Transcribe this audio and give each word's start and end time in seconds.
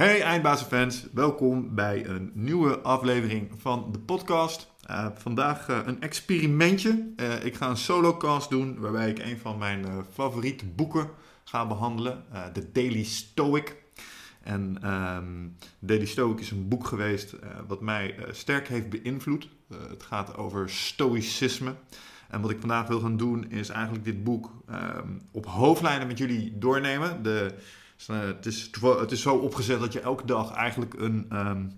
Hey 0.00 0.22
eindbazenfans, 0.22 1.06
welkom 1.12 1.74
bij 1.74 2.06
een 2.06 2.30
nieuwe 2.34 2.78
aflevering 2.78 3.50
van 3.56 3.88
de 3.92 3.98
podcast. 3.98 4.72
Uh, 4.90 5.06
vandaag 5.14 5.68
uh, 5.68 5.78
een 5.84 6.00
experimentje. 6.00 7.12
Uh, 7.16 7.44
ik 7.44 7.54
ga 7.54 7.68
een 7.68 7.76
solocast 7.76 8.50
doen 8.50 8.78
waarbij 8.78 9.10
ik 9.10 9.18
een 9.18 9.38
van 9.38 9.58
mijn 9.58 9.86
favoriete 10.12 10.66
boeken 10.66 11.10
ga 11.44 11.66
behandelen. 11.66 12.24
The 12.52 12.72
Daily 12.72 13.04
Stoic. 13.04 13.76
En 14.42 14.90
um, 14.90 15.56
Daily 15.78 16.06
Stoic 16.06 16.40
is 16.40 16.50
een 16.50 16.68
boek 16.68 16.86
geweest 16.86 17.36
wat 17.66 17.80
mij 17.80 18.14
sterk 18.30 18.68
heeft 18.68 18.90
beïnvloed. 18.90 19.48
het 19.88 20.02
gaat 20.02 20.36
over 20.36 20.70
stoïcisme. 20.70 21.74
En 22.28 22.40
wat 22.40 22.50
ik 22.50 22.60
vandaag 22.60 22.86
wil 22.86 23.00
gaan 23.00 23.16
doen 23.16 23.50
is 23.50 23.68
eigenlijk 23.68 24.04
dit 24.04 24.24
boek 24.24 24.50
um, 24.70 25.20
op 25.32 25.46
hoofdlijnen 25.46 26.06
met 26.06 26.18
jullie 26.18 26.58
doornemen. 26.58 27.22
De 27.22 27.54
dus, 28.06 28.16
uh, 28.16 28.26
het, 28.26 28.46
is, 28.46 28.70
het 28.80 29.12
is 29.12 29.20
zo 29.20 29.34
opgezet 29.34 29.80
dat 29.80 29.92
je 29.92 30.00
elke 30.00 30.26
dag 30.26 30.52
eigenlijk 30.52 30.94
een 30.94 31.26
um, 31.32 31.72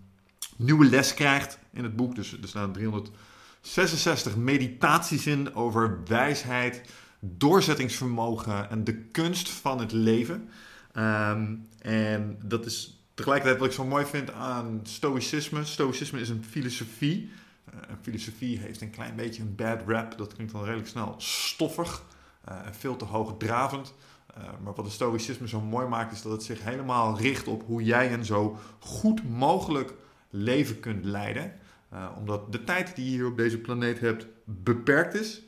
nieuwe 0.57 0.85
les 0.85 1.15
krijgt 1.15 1.59
in 1.73 1.83
het 1.83 1.97
boek. 1.97 2.15
Dus 2.15 2.33
er 2.43 2.48
staan 2.48 2.73
366 2.73 4.37
meditaties 4.37 5.27
in 5.27 5.55
over 5.55 6.01
wijsheid, 6.07 6.83
doorzettingsvermogen 7.21 8.71
en 8.71 8.85
de 8.85 8.97
kunst 8.97 9.48
van 9.48 9.79
het 9.79 9.93
leven. 9.93 10.48
Um, 10.97 11.69
en 11.79 12.39
dat 12.45 12.67
is 12.67 13.05
tegelijkertijd 13.15 13.61
wat 13.61 13.69
ik 13.69 13.75
zo 13.75 13.84
mooi 13.84 14.07
vind 14.07 14.33
aan 14.33 14.81
stoïcisme. 14.83 15.65
Stoïcisme 15.65 16.20
is 16.20 16.29
een 16.29 16.45
filosofie. 16.45 17.31
Uh, 17.75 17.81
een 17.89 17.98
filosofie 18.03 18.59
heeft 18.59 18.81
een 18.81 18.91
klein 18.91 19.17
beetje 19.17 19.43
een 19.43 19.55
bad 19.55 19.81
rap. 19.87 20.19
Dat 20.19 20.34
klinkt 20.34 20.53
dan 20.53 20.65
redelijk 20.65 20.89
snel 20.89 21.15
stoffig 21.19 22.03
uh, 22.48 22.67
en 22.67 22.75
veel 22.75 22.97
te 22.97 23.05
hoogdravend. 23.05 23.95
Uh, 24.39 24.45
maar 24.63 24.75
wat 24.75 24.85
de 24.85 24.91
stoïcisme 24.91 25.49
zo 25.49 25.61
mooi 25.61 25.87
maakt, 25.87 26.13
is 26.13 26.23
dat 26.23 26.33
het 26.33 26.43
zich 26.43 26.65
helemaal 26.65 27.19
richt 27.19 27.47
op 27.47 27.63
hoe 27.67 27.83
jij 27.83 28.13
een 28.13 28.25
zo 28.25 28.59
goed 28.79 29.29
mogelijk 29.29 29.95
leven 30.31 30.81
kunt 30.81 31.05
leiden. 31.05 31.53
Uh, 31.93 32.09
omdat 32.19 32.53
de 32.53 32.65
tijd 32.65 32.97
die 32.97 33.05
je 33.05 33.11
hier 33.11 33.27
op 33.27 33.37
deze 33.37 33.59
planeet 33.59 34.01
hebt 34.01 34.27
beperkt 34.45 35.15
is. 35.15 35.43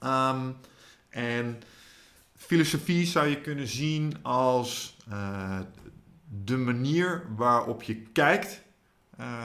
Um, 0.00 0.56
en 1.08 1.60
filosofie 2.36 3.06
zou 3.06 3.26
je 3.26 3.40
kunnen 3.40 3.66
zien 3.66 4.22
als 4.22 4.96
uh, 5.08 5.60
de 6.44 6.56
manier 6.56 7.24
waarop 7.36 7.82
je 7.82 7.96
kijkt 7.96 8.64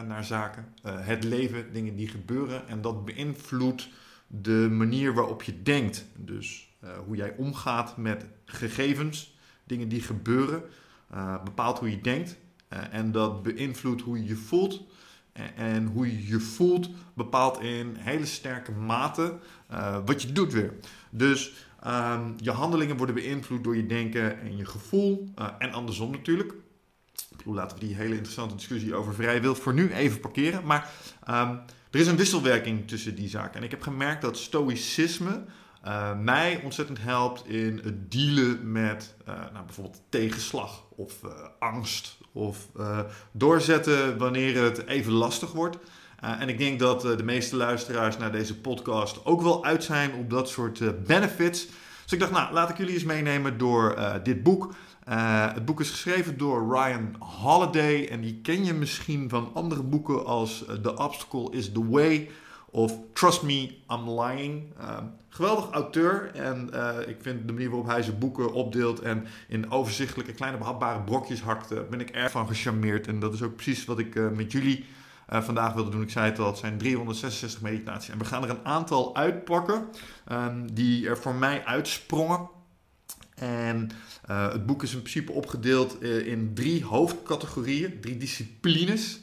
naar 0.08 0.24
zaken, 0.24 0.74
het 0.84 1.24
leven, 1.24 1.74
dingen 1.74 1.96
die 1.96 2.08
gebeuren. 2.08 2.68
En 2.68 2.82
dat 2.82 3.06
beïnvloedt 3.06 3.90
de 4.28 4.68
manier 4.72 5.14
waarop 5.14 5.44
je 5.44 5.62
denkt. 5.62 6.06
Dus 6.16 6.71
hoe 7.06 7.16
jij 7.16 7.36
omgaat 7.38 7.98
met 7.98 8.26
gegevens, 8.46 9.38
dingen 9.64 9.88
die 9.88 10.02
gebeuren, 10.02 10.64
uh, 11.14 11.44
bepaalt 11.44 11.80
hoe 11.80 11.90
je 11.90 12.02
denkt. 12.02 12.38
Uh, 12.74 12.80
en 12.92 13.12
dat 13.12 13.44
beïnvloedt 13.44 14.02
hoe 14.02 14.18
je 14.18 14.28
je 14.28 14.36
voelt. 14.36 14.84
En, 15.56 15.86
hoe 15.86 16.08
je 16.08 16.28
je 16.28 16.40
voelt 16.40 16.90
bepaalt 17.14 17.60
in 17.60 17.96
hele 18.00 18.26
sterke 18.26 18.72
mate 18.72 19.38
wat 20.06 20.22
je 20.22 20.32
doet 20.32 20.54
weer. 20.54 20.74
Dus 21.10 21.54
um, 21.88 22.34
je 22.38 22.52
handelingen 22.52 22.98
worden 22.98 23.16
beïnvloed 23.16 23.64
door 23.64 23.76
je 23.76 23.86
denken 23.86 24.40
en 24.42 24.58
je 24.58 24.66
gevoel. 24.66 25.34
en 25.60 25.72
andersom 25.72 26.12
natuurlijk. 26.12 26.54
Ik 27.38 27.46
laten 27.46 27.78
we 27.78 27.86
die 27.86 27.96
hele 27.96 28.14
interessante 28.14 28.56
discussie 28.56 28.96
over 28.96 29.14
vrij 29.14 29.42
wil 29.42 29.56
voor 29.56 29.74
nu 29.74 29.92
even 29.92 30.20
parkeren. 30.20 30.66
Maar 30.66 30.90
um, 31.30 31.60
er 31.92 32.00
is 32.00 32.08
een 32.08 32.18
wisselwerking 32.18 32.88
tussen 32.88 33.16
die 33.16 33.30
zaken. 33.30 33.56
En 33.56 33.64
ik 33.64 33.72
heb 33.72 33.82
gemerkt 33.82 34.22
dat 34.22 34.38
stoïcisme 34.38 35.44
uh, 35.86 36.20
mij 36.20 36.62
ontzettend 36.64 37.02
helpt 37.02 37.48
in 37.48 37.80
het 37.84 38.12
dealen 38.12 38.72
met 38.72 39.16
uh, 39.28 39.36
nou, 39.54 39.66
bijvoorbeeld 39.66 40.02
tegenslag 40.10 40.84
of 40.96 41.24
uh, 41.26 41.32
angst 41.60 42.18
of 42.34 42.68
doorzetten 43.32 44.18
wanneer 44.18 44.64
het 44.64 44.88
even 44.88 45.12
lastig 45.12 45.52
wordt. 45.52 45.78
en 46.20 46.50
ik 46.50 46.58
denk 46.58 46.80
dat 46.80 47.02
de 47.02 47.24
meeste 47.24 47.56
luisteraars 47.56 48.18
naar 48.18 48.32
deze 48.32 48.60
podcast 48.60 49.26
ook 49.26 49.42
wel 49.42 49.66
uit 49.66 49.84
zijn 49.84 50.14
op 50.14 50.30
dat 50.30 50.50
soort 50.50 51.06
benefits. 51.06 51.66
Dus 52.04 52.14
ik 52.14 52.20
dacht, 52.20 52.32
nou, 52.32 52.54
laat 52.54 52.70
ik 52.70 52.78
jullie 52.78 52.94
eens 52.94 53.04
meenemen 53.04 53.58
door 53.58 53.96
dit 54.24 54.44
boek. 54.44 54.74
het 55.54 55.66
boek 55.66 55.80
is 55.80 55.90
geschreven 55.90 56.38
door 56.38 56.76
Ryan 56.76 57.16
Holiday 57.20 58.08
en 58.08 58.22
die 58.22 58.40
ken 58.42 58.66
je 58.66 58.74
misschien 58.74 59.30
van 59.30 59.52
andere 59.54 59.84
boeken 59.84 60.26
als 60.26 60.66
The 60.82 60.98
Obstacle 60.98 61.52
is 61.52 61.72
the 61.72 61.90
Way 61.90 62.30
of 62.72 62.94
Trust 63.14 63.42
Me, 63.42 63.78
I'm 63.90 64.10
Lying. 64.10 64.64
Uh, 64.80 64.98
geweldig 65.30 65.72
auteur. 65.72 66.32
En 66.36 66.70
uh, 66.74 66.96
ik 67.08 67.18
vind 67.22 67.48
de 67.48 67.54
manier 67.54 67.70
waarop 67.70 67.88
hij 67.88 68.04
zijn 68.04 68.18
boeken 68.18 68.54
opdeelt 68.54 69.00
en 69.00 69.26
in 69.48 69.72
overzichtelijke 69.72 70.34
kleine 70.34 70.58
behapbare 70.58 71.02
brokjes 71.02 71.42
hakt, 71.42 71.90
ben 71.90 72.00
ik 72.00 72.10
erg 72.10 72.32
van 72.32 72.48
gecharmeerd. 72.48 73.08
En 73.08 73.20
dat 73.20 73.34
is 73.34 73.42
ook 73.42 73.56
precies 73.56 73.86
wat 73.86 74.00
ik 74.00 74.16
uh, 74.16 74.30
met 74.30 74.52
jullie 74.52 74.86
vandaag 75.34 75.74
wilde 75.74 75.90
doen. 75.90 76.02
Ik 76.02 76.10
zei 76.10 76.30
het 76.30 76.40
al, 76.40 76.48
het 76.48 76.58
zijn 76.58 76.78
366 76.78 77.62
meditaties. 77.62 78.10
En 78.10 78.18
we 78.18 78.26
gaan 78.26 78.44
er 78.44 78.50
een 78.50 78.66
aantal 78.66 79.16
uitpakken 79.16 79.88
um, 80.32 80.74
die 80.74 81.08
er 81.08 81.18
voor 81.18 81.36
mij 81.36 81.66
uitsprongen. 81.66 82.50
En 83.36 83.90
het 84.28 84.66
boek 84.66 84.84
is 84.84 84.94
in 84.94 85.00
principe 85.02 85.32
opgedeeld 85.32 86.02
in 86.04 86.52
drie 86.54 86.86
hoofdcategorieën, 86.86 88.02
drie 88.02 88.18
disciplines. 88.18 89.20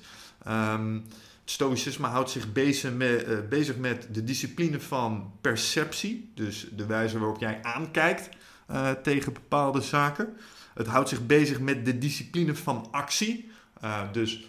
Um, 0.48 1.04
Stoïcisme 1.50 2.06
houdt 2.06 2.30
zich 2.30 2.52
bezig 2.52 2.94
met, 2.94 3.28
uh, 3.28 3.38
bezig 3.48 3.76
met 3.76 4.08
de 4.12 4.24
discipline 4.24 4.80
van 4.80 5.32
perceptie, 5.40 6.32
dus 6.34 6.68
de 6.76 6.86
wijze 6.86 7.18
waarop 7.18 7.40
jij 7.40 7.62
aankijkt 7.62 8.28
uh, 8.70 8.90
tegen 8.90 9.32
bepaalde 9.32 9.80
zaken. 9.80 10.36
Het 10.74 10.86
houdt 10.86 11.08
zich 11.08 11.26
bezig 11.26 11.60
met 11.60 11.84
de 11.84 11.98
discipline 11.98 12.54
van 12.54 12.88
actie, 12.90 13.50
uh, 13.84 14.12
dus 14.12 14.48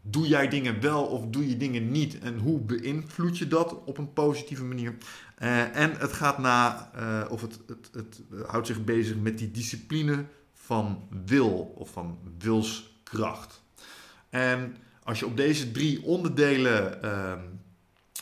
doe 0.00 0.26
jij 0.26 0.48
dingen 0.48 0.80
wel 0.80 1.04
of 1.04 1.26
doe 1.26 1.48
je 1.48 1.56
dingen 1.56 1.90
niet 1.90 2.18
en 2.18 2.38
hoe 2.38 2.60
beïnvloed 2.60 3.38
je 3.38 3.48
dat 3.48 3.84
op 3.84 3.98
een 3.98 4.12
positieve 4.12 4.64
manier. 4.64 4.94
en 5.72 5.96
het 5.98 6.12
gaat 6.12 6.38
na, 6.38 6.90
of 7.30 7.40
het, 7.40 7.58
het, 7.66 7.90
het 7.92 8.20
houdt 8.46 8.66
zich 8.66 8.84
bezig 8.84 9.16
met 9.16 9.38
die 9.38 9.50
discipline 9.50 10.24
van 10.52 11.08
wil 11.24 11.74
of 11.76 11.90
van 11.90 12.18
wilskracht. 12.38 13.62
En 14.30 14.76
als 15.04 15.18
je 15.18 15.26
op 15.26 15.36
deze 15.36 15.70
drie 15.70 16.02
onderdelen 16.02 16.98
uh, 17.04 17.32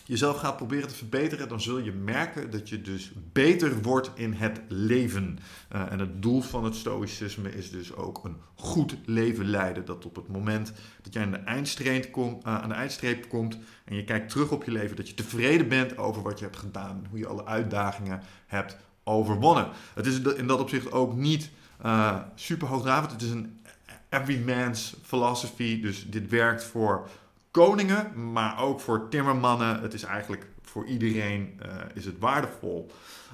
jezelf 0.04 0.36
gaat 0.36 0.56
proberen 0.56 0.88
te 0.88 0.94
verbeteren, 0.94 1.48
dan 1.48 1.60
zul 1.60 1.78
je 1.78 1.92
merken 1.92 2.50
dat 2.50 2.68
je 2.68 2.82
dus 2.82 3.12
beter 3.32 3.82
wordt 3.82 4.10
in 4.14 4.32
het 4.32 4.60
leven. 4.68 5.38
Uh, 5.72 5.92
en 5.92 5.98
het 5.98 6.22
doel 6.22 6.40
van 6.40 6.64
het 6.64 6.74
stoïcisme 6.74 7.54
is 7.54 7.70
dus 7.70 7.94
ook 7.94 8.24
een 8.24 8.36
goed 8.54 8.96
leven 9.04 9.44
leiden. 9.44 9.84
Dat 9.84 10.04
op 10.04 10.16
het 10.16 10.28
moment 10.28 10.72
dat 11.02 11.12
jij 11.12 11.22
aan 11.22 11.30
de 11.30 11.36
eindstreep, 11.36 12.12
kom, 12.12 12.40
uh, 12.46 12.62
aan 12.62 12.68
de 12.68 12.74
eindstreep 12.74 13.28
komt 13.28 13.58
en 13.84 13.96
je 13.96 14.04
kijkt 14.04 14.30
terug 14.30 14.50
op 14.50 14.64
je 14.64 14.70
leven, 14.70 14.96
dat 14.96 15.08
je 15.08 15.14
tevreden 15.14 15.68
bent 15.68 15.98
over 15.98 16.22
wat 16.22 16.38
je 16.38 16.44
hebt 16.44 16.56
gedaan, 16.56 17.06
hoe 17.10 17.18
je 17.18 17.26
alle 17.26 17.46
uitdagingen 17.46 18.22
hebt 18.46 18.76
overwonnen. 19.04 19.68
Het 19.94 20.06
is 20.06 20.20
in 20.20 20.46
dat 20.46 20.60
opzicht 20.60 20.92
ook 20.92 21.14
niet 21.14 21.50
uh, 21.84 22.16
super 22.34 22.68
hoogdravend. 22.68 23.12
Het 23.12 23.22
is 23.22 23.30
een 23.30 23.59
every 24.10 24.38
man's 24.38 24.94
philosophy. 25.02 25.80
Dus 25.80 26.10
dit 26.10 26.30
werkt 26.30 26.64
voor 26.64 27.08
koningen, 27.50 28.32
maar 28.32 28.58
ook 28.58 28.80
voor 28.80 29.08
timmermannen. 29.08 29.80
Het 29.80 29.94
is 29.94 30.02
eigenlijk 30.02 30.46
voor 30.62 30.86
iedereen 30.86 31.60
uh, 31.66 31.74
is 31.94 32.04
het 32.04 32.18
waardevol. 32.18 32.90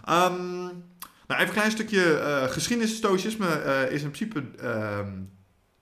Um, 0.08 0.84
nou, 1.26 1.40
even 1.40 1.46
een 1.46 1.52
klein 1.52 1.70
stukje 1.70 2.20
uh, 2.20 2.50
geschiedenis. 2.50 2.96
Stoïcisme 2.96 3.62
uh, 3.64 3.92
is 3.92 4.02
in 4.02 4.10
principe 4.10 4.44
um, 4.64 5.30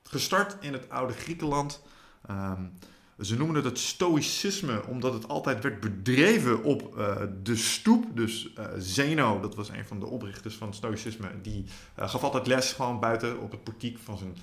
gestart 0.03 0.57
in 0.61 0.73
het 0.73 0.91
oude 0.91 1.13
Griekenland. 1.13 1.83
Um, 2.31 2.73
ze 3.21 3.37
noemen 3.37 3.57
het 3.57 3.65
het 3.65 3.79
stoïcisme 3.79 4.87
omdat 4.87 5.13
het 5.13 5.29
altijd 5.29 5.63
werd 5.63 5.81
bedreven 5.81 6.63
op 6.63 6.97
de 7.43 7.57
stoep. 7.57 8.17
Dus 8.17 8.53
Zeno, 8.79 9.41
dat 9.41 9.55
was 9.55 9.69
een 9.69 9.85
van 9.85 10.01
de 10.01 10.07
oprichters 10.07 10.55
van 10.55 10.75
stoïcisme, 10.75 11.29
die 11.43 11.65
uh, 11.99 12.09
gaf 12.09 12.23
altijd 12.23 12.47
les 12.47 12.73
gewoon 12.73 13.01
buiten 13.01 13.41
op 13.41 13.51
het 13.51 13.65
portiek 13.65 13.99
van 13.99 14.19
zijn, 14.19 14.37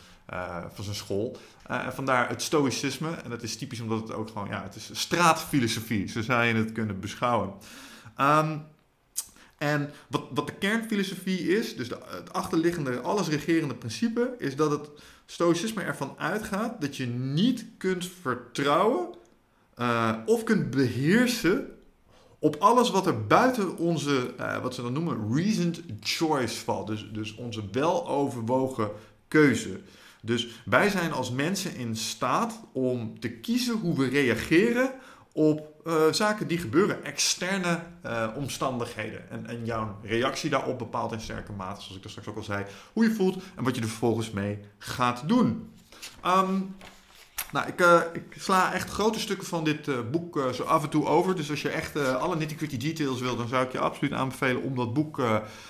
van 0.74 0.84
zijn 0.84 0.96
school. 0.96 1.38
en 1.68 1.94
vandaar 1.94 2.30
het 2.30 2.42
stoïcisme. 2.42 3.10
En 3.10 3.30
dat 3.30 3.44
is 3.44 3.58
typisch 3.58 3.80
omdat 3.80 4.02
het 4.02 4.14
ook 4.14 4.28
gewoon, 4.28 4.48
ja, 4.48 4.64
het 4.64 4.76
is 4.76 4.90
straatfilosofie, 4.94 6.08
zo 6.08 6.22
zou 6.22 6.44
je 6.44 6.54
het 6.54 6.72
kunnen 6.72 7.00
beschouwen. 7.00 7.54
Um, 8.20 8.64
en 9.58 9.90
wat, 10.08 10.24
wat 10.34 10.48
de 10.48 10.54
kernfilosofie 10.54 11.58
is, 11.58 11.76
dus 11.76 11.90
de, 11.90 11.98
het 12.06 12.34
achterliggende, 12.34 13.00
alles 13.00 13.28
regerende 13.28 13.76
principe, 13.76 14.36
is 14.38 14.56
dat 14.56 14.72
het 14.72 14.90
stoïcisme 15.26 15.82
ervan 15.82 16.14
uitgaat 16.18 16.82
dat 16.82 16.98
je 16.98 17.08
niet 17.08 17.66
kunt 17.78 18.10
vertrouwen 18.22 19.08
uh, 19.78 20.16
of 20.26 20.44
kunt 20.44 20.70
beheersen 20.70 21.68
op 22.40 22.56
alles 22.60 22.90
wat 22.90 23.08
er 23.08 23.26
buiten 23.28 23.78
onze, 23.78 24.34
uh, 24.40 24.62
wat 24.62 24.76
ze 24.76 24.82
dan 24.82 24.94
noemen, 24.94 25.36
reasoned 25.36 25.82
choice 26.00 26.64
valt. 26.64 26.88
Dus, 26.88 27.10
dus 27.12 27.36
onze 27.36 27.64
weloverwogen 27.72 28.92
keuze. 29.28 29.80
Dus 30.22 30.48
wij 30.66 30.90
zijn 30.90 31.12
als 31.12 31.32
mensen 31.32 31.76
in 31.76 31.96
staat 31.96 32.60
om 32.74 33.20
te 33.20 33.30
kiezen 33.30 33.76
hoe 33.76 33.98
we 33.98 34.08
reageren 34.08 34.92
op 35.34 35.72
uh, 35.88 36.12
zaken 36.12 36.48
die 36.48 36.58
gebeuren, 36.58 37.04
externe 37.04 37.84
uh, 38.06 38.28
omstandigheden. 38.36 39.30
En, 39.30 39.48
en, 39.48 39.66
jouw 39.66 39.98
reactie 40.04 40.50
daarop 40.50 40.78
bepaalt 40.78 41.12
in 41.12 41.22
sterke 41.22 41.52
mate, 41.52 41.82
zoals 41.82 41.98
ik 41.98 42.04
er 42.04 42.10
straks 42.10 42.28
ook 42.28 42.36
al 42.36 42.44
zei, 42.44 42.66
hoe 42.94 43.04
je 43.04 43.12
voelt 43.12 43.44
en 43.56 43.64
wat 43.64 43.76
je 43.76 43.82
er 43.82 43.88
vervolgens 43.88 44.32
mee 44.32 44.60
gaat 44.78 45.28
doen. 45.28 45.74
Ehm, 46.22 46.62
nou, 47.52 47.68
ik, 47.68 47.82
uh, 47.82 48.02
ik, 48.14 48.24
sla 48.38 48.74
echt 48.74 48.90
grote 48.90 49.20
stukken 49.20 49.48
van 49.48 49.64
dit 49.64 49.88
uh, 49.88 49.96
boek 50.12 50.38
uh, 50.38 50.50
zo 50.50 50.64
af 50.64 50.84
en 50.84 50.90
toe 50.90 51.06
over. 51.06 51.36
Dus 51.36 51.50
als 51.50 51.62
je 51.62 51.70
echt 51.70 51.98
alle 51.98 52.36
nitty-gritty 52.36 52.78
details 52.78 53.20
wil, 53.20 53.36
dan 53.36 53.48
zou 53.48 53.66
ik 53.66 53.72
je 53.72 53.80
absoluut 53.80 54.14
aanbevelen 54.14 54.62
om 54.62 54.76
dat 54.76 54.94
boek 54.94 55.22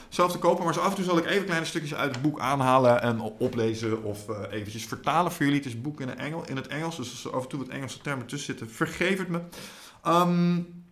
zelf 0.09 0.31
te 0.31 0.37
kopen. 0.37 0.63
Maar 0.63 0.73
zo 0.73 0.79
af 0.79 0.89
en 0.89 0.95
toe 0.95 1.05
zal 1.05 1.17
ik 1.17 1.25
even 1.25 1.45
kleine 1.45 1.65
stukjes 1.65 1.95
uit 1.95 2.13
het 2.13 2.21
boek 2.21 2.39
aanhalen 2.39 3.01
en 3.01 3.19
oplezen 3.19 4.03
of 4.03 4.19
eventjes 4.51 4.85
vertalen 4.85 5.31
voor 5.31 5.45
jullie. 5.45 5.59
Het 5.59 5.69
is 5.69 5.81
boek 5.81 6.01
in, 6.01 6.17
Engel, 6.17 6.43
in 6.47 6.55
het 6.55 6.67
Engels, 6.67 6.95
dus 6.95 7.09
als 7.09 7.25
er 7.25 7.35
af 7.35 7.43
en 7.43 7.49
toe 7.49 7.59
wat 7.59 7.67
Engelse 7.67 8.01
termen 8.01 8.25
tussen 8.25 8.55
zitten, 8.55 8.75
vergeef 8.75 9.17
het 9.17 9.27
me. 9.27 9.41
Um, 10.07 10.83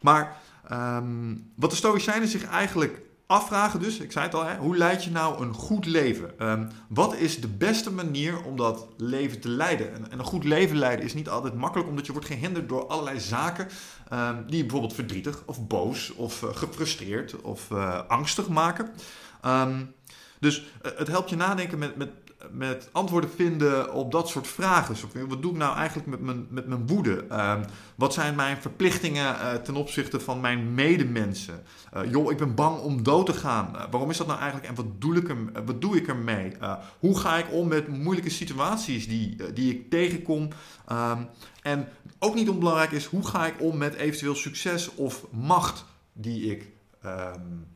maar 0.00 0.40
um, 0.72 1.52
wat 1.56 1.70
de 1.70 1.76
Stoïcijnen 1.76 2.28
zich 2.28 2.44
eigenlijk 2.44 3.00
afvragen 3.30 3.80
dus, 3.80 3.98
ik 3.98 4.12
zei 4.12 4.24
het 4.24 4.34
al, 4.34 4.44
hè, 4.44 4.56
hoe 4.56 4.76
leid 4.76 5.04
je 5.04 5.10
nou 5.10 5.42
een 5.42 5.54
goed 5.54 5.86
leven? 5.86 6.48
Um, 6.48 6.68
wat 6.88 7.14
is 7.14 7.40
de 7.40 7.48
beste 7.48 7.92
manier 7.92 8.42
om 8.42 8.56
dat 8.56 8.88
leven 8.96 9.40
te 9.40 9.48
leiden? 9.48 9.94
En, 9.94 10.10
en, 10.10 10.18
een 10.18 10.24
goed 10.24 10.44
leven 10.44 10.76
leiden 10.76 11.04
is 11.04 11.14
niet 11.14 11.28
altijd 11.28 11.54
makkelijk, 11.54 11.88
omdat 11.88 12.06
je 12.06 12.12
wordt 12.12 12.26
gehinderd 12.26 12.68
door 12.68 12.86
allerlei 12.86 13.20
zaken 13.20 13.68
um, 14.12 14.44
die 14.46 14.56
je 14.56 14.62
bijvoorbeeld 14.62 14.94
verdrietig 14.94 15.42
of 15.46 15.66
boos 15.66 16.12
of 16.14 16.42
uh, 16.42 16.56
gefrustreerd 16.56 17.40
of 17.40 17.70
uh, 17.70 18.00
angstig 18.08 18.48
maken. 18.48 18.90
Um, 19.46 19.94
dus 20.40 20.60
uh, 20.60 20.92
het 20.96 21.08
helpt 21.08 21.30
je 21.30 21.36
nadenken 21.36 21.78
met, 21.78 21.96
met 21.96 22.10
met 22.50 22.88
antwoorden 22.92 23.30
vinden 23.30 23.94
op 23.94 24.12
dat 24.12 24.28
soort 24.28 24.46
vragen. 24.46 24.96
Wat 25.28 25.42
doe 25.42 25.50
ik 25.52 25.56
nou 25.56 25.76
eigenlijk 25.76 26.08
met 26.08 26.20
mijn, 26.20 26.46
met 26.50 26.66
mijn 26.66 26.86
woede? 26.86 27.24
Uh, 27.30 27.60
wat 27.94 28.14
zijn 28.14 28.34
mijn 28.34 28.56
verplichtingen 28.56 29.34
uh, 29.34 29.52
ten 29.52 29.74
opzichte 29.74 30.20
van 30.20 30.40
mijn 30.40 30.74
medemensen? 30.74 31.62
Uh, 31.96 32.10
joh, 32.10 32.30
ik 32.30 32.36
ben 32.36 32.54
bang 32.54 32.78
om 32.78 33.02
dood 33.02 33.26
te 33.26 33.32
gaan. 33.32 33.76
Eh, 33.76 33.84
waarom 33.90 34.10
is 34.10 34.16
dat 34.16 34.26
nou 34.26 34.38
eigenlijk 34.38 34.68
en 34.68 34.74
wat 34.74 35.00
doe 35.00 35.16
ik, 35.16 35.28
er, 35.28 35.64
wat 35.64 35.80
doe 35.80 35.96
ik 35.96 36.08
ermee? 36.08 36.52
hoe 36.98 37.18
ga 37.18 37.36
ik 37.36 37.52
om 37.52 37.68
met 37.68 37.88
moeilijke 37.88 38.30
situaties 38.30 39.08
die, 39.08 39.52
die 39.52 39.74
ik 39.74 39.90
tegenkom? 39.90 40.48
Um, 40.92 41.28
en 41.62 41.88
ook 42.18 42.34
niet 42.34 42.48
onbelangrijk 42.48 42.90
is, 42.90 43.06
hoe 43.06 43.26
ga 43.26 43.46
ik 43.46 43.54
om 43.58 43.76
met 43.76 43.94
eventueel 43.94 44.34
succes 44.34 44.94
of 44.94 45.26
macht 45.30 45.84
die 46.12 46.50
ik 46.50 46.68
um, 47.04 47.66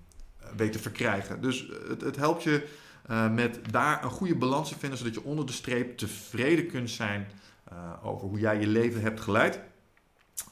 weet 0.57 0.73
te 0.73 0.79
verkrijgen? 0.79 1.41
Dus 1.41 1.67
het, 1.89 2.01
het 2.01 2.17
helpt 2.17 2.43
je 2.43 2.83
uh, 3.11 3.31
met 3.31 3.59
daar 3.71 4.05
een 4.05 4.11
goede 4.11 4.37
balans 4.37 4.69
te 4.69 4.79
vinden, 4.79 4.99
zodat 4.99 5.15
je 5.15 5.25
onder 5.25 5.47
de 5.47 5.53
streep 5.53 5.99
tevreden 5.99 6.67
kunt 6.67 6.91
zijn 6.91 7.27
uh, 7.73 8.07
over 8.07 8.29
hoe 8.29 8.39
jij 8.39 8.61
je 8.61 8.67
leven 8.67 9.01
hebt 9.01 9.21
geleid. 9.21 9.61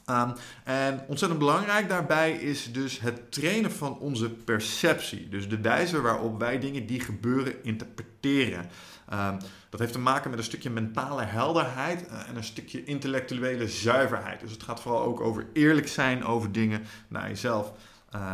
Um, 0.09 0.33
en 0.63 1.03
ontzettend 1.07 1.39
belangrijk 1.39 1.89
daarbij 1.89 2.31
is 2.31 2.73
dus 2.73 2.99
het 2.99 3.31
trainen 3.31 3.71
van 3.71 3.99
onze 3.99 4.29
perceptie. 4.29 5.29
Dus 5.29 5.49
de 5.49 5.61
wijze 5.61 6.01
waarop 6.01 6.39
wij 6.39 6.59
dingen 6.59 6.85
die 6.85 6.99
gebeuren 6.99 7.63
interpreteren. 7.63 8.69
Um, 9.13 9.37
dat 9.69 9.79
heeft 9.79 9.93
te 9.93 9.99
maken 9.99 10.29
met 10.29 10.39
een 10.39 10.45
stukje 10.45 10.69
mentale 10.69 11.23
helderheid 11.23 12.07
uh, 12.07 12.29
en 12.29 12.35
een 12.35 12.43
stukje 12.43 12.83
intellectuele 12.83 13.67
zuiverheid. 13.67 14.39
Dus 14.39 14.51
het 14.51 14.63
gaat 14.63 14.81
vooral 14.81 15.03
ook 15.03 15.21
over 15.21 15.47
eerlijk 15.53 15.87
zijn 15.87 16.23
over 16.23 16.51
dingen 16.51 16.83
naar 17.07 17.27
jezelf 17.27 17.73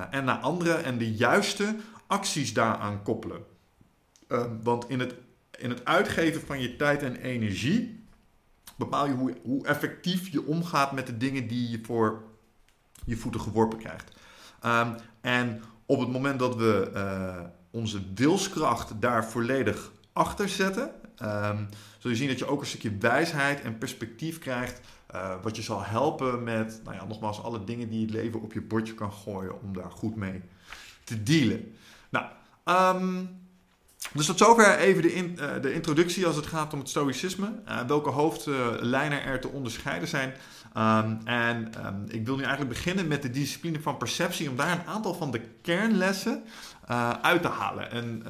en 0.10 0.26
naar 0.26 0.38
anderen 0.38 0.84
en 0.84 0.98
de 0.98 1.14
juiste 1.14 1.76
acties 2.08 2.54
daaraan 2.54 3.04
koppelen. 3.04 3.44
Ehm, 4.30 4.50
want 4.64 4.90
in 4.90 5.00
het, 5.00 5.14
in 5.58 5.70
het 5.70 5.86
uitgeven 5.86 6.42
van 6.42 6.62
je 6.62 6.76
tijd 6.76 7.04
en 7.04 7.16
energie 7.16 8.04
bepaal 8.78 9.08
je 9.08 9.14
hoe, 9.14 9.36
hoe 9.44 9.66
effectief 9.66 10.28
je 10.28 10.46
omgaat 10.46 10.92
met 10.92 11.08
de 11.08 11.18
dingen 11.18 11.48
die 11.48 11.70
je 11.70 11.80
voor 11.84 12.24
je 13.06 13.18
voeten 13.18 13.42
geworpen 13.42 13.78
krijgt. 13.78 14.12
Um, 14.66 14.96
en 15.22 15.62
op 15.86 16.00
het 16.00 16.10
moment 16.10 16.40
dat 16.40 16.56
we 16.56 16.92
uh, 16.94 17.40
onze 17.72 18.02
wilskracht 18.16 19.02
daar 19.02 19.26
volledig 19.26 19.92
achter 20.14 20.50
zetten, 20.50 20.92
um, 21.24 21.70
zul 21.98 22.10
je 22.10 22.16
zien 22.16 22.28
dat 22.28 22.40
je 22.40 22.48
ook 22.48 22.62
een 22.62 22.68
stukje 22.68 22.98
wijsheid 22.98 23.62
en 23.62 23.78
perspectief 23.78 24.40
krijgt. 24.40 24.82
Uh, 25.16 25.36
wat 25.42 25.56
je 25.56 25.62
zal 25.62 25.84
helpen 25.84 26.44
met, 26.44 26.82
nou 26.84 26.96
ja, 26.96 27.06
nogmaals, 27.06 27.44
alle 27.44 27.64
dingen 27.64 27.90
die 27.90 28.02
het 28.02 28.12
leven 28.12 28.42
op 28.42 28.54
je 28.54 28.62
bordje 28.62 28.94
kan 28.94 29.12
gooien 29.12 29.62
om 29.62 29.74
daar 29.74 29.92
goed 29.92 30.16
mee 30.16 30.42
te 31.04 31.24
dealen. 31.24 31.76
Nou, 32.10 32.26
dus 34.14 34.26
tot 34.26 34.38
zover 34.38 34.78
even 34.78 35.02
de, 35.02 35.14
in, 35.14 35.38
uh, 35.40 35.62
de 35.62 35.74
introductie 35.74 36.26
als 36.26 36.36
het 36.36 36.46
gaat 36.46 36.74
om 36.74 36.80
het 36.80 36.90
stoïcisme. 36.90 37.52
Uh, 37.68 37.82
welke 37.88 38.10
hoofdlijnen 38.10 39.24
er 39.24 39.40
te 39.40 39.48
onderscheiden 39.48 40.08
zijn. 40.08 40.34
Um, 40.78 41.20
en 41.24 41.72
um, 41.86 42.04
ik 42.08 42.26
wil 42.26 42.36
nu 42.36 42.44
eigenlijk 42.44 42.74
beginnen 42.74 43.08
met 43.08 43.22
de 43.22 43.30
discipline 43.30 43.82
van 43.82 43.98
perceptie, 43.98 44.50
om 44.50 44.56
daar 44.56 44.72
een 44.72 44.86
aantal 44.86 45.14
van 45.14 45.32
de 45.32 45.42
kernlessen 45.62 46.44
uh, 46.92 47.10
uit 47.10 47.42
te 47.42 47.48
halen. 47.48 47.92
En 47.92 48.24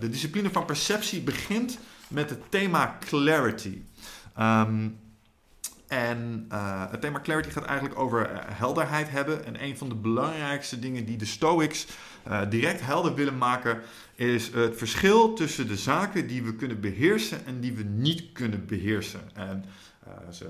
de 0.00 0.08
discipline 0.08 0.50
van 0.50 0.64
perceptie 0.64 1.20
begint 1.20 1.78
met 2.08 2.30
het 2.30 2.40
thema 2.50 2.96
clarity. 3.00 3.82
Um, 4.40 4.98
en 5.92 6.46
uh, 6.52 6.90
het 6.90 7.00
thema 7.00 7.20
clarity 7.20 7.50
gaat 7.50 7.64
eigenlijk 7.64 7.98
over 7.98 8.30
helderheid 8.46 9.10
hebben. 9.10 9.44
En 9.44 9.64
een 9.64 9.76
van 9.76 9.88
de 9.88 9.94
belangrijkste 9.94 10.78
dingen 10.78 11.04
die 11.04 11.16
de 11.16 11.24
Stoics 11.24 11.86
uh, 12.28 12.40
direct 12.50 12.80
helder 12.80 13.14
willen 13.14 13.38
maken, 13.38 13.80
is 14.14 14.48
het 14.52 14.76
verschil 14.76 15.34
tussen 15.34 15.66
de 15.68 15.76
zaken 15.76 16.26
die 16.26 16.42
we 16.42 16.54
kunnen 16.54 16.80
beheersen 16.80 17.46
en 17.46 17.60
die 17.60 17.72
we 17.72 17.82
niet 17.82 18.32
kunnen 18.32 18.66
beheersen. 18.66 19.20
En 19.34 19.64
ze, 20.30 20.44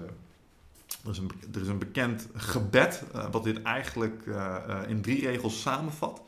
er, 1.05 1.11
is 1.11 1.19
een, 1.19 1.31
er, 1.55 1.61
is 1.61 1.69
een, 1.69 1.79
bekend 1.79 2.29
gebed, 2.35 3.03
wat 3.31 3.45
dit 3.45 3.63
eigenlijk 3.63 4.25
in 4.87 5.03
drie 5.03 5.27
regels 5.27 5.61
samenvat. 5.61 6.23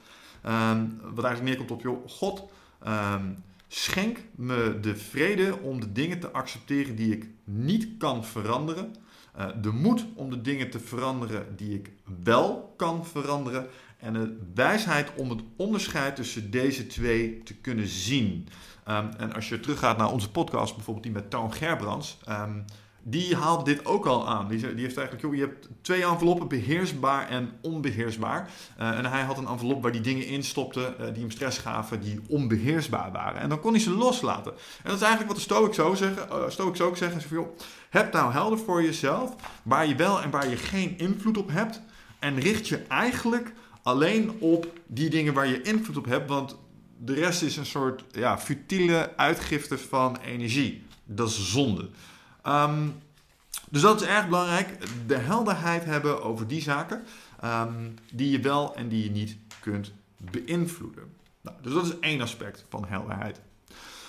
Um, 0.46 1.00
wat 1.14 1.24
eigenlijk 1.24 1.56
neerkomt 1.56 1.70
op, 1.70 1.82
joh, 1.82 2.08
God, 2.08 2.42
um, 2.86 3.42
schenk 3.68 4.18
me 4.34 4.78
de 4.80 4.96
vrede 4.96 5.58
om 5.58 5.80
de 5.80 5.92
dingen 5.92 6.20
te 6.20 6.30
accepteren 6.30 6.96
die 6.96 7.12
ik 7.12 7.26
niet 7.44 7.88
kan 7.98 8.24
veranderen 8.24 8.94
uh, 9.38 9.46
de 9.60 9.70
moed 9.70 10.06
om 10.14 10.30
de 10.30 10.40
dingen 10.40 10.70
te 10.70 10.80
veranderen 10.80 11.56
die 11.56 11.74
ik 11.74 11.92
wel 12.24 12.74
kan 12.76 13.06
veranderen. 13.06 13.66
En 13.98 14.12
de 14.12 14.40
wijsheid 14.54 15.14
om 15.16 15.30
het 15.30 15.40
onderscheid 15.56 16.16
tussen 16.16 16.50
deze 16.50 16.86
twee 16.86 17.42
te 17.42 17.54
kunnen 17.54 17.86
zien. 17.86 18.48
Um, 18.88 19.10
en 19.18 19.32
als 19.32 19.48
je 19.48 19.60
teruggaat 19.60 19.96
naar 19.98 20.12
onze 20.12 20.30
podcast, 20.30 20.74
bijvoorbeeld 20.74 21.04
die 21.04 21.14
met 21.14 21.30
Toon 21.30 21.52
Gerbrands. 21.52 22.18
Um, 22.28 22.64
die 23.06 23.36
haalt 23.36 23.64
dit 23.64 23.86
ook 23.86 24.06
al 24.06 24.28
aan. 24.28 24.48
Die, 24.48 24.58
die 24.58 24.84
heeft 24.84 24.96
eigenlijk, 24.96 25.20
joh, 25.20 25.34
je 25.34 25.40
hebt 25.40 25.68
twee 25.80 26.04
enveloppen, 26.04 26.48
beheersbaar 26.48 27.28
en 27.28 27.50
onbeheersbaar. 27.60 28.50
Uh, 28.80 28.98
en 28.98 29.04
hij 29.04 29.22
had 29.22 29.38
een 29.38 29.46
envelop 29.46 29.82
waar 29.82 29.92
die 29.92 30.00
dingen 30.00 30.26
in 30.26 30.44
stopte 30.44 30.94
uh, 31.00 31.06
die 31.06 31.20
hem 31.20 31.30
stress 31.30 31.58
gaven, 31.58 32.00
die 32.00 32.20
onbeheersbaar 32.28 33.12
waren. 33.12 33.40
En 33.40 33.48
dan 33.48 33.60
kon 33.60 33.72
hij 33.72 33.80
ze 33.80 33.90
loslaten. 33.90 34.52
En 34.52 34.90
dat 34.90 34.94
is 34.94 35.02
eigenlijk 35.02 35.26
wat 35.26 35.36
de 35.36 35.42
Stoics 35.42 35.78
ook 35.78 35.96
zeggen. 35.96 36.28
Uh, 36.28 36.86
ook 36.86 36.96
zeggen, 36.96 37.20
joh, 37.30 37.58
heb 37.90 38.12
nou 38.12 38.32
helder 38.32 38.58
voor 38.58 38.82
jezelf 38.82 39.34
waar 39.62 39.86
je 39.86 39.94
wel 39.94 40.22
en 40.22 40.30
waar 40.30 40.48
je 40.48 40.56
geen 40.56 40.98
invloed 40.98 41.38
op 41.38 41.50
hebt. 41.50 41.80
En 42.18 42.40
richt 42.40 42.68
je 42.68 42.76
eigenlijk 42.88 43.52
alleen 43.82 44.36
op 44.38 44.66
die 44.86 45.10
dingen 45.10 45.34
waar 45.34 45.46
je 45.46 45.62
invloed 45.62 45.96
op 45.96 46.04
hebt, 46.04 46.28
want 46.28 46.56
de 46.98 47.14
rest 47.14 47.42
is 47.42 47.56
een 47.56 47.66
soort 47.66 48.04
ja, 48.12 48.38
futiele 48.38 49.16
uitgifte 49.16 49.78
van 49.78 50.18
energie. 50.26 50.82
Dat 51.04 51.28
is 51.28 51.50
zonde. 51.50 51.88
Um, 52.46 53.02
dus 53.70 53.82
dat 53.82 54.00
is 54.00 54.06
erg 54.06 54.28
belangrijk. 54.28 54.78
De 55.06 55.16
helderheid 55.16 55.84
hebben 55.84 56.22
over 56.22 56.46
die 56.46 56.62
zaken 56.62 57.04
um, 57.44 57.94
die 58.12 58.30
je 58.30 58.40
wel 58.40 58.76
en 58.76 58.88
die 58.88 59.04
je 59.04 59.10
niet 59.10 59.36
kunt 59.60 59.92
beïnvloeden. 60.16 61.12
Nou, 61.40 61.56
dus 61.62 61.72
dat 61.72 61.84
is 61.84 61.98
één 61.98 62.20
aspect 62.20 62.64
van 62.68 62.84
helderheid. 62.88 63.40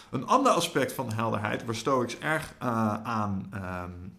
Een 0.09 0.25
ander 0.25 0.51
aspect 0.51 0.93
van 0.93 1.13
helderheid, 1.13 1.65
waar 1.65 1.75
Stoics 1.75 2.17
erg 2.17 2.53
uh, 2.63 2.93
aan 3.03 3.49
um, 3.53 4.17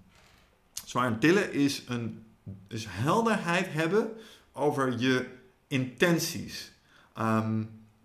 zwaar 0.85 1.19
tillen, 1.19 1.53
is, 1.53 1.83
een, 1.89 2.25
is 2.69 2.87
helderheid 2.89 3.73
hebben 3.73 4.11
over 4.53 4.99
je 4.99 5.29
intenties. 5.67 6.73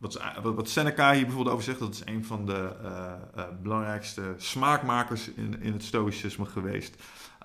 Wat, 0.01 0.21
wat 0.43 0.69
Seneca 0.69 1.13
hier 1.13 1.25
bijvoorbeeld 1.25 1.53
over 1.53 1.65
zegt, 1.65 1.79
dat 1.79 1.93
is 1.93 2.01
een 2.05 2.25
van 2.25 2.45
de 2.45 2.75
uh, 2.83 3.13
uh, 3.37 3.43
belangrijkste 3.61 4.33
smaakmakers 4.37 5.27
in, 5.27 5.61
in 5.61 5.73
het 5.73 5.83
stoïcisme 5.83 6.45
geweest. 6.45 6.95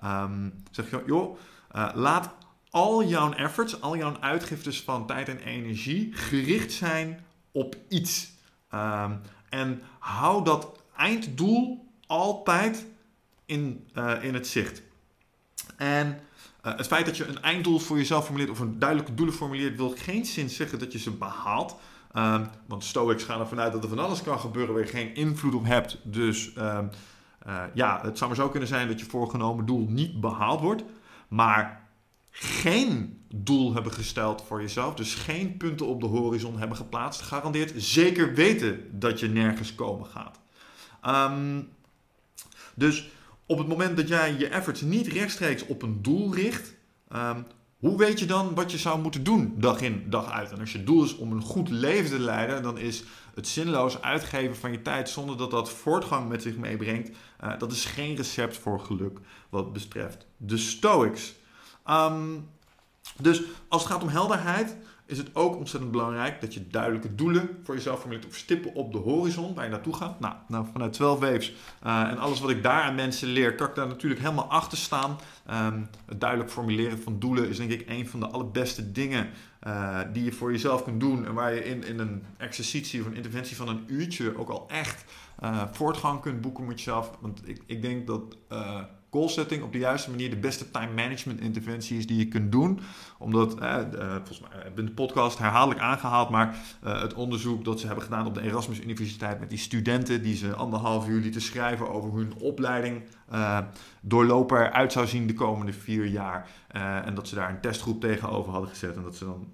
Um, 0.03 0.63
zeg 0.71 0.89
je, 0.89 1.03
joh, 1.05 1.37
laat 1.93 2.33
al 2.69 3.03
jouw 3.03 3.31
efforts, 3.31 3.81
al 3.81 3.97
jouw 3.97 4.19
uitgiftes 4.19 4.81
van 4.81 5.07
tijd 5.07 5.29
en 5.29 5.39
energie 5.39 6.13
gericht 6.13 6.71
zijn 6.71 7.25
op 7.51 7.75
iets. 7.89 8.31
Um, 8.73 9.21
en 9.49 9.81
hou 9.99 10.43
dat 10.43 10.81
einddoel 10.95 11.87
altijd 12.07 12.85
in, 13.45 13.87
in 14.21 14.33
het 14.33 14.47
zicht. 14.47 14.81
En 15.75 16.19
het 16.61 16.87
feit 16.87 17.05
dat 17.05 17.17
je 17.17 17.25
een 17.25 17.41
einddoel 17.41 17.79
voor 17.79 17.97
jezelf 17.97 18.25
formuleert 18.25 18.51
of 18.51 18.59
een 18.59 18.79
duidelijke 18.79 19.13
doelen 19.13 19.35
formuleert, 19.35 19.77
wil 19.77 19.93
geen 19.97 20.25
zin 20.25 20.49
zeggen 20.49 20.79
dat 20.79 20.91
je 20.91 20.99
ze 20.99 21.11
behaalt. 21.11 21.75
Um, 22.15 22.47
want 22.67 22.83
Stoics 22.83 23.23
gaan 23.23 23.39
ervan 23.39 23.59
uit 23.59 23.71
dat 23.71 23.83
er 23.83 23.89
van 23.89 23.99
alles 23.99 24.23
kan 24.23 24.39
gebeuren 24.39 24.73
waar 24.73 24.83
je 24.83 24.89
geen 24.89 25.15
invloed 25.15 25.53
op 25.53 25.65
hebt. 25.65 25.99
Dus 26.03 26.51
um, 26.57 26.89
uh, 27.47 27.63
ja, 27.73 27.99
het 28.03 28.17
zou 28.17 28.29
maar 28.29 28.39
zo 28.39 28.49
kunnen 28.49 28.69
zijn 28.69 28.87
dat 28.87 28.99
je 28.99 29.05
voorgenomen 29.05 29.65
doel 29.65 29.85
niet 29.89 30.21
behaald 30.21 30.61
wordt. 30.61 30.83
Maar 31.27 31.85
geen 32.31 33.21
doel 33.35 33.73
hebben 33.73 33.91
gesteld 33.91 34.43
voor 34.47 34.61
jezelf, 34.61 34.93
dus 34.93 35.15
geen 35.15 35.57
punten 35.57 35.85
op 35.85 36.01
de 36.01 36.07
horizon 36.07 36.57
hebben 36.59 36.77
geplaatst, 36.77 37.21
garandeert 37.21 37.73
zeker 37.75 38.33
weten 38.33 38.99
dat 38.99 39.19
je 39.19 39.27
nergens 39.27 39.75
komen 39.75 40.05
gaat. 40.05 40.39
Um, 41.31 41.69
Dus 42.73 43.09
op 43.45 43.57
het 43.57 43.67
moment 43.67 43.97
dat 43.97 44.07
jij 44.07 44.35
je 44.37 44.47
efforts 44.47 44.81
niet 44.81 45.07
rechtstreeks 45.07 45.65
op 45.65 45.81
een 45.81 46.01
doel 46.01 46.33
richt, 46.35 46.73
ehm, 47.09 47.41
hoe 47.79 47.97
weet 47.97 48.19
je 48.19 48.25
dan 48.25 48.55
wat 48.55 48.71
je 48.71 48.77
zou 48.77 49.01
moeten 49.01 49.23
doen 49.23 49.53
dag 49.57 49.81
in 49.81 50.09
dag 50.09 50.31
uit? 50.31 50.51
En 50.51 50.59
als 50.59 50.71
je 50.71 50.83
doel 50.83 51.03
is 51.03 51.15
om 51.15 51.31
een 51.31 51.41
goed 51.41 51.69
leven 51.69 52.09
te 52.09 52.19
leiden, 52.19 52.63
dan 52.63 52.77
is 52.77 53.03
het 53.35 53.47
zinloos 53.47 54.01
uitgeven 54.01 54.55
van 54.55 54.71
je 54.71 54.81
tijd 54.81 55.09
zonder 55.09 55.37
dat 55.37 55.51
dat 55.51 55.69
voortgang 55.69 56.29
met 56.29 56.41
zich 56.41 56.57
meebrengt, 56.57 57.09
uh, 57.43 57.59
dat 57.59 57.71
is 57.71 57.85
geen 57.85 58.15
recept 58.15 58.57
voor 58.57 58.79
geluk 58.79 59.19
wat 59.49 59.73
betreft 59.73 60.25
de 60.37 60.57
Stoics. 60.57 61.33
Um, 61.89 62.49
dus 63.21 63.41
als 63.67 63.83
het 63.83 63.91
gaat 63.91 64.01
om 64.01 64.09
helderheid, 64.09 64.77
is 65.07 65.17
het 65.17 65.35
ook 65.35 65.55
ontzettend 65.55 65.91
belangrijk 65.91 66.41
dat 66.41 66.53
je 66.53 66.67
duidelijke 66.67 67.15
doelen 67.15 67.49
voor 67.63 67.75
jezelf 67.75 67.99
formuleert 67.99 68.27
of 68.27 68.35
stippen 68.35 68.73
op 68.73 68.91
de 68.91 68.97
horizon 68.97 69.53
waar 69.53 69.63
je 69.63 69.69
naartoe 69.69 69.95
gaat. 69.95 70.19
Nou, 70.19 70.33
nou 70.47 70.65
vanuit 70.71 70.93
12 70.93 71.19
Waves 71.19 71.53
uh, 71.85 72.01
en 72.01 72.17
alles 72.17 72.39
wat 72.39 72.49
ik 72.49 72.63
daar 72.63 72.81
aan 72.81 72.95
mensen 72.95 73.27
leer, 73.27 73.55
kan 73.55 73.67
ik 73.67 73.75
daar 73.75 73.87
natuurlijk 73.87 74.21
helemaal 74.21 74.49
achter 74.49 74.77
staan. 74.77 75.17
Um, 75.51 75.89
het 76.05 76.19
duidelijk 76.19 76.51
formuleren 76.51 76.99
van 76.99 77.19
doelen 77.19 77.49
is 77.49 77.57
denk 77.57 77.71
ik 77.71 77.89
een 77.89 78.07
van 78.07 78.19
de 78.19 78.27
allerbeste 78.27 78.91
dingen 78.91 79.29
uh, 79.67 79.99
die 80.13 80.23
je 80.23 80.31
voor 80.31 80.51
jezelf 80.51 80.83
kunt 80.83 80.99
doen 80.99 81.25
en 81.25 81.33
waar 81.33 81.53
je 81.53 81.63
in, 81.63 81.83
in 81.83 81.99
een 81.99 82.23
exercitie 82.37 83.01
of 83.01 83.07
een 83.07 83.15
interventie 83.15 83.55
van 83.55 83.67
een 83.67 83.83
uurtje 83.87 84.37
ook 84.37 84.49
al 84.49 84.69
echt 84.69 85.05
uh, 85.43 85.63
voortgang 85.71 86.21
kunt 86.21 86.41
boeken 86.41 86.65
met 86.65 86.77
jezelf. 86.77 87.11
Want 87.19 87.41
ik, 87.45 87.61
ik 87.65 87.81
denk 87.81 88.07
dat 88.07 88.37
goal 89.17 89.29
setting 89.29 89.63
op 89.63 89.71
de 89.71 89.77
juiste 89.77 90.09
manier 90.09 90.29
de 90.29 90.35
beste 90.35 90.71
time 90.71 90.93
management 90.93 91.39
interventie 91.39 91.97
is 91.97 92.07
die 92.07 92.17
je 92.17 92.27
kunt 92.27 92.51
doen. 92.51 92.79
Omdat, 93.17 93.59
eh, 93.59 93.81
volgens 94.15 94.39
mij 94.39 94.49
heb 94.63 94.79
in 94.79 94.85
de 94.85 94.91
podcast 94.91 95.37
herhaaldelijk 95.37 95.81
aangehaald, 95.81 96.29
maar 96.29 96.55
eh, 96.83 97.01
het 97.01 97.13
onderzoek 97.13 97.65
dat 97.65 97.79
ze 97.79 97.85
hebben 97.85 98.03
gedaan 98.03 98.25
op 98.25 98.33
de 98.33 98.41
Erasmus 98.41 98.81
Universiteit 98.81 99.39
met 99.39 99.49
die 99.49 99.57
studenten 99.57 100.21
die 100.21 100.35
ze 100.35 100.55
anderhalf 100.55 101.07
uur 101.07 101.21
lieten 101.21 101.41
schrijven 101.41 101.89
over 101.89 102.13
hun 102.13 102.33
opleiding 102.39 103.03
doorlopen 104.01 104.57
eruit 104.57 104.91
zou 104.91 105.07
zien 105.07 105.27
de 105.27 105.33
komende 105.33 105.73
vier 105.73 106.05
jaar. 106.05 106.49
En 107.05 107.15
dat 107.15 107.27
ze 107.27 107.35
daar 107.35 107.49
een 107.49 107.61
testgroep 107.61 108.01
tegenover 108.01 108.51
hadden 108.51 108.69
gezet. 108.69 108.95
En 108.95 109.03
dat, 109.03 109.15
ze 109.15 109.25
dan, 109.25 109.47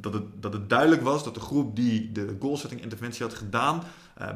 dat, 0.00 0.12
het, 0.12 0.24
dat 0.40 0.52
het 0.52 0.68
duidelijk 0.68 1.02
was 1.02 1.24
dat 1.24 1.34
de 1.34 1.40
groep 1.40 1.76
die 1.76 2.12
de 2.12 2.36
goalsetting 2.40 2.82
interventie 2.82 3.24
had 3.24 3.34
gedaan, 3.34 3.82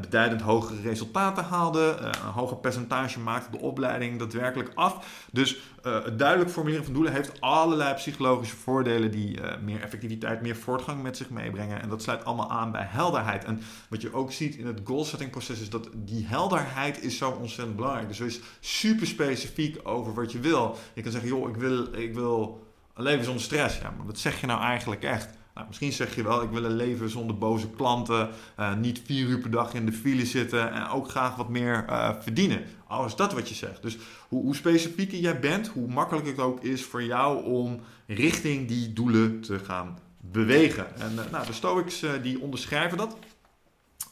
beduidend 0.00 0.40
hogere 0.40 0.80
resultaten 0.80 1.44
haalde, 1.44 1.96
uh, 2.00 2.04
een 2.04 2.32
hoger 2.32 2.56
percentage 2.56 3.20
maakte 3.20 3.50
de 3.50 3.58
opleiding 3.58 4.18
daadwerkelijk 4.18 4.70
af. 4.74 5.26
Dus 5.32 5.56
uh, 5.84 6.04
het 6.04 6.18
duidelijk 6.18 6.50
formuleren 6.50 6.84
van 6.84 6.94
doelen 6.94 7.12
heeft 7.12 7.40
allerlei 7.40 7.94
psychologische 7.94 8.56
voordelen 8.56 9.10
die 9.10 9.40
meer 9.62 9.82
effectiviteit, 9.82 10.42
meer 10.42 10.56
voortgang 10.56 11.02
met 11.02 11.16
zich 11.16 11.30
meebrengen. 11.30 11.82
En 11.82 11.88
dat 11.88 12.02
sluit 12.02 12.24
allemaal 12.24 12.50
aan 12.50 12.72
bij 12.72 12.86
helderheid. 12.88 13.44
En 13.44 13.62
wat 13.88 14.02
je 14.02 14.14
ook 14.14 14.32
ziet 14.32 14.56
in 14.56 14.66
het 14.66 14.80
goalsetting 14.84 15.30
proces 15.30 15.60
is 15.60 15.70
dat 15.70 15.88
die 15.94 16.26
helderheid 16.26 17.02
is 17.02 17.16
zo 17.16 17.30
ontzettend 17.30 17.76
belangrijk. 17.76 18.08
Dus 18.08 18.20
is 18.20 18.40
super 18.60 19.06
specifiek 19.06 19.88
over 19.88 20.14
wat 20.14 20.32
je 20.32 20.40
wil. 20.40 20.76
Je 20.94 21.02
kan 21.02 21.12
zeggen, 21.12 21.30
joh, 21.30 21.48
ik 21.48 21.56
wil, 21.56 21.94
ik 21.94 22.14
wil 22.14 22.66
een 22.94 23.02
leven 23.02 23.24
zonder 23.24 23.42
stress. 23.42 23.78
Ja, 23.78 23.92
maar 23.96 24.06
wat 24.06 24.18
zeg 24.18 24.40
je 24.40 24.46
nou 24.46 24.60
eigenlijk 24.60 25.02
echt? 25.02 25.37
Nou, 25.58 25.70
misschien 25.70 25.92
zeg 25.92 26.14
je 26.14 26.22
wel, 26.22 26.42
ik 26.42 26.50
wil 26.50 26.64
een 26.64 26.76
leven 26.76 27.10
zonder 27.10 27.38
boze 27.38 27.70
klanten, 27.70 28.28
uh, 28.60 28.74
niet 28.74 29.02
vier 29.04 29.26
uur 29.26 29.38
per 29.38 29.50
dag 29.50 29.74
in 29.74 29.86
de 29.86 29.92
file 29.92 30.26
zitten 30.26 30.72
en 30.72 30.88
ook 30.88 31.10
graag 31.10 31.36
wat 31.36 31.48
meer 31.48 31.84
uh, 31.88 32.10
verdienen. 32.20 32.64
Al 32.86 33.04
is 33.04 33.14
dat 33.14 33.32
wat 33.32 33.48
je 33.48 33.54
zegt. 33.54 33.82
Dus 33.82 33.98
hoe, 34.28 34.42
hoe 34.42 34.54
specifieker 34.54 35.18
jij 35.18 35.40
bent, 35.40 35.68
hoe 35.68 35.88
makkelijker 35.88 36.32
het 36.32 36.40
ook 36.40 36.62
is 36.62 36.84
voor 36.84 37.02
jou 37.02 37.44
om 37.44 37.80
richting 38.06 38.68
die 38.68 38.92
doelen 38.92 39.40
te 39.40 39.58
gaan 39.58 39.98
bewegen. 40.20 40.96
En 41.00 41.12
uh, 41.12 41.30
nou, 41.30 41.46
de 41.46 41.52
Stoics 41.52 42.04
die 42.22 42.40
onderschrijven 42.40 42.98
dat. 42.98 43.12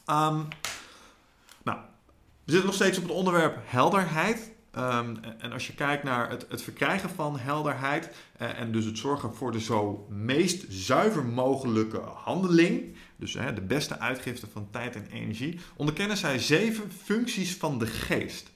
Um, 0.09 0.47
nou, 1.63 1.77
we 2.43 2.51
zitten 2.51 2.65
nog 2.65 2.75
steeds 2.75 2.97
op 2.97 3.03
het 3.03 3.13
onderwerp 3.13 3.57
helderheid. 3.65 4.51
Um, 4.77 5.19
en 5.37 5.51
als 5.51 5.67
je 5.67 5.73
kijkt 5.73 6.03
naar 6.03 6.29
het, 6.29 6.45
het 6.49 6.61
verkrijgen 6.61 7.09
van 7.09 7.39
helderheid 7.39 8.09
uh, 8.41 8.59
en 8.59 8.71
dus 8.71 8.85
het 8.85 8.97
zorgen 8.97 9.35
voor 9.35 9.51
de 9.51 9.59
zo 9.59 10.07
meest 10.09 10.65
zuiver 10.69 11.25
mogelijke 11.25 11.99
handeling, 11.99 12.95
dus 13.15 13.31
de 13.31 13.61
beste 13.67 13.99
uitgifte 13.99 14.47
van 14.51 14.67
tijd 14.71 14.95
en 14.95 15.07
energie, 15.11 15.59
onderkennen 15.75 16.17
zij 16.17 16.39
zeven 16.39 16.91
functies 17.03 17.55
van 17.55 17.79
de 17.79 17.87
geest. 17.87 18.51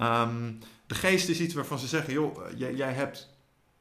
Um, 0.00 0.58
de 0.86 0.94
geest 0.94 1.28
is 1.28 1.40
iets 1.40 1.54
waarvan 1.54 1.78
ze 1.78 1.86
zeggen, 1.86 2.12
joh, 2.12 2.38
jij, 2.56 2.74
jij 2.74 2.92
hebt 2.92 3.28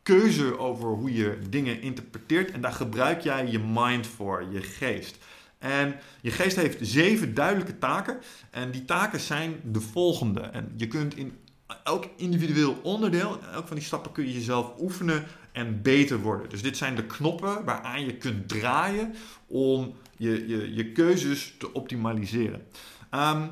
keuze 0.04 0.58
over 0.58 0.90
hoe 0.90 1.14
je 1.14 1.40
dingen 1.50 1.82
interpreteert 1.82 2.52
en 2.52 2.62
daar 2.62 2.72
gebruik 2.72 3.22
jij 3.22 3.48
je 3.48 3.60
mind 3.60 4.08
voor, 4.08 4.46
je 4.52 4.62
geest. 4.62 5.18
En 5.58 5.96
je 6.22 6.32
geest 6.32 6.56
heeft 6.56 6.78
zeven 6.82 7.34
duidelijke 7.34 7.78
taken. 7.78 8.18
En 8.52 8.72
die 8.72 8.86
taken 8.86 9.20
zijn 9.20 9.60
de 9.64 9.82
volgende. 9.82 10.40
En 10.40 10.74
je 10.76 10.88
kunt 10.88 11.16
in 11.16 11.38
elk 11.84 12.06
individueel 12.16 12.80
onderdeel, 12.84 13.40
elk 13.54 13.68
van 13.68 13.76
die 13.76 13.86
stappen 13.86 14.12
kun 14.12 14.26
je 14.26 14.34
jezelf 14.34 14.72
oefenen 14.80 15.26
en 15.52 15.82
beter 15.82 16.20
worden. 16.20 16.50
Dus 16.50 16.62
dit 16.62 16.78
zijn 16.78 16.96
de 16.96 17.06
knoppen 17.06 17.66
waaraan 17.66 18.06
je 18.06 18.18
kunt 18.18 18.48
draaien 18.48 19.14
om 19.48 19.96
je, 20.18 20.48
je, 20.48 20.74
je 20.74 20.92
keuzes 20.92 21.56
te 21.58 21.74
optimaliseren. 21.74 22.68
Um, 23.12 23.52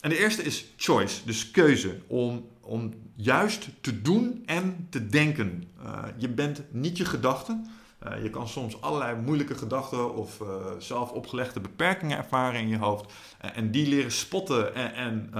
en 0.00 0.10
de 0.10 0.18
eerste 0.18 0.42
is 0.42 0.64
choice, 0.76 1.20
dus 1.24 1.50
keuze. 1.50 1.98
Om, 2.06 2.48
om 2.60 2.94
juist 3.16 3.68
te 3.80 4.02
doen 4.02 4.42
en 4.46 4.86
te 4.90 5.06
denken. 5.06 5.64
Uh, 5.82 6.02
je 6.16 6.28
bent 6.28 6.62
niet 6.70 6.96
je 6.96 7.04
gedachten. 7.04 7.66
Uh, 8.06 8.22
je 8.22 8.30
kan 8.30 8.48
soms 8.48 8.80
allerlei 8.80 9.16
moeilijke 9.16 9.54
gedachten 9.54 10.14
of 10.14 10.40
uh, 10.40 10.48
zelf 10.78 11.10
opgelegde 11.10 11.60
beperkingen 11.60 12.18
ervaren 12.18 12.60
in 12.60 12.68
je 12.68 12.78
hoofd. 12.78 13.12
Uh, 13.44 13.50
en 13.56 13.70
die 13.70 13.88
leren 13.88 14.12
spotten 14.12 14.74
en, 14.74 14.94
en 14.94 15.30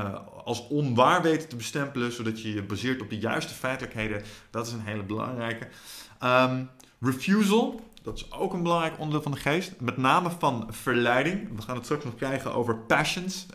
als 0.45 0.69
onwaar 0.69 1.23
weten 1.23 1.49
te 1.49 1.57
bestempelen, 1.57 2.13
zodat 2.13 2.43
je 2.43 2.55
je 2.55 2.63
baseert 2.63 3.03
op 3.03 3.11
de 3.11 3.19
juiste 3.19 3.55
feitelijkheden. 3.55 4.23
Dat 4.51 4.67
is 4.67 4.73
een 4.73 4.81
hele 4.81 5.03
belangrijke. 5.03 5.69
Um, 6.25 6.71
refusal, 7.01 7.81
dat 8.03 8.17
is 8.17 8.33
ook 8.33 8.53
een 8.53 8.63
belangrijk 8.63 8.99
onderdeel 8.99 9.23
van 9.23 9.33
de 9.33 9.39
geest. 9.39 9.81
Met 9.81 9.97
name 9.97 10.31
van 10.39 10.67
verleiding. 10.71 11.57
We 11.57 11.63
gaan 11.63 11.77
het 11.77 11.85
straks 11.85 12.05
nog 12.05 12.15
krijgen 12.15 12.55
over 12.55 12.77
passions. 12.77 13.47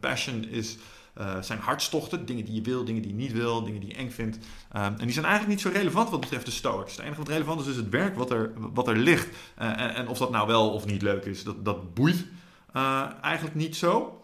passion 0.00 0.44
is 0.44 0.78
uh, 1.18 1.42
zijn 1.42 1.58
hartstochten, 1.58 2.26
dingen 2.26 2.44
die 2.44 2.54
je 2.54 2.62
wil, 2.62 2.84
dingen 2.84 3.02
die 3.02 3.10
je 3.10 3.16
niet 3.16 3.32
wil, 3.32 3.62
dingen 3.62 3.80
die 3.80 3.88
je 3.88 3.96
eng 3.96 4.10
vindt. 4.10 4.36
Um, 4.36 4.82
en 4.82 4.96
die 4.96 5.12
zijn 5.12 5.24
eigenlijk 5.24 5.54
niet 5.54 5.60
zo 5.60 5.78
relevant 5.78 6.10
wat 6.10 6.20
betreft 6.20 6.44
de 6.44 6.50
Stoics. 6.50 6.96
Het 6.96 7.04
enige 7.04 7.18
wat 7.18 7.28
relevant 7.28 7.60
is, 7.60 7.66
is 7.66 7.76
het 7.76 7.88
werk 7.88 8.16
wat 8.16 8.30
er, 8.30 8.52
wat 8.56 8.88
er 8.88 8.96
ligt. 8.96 9.28
Uh, 9.58 9.80
en, 9.80 9.94
en, 9.94 10.08
of 10.08 10.18
dat 10.18 10.30
nou 10.30 10.46
wel 10.46 10.70
of 10.70 10.86
niet 10.86 11.02
leuk 11.02 11.24
is, 11.24 11.44
dat, 11.44 11.64
dat 11.64 11.94
boeit 11.94 12.26
uh, 12.76 13.06
eigenlijk 13.22 13.54
niet 13.54 13.76
zo. 13.76 14.20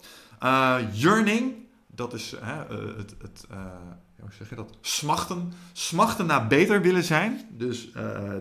yearning, 0.92 1.54
dat 1.87 2.12
is 2.14 2.35
het, 2.97 3.14
het 3.23 3.47
hoe 4.21 4.33
zeg 4.38 4.49
je 4.49 4.54
dat? 4.54 4.76
Smachten. 4.80 5.52
Smachten 5.73 6.26
naar 6.26 6.47
beter 6.47 6.83
willen 6.83 7.04
zijn. 7.04 7.49
Dus 7.50 7.92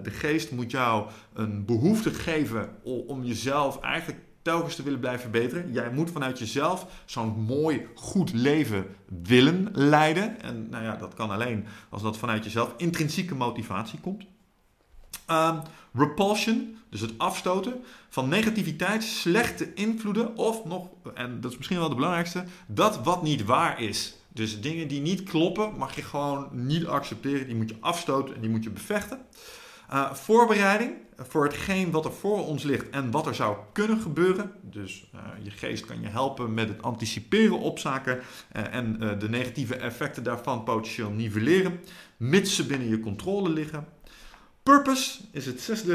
de 0.04 0.12
geest 0.12 0.52
moet 0.52 0.72
jou 0.72 1.10
een 1.34 1.66
behoefte 1.66 2.14
geven 2.14 2.70
om 2.84 3.24
jezelf 3.24 3.80
eigenlijk 3.80 4.20
telkens 4.48 4.76
te 4.76 4.84
willen 4.84 5.00
blijven 5.00 5.22
verbeteren. 5.22 5.72
Jij 5.72 5.92
moet 5.92 6.12
vanuit 6.12 6.40
jezelf 6.40 6.86
zo'n 7.06 7.40
mooi, 7.40 7.88
goed 7.96 8.34
leven 8.34 8.86
willen 9.24 9.70
leiden. 9.74 10.42
En 10.42 10.70
nou 10.70 10.84
ja, 10.84 10.96
dat 10.96 11.14
kan 11.14 11.30
alleen 11.30 11.66
als 11.90 12.02
dat 12.02 12.18
vanuit 12.18 12.44
jezelf 12.44 12.74
intrinsieke 12.78 13.36
motivatie 13.36 14.00
komt. 14.00 14.26
Um, 15.32 15.62
repulsion, 15.94 16.78
dus 16.90 17.02
het 17.02 17.18
afstoten 17.18 17.84
van 18.10 18.30
negativiteit, 18.30 19.04
slechte 19.04 19.74
invloeden 19.74 20.36
of 20.36 20.66
nog, 20.66 20.88
en 21.14 21.42
dat 21.42 21.52
is 21.52 21.58
misschien 21.58 21.80
wel 21.80 21.90
de 21.90 21.96
belangrijkste, 21.96 22.44
dat 22.68 23.04
wat 23.04 23.24
niet 23.24 23.46
waar 23.46 23.82
is. 23.82 24.16
Dus 24.34 24.62
dingen 24.62 24.88
die 24.88 25.02
niet 25.02 25.24
kloppen 25.24 25.78
mag 25.78 25.96
je 25.96 26.02
gewoon 26.02 26.48
niet 26.52 26.86
accepteren, 26.86 27.48
die 27.48 27.56
moet 27.56 27.70
je 27.70 27.78
afstoten 27.80 28.36
en 28.36 28.42
die 28.42 28.50
moet 28.50 28.64
je 28.64 28.70
bevechten. 28.70 29.20
Uh, 29.94 30.14
voorbereiding 30.14 30.92
voor 31.18 31.44
hetgeen 31.44 31.92
wat 31.92 32.06
er 32.06 32.14
voor 32.14 32.46
ons 32.46 32.64
ligt 32.64 32.90
en 32.90 33.12
wat 33.12 33.28
er 33.28 33.36
zou 33.36 33.58
kunnen 33.74 34.02
gebeuren. 34.02 34.52
Dus 34.62 35.10
uh, 35.16 35.22
je 35.44 35.52
geest 35.52 35.86
kan 35.86 36.02
je 36.02 36.08
helpen 36.08 36.54
met 36.54 36.68
het 36.68 36.82
anticiperen 36.82 37.60
op 37.60 37.80
zaken 37.80 38.18
uh, 38.18 38.74
en 38.74 39.00
de 39.20 39.30
negatieve 39.30 39.76
effecten 39.76 40.24
daarvan 40.24 40.64
potentieel 40.64 41.10
nivelleren, 41.10 41.80
mits 42.18 42.56
ze 42.56 42.66
binnen 42.66 42.88
je 42.88 43.00
controle 43.00 43.50
liggen. 43.50 43.88
Purpose 44.64 45.20
is, 45.32 45.46
het 45.46 45.62
zesde, 45.62 45.94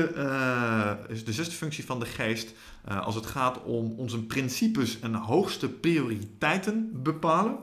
is 1.09 1.25
de 1.25 1.33
zesde 1.33 1.55
functie 1.55 1.85
van 1.85 2.00
de 2.00 2.07
geest 2.07 2.55
als 3.02 3.14
het 3.14 3.26
gaat 3.26 3.62
om 3.62 3.95
onze 3.97 4.23
principes 4.23 5.00
en 5.00 5.14
hoogste 5.14 5.69
prioriteiten 5.69 7.02
bepalen. 7.02 7.57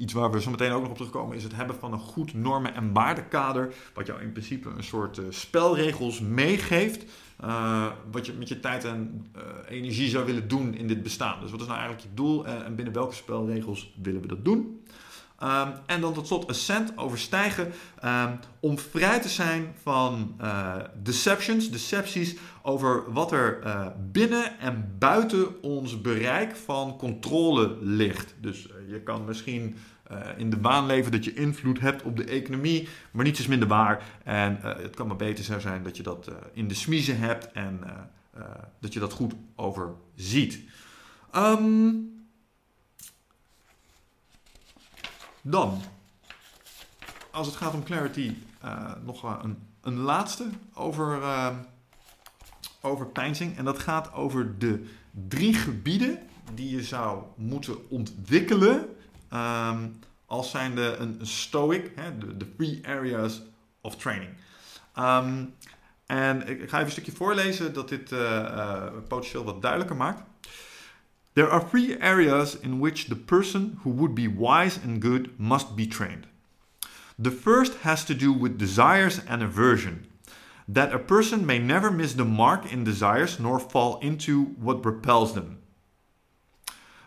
Iets 0.00 0.12
waar 0.12 0.30
we 0.30 0.40
zo 0.40 0.50
meteen 0.50 0.72
ook 0.72 0.80
nog 0.80 0.90
op 0.90 0.96
terugkomen 0.96 1.36
is 1.36 1.42
het 1.42 1.56
hebben 1.56 1.76
van 1.76 1.92
een 1.92 1.98
goed 1.98 2.34
normen- 2.34 2.74
en 2.74 2.92
waardekader. 2.92 3.74
Wat 3.94 4.06
jou 4.06 4.20
in 4.20 4.32
principe 4.32 4.68
een 4.68 4.84
soort 4.84 5.18
uh, 5.18 5.24
spelregels 5.28 6.20
meegeeft. 6.20 7.04
Uh, 7.44 7.86
wat 8.10 8.26
je 8.26 8.32
met 8.32 8.48
je 8.48 8.60
tijd 8.60 8.84
en 8.84 9.26
energie 9.68 10.08
zou 10.08 10.24
willen 10.24 10.48
doen 10.48 10.74
in 10.74 10.86
dit 10.86 11.02
bestaan. 11.02 11.40
Dus 11.40 11.50
wat 11.50 11.60
is 11.60 11.66
nou 11.66 11.78
eigenlijk 11.78 12.08
je 12.08 12.14
doel 12.14 12.46
en 12.46 12.74
binnen 12.74 12.94
welke 12.94 13.14
spelregels 13.14 13.92
willen 14.02 14.20
we 14.20 14.26
dat 14.26 14.44
doen? 14.44 14.84
Ehm, 15.38 15.70
en 15.86 16.00
dan 16.00 16.12
tot 16.12 16.26
slot 16.26 16.46
ascent, 16.46 16.98
overstijgen, 16.98 17.72
um, 18.04 18.38
om 18.60 18.78
vrij 18.78 19.20
te 19.20 19.28
zijn 19.28 19.74
van 19.82 20.40
deceptions, 21.02 21.70
decepties 21.70 22.36
over 22.62 23.12
wat 23.12 23.32
er 23.32 23.62
binnen 24.12 24.58
en 24.58 24.94
buiten 24.98 25.62
ons 25.62 26.00
bereik 26.00 26.56
van 26.56 26.96
controle 26.96 27.76
ligt. 27.80 28.34
Dus 28.40 28.68
je 28.88 29.00
kan 29.00 29.24
misschien 29.24 29.76
in 30.36 30.50
de 30.50 30.56
baan 30.56 30.86
leven 30.86 31.12
dat 31.12 31.24
je 31.24 31.34
invloed 31.34 31.80
hebt 31.80 32.02
op 32.02 32.16
de 32.16 32.24
economie, 32.24 32.88
maar 33.10 33.24
niets 33.24 33.40
is 33.40 33.46
minder 33.46 33.68
waar. 33.68 34.02
En 34.24 34.58
het 34.60 34.94
kan 34.94 35.06
maar 35.06 35.16
beter 35.16 35.60
zijn 35.60 35.82
dat 35.82 35.96
je 35.96 36.02
dat 36.02 36.30
in 36.52 36.68
de 36.68 36.74
smiezen 36.74 37.18
hebt 37.18 37.52
en 37.52 37.80
dat 38.80 38.92
je 38.92 39.00
dat 39.00 39.12
goed 39.12 39.34
overziet. 39.54 40.60
Um, 41.36 42.18
Dan, 45.42 45.80
als 47.30 47.46
het 47.46 47.56
gaat 47.56 47.74
om 47.74 47.82
clarity, 47.82 48.34
nog 49.04 49.42
een, 49.42 49.58
een 49.80 49.96
laatste 49.96 50.48
over, 50.74 51.22
over 52.80 53.06
pijnzing. 53.06 53.56
En 53.56 53.64
dat 53.64 53.78
gaat 53.78 54.12
over 54.12 54.58
de 54.58 54.86
drie 55.28 55.54
gebieden 55.54 56.18
die 56.54 56.70
je 56.70 56.82
zou 56.82 57.22
moeten 57.36 57.90
ontwikkelen 57.90 58.96
um, 59.34 59.98
als 60.26 60.50
zijnde 60.50 60.96
een, 60.96 61.18
stoic, 61.22 61.90
hè, 61.94 62.18
de, 62.18 62.36
de 62.36 62.54
three 62.56 62.80
areas 62.86 63.42
of 63.80 63.96
training. 63.96 64.30
Um, 64.98 65.54
en 66.06 66.48
ik, 66.48 66.60
ik, 66.60 66.68
ga 66.68 66.76
even 66.76 66.86
een 66.86 66.90
stukje 66.90 67.12
voorlezen 67.12 67.72
dat 67.72 67.88
dit 67.88 68.12
uh, 68.12 68.86
potentieel 69.08 69.44
wat 69.44 69.62
duidelijker 69.62 69.96
maakt. 69.96 70.22
There 71.32 71.48
are 71.48 71.68
three 71.68 72.02
areas 72.02 72.58
in 72.58 72.80
which 72.80 73.04
the 73.04 73.16
person 73.16 73.78
who 73.82 73.94
would 73.94 74.14
be 74.14 74.34
wise 74.36 74.80
and 74.86 75.04
good 75.04 75.38
must 75.38 75.74
be 75.74 75.86
trained. 75.86 76.26
The 77.22 77.30
first 77.30 77.82
has 77.82 78.04
to 78.04 78.16
do 78.16 78.32
with 78.32 78.58
desires 78.58 79.20
and 79.26 79.42
aversion, 79.42 80.06
that 80.72 80.92
a 80.92 80.98
person 80.98 81.44
may 81.44 81.58
never 81.58 81.90
miss 81.90 82.14
the 82.14 82.24
mark 82.24 82.72
in 82.72 82.84
desires 82.84 83.38
nor 83.38 83.60
fall 83.60 83.98
into 84.00 84.54
what 84.58 84.84
repels 84.84 85.32
them. 85.34 85.59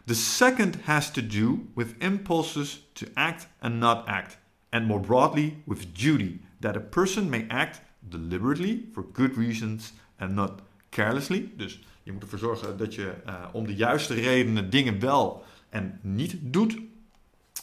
The 0.05 0.15
second 0.15 0.75
has 0.83 1.11
to 1.11 1.21
do 1.21 1.67
with 1.75 1.95
impulses 1.99 2.87
to 2.93 3.05
act 3.13 3.47
and 3.59 3.79
not 3.79 4.07
act, 4.07 4.37
and 4.69 4.85
more 4.85 4.99
broadly 4.99 5.63
with 5.65 5.93
duty, 5.93 6.41
that 6.59 6.75
a 6.75 6.79
person 6.79 7.29
may 7.29 7.45
act 7.47 7.81
deliberately 7.99 8.89
for 8.93 9.05
good 9.13 9.37
reasons 9.37 9.93
and 10.17 10.35
not 10.35 10.61
carelessly. 10.89 11.51
Dus 11.57 11.79
Je 12.03 12.11
moet 12.11 12.21
ervoor 12.21 12.39
zorgen 12.39 12.77
dat 12.77 12.95
je 12.95 13.13
uh, 13.25 13.33
om 13.51 13.65
de 13.65 13.75
juiste 13.75 14.13
redenen 14.13 14.69
dingen 14.69 14.99
wel 14.99 15.43
en 15.69 15.99
niet 16.01 16.35
doet. 16.41 16.77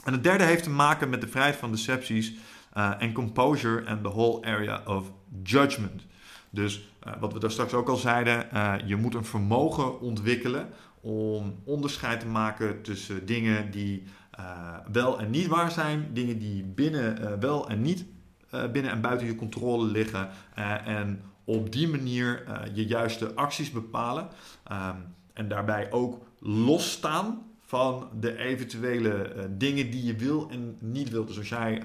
En 0.04 0.12
het 0.12 0.22
derde 0.22 0.44
heeft 0.44 0.62
te 0.62 0.70
maken 0.70 1.08
met 1.08 1.20
de 1.20 1.28
vrijheid 1.28 1.56
van 1.56 1.70
decepties 1.70 2.34
uh, 2.76 2.92
en 2.98 3.12
composure 3.12 3.84
en 3.84 4.02
the 4.02 4.08
whole 4.08 4.44
area 4.44 4.82
of 4.86 5.12
judgment. 5.42 6.02
Dus 6.50 6.88
uh, 7.06 7.12
wat 7.20 7.32
we 7.32 7.38
daar 7.38 7.50
straks 7.50 7.72
ook 7.72 7.88
al 7.88 7.96
zeiden, 7.96 8.46
je 8.86 8.96
moet 8.96 9.14
een 9.14 9.24
vermogen 9.24 10.00
ontwikkelen 10.00 10.68
om 11.00 11.54
onderscheid 11.64 12.20
te 12.20 12.26
maken 12.26 12.82
tussen 12.82 13.26
dingen 13.26 13.70
die 13.70 14.02
wel 14.92 15.20
en 15.20 15.30
niet 15.30 15.46
waar 15.46 15.70
zijn, 15.70 16.10
dingen 16.12 16.38
die 16.38 16.64
binnen 16.64 17.40
wel 17.40 17.68
en 17.68 17.82
niet 17.82 18.04
binnen 18.72 18.90
en 18.90 19.00
buiten 19.00 19.26
je 19.26 19.34
controle 19.34 19.86
liggen 19.86 20.28
en 20.84 21.22
op 21.44 21.72
die 21.72 21.88
manier 21.88 22.44
je 22.74 22.86
juiste 22.86 23.34
acties 23.34 23.70
bepalen. 23.70 24.28
Um, 24.72 25.14
en 25.32 25.48
daarbij 25.48 25.92
ook 25.92 26.18
losstaan 26.38 27.42
van 27.60 28.08
de 28.20 28.36
eventuele 28.36 29.32
dingen 29.56 29.90
die 29.90 30.04
je 30.04 30.16
wil 30.16 30.50
en 30.50 30.76
niet 30.80 31.10
wil. 31.10 31.24
Dus 31.24 31.38
als 31.38 31.48
jij 31.48 31.82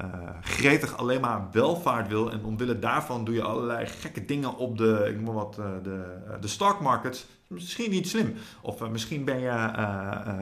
uh, 0.00 0.06
gretig 0.40 0.96
alleen 0.96 1.20
maar 1.20 1.48
welvaart 1.52 2.08
wil 2.08 2.32
en 2.32 2.44
omwille 2.44 2.78
daarvan 2.78 3.24
doe 3.24 3.34
je 3.34 3.42
allerlei 3.42 3.86
gekke 3.86 4.24
dingen 4.24 4.56
op 4.56 4.78
de, 4.78 5.06
ik 5.08 5.20
noem 5.20 5.34
wat, 5.34 5.54
de, 5.54 6.02
de 6.40 6.48
stock 6.48 6.80
markets, 6.80 7.26
misschien 7.46 7.90
niet 7.90 8.08
slim. 8.08 8.34
Of 8.60 8.88
misschien 8.88 9.24
ben 9.24 9.40
je, 9.40 9.48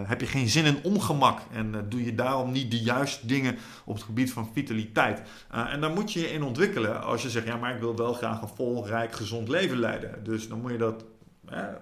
heb 0.07 0.21
je 0.21 0.27
geen 0.27 0.49
zin 0.49 0.65
in 0.65 0.79
ongemak 0.83 1.41
en 1.53 1.87
doe 1.89 2.05
je 2.05 2.15
daarom 2.15 2.53
niet 2.53 2.71
de 2.71 2.81
juiste 2.81 3.27
dingen 3.27 3.57
op 3.85 3.95
het 3.95 4.05
gebied 4.05 4.33
van 4.33 4.51
vitaliteit. 4.53 5.23
en 5.51 5.81
daar 5.81 5.93
moet 5.93 6.13
je 6.13 6.21
je 6.21 6.33
in 6.33 6.43
ontwikkelen 6.43 7.03
als 7.03 7.23
je 7.23 7.31
zegt, 7.31 7.47
ja 7.47 7.57
maar 7.57 7.75
ik 7.75 7.81
wil 7.81 7.97
wel 7.97 8.13
graag 8.13 8.43
een 8.43 8.49
vol, 8.49 8.87
rijk, 8.87 9.13
gezond 9.13 9.49
leven 9.49 9.79
leiden. 9.79 10.25
Dus 10.25 10.49
dan 10.49 10.61
moet 10.61 10.71
je 10.71 10.79
dat 10.79 11.05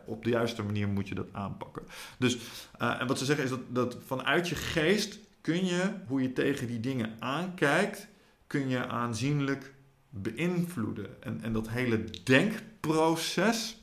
op 0.05 0.25
de 0.25 0.31
juiste 0.31 0.63
manier 0.63 0.89
moet 0.89 1.09
je 1.09 1.15
dat 1.15 1.27
aanpakken. 1.33 1.83
Dus, 2.19 2.39
en 2.79 3.07
wat 3.07 3.19
ze 3.19 3.25
zeggen 3.25 3.45
is 3.45 3.51
dat, 3.51 3.61
dat 3.69 3.97
vanuit 4.07 4.49
je 4.49 4.55
geest 4.55 5.19
kun 5.43 5.65
je, 5.65 5.93
hoe 6.07 6.23
je 6.23 6.33
tegen 6.33 6.67
die 6.67 6.81
dingen 6.81 7.17
aankijkt, 7.19 8.09
kun 8.47 8.69
je 8.69 8.87
aanzienlijk 8.87 9.75
beïnvloeden. 10.09 11.23
En, 11.23 11.41
en 11.43 11.53
dat 11.53 11.69
hele 11.69 12.05
denkproces 12.25 13.77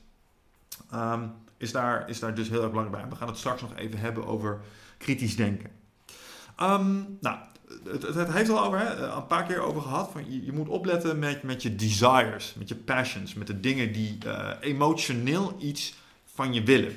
um, 0.93 1.31
is, 1.57 1.71
daar, 1.71 2.09
is 2.09 2.19
daar 2.19 2.35
dus 2.35 2.49
heel 2.49 2.61
erg 2.61 2.69
belangrijk 2.69 3.01
bij. 3.01 3.11
We 3.11 3.19
gaan 3.19 3.27
het 3.27 3.37
straks 3.37 3.61
nog 3.61 3.75
even 3.75 3.99
hebben 3.99 4.25
over 4.25 4.61
kritisch 4.97 5.35
denken. 5.35 5.69
Um, 6.61 7.17
nou, 7.19 7.37
het, 7.83 8.31
heeft 8.31 8.49
al 8.49 8.65
over, 8.65 8.79
hè, 8.79 9.07
een 9.07 9.27
paar 9.27 9.45
keer 9.45 9.59
over 9.59 9.81
gehad. 9.81 10.11
Van 10.11 10.43
je, 10.43 10.51
moet 10.51 10.67
opletten 10.67 11.19
met, 11.19 11.43
met 11.43 11.61
je 11.61 11.75
desires, 11.75 12.53
met 12.53 12.67
je 12.67 12.75
passions, 12.75 13.33
met 13.33 13.47
de 13.47 13.59
dingen 13.59 13.91
die 13.93 14.17
uh, 14.25 14.49
emotioneel 14.59 15.55
iets 15.59 15.95
van 16.25 16.53
je 16.53 16.63
willen. 16.63 16.95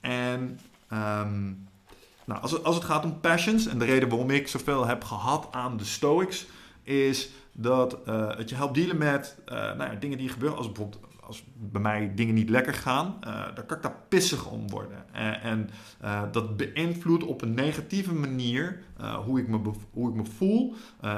En 0.00 0.58
um, 0.92 1.68
nou, 2.32 2.44
als, 2.44 2.52
het, 2.52 2.64
als 2.64 2.74
het 2.74 2.84
gaat 2.84 3.04
om 3.04 3.20
passions, 3.20 3.66
en 3.66 3.78
de 3.78 3.84
reden 3.84 4.08
waarom 4.08 4.30
ik 4.30 4.48
zoveel 4.48 4.86
heb 4.86 5.04
gehad 5.04 5.48
aan 5.50 5.76
de 5.76 5.84
Stoics, 5.84 6.46
is 6.82 7.30
dat 7.52 7.98
uh, 8.08 8.36
het 8.36 8.48
je 8.48 8.54
helpt 8.54 8.74
dealen 8.74 8.98
met 8.98 9.36
uh, 9.46 9.54
nou 9.54 9.82
ja, 9.82 9.94
dingen 9.94 10.18
die 10.18 10.28
gebeuren. 10.28 10.58
Als 10.58 10.66
bijvoorbeeld 10.66 11.00
als 11.20 11.44
bij 11.56 11.80
mij 11.80 12.12
dingen 12.14 12.34
niet 12.34 12.48
lekker 12.48 12.74
gaan, 12.74 13.18
uh, 13.26 13.44
dan 13.54 13.66
kan 13.66 13.76
ik 13.76 13.82
daar 13.82 13.96
pissig 14.08 14.46
om 14.46 14.70
worden. 14.70 15.04
En, 15.12 15.40
en 15.40 15.70
dat 16.32 16.56
beïnvloedt 16.56 17.24
op 17.24 17.42
een 17.42 17.54
negatieve 17.54 18.14
manier 18.14 18.82
hoe, 19.24 19.40
ik 19.40 19.48
me 19.48 19.60
hoe 19.90 20.08
ik 20.08 20.14
me 20.14 20.24
voel 20.24 20.74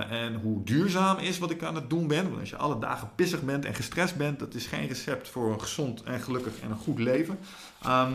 en 0.09 0.35
hoe 0.35 0.65
duurzaam 0.65 1.19
is 1.19 1.39
wat 1.39 1.51
ik 1.51 1.63
aan 1.63 1.75
het 1.75 1.91
doen 1.91 2.07
ben. 2.07 2.29
Want 2.29 2.41
als 2.41 2.51
je 2.51 2.57
alle 2.57 2.79
dagen 2.79 3.09
pissig 3.15 3.43
bent 3.43 3.65
en 3.65 3.75
gestrest 3.75 4.17
bent, 4.17 4.39
dat 4.39 4.55
is 4.55 4.67
geen 4.67 4.89
recept 4.89 5.29
voor 5.29 5.53
een 5.53 5.61
gezond 5.61 6.03
en 6.03 6.21
gelukkig 6.21 6.61
en 6.61 6.71
een 6.71 6.77
goed 6.77 6.99
leven. 6.99 7.39
Um, 7.87 8.15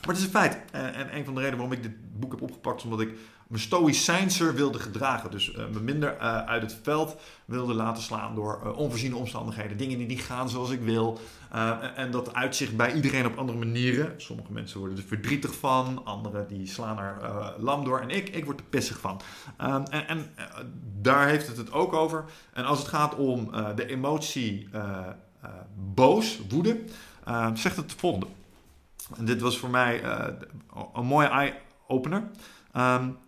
maar 0.00 0.14
het 0.14 0.18
is 0.18 0.24
een 0.24 0.30
feit. 0.30 0.58
En, 0.72 0.94
en 0.94 1.16
een 1.16 1.24
van 1.24 1.34
de 1.34 1.40
redenen 1.40 1.58
waarom 1.58 1.76
ik 1.76 1.82
dit 1.82 2.20
boek 2.20 2.32
heb 2.32 2.42
opgepakt, 2.42 2.78
is 2.78 2.84
omdat 2.84 3.00
ik 3.00 3.14
me 3.50 3.58
stoïcijnser 3.58 4.54
wilde 4.54 4.78
gedragen. 4.78 5.30
Dus 5.30 5.52
uh, 5.52 5.56
me 5.72 5.80
minder 5.80 6.16
uh, 6.16 6.44
uit 6.44 6.62
het 6.62 6.78
veld 6.82 7.16
wilde 7.44 7.74
laten 7.74 8.02
slaan 8.02 8.34
door 8.34 8.74
onvoorziene 8.76 9.16
omstandigheden. 9.16 9.76
Dingen 9.76 9.98
die 9.98 10.06
niet 10.06 10.20
gaan 10.20 10.48
zoals 10.48 10.70
ik 10.70 10.80
wil. 10.80 11.18
en 11.94 12.10
dat 12.10 12.34
uitzicht 12.34 12.76
bij 12.76 12.92
iedereen 12.92 13.26
op 13.26 13.38
andere 13.38 13.58
manieren. 13.58 14.14
Sommige 14.16 14.52
mensen 14.52 14.78
worden 14.78 14.96
er 14.98 15.04
verdrietig 15.04 15.54
van. 15.54 16.04
Anderen 16.04 16.48
die 16.48 16.66
slaan 16.66 16.98
er 16.98 17.16
lam 17.58 17.84
door. 17.84 18.00
En 18.00 18.10
ik, 18.10 18.28
ik 18.28 18.44
word 18.44 18.60
er 18.60 18.66
pissig 18.66 18.98
van. 18.98 19.20
Um, 19.60 19.84
en, 19.84 20.08
en 20.08 20.30
daar 21.00 21.28
heeft 21.28 21.46
het 21.46 21.56
het 21.56 21.72
ook 21.72 21.92
over. 21.92 22.24
En 22.52 22.64
als 22.64 22.78
het 22.78 22.88
gaat 22.88 23.14
om 23.14 23.50
de 23.74 23.86
emotie 23.86 24.68
boos, 25.94 26.40
woede, 26.48 26.80
zegt 27.54 27.76
het 27.76 27.90
de 27.90 27.96
volgende. 27.96 28.26
En 29.16 29.24
dit 29.24 29.40
was 29.40 29.58
voor 29.58 29.70
mij 29.70 30.04
uh, 30.04 30.26
een 30.92 31.06
mooie 31.06 31.28
eye-opener. 31.28 32.30
Um, 32.76 33.18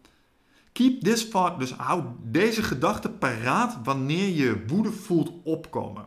keep 0.73 1.01
this 1.01 1.29
thought, 1.29 1.59
dus 1.59 1.73
hou 1.73 2.05
deze 2.23 2.63
gedachte 2.63 3.11
paraat 3.11 3.79
wanneer 3.85 4.29
je 4.29 4.65
woede 4.67 4.93
voelt 4.93 5.33
opkomen. 5.45 6.07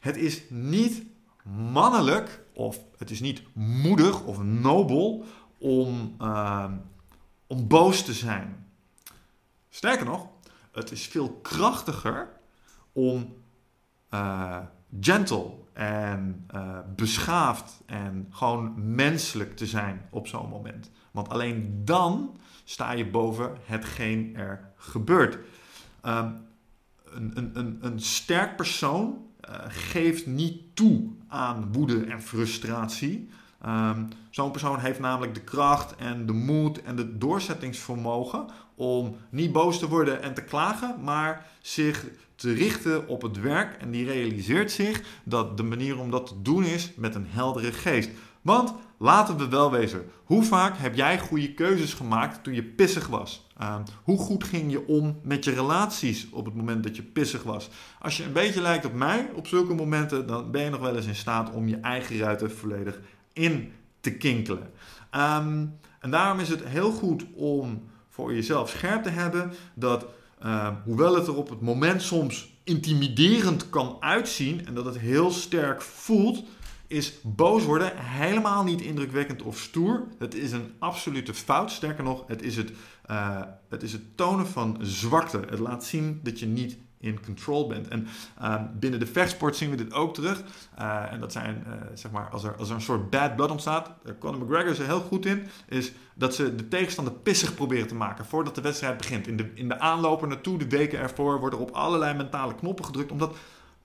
Het 0.00 0.16
is 0.16 0.42
niet 0.50 1.02
mannelijk 1.72 2.44
of 2.54 2.78
het 2.96 3.10
is 3.10 3.20
niet 3.20 3.42
moedig 3.52 4.24
of 4.24 4.42
nobel 4.42 5.24
om, 5.58 6.14
uh, 6.20 6.72
om 7.46 7.68
boos 7.68 8.04
te 8.04 8.12
zijn. 8.12 8.66
Sterker 9.68 10.06
nog, 10.06 10.28
het 10.72 10.90
is 10.90 11.06
veel 11.06 11.32
krachtiger 11.42 12.28
om 12.92 13.34
uh, 14.10 14.58
gentle 15.00 15.54
en 15.76 16.46
uh, 16.54 16.78
beschaafd 16.96 17.82
en 17.86 18.26
gewoon 18.30 18.94
menselijk 18.94 19.56
te 19.56 19.66
zijn 19.66 20.00
op 20.10 20.26
zo'n 20.26 20.48
moment. 20.48 20.90
Want 21.10 21.28
alleen 21.28 21.80
dan 21.84 22.36
sta 22.64 22.92
je 22.92 23.06
boven 23.06 23.56
hetgeen 23.64 24.36
er 24.36 24.70
gebeurt. 24.76 25.38
Um, 26.06 26.36
een, 27.04 27.32
een, 27.34 27.50
een, 27.52 27.78
een, 27.80 28.00
sterk 28.00 28.56
persoon 28.56 29.24
uh, 29.48 29.54
geeft 29.68 30.26
niet 30.26 30.62
toe 30.74 31.10
aan 31.28 31.72
woede 31.72 32.04
en 32.04 32.22
frustratie. 32.22 33.28
Um, 33.66 34.08
zo'n 34.30 34.50
persoon 34.50 34.78
heeft 34.78 35.00
namelijk 35.00 35.34
de 35.34 35.44
kracht 35.44 35.96
en 35.96 36.26
de 36.26 36.32
moed 36.32 36.82
en 36.82 36.96
de 36.96 37.18
doorzettingsvermogen 37.18 38.46
om 38.74 39.16
niet 39.30 39.52
boos 39.52 39.78
te 39.78 39.88
worden 39.88 40.22
en 40.22 40.34
te 40.34 40.42
klagen, 40.42 40.96
maar 41.02 41.46
zich 41.60 42.06
te 42.36 42.52
richten 42.52 43.08
op 43.08 43.22
het 43.22 43.40
werk 43.40 43.82
en 43.82 43.90
die 43.90 44.06
realiseert 44.06 44.72
zich 44.72 45.02
dat 45.24 45.56
de 45.56 45.62
manier 45.62 45.98
om 45.98 46.10
dat 46.10 46.26
te 46.26 46.42
doen 46.42 46.64
is 46.64 46.92
met 46.96 47.14
een 47.14 47.26
heldere 47.28 47.72
geest. 47.72 48.10
Want 48.42 48.74
laten 48.98 49.36
we 49.36 49.48
wel 49.48 49.70
wezen, 49.70 50.04
hoe 50.24 50.42
vaak 50.42 50.76
heb 50.76 50.94
jij 50.94 51.18
goede 51.18 51.54
keuzes 51.54 51.94
gemaakt 51.94 52.44
toen 52.44 52.54
je 52.54 52.64
pissig 52.64 53.06
was? 53.06 53.46
Ehm, 53.58 53.82
hoe 54.02 54.18
goed 54.18 54.44
ging 54.44 54.70
je 54.70 54.86
om 54.86 55.20
met 55.22 55.44
je 55.44 55.50
relaties 55.50 56.30
op 56.30 56.44
het 56.44 56.54
moment 56.54 56.82
dat 56.82 56.96
je 56.96 57.02
pissig 57.02 57.42
was? 57.42 57.70
Als 58.00 58.16
je 58.16 58.24
een 58.24 58.32
beetje 58.32 58.60
lijkt 58.60 58.84
op 58.84 58.94
mij 58.94 59.30
op 59.34 59.46
zulke 59.46 59.74
momenten, 59.74 60.26
dan 60.26 60.50
ben 60.50 60.62
je 60.62 60.70
nog 60.70 60.80
wel 60.80 60.96
eens 60.96 61.06
in 61.06 61.14
staat 61.14 61.52
om 61.52 61.68
je 61.68 61.76
eigen 61.76 62.18
ruiten 62.18 62.50
volledig 62.50 63.00
in 63.32 63.72
te 64.00 64.16
kinkelen. 64.16 64.70
Ehm, 65.10 65.66
en 66.00 66.10
daarom 66.10 66.38
is 66.38 66.48
het 66.48 66.64
heel 66.64 66.90
goed 66.92 67.24
om 67.34 67.82
voor 68.08 68.34
jezelf 68.34 68.68
scherp 68.68 69.02
te 69.02 69.10
hebben 69.10 69.52
dat, 69.74 70.06
ehm, 70.46 70.74
hoewel 70.84 71.14
het 71.14 71.26
er 71.26 71.36
op 71.36 71.48
het 71.48 71.60
moment 71.60 72.02
soms 72.02 72.54
intimiderend 72.64 73.70
kan 73.70 73.96
uitzien 74.00 74.66
en 74.66 74.74
dat 74.74 74.84
het 74.84 74.98
heel 74.98 75.30
sterk 75.30 75.82
voelt, 75.82 76.44
is 76.86 77.14
boos 77.22 77.64
worden 77.64 77.92
helemaal 77.96 78.64
niet 78.64 78.80
indrukwekkend 78.80 79.42
of 79.42 79.58
stoer. 79.58 80.06
Het 80.18 80.34
is 80.34 80.52
een 80.52 80.72
absolute 80.78 81.34
fout. 81.34 81.70
Sterker 81.70 82.04
nog, 82.04 82.24
het 82.26 82.42
is 82.42 82.56
het, 82.56 82.70
uh, 83.10 83.40
het, 83.68 83.82
is 83.82 83.92
het 83.92 84.16
tonen 84.16 84.46
van 84.46 84.78
zwakte. 84.80 85.40
Het 85.50 85.58
laat 85.58 85.84
zien 85.84 86.20
dat 86.22 86.38
je 86.38 86.46
niet 86.46 86.76
in 87.06 87.24
control 87.24 87.66
bent. 87.66 87.88
En 87.88 88.06
uh, 88.42 88.62
binnen 88.78 89.00
de 89.00 89.06
vechtsport 89.06 89.56
zien 89.56 89.70
we 89.70 89.76
dit 89.76 89.92
ook 89.92 90.14
terug. 90.14 90.42
Uh, 90.78 91.12
en 91.12 91.20
dat 91.20 91.32
zijn, 91.32 91.64
uh, 91.66 91.72
zeg 91.94 92.10
maar, 92.10 92.28
als 92.30 92.44
er, 92.44 92.56
als 92.56 92.68
er 92.68 92.74
een 92.74 92.80
soort 92.80 93.10
bad 93.10 93.36
blood 93.36 93.50
ontstaat, 93.50 93.90
Conor 94.18 94.40
McGregor 94.40 94.70
is 94.70 94.78
er 94.78 94.86
heel 94.86 95.00
goed 95.00 95.26
in, 95.26 95.46
is 95.68 95.92
dat 96.14 96.34
ze 96.34 96.54
de 96.54 96.68
tegenstander 96.68 97.12
pissig 97.12 97.54
proberen 97.54 97.86
te 97.86 97.94
maken 97.94 98.24
voordat 98.24 98.54
de 98.54 98.60
wedstrijd 98.60 98.96
begint. 98.96 99.26
In 99.26 99.36
de, 99.36 99.50
in 99.54 99.68
de 99.68 99.78
aanloper 99.78 100.28
naartoe, 100.28 100.58
de 100.58 100.68
weken 100.68 100.98
ervoor, 100.98 101.40
worden 101.40 101.58
er 101.58 101.64
op 101.64 101.70
allerlei 101.70 102.14
mentale 102.14 102.54
knoppen 102.54 102.84
gedrukt, 102.84 103.10
omdat 103.10 103.36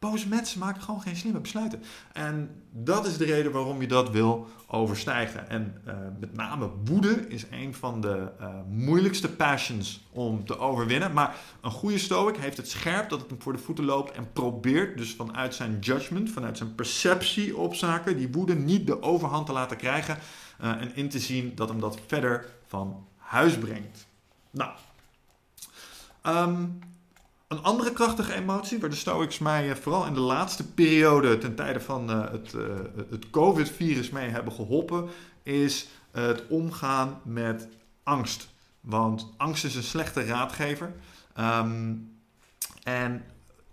boze 0.09 0.27
mensen 0.27 0.59
maken 0.59 0.81
gewoon 0.81 1.01
geen 1.01 1.15
slimme 1.15 1.39
besluiten. 1.39 1.83
En 2.13 2.63
dat 2.71 3.05
is 3.05 3.17
de 3.17 3.25
reden 3.25 3.51
waarom 3.51 3.81
je 3.81 3.87
dat 3.87 4.09
wil 4.09 4.47
overstijgen. 4.67 5.49
En 5.49 5.81
uh, 5.87 5.93
met 6.19 6.33
name 6.33 6.69
woede 6.85 7.27
is 7.27 7.45
een 7.51 7.73
van 7.73 8.01
de 8.01 8.31
uh, 8.39 8.47
moeilijkste 8.69 9.31
passions 9.31 10.01
om 10.11 10.45
te 10.45 10.57
overwinnen. 10.57 11.13
Maar 11.13 11.35
een 11.61 11.71
goede 11.71 11.97
stoic 11.97 12.37
heeft 12.37 12.57
het 12.57 12.69
scherp 12.69 13.09
dat 13.09 13.19
het 13.19 13.29
hem 13.29 13.41
voor 13.41 13.53
de 13.53 13.59
voeten 13.59 13.85
loopt 13.85 14.11
en 14.11 14.31
probeert 14.33 14.97
dus 14.97 15.13
vanuit 15.13 15.55
zijn 15.55 15.79
judgment, 15.79 16.29
vanuit 16.29 16.57
zijn 16.57 16.75
perceptie 16.75 17.57
op 17.57 17.75
zaken, 17.75 18.17
die 18.17 18.31
woede 18.31 18.55
niet 18.55 18.87
de 18.87 19.01
overhand 19.01 19.45
te 19.45 19.51
laten 19.51 19.77
krijgen 19.77 20.17
uh, 20.61 20.69
en 20.69 20.95
in 20.95 21.09
te 21.09 21.19
zien 21.19 21.55
dat 21.55 21.69
hem 21.69 21.79
dat 21.79 21.99
verder 22.07 22.45
van 22.67 23.07
huis 23.17 23.57
brengt. 23.57 24.07
Nou, 24.51 24.71
um, 26.25 26.79
een 27.51 27.63
andere 27.63 27.93
krachtige 27.93 28.33
emotie, 28.33 28.79
waar 28.79 28.89
de 28.89 28.95
Stoics 28.95 29.39
mij 29.39 29.69
eh, 29.69 29.75
vooral 29.75 30.05
in 30.05 30.13
de 30.13 30.19
laatste 30.19 30.71
periode 30.71 31.37
ten 31.37 31.55
tijde 31.55 31.79
van 31.79 32.09
uh, 32.09 32.31
het, 32.31 32.53
uh, 32.53 32.63
het 33.09 33.29
COVID-virus 33.29 34.09
mee 34.09 34.29
hebben 34.29 34.53
geholpen, 34.53 35.09
is 35.43 35.87
het 36.11 36.47
omgaan 36.47 37.19
met 37.23 37.67
angst. 38.03 38.49
Want 38.81 39.33
angst 39.37 39.63
is 39.63 39.75
een 39.75 39.83
slechte 39.83 40.25
raadgever. 40.25 40.93
Um, 41.39 42.15
en 42.83 43.23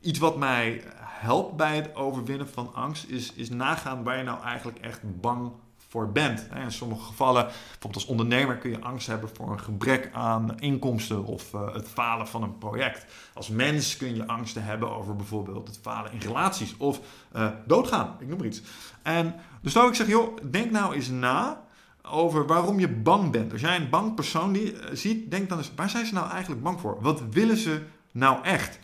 iets 0.01 0.19
wat 0.19 0.37
mij 0.37 0.83
helpt 0.99 1.57
bij 1.57 1.77
het 1.77 1.95
overwinnen 1.95 2.49
van 2.49 2.75
angst 2.75 3.05
is, 3.09 3.33
is 3.33 3.51
nagaan 3.51 4.03
waar 4.03 4.17
je 4.17 4.25
nou 4.25 4.43
eigenlijk 4.43 4.79
echt 4.79 5.21
bang 5.21 5.53
voor 5.89 6.13
bent. 6.13 6.49
In 6.55 6.73
sommige 6.73 7.05
gevallen, 7.05 7.45
bijvoorbeeld 7.45 7.95
als 7.95 8.07
ondernemer, 8.07 8.57
kun 8.57 8.71
je 8.71 8.81
angst 8.81 9.07
hebben 9.07 9.31
voor 9.33 9.51
een 9.53 9.61
gebrek 9.61 10.11
aan 10.13 10.61
inkomsten 10.61 11.25
of 11.25 11.53
uh, 11.53 11.75
het 11.75 11.89
falen 11.89 12.29
van 12.29 12.43
een 12.43 12.59
project. 12.59 13.07
Als 13.35 13.49
mens 13.49 13.97
kun 13.97 14.15
je 14.15 14.27
angsten 14.27 14.65
hebben 14.65 14.97
over 14.97 15.17
bijvoorbeeld 15.17 15.67
het 15.67 15.79
falen 15.83 16.13
in 16.13 16.19
relaties 16.19 16.77
of 16.77 17.01
uh, 17.37 17.49
doodgaan, 17.67 18.17
ik 18.19 18.29
noem 18.29 18.39
maar 18.39 18.47
iets. 18.47 18.63
En 19.03 19.35
dus 19.63 19.73
zou 19.73 19.89
ik 19.89 19.95
zeggen, 19.95 20.17
joh, 20.17 20.37
denk 20.51 20.71
nou 20.71 20.95
eens 20.95 21.09
na 21.09 21.67
over 22.03 22.47
waarom 22.47 22.81
je 22.81 22.89
bang 22.89 23.31
bent. 23.31 23.53
Als 23.53 23.61
jij 23.61 23.77
een 23.77 23.91
bang 23.91 24.15
persoon 24.15 24.53
die, 24.53 24.73
uh, 24.73 24.81
ziet, 24.93 25.31
denk 25.31 25.49
dan 25.49 25.59
eens, 25.59 25.73
waar 25.77 25.91
zijn 25.91 26.07
ze 26.07 26.15
nou 26.15 26.31
eigenlijk 26.31 26.63
bang 26.63 26.81
voor? 26.81 26.97
Wat 27.01 27.23
willen 27.31 27.57
ze 27.57 27.83
nou 28.13 28.45
echt? 28.45 28.79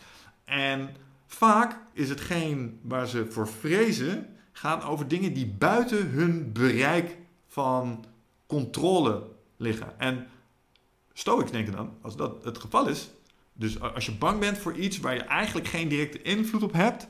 En 0.45 0.89
vaak 1.27 1.79
is 1.93 2.09
hetgeen 2.09 2.79
waar 2.83 3.07
ze 3.07 3.31
voor 3.31 3.47
vrezen 3.47 4.34
gaan 4.57 4.81
over 4.81 5.07
dingen 5.07 5.33
die 5.33 5.47
buiten 5.47 6.09
hun 6.09 6.51
bereik 6.51 7.17
van 7.47 8.05
controle 8.47 9.23
liggen. 9.57 9.99
En 9.99 10.27
Stoics 11.13 11.51
denken 11.51 11.73
dan, 11.73 11.93
als 12.01 12.15
dat 12.15 12.43
het 12.43 12.57
geval 12.57 12.87
is, 12.87 13.09
dus 13.53 13.81
als 13.81 14.05
je 14.05 14.11
bang 14.11 14.39
bent 14.39 14.57
voor 14.57 14.75
iets 14.75 14.99
waar 14.99 15.13
je 15.13 15.23
eigenlijk 15.23 15.67
geen 15.67 15.87
directe 15.87 16.21
invloed 16.21 16.63
op 16.63 16.73
hebt, 16.73 17.07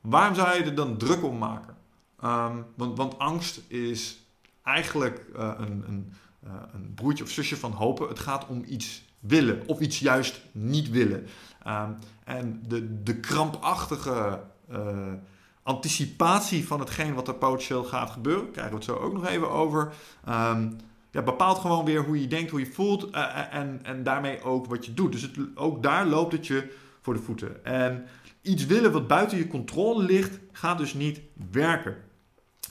waarom 0.00 0.34
zou 0.34 0.56
je 0.56 0.64
er 0.64 0.74
dan 0.74 0.96
druk 0.96 1.24
om 1.24 1.38
maken? 1.38 1.76
Um, 2.24 2.66
want, 2.74 2.96
want, 2.96 3.18
angst 3.18 3.60
is 3.68 4.18
eigenlijk 4.62 5.26
uh, 5.36 5.52
een, 5.56 5.84
een, 5.88 6.12
uh, 6.44 6.52
een, 6.72 6.94
broertje 6.94 7.24
of 7.24 7.30
zusje 7.30 7.56
van 7.56 7.72
hopen. 7.72 8.08
Het 8.08 8.18
gaat 8.18 8.46
om 8.46 8.64
iets 8.66 9.02
willen 9.18 9.62
of 9.66 9.80
iets 9.80 9.98
juist 9.98 10.40
niet 10.52 10.90
willen. 10.90 11.26
Um, 11.66 11.98
en 12.24 12.62
de, 12.68 13.02
de 13.02 13.16
krampachtige 13.16 14.42
uh, 14.70 15.12
anticipatie 15.62 16.66
van 16.66 16.80
hetgeen 16.80 17.14
wat 17.14 17.28
er 17.28 17.34
potentieel 17.34 17.84
gaat 17.84 18.10
gebeuren, 18.10 18.50
krijgen 18.50 18.72
we 18.72 18.78
het 18.78 18.88
zo 18.88 18.94
ook 18.96 19.12
nog 19.12 19.26
even 19.26 19.50
over. 19.50 19.92
Um, 20.28 20.76
ja, 21.10 21.22
bepaalt 21.22 21.58
gewoon 21.58 21.84
weer 21.84 22.04
hoe 22.04 22.20
je 22.20 22.26
denkt, 22.26 22.50
hoe 22.50 22.60
je 22.60 22.72
voelt 22.72 23.14
uh, 23.14 23.54
en, 23.54 23.80
en 23.82 24.02
daarmee 24.02 24.42
ook 24.42 24.66
wat 24.66 24.86
je 24.86 24.94
doet. 24.94 25.12
Dus 25.12 25.22
het, 25.22 25.38
ook 25.54 25.82
daar 25.82 26.06
loopt 26.06 26.32
het 26.32 26.46
je 26.46 26.72
voor 27.00 27.14
de 27.14 27.20
voeten. 27.20 27.64
En 27.64 28.06
iets 28.42 28.66
willen 28.66 28.92
wat 28.92 29.06
buiten 29.06 29.38
je 29.38 29.46
controle 29.46 30.02
ligt, 30.02 30.38
gaat 30.52 30.78
dus 30.78 30.94
niet 30.94 31.20
werken. 31.50 31.96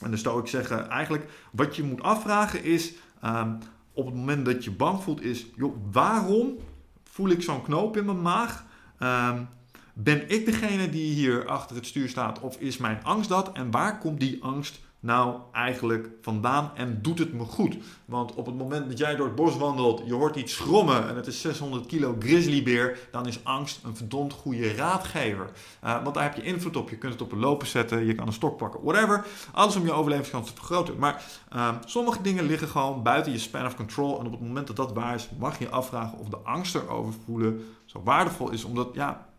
En 0.02 0.10
dus 0.10 0.22
zou 0.22 0.40
ik 0.40 0.46
zeggen, 0.46 0.88
eigenlijk 0.88 1.30
wat 1.52 1.76
je 1.76 1.82
moet 1.82 2.02
afvragen 2.02 2.64
is, 2.64 2.92
um, 3.24 3.58
op 3.92 4.06
het 4.06 4.14
moment 4.14 4.44
dat 4.44 4.64
je 4.64 4.70
bang 4.70 5.02
voelt, 5.02 5.22
is, 5.22 5.46
joh, 5.56 5.76
waarom 5.92 6.56
voel 7.04 7.28
ik 7.28 7.42
zo'n 7.42 7.62
knoop 7.62 7.96
in 7.96 8.04
mijn 8.04 8.22
maag? 8.22 8.64
Um, 8.98 9.48
ben 9.94 10.30
ik 10.30 10.46
degene 10.46 10.90
die 10.90 11.12
hier 11.12 11.46
achter 11.46 11.76
het 11.76 11.86
stuur 11.86 12.08
staat 12.08 12.40
of 12.40 12.56
is 12.56 12.76
mijn 12.76 13.04
angst 13.04 13.28
dat? 13.28 13.52
En 13.52 13.70
waar 13.70 13.98
komt 13.98 14.20
die 14.20 14.42
angst 14.42 14.80
nou 15.00 15.40
eigenlijk 15.52 16.08
vandaan 16.22 16.70
en 16.74 16.98
doet 17.02 17.18
het 17.18 17.32
me 17.32 17.44
goed? 17.44 17.76
Want 18.04 18.34
op 18.34 18.46
het 18.46 18.54
moment 18.54 18.88
dat 18.88 18.98
jij 18.98 19.16
door 19.16 19.26
het 19.26 19.34
bos 19.34 19.56
wandelt, 19.56 20.02
je 20.06 20.14
hoort 20.14 20.36
iets 20.36 20.52
schrommen 20.52 21.08
en 21.08 21.16
het 21.16 21.26
is 21.26 21.40
600 21.40 21.86
kilo 21.86 22.16
grizzlybeer, 22.18 22.98
dan 23.10 23.26
is 23.26 23.44
angst 23.44 23.80
een 23.84 23.96
verdomd 23.96 24.32
goede 24.32 24.74
raadgever. 24.74 25.50
Uh, 25.84 26.02
want 26.02 26.14
daar 26.14 26.24
heb 26.24 26.36
je 26.36 26.42
invloed 26.42 26.76
op. 26.76 26.90
Je 26.90 26.96
kunt 26.96 27.12
het 27.12 27.22
op 27.22 27.32
een 27.32 27.38
lopen 27.38 27.66
zetten, 27.66 28.04
je 28.04 28.14
kan 28.14 28.26
een 28.26 28.32
stok 28.32 28.56
pakken, 28.56 28.80
whatever. 28.82 29.26
Alles 29.52 29.76
om 29.76 29.84
je 29.84 29.92
overlevingskans 29.92 30.48
te 30.48 30.54
vergroten. 30.54 30.98
Maar 30.98 31.24
uh, 31.54 31.68
sommige 31.84 32.22
dingen 32.22 32.44
liggen 32.44 32.68
gewoon 32.68 33.02
buiten 33.02 33.32
je 33.32 33.38
span 33.38 33.66
of 33.66 33.76
control. 33.76 34.20
En 34.20 34.26
op 34.26 34.32
het 34.32 34.40
moment 34.40 34.66
dat 34.66 34.76
dat 34.76 34.92
waar 34.92 35.14
is, 35.14 35.28
mag 35.38 35.58
je 35.58 35.68
afvragen 35.68 36.18
of 36.18 36.28
de 36.28 36.38
angst 36.44 36.74
erover 36.74 37.14
voelen 37.24 37.64
zo 37.84 38.00
waardevol 38.04 38.50
is. 38.50 38.64
Omdat 38.64 38.88
ja, 38.92 39.29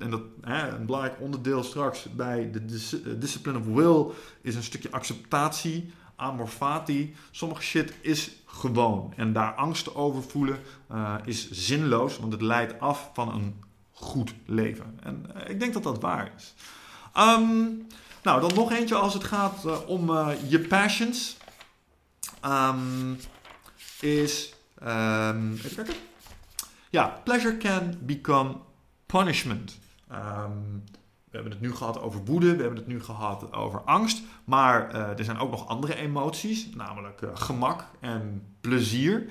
en 0.00 0.10
dat, 0.10 0.22
hè, 0.40 0.68
een 0.68 0.86
belangrijk 0.86 1.20
onderdeel 1.20 1.62
straks 1.62 2.06
bij 2.14 2.50
de 2.50 2.64
dis 2.64 2.96
discipline 3.16 3.58
of 3.58 3.66
will 3.66 4.14
is 4.40 4.54
een 4.54 4.62
stukje 4.62 4.90
acceptatie, 4.90 5.92
amor 6.16 6.48
fati. 6.48 7.14
Sommige 7.30 7.62
shit 7.62 7.92
is 8.00 8.42
gewoon. 8.46 9.12
En 9.16 9.32
daar 9.32 9.54
angst 9.54 9.94
over 9.94 10.22
voelen 10.22 10.58
uh, 10.92 11.14
is 11.24 11.50
zinloos, 11.50 12.18
want 12.18 12.32
het 12.32 12.42
leidt 12.42 12.80
af 12.80 13.10
van 13.14 13.34
een 13.34 13.62
goed 13.92 14.34
leven. 14.44 14.98
En 15.02 15.26
ik 15.46 15.60
denk 15.60 15.72
dat 15.72 15.82
dat 15.82 16.00
waar 16.00 16.32
is. 16.36 16.54
Um, 17.16 17.86
nou, 18.22 18.40
dan 18.40 18.54
nog 18.54 18.72
eentje 18.72 18.94
als 18.94 19.14
het 19.14 19.24
gaat 19.24 19.84
om 19.86 20.10
je 20.48 20.60
passions. 20.68 21.36
Um, 22.44 23.18
is. 24.00 24.54
Um, 24.82 25.52
even 25.52 25.74
kijken. 25.74 25.94
Ja, 26.90 27.20
pleasure 27.24 27.56
can 27.56 27.94
become 28.00 28.56
punishment. 29.06 29.78
Um, 30.12 30.84
we 31.30 31.42
hebben 31.42 31.52
het 31.52 31.60
nu 31.60 31.74
gehad 31.74 32.00
over 32.00 32.24
woede, 32.24 32.56
we 32.56 32.62
hebben 32.62 32.78
het 32.78 32.86
nu 32.86 33.02
gehad 33.02 33.52
over 33.52 33.80
angst. 33.80 34.22
Maar 34.44 34.94
uh, 34.94 35.18
er 35.18 35.24
zijn 35.24 35.38
ook 35.38 35.50
nog 35.50 35.68
andere 35.68 35.94
emoties, 35.94 36.68
namelijk 36.74 37.20
uh, 37.20 37.30
gemak 37.34 37.84
en 38.00 38.42
plezier. 38.60 39.26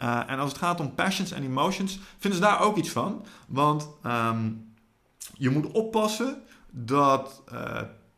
Uh, 0.00 0.30
en 0.30 0.38
als 0.38 0.48
het 0.48 0.58
gaat 0.58 0.80
om 0.80 0.94
passions 0.94 1.32
en 1.32 1.42
emotions, 1.42 1.98
vinden 2.18 2.40
ze 2.40 2.46
daar 2.46 2.60
ook 2.60 2.76
iets 2.76 2.90
van. 2.90 3.24
Want 3.48 3.88
um, 4.06 4.72
je 5.32 5.50
moet 5.50 5.70
oppassen 5.70 6.42
dat 6.70 7.42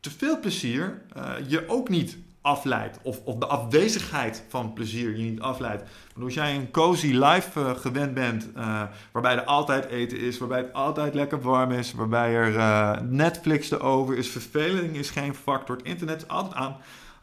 te 0.01 0.11
veel 0.11 0.41
plezier 0.41 1.03
je 1.49 1.69
ook 1.69 1.89
niet 1.89 2.19
afleidt. 2.43 2.99
Of, 3.03 3.21
of 3.25 3.37
de 3.37 3.47
afwezigheid 3.47 4.45
van 4.49 4.73
plezier 4.73 5.17
je 5.17 5.31
niet 5.31 5.41
afleidt. 5.41 5.83
Want 6.15 6.25
als 6.25 6.35
jij 6.35 6.55
een 6.55 6.71
cozy 6.71 7.13
life 7.13 7.61
uh, 7.61 7.71
gewend 7.71 8.15
bent, 8.15 8.49
uh, 8.57 8.83
waarbij 9.13 9.33
er 9.33 9.45
altijd 9.45 9.85
eten 9.85 10.19
is, 10.19 10.39
waarbij 10.39 10.59
het 10.59 10.73
altijd 10.73 11.15
lekker 11.15 11.41
warm 11.41 11.71
is, 11.71 11.93
waarbij 11.93 12.35
er 12.35 12.55
uh, 12.55 13.01
Netflix 13.01 13.71
erover 13.71 14.17
is, 14.17 14.29
verveling 14.29 14.97
is 14.97 15.11
geen 15.11 15.35
factor, 15.35 15.77
het 15.77 15.87
internet 15.87 16.23
is 16.23 16.29
altijd 16.29 16.55
aan. 16.55 16.77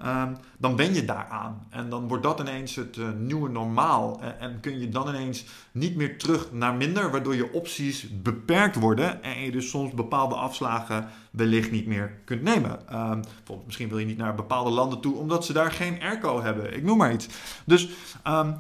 Um, 0.06 0.38
dan 0.58 0.76
ben 0.76 0.94
je 0.94 1.06
daaraan. 1.06 1.68
En 1.70 1.90
dan 1.90 2.08
wordt 2.08 2.24
dat 2.24 2.40
ineens 2.40 2.76
het 2.76 2.98
uh, 2.98 3.08
nieuwe 3.18 3.50
normaal. 3.50 4.22
En, 4.40 4.60
kun 4.60 4.80
je 4.80 4.90
dan 4.90 5.08
ineens 5.08 5.46
niet 5.72 5.96
meer 5.96 6.18
terug 6.18 6.52
naar 6.52 6.74
minder, 6.74 7.12
waardoor 7.12 7.36
je 7.36 7.54
opties 7.54 8.22
beperkt 8.22 8.76
worden. 8.76 9.24
En 9.24 9.42
je 9.42 9.52
dus 9.52 9.70
soms 9.70 9.94
bepaalde 9.94 10.36
afslagen 10.36 11.08
wellicht 11.32 11.72
niet 11.72 11.88
meer 11.88 12.12
kunt 12.26 12.42
nemen. 12.42 12.72
Um, 12.72 13.22
bijvoorbeeld, 13.22 13.66
misschien 13.66 13.90
wil 13.90 13.98
je 13.98 14.06
niet 14.06 14.18
naar 14.18 14.36
bepaalde 14.36 14.70
landen 14.70 15.00
toe, 15.00 15.16
omdat 15.16 15.46
ze 15.46 15.54
daar 15.54 15.72
geen 15.72 16.02
airco 16.02 16.42
hebben. 16.42 16.76
Ik 16.76 16.84
noem 16.84 16.98
maar 16.98 17.14
iets. 17.14 17.28
Dus 17.66 17.90
um, 18.28 18.56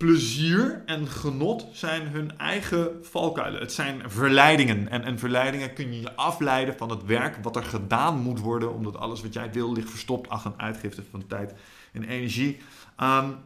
plezier 0.00 0.82
en 0.86 1.08
genot 1.08 1.66
zijn 1.72 2.06
hun 2.06 2.38
eigen 2.38 2.98
valkuilen. 3.02 3.60
Het 3.60 3.72
zijn 3.72 4.02
verleidingen. 4.06 4.88
En, 4.88 5.04
en 5.04 5.18
verleidingen 5.18 5.72
kun 5.72 5.92
je 5.92 6.00
je 6.00 6.16
afleiden 6.16 6.76
van 6.76 6.90
het 6.90 7.04
werk 7.04 7.36
wat 7.42 7.56
er 7.56 7.64
gedaan 7.64 8.18
moet 8.18 8.38
worden, 8.38 8.74
omdat 8.74 8.96
alles 8.96 9.22
wat 9.22 9.32
jij 9.32 9.52
wil 9.52 9.72
ligt 9.72 9.90
verstopt 9.90 10.28
achter 10.28 10.50
een 10.50 10.60
uitgifte 10.60 11.02
van 11.10 11.26
tijd 11.26 11.54
en 11.92 12.04
energie. 12.04 12.58
Um, 13.02 13.36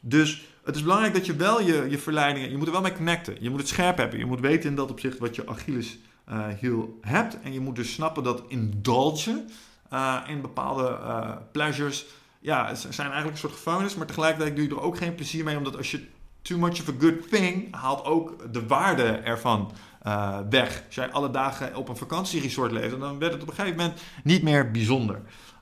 dus 0.00 0.46
het 0.64 0.76
is 0.76 0.82
belangrijk 0.82 1.14
dat 1.14 1.26
je 1.26 1.36
wel 1.36 1.60
je, 1.60 1.86
je 1.90 1.98
verleidingen, 1.98 2.50
je 2.50 2.56
moet 2.56 2.66
er 2.66 2.72
wel 2.72 2.82
mee 2.82 2.92
connecten. 2.92 3.36
Je 3.40 3.50
moet 3.50 3.60
het 3.60 3.68
scherp 3.68 3.96
hebben. 3.96 4.18
Je 4.18 4.26
moet 4.26 4.40
weten 4.40 4.70
in 4.70 4.76
dat 4.76 4.90
opzicht 4.90 5.18
wat 5.18 5.34
je 5.34 5.46
Achilles 5.46 5.98
uh, 6.28 6.46
heel 6.46 6.98
hebt. 7.00 7.40
En 7.40 7.52
je 7.52 7.60
moet 7.60 7.76
dus 7.76 7.92
snappen 7.92 8.22
dat 8.22 8.42
indulgen 8.48 9.50
uh, 9.92 10.20
in 10.26 10.40
bepaalde 10.40 10.98
uh, 11.02 11.30
pleasures, 11.52 12.06
ja, 12.46 12.74
zijn 12.74 13.10
eigenlijk 13.10 13.30
een 13.30 13.36
soort 13.36 13.52
gevangenis. 13.52 13.94
Maar 13.94 14.06
tegelijkertijd 14.06 14.56
doe 14.56 14.64
je 14.64 14.70
er 14.70 14.80
ook 14.80 14.96
geen 14.96 15.14
plezier 15.14 15.44
mee, 15.44 15.56
omdat 15.56 15.76
als 15.76 15.90
je 15.90 16.06
too 16.42 16.58
much 16.58 16.80
of 16.80 16.88
a 16.88 16.92
good 16.98 17.30
thing 17.30 17.74
haalt 17.74 18.04
ook 18.04 18.52
de 18.52 18.66
waarde 18.66 19.02
ervan 19.02 19.72
uh, 20.06 20.38
weg. 20.50 20.82
Als 20.86 20.94
jij 20.94 21.10
alle 21.10 21.30
dagen 21.30 21.76
op 21.76 21.88
een 21.88 21.96
vakantieresort 21.96 22.72
leeft, 22.72 23.00
dan 23.00 23.18
werd 23.18 23.32
het 23.32 23.42
op 23.42 23.48
een 23.48 23.54
gegeven 23.54 23.76
moment 23.76 24.00
niet 24.24 24.42
meer 24.42 24.70
bijzonder. 24.70 25.14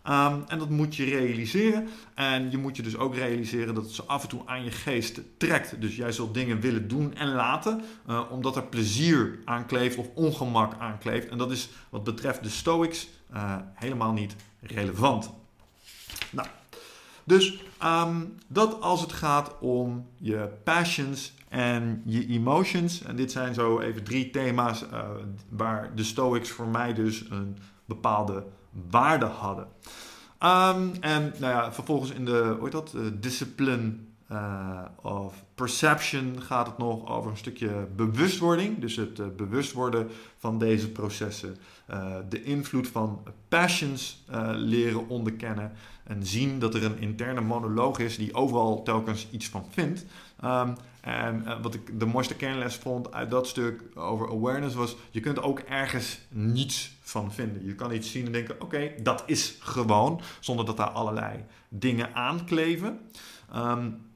Um, 0.09 0.45
en 0.47 0.59
dat 0.59 0.69
moet 0.69 0.97
je 0.97 1.05
realiseren. 1.05 1.89
En 2.15 2.51
je 2.51 2.59
moet 2.59 2.77
je 2.77 2.83
dus 2.83 2.97
ook 2.97 3.15
realiseren 3.15 3.75
dat 3.75 3.85
het 3.85 3.93
zo 3.93 4.05
af 4.07 4.23
en 4.23 4.29
toe 4.29 4.43
aan 4.45 4.65
je 4.65 4.71
geest 4.71 5.21
trekt. 5.39 5.81
Dus 5.81 5.97
jij 5.97 6.13
zult 6.13 6.35
dingen 6.35 6.61
willen 6.61 6.89
doen 6.89 7.15
en 7.15 7.29
laten, 7.29 7.83
uh, 8.09 8.21
omdat 8.31 8.57
er 8.57 8.65
plezier 8.65 9.39
aan 9.45 9.67
kleeft 9.67 9.97
of 9.97 10.07
ongemak 10.15 10.73
aan 10.79 10.99
kleeft. 10.99 11.29
En 11.29 11.39
dat 11.39 11.51
is 11.51 11.69
wat 11.89 12.05
betreft 12.05 12.43
de 12.43 12.49
Stoics 12.49 13.09
uh, 13.35 13.57
helemaal 13.75 14.13
niet 14.13 14.37
relevant. 14.61 15.33
Nou, 16.31 16.49
dus 17.25 17.63
um, 17.85 18.39
dat 18.49 18.81
als 18.81 19.01
het 19.01 19.13
gaat 19.13 19.59
om 19.61 20.07
je 20.17 20.49
passions 20.65 21.35
en 21.49 22.03
je 22.05 22.27
emotions. 22.27 23.03
En 23.03 23.17
dit 23.17 23.33
zijn 23.33 23.55
zo 23.55 23.81
even 23.81 24.05
drie 24.05 24.31
thema's 24.31 24.85
uh, 24.93 25.09
waar 25.49 25.95
de 25.95 26.05
Stoics 26.05 26.51
voor 26.51 26.69
mij 26.69 26.95
dus 26.95 27.25
een 27.31 27.57
bepaalde 27.85 28.45
waarde 28.91 29.27
hadden. 29.27 29.67
Um, 30.45 30.93
en 31.01 31.33
nou 31.39 31.53
ja, 31.53 31.73
vervolgens 31.73 32.11
in 32.11 32.25
de, 32.25 32.55
hoe 32.59 32.63
heet 32.63 32.73
dat, 32.73 32.93
uh, 32.97 33.03
discipline 33.21 33.93
uh, 34.33 34.81
of 35.03 35.45
perception 35.55 36.43
gaat 36.43 36.67
het 36.67 36.79
nog 36.79 37.09
over 37.09 37.31
een 37.31 37.37
stukje 37.37 37.89
bewustwording. 37.97 38.79
Dus 38.79 38.97
het 38.97 39.19
uh, 39.19 39.27
bewust 39.37 39.73
worden 39.73 40.09
van 40.37 40.59
deze 40.59 40.91
processen. 40.91 41.57
de 42.29 42.43
invloed 42.43 42.89
van 42.89 43.23
passions 43.49 44.25
leren 44.53 45.09
onderkennen. 45.09 45.73
En 46.05 46.27
zien 46.27 46.59
dat 46.59 46.75
er 46.75 46.85
een 46.85 46.99
interne 46.99 47.41
monoloog 47.41 47.99
is 47.99 48.17
die 48.17 48.35
overal 48.35 48.83
telkens 48.83 49.29
iets 49.31 49.49
van 49.49 49.65
vindt. 49.71 50.05
Um, 50.45 50.75
en 51.01 51.63
wat 51.63 51.75
ik 51.75 52.01
de 52.01 52.07
mooiste 52.07 52.35
kernles 52.35 52.77
vond 52.77 53.13
uit 53.13 53.31
dat 53.31 53.47
stuk 53.47 53.83
over 53.95 54.29
awareness 54.31 54.75
was: 54.75 54.97
je 55.11 55.21
kunt 55.21 55.43
ook 55.43 55.59
ergens 55.59 56.19
niets 56.29 56.97
van 57.01 57.33
vinden. 57.33 57.65
Je 57.67 57.75
kan 57.75 57.93
iets 57.93 58.11
zien 58.11 58.27
en 58.27 58.33
denken: 58.33 58.61
oké, 58.61 58.93
dat 59.03 59.23
is 59.27 59.57
gewoon, 59.61 60.21
zonder 60.41 60.67
dat 60.67 60.77
daar 60.77 60.91
allerlei 60.91 61.45
dingen 61.69 62.15
aankleven. 62.15 63.01
Um, 63.55 64.13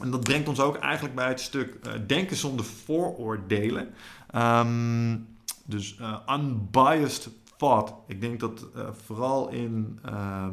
en 0.00 0.10
dat 0.10 0.24
brengt 0.24 0.48
ons 0.48 0.60
ook 0.60 0.76
eigenlijk 0.76 1.14
bij 1.14 1.28
het 1.28 1.40
stuk 1.40 1.76
uh, 1.86 1.92
denken 2.06 2.36
zonder 2.36 2.64
vooroordelen. 2.64 3.94
Um, 4.34 5.28
dus 5.64 5.98
uh, 6.00 6.16
unbiased 6.28 7.30
thought. 7.56 7.92
Ik 8.06 8.20
denk 8.20 8.40
dat 8.40 8.66
uh, 8.76 8.88
vooral 8.92 9.48
in 9.48 9.98
uh, 10.06 10.46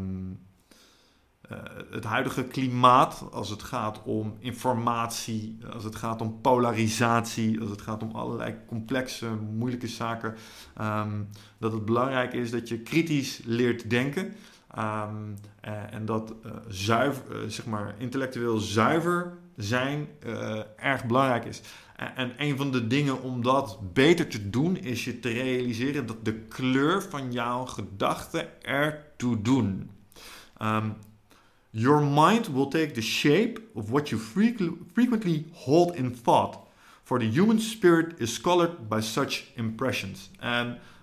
het 1.92 2.04
huidige 2.04 2.44
klimaat, 2.44 3.24
als 3.32 3.50
het 3.50 3.64
gaat 3.64 4.04
om 4.04 4.36
informatie, 4.40 5.58
als 5.74 5.84
het 5.84 5.96
gaat 5.96 6.22
om 6.22 6.42
polarisatie, 6.42 7.62
als 7.62 7.70
het 7.70 7.82
gaat 7.82 8.04
om 8.04 8.12
allerlei 8.12 8.56
complexe, 8.68 9.30
moeilijke 9.58 9.88
zaken, 9.88 10.36
um, 10.82 11.30
dat 11.58 11.72
het 11.72 11.86
belangrijk 11.86 12.34
is 12.34 12.52
dat 12.52 12.68
je 12.68 12.80
kritisch 12.80 13.42
leert 13.46 13.90
denken. 13.90 14.36
Um, 14.78 15.36
uh, 15.66 15.94
en 15.94 16.06
dat 16.06 16.34
uh, 16.46 16.52
zuiver, 16.68 17.52
zeg 17.52 17.66
maar 17.66 17.96
intellectueel 17.98 18.58
zuiver 18.58 19.38
zijn 19.56 20.08
erg 20.76 21.06
belangrijk 21.06 21.46
is. 21.46 21.62
En 22.16 22.34
een 22.38 22.58
van 22.58 22.72
de 22.72 22.88
dingen 22.88 23.22
om 23.22 23.44
dat 23.44 23.94
beter 23.94 24.28
te 24.28 24.50
doen, 24.50 24.78
is 24.78 25.06
je 25.06 25.20
te 25.20 25.30
realiseren 25.30 26.06
dat 26.06 26.26
de 26.26 26.34
kleur 26.34 27.02
van 27.02 27.32
jouw 27.32 27.66
gedachten 27.66 28.64
ertoe 28.64 29.42
doen. 29.42 29.90
Um, 30.62 30.96
Your 31.70 32.02
mind 32.02 32.48
will 32.48 32.70
take 32.70 32.94
the 32.94 33.02
shape 33.02 33.60
of 33.76 33.92
what 33.92 34.10
you 34.10 34.18
frequently 34.94 35.46
hold 35.54 35.96
in 35.96 36.16
thought. 36.24 36.58
For 37.04 37.20
the 37.20 37.30
human 37.30 37.60
spirit 37.60 38.20
is 38.20 38.42
colored 38.42 38.90
by 38.90 39.02
such 39.02 39.52
impressions. 39.56 40.30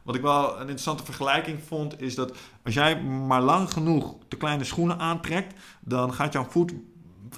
Wat 0.05 0.15
ik 0.15 0.23
wel 0.23 0.55
een 0.55 0.61
interessante 0.61 1.05
vergelijking 1.05 1.63
vond, 1.63 2.01
is 2.01 2.15
dat 2.15 2.37
als 2.65 2.75
jij 2.75 3.03
maar 3.03 3.43
lang 3.43 3.71
genoeg 3.71 4.17
te 4.29 4.37
kleine 4.37 4.65
schoenen 4.65 4.99
aantrekt, 4.99 5.61
dan 5.81 6.13
gaat 6.13 6.33
jouw 6.33 6.45
voet 6.45 6.75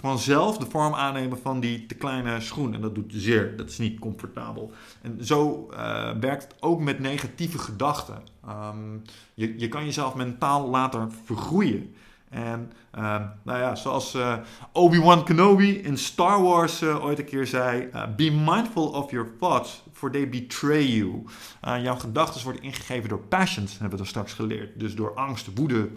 vanzelf 0.01 0.59
de 0.59 0.71
vorm 0.71 0.95
aannemen 0.95 1.39
van 1.39 1.61
die 1.61 1.87
te 1.87 1.95
kleine 1.95 2.41
schoen. 2.41 2.75
En 2.75 2.81
dat 2.81 2.95
doet 2.95 3.13
zeer. 3.15 3.57
Dat 3.57 3.69
is 3.69 3.79
niet 3.79 3.99
comfortabel. 3.99 4.73
En 5.03 5.25
zo 5.25 5.69
uh, 5.73 6.11
werkt 6.21 6.43
het 6.43 6.55
ook 6.61 6.81
met 6.81 6.99
negatieve 6.99 7.59
gedachten. 7.59 8.23
Um, 8.49 9.03
je, 9.35 9.59
je 9.59 9.69
kan 9.69 9.85
jezelf 9.85 10.15
mentaal 10.15 10.69
laten 10.69 11.13
vergroeien. 11.25 11.95
En 12.29 12.73
uh, 12.97 13.21
nou 13.43 13.59
ja, 13.59 13.75
zoals 13.75 14.15
uh, 14.15 14.37
Obi-Wan 14.73 15.25
Kenobi 15.25 15.71
in 15.71 15.99
Star 15.99 16.43
Wars 16.43 16.83
uh, 16.83 17.05
ooit 17.05 17.19
een 17.19 17.25
keer 17.25 17.47
zei: 17.47 17.89
uh, 17.95 18.15
Be 18.17 18.31
mindful 18.31 18.89
of 18.89 19.11
your 19.11 19.29
thoughts, 19.39 19.83
for 19.93 20.11
they 20.11 20.29
betray 20.29 20.85
you. 20.85 21.25
jouw 21.61 21.97
gedachten 21.97 22.43
worden 22.45 22.63
ingegeven 22.63 23.09
door 23.09 23.23
passions, 23.23 23.79
hebben 23.79 23.99
we 23.99 24.05
er 24.05 24.09
straks 24.09 24.33
geleerd. 24.33 24.81
Dus 24.81 24.95
door 24.95 25.15
angst, 25.15 25.49
woede, 25.55 25.91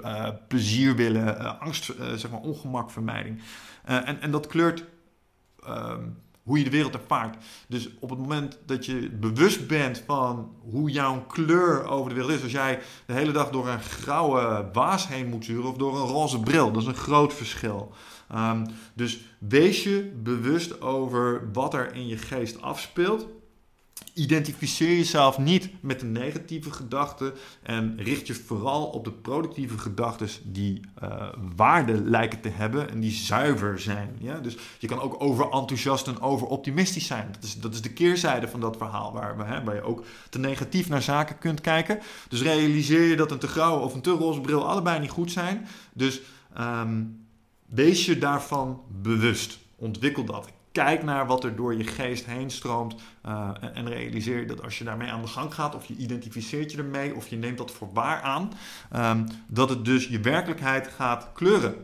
plezier 0.48 0.96
willen, 0.96 1.60
angst, 1.60 1.94
zeg 2.16 2.32
maar 2.32 2.42
ongemakvermijding. 2.42 3.42
en, 3.84 4.22
en 4.22 4.32
dat 4.32 4.48
kleurt. 4.48 4.86
Ehm, 5.66 6.04
hoe 6.50 6.58
je 6.58 6.64
de 6.64 6.70
wereld 6.70 6.94
ervaart. 6.94 7.38
Dus 7.68 7.90
op 8.00 8.10
het 8.10 8.20
moment 8.20 8.58
dat 8.66 8.86
je 8.86 9.10
bewust 9.10 9.68
bent 9.68 10.04
van 10.06 10.52
hoe 10.72 10.90
jouw 10.90 11.26
kleur 11.28 11.88
over 11.88 12.10
de 12.10 12.16
wereld 12.16 12.34
is, 12.34 12.44
als 12.44 12.52
jij 12.52 12.80
de 13.06 13.14
hele 13.14 13.32
dag 13.32 13.50
door 13.50 13.68
een 13.68 13.82
grauwe 13.82 14.70
waas 14.74 15.08
heen 15.08 15.28
moet 15.28 15.46
zuren 15.46 15.70
of 15.70 15.78
door 15.78 15.96
een 15.96 16.08
roze 16.08 16.40
bril, 16.40 16.72
dat 16.72 16.82
is 16.82 16.88
een 16.88 16.94
groot 16.94 17.34
verschil. 17.34 17.92
Um, 18.36 18.66
dus 18.94 19.20
wees 19.40 19.84
je 19.84 20.12
bewust 20.24 20.82
over 20.82 21.50
wat 21.54 21.74
er 21.74 21.94
in 21.94 22.08
je 22.08 22.18
geest 22.18 22.62
afspeelt 22.62 23.28
identificeer 24.20 24.96
jezelf 24.96 25.38
niet 25.38 25.70
met 25.82 26.00
de 26.00 26.06
negatieve 26.06 26.72
gedachten 26.72 27.34
en 27.64 27.96
richt 27.98 28.28
je 28.28 28.34
vooral 28.34 28.86
op 28.86 29.04
de 29.04 29.12
productieve 29.12 29.78
gedachten 29.78 30.30
die 30.44 30.82
uh, 31.04 31.28
waarde 31.56 32.04
lijken 32.04 32.42
te 32.42 32.50
hebben 32.50 32.90
en 32.90 33.00
die 33.00 33.12
zuiver 33.12 33.80
zijn. 33.80 34.16
Ja? 34.20 34.40
Dus 34.40 34.58
je 34.80 34.88
kan 34.88 35.00
ook 35.00 35.24
overenthousiast 35.24 36.08
en 36.08 36.22
overoptimistisch 36.22 37.06
zijn. 37.06 37.32
Dat 37.32 37.44
is, 37.44 37.56
dat 37.56 37.74
is 37.74 37.82
de 37.82 37.94
keerzijde 37.94 38.48
van 38.48 38.60
dat 38.60 38.78
verhaal 38.78 39.14
waar, 39.14 39.38
we, 39.38 39.44
hè, 39.44 39.64
waar 39.64 39.76
je 39.76 39.82
ook 39.82 40.04
te 40.30 40.40
negatief 40.40 40.90
naar 40.90 41.02
zaken 41.02 41.38
kunt 41.38 41.62
kijken. 41.62 42.00
Dus 42.30 42.42
realiseer 42.42 43.04
je 43.04 43.16
dat 43.16 43.32
een 43.32 43.40
te 43.40 43.48
grauwe 43.48 43.84
of 43.84 43.94
een 43.94 44.02
te 44.02 44.12
roze 44.12 44.42
bril 44.42 44.68
allebei 44.68 45.00
niet 45.00 45.10
goed 45.10 45.32
zijn. 45.32 45.68
Dus 45.94 46.22
um, 46.60 47.26
wees 47.66 48.06
je 48.06 48.18
daarvan 48.18 48.82
bewust. 49.02 49.58
Ontwikkel 49.76 50.26
dat. 50.26 50.50
Kijk 50.80 51.04
naar 51.04 51.28
wat 51.28 51.44
er 51.44 51.56
door 51.56 51.76
je 51.76 51.84
geest 51.84 52.26
heen 52.26 52.52
stroomt 52.52 52.96
uh, 53.26 53.50
en, 53.60 53.74
en, 53.74 53.90
realiseer 53.90 54.48
dat 54.48 54.64
als 54.64 54.78
je 54.78 54.84
daarmee 54.84 55.10
aan 55.10 55.22
de 55.22 55.28
gang 55.28 55.54
gaat, 55.54 55.76
of 55.76 55.86
je 55.86 55.96
identificeert 55.96 56.72
je 56.72 56.78
ermee, 56.78 57.16
of 57.16 57.28
je 57.28 57.38
neemt 57.38 57.58
dat 57.58 57.72
voor 57.72 57.94
waar 57.94 58.22
aan, 58.22 58.52
um, 58.96 59.26
dat 59.48 59.70
het 59.70 59.86
dus 59.86 60.08
je 60.08 60.20
werkelijkheid 60.20 60.88
gaat 60.88 61.30
kleuren. 61.34 61.76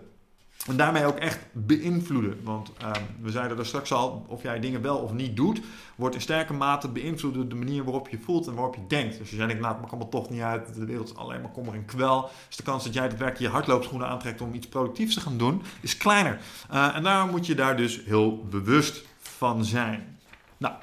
En 0.68 0.78
daarmee 0.78 1.06
ook 1.06 1.18
echt 1.18 1.40
beïnvloeden. 1.52 2.44
Want 2.44 2.72
uh, 2.82 2.92
we 3.22 3.32
zeiden 3.32 3.58
er 3.58 3.66
straks 3.66 3.92
al, 3.92 4.26
of 4.28 4.42
jij 4.42 4.60
dingen 4.60 4.82
wel 4.82 4.98
of 4.98 5.14
niet 5.14 5.36
doet, 5.36 5.62
wordt 5.96 6.16
in 6.16 6.22
sterke 6.22 6.54
mate 6.54 6.88
beïnvloed 6.88 7.34
door 7.34 7.48
de 7.48 7.56
manier 7.56 7.84
waarop 7.84 8.10
je 8.10 8.20
voelt 8.20 8.48
en 8.48 8.54
waarop 8.54 8.76
je 8.76 8.88
denkt. 8.88 9.12
Dus 9.12 9.20
als 9.20 9.30
jij 9.30 9.48
denkt, 9.48 9.62
nou, 9.62 9.76
het 9.80 9.90
kan 9.90 9.98
me 9.98 10.10
toch 10.10 10.30
niet 10.30 10.42
uit, 10.42 10.76
de 10.76 10.86
wereld 10.86 11.10
is 11.10 11.16
alleen 11.16 11.42
maar 11.42 11.52
kommer 11.52 11.74
en 11.74 11.86
kwel, 11.86 12.30
is 12.50 12.56
de 12.56 12.64
kans 12.64 12.84
dat 12.84 12.94
jij 12.94 13.08
daadwerkelijk 13.08 13.46
je 13.46 13.58
hardloopschoenen 13.58 14.08
aantrekt 14.08 14.42
om 14.42 14.54
iets 14.54 14.68
productiefs 14.68 15.14
te 15.14 15.22
gaan 15.22 15.38
doen, 15.38 15.62
is 15.82 15.98
kleiner. 15.98 16.40
Uh, 16.72 16.96
en 16.96 17.04
daarom 17.04 17.30
moet 17.30 17.46
je 17.46 17.56
daar 17.56 17.78
dus 17.78 18.04
heel 18.06 18.44
bewust 18.44 19.06
van 19.20 19.66
zijn. 19.66 20.18
Nou, 20.58 20.74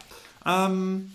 um, 0.47 1.11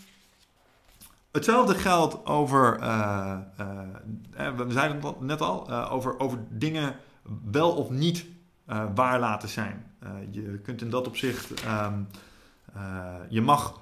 Hetzelfde 1.31 1.75
geldt 1.75 2.25
over, 2.25 2.79
uh, 2.79 3.37
uh, 3.59 4.49
we 4.55 4.71
zeiden 4.71 5.01
het 5.03 5.21
net 5.21 5.41
al, 5.41 5.71
over, 5.71 6.19
over 6.19 6.39
dingen 6.49 6.95
wel 7.51 7.71
of 7.71 7.89
niet 7.89 8.25
waar 8.95 9.19
laten 9.19 9.49
zijn. 9.49 9.85
Uh, 10.03 10.09
je 10.31 10.59
kunt 10.63 10.81
in 10.81 10.89
dat 10.89 11.07
opzicht, 11.07 11.65
um, 11.65 12.07
uh, 12.75 13.15
je 13.29 13.41
mag, 13.41 13.79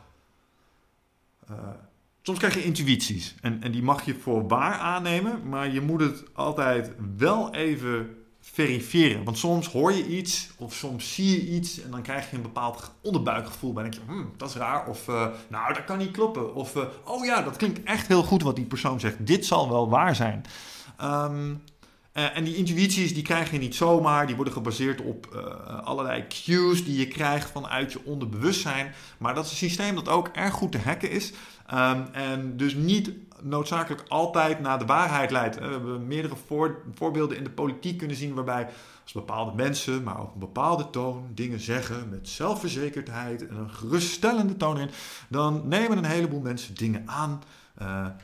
soms 2.21 2.38
krijg 2.38 2.54
je 2.54 2.63
intuïties 2.63 3.36
en, 3.41 3.63
en 3.63 3.71
die 3.71 3.84
mag 3.84 4.06
je 4.06 4.15
voor 4.15 4.48
waar 4.48 4.74
aannemen, 4.74 5.50
maar 5.50 5.71
je 5.71 5.82
moet 5.82 6.02
het 6.02 6.24
altijd 6.34 6.91
wel 7.17 7.54
even 7.54 8.15
verifiëren. 8.39 9.24
Want 9.24 9.38
soms 9.38 9.67
hoor 9.67 9.93
je 9.93 10.08
iets 10.08 10.50
of 10.58 10.74
soms 10.74 11.13
zie 11.13 11.32
je 11.32 11.56
iets 11.56 11.82
en 11.82 11.91
dan 11.91 12.02
krijg 12.02 12.30
je 12.30 12.36
een 12.36 12.41
bepaald 12.41 12.91
onderbuikgevoel. 13.02 13.74
Dan 13.74 13.84
denk 13.84 13.95
je, 13.95 14.02
hmm, 14.06 14.34
dat 14.38 14.50
is 14.50 14.56
raar. 14.56 14.88
Of 14.88 15.08
nou, 15.48 15.74
dat 15.74 15.84
kan 15.84 15.98
niet 15.98 16.12
kloppen. 16.12 16.56
Of 16.56 16.76
oh 17.04 17.26
ja, 17.26 17.41
dat 17.41 17.58
klinkt 17.58 17.84
echt 17.84 18.08
heel 18.08 18.24
goed 18.24 18.41
wat 18.41 18.56
die 18.56 18.65
persoon 18.65 19.00
zegt. 19.00 19.28
Dit 19.28 19.45
zal 19.45 19.69
wel 19.69 19.89
waar 19.89 20.15
zijn. 20.15 20.45
Um, 21.02 21.62
uh, 22.17 22.38
en 22.38 22.43
die 22.43 22.56
intuïties 22.56 23.13
die 23.13 23.23
krijg 23.23 23.51
je 23.51 23.58
niet 23.58 23.75
zomaar. 23.75 24.28
Die 24.28 24.36
worden 24.36 24.54
gebaseerd 24.54 25.01
op 25.01 25.43
allerlei 25.84 26.28
cues 26.28 26.86
die 26.86 26.97
je 26.97 27.08
krijgt 27.08 27.51
vanuit 27.51 27.91
je 27.91 27.99
onderbewustzijn. 28.04 28.93
Maar 29.17 29.36
dat 29.36 29.45
is 29.45 29.51
een 29.51 29.58
systeem 29.58 29.95
dat 29.95 30.10
ook 30.10 30.28
erg 30.28 30.54
goed 30.54 30.71
te 30.71 30.78
hacken 30.78 31.12
is. 31.12 31.34
Um, 31.73 32.06
en 32.12 32.58
dus 32.58 32.73
niet 32.73 33.12
noodzakelijk 33.41 34.04
altijd 34.08 34.60
naar 34.60 34.80
de 34.80 34.86
waarheid 34.86 35.32
leidt. 35.32 35.60
We 35.60 35.65
hebben 35.65 36.08
meerdere 36.08 36.36
voor, 36.45 36.82
voorbeelden 36.93 37.38
in 37.38 37.43
de 37.43 37.49
politiek 37.49 37.97
kunnen 37.97 38.17
zien 38.17 38.34
waarbij 38.34 38.67
als 39.04 39.12
bepaalde 39.12 39.56
mensen, 39.56 40.04
maar 40.04 40.21
op 40.21 40.34
een 40.34 40.39
bepaalde 40.39 40.89
toon, 40.89 41.28
dingen 41.34 41.60
zeggen 41.60 42.10
met 42.10 42.30
zelfverzekerdheid 42.30 43.47
en 43.47 43.56
een 43.56 43.69
geruststellende 43.69 44.58
toon 44.58 44.80
in, 44.80 44.89
dan 45.28 45.67
nemen 45.67 45.97
een 45.97 46.06
heleboel 46.06 46.41
mensen 46.41 46.75
dingen 46.75 47.04
aan 47.06 47.41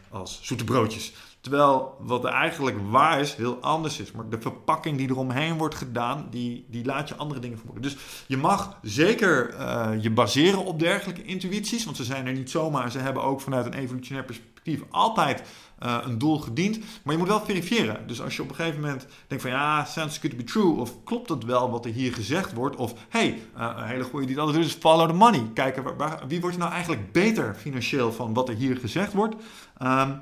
als 0.10 0.40
zoete 0.42 0.64
broodjes. 0.64 1.14
Terwijl 1.42 1.96
wat 2.00 2.24
er 2.24 2.32
eigenlijk 2.32 2.78
waar 2.90 3.20
is, 3.20 3.36
heel 3.36 3.58
anders 3.62 4.00
is. 4.00 4.12
Maar 4.12 4.30
de 4.30 4.42
verpakking 4.42 4.98
die 4.98 5.10
eromheen 5.10 5.58
wordt 5.58 5.76
gedaan, 5.76 6.28
die, 6.30 6.66
die 6.70 6.86
laat 6.86 7.10
je 7.10 7.16
andere 7.16 7.40
dingen 7.40 7.58
vermoeden. 7.58 7.84
Dus 7.84 7.98
je 8.28 8.38
mag 8.38 8.78
zeker 8.82 9.54
uh, 9.60 9.90
je 10.00 10.12
baseren 10.12 10.66
op 10.66 10.80
dergelijke 10.80 11.24
intuïties. 11.24 11.86
Want 11.86 11.98
ze 11.98 12.04
zijn 12.04 12.28
er 12.28 12.34
niet 12.34 12.50
zomaar. 12.50 12.92
Ze 12.92 13.00
hebben 13.00 13.24
ook 13.24 13.42
vanuit 13.42 13.66
een 13.66 13.74
evolutionair 13.74 14.26
perspectief 14.26 14.82
altijd 14.90 15.44
uh, 15.84 15.98
een 16.04 16.18
doel 16.18 16.38
gediend. 16.38 16.80
Maar 17.04 17.14
je 17.14 17.20
moet 17.20 17.28
wel 17.28 17.46
verifiëren. 17.46 18.08
Dus 18.08 18.22
als 18.22 18.36
je 18.36 18.42
op 18.42 18.50
een 18.50 18.56
gegeven 18.56 18.82
moment 18.82 19.08
denkt 19.28 19.44
van 19.44 19.54
ja, 19.54 19.86
sounds 19.86 20.18
good 20.18 20.32
to 20.32 20.38
be 20.38 20.44
true. 20.44 20.80
Of 20.80 21.04
klopt 21.04 21.30
het 21.30 21.44
wel 21.44 21.70
wat 21.72 21.86
er 21.86 21.92
hier 21.92 22.14
gezegd 22.14 22.54
wordt? 22.54 22.76
Of 22.76 22.94
hey, 23.10 23.42
uh, 23.58 23.74
een 23.78 23.88
hele 23.88 24.04
goede 24.04 24.26
die 24.26 24.36
dat 24.36 24.56
is 24.56 24.74
follow 24.74 25.08
the 25.08 25.16
money. 25.16 25.44
Kijken, 25.54 25.98
waar, 25.98 26.24
wie 26.28 26.42
wordt 26.42 26.58
nou 26.58 26.72
eigenlijk 26.72 27.12
beter 27.12 27.56
financieel 27.56 28.12
van 28.12 28.34
wat 28.34 28.50
er 28.50 28.56
hier 28.56 28.78
gezegd 28.78 29.14
wordt? 29.14 29.36
Um, 29.82 30.22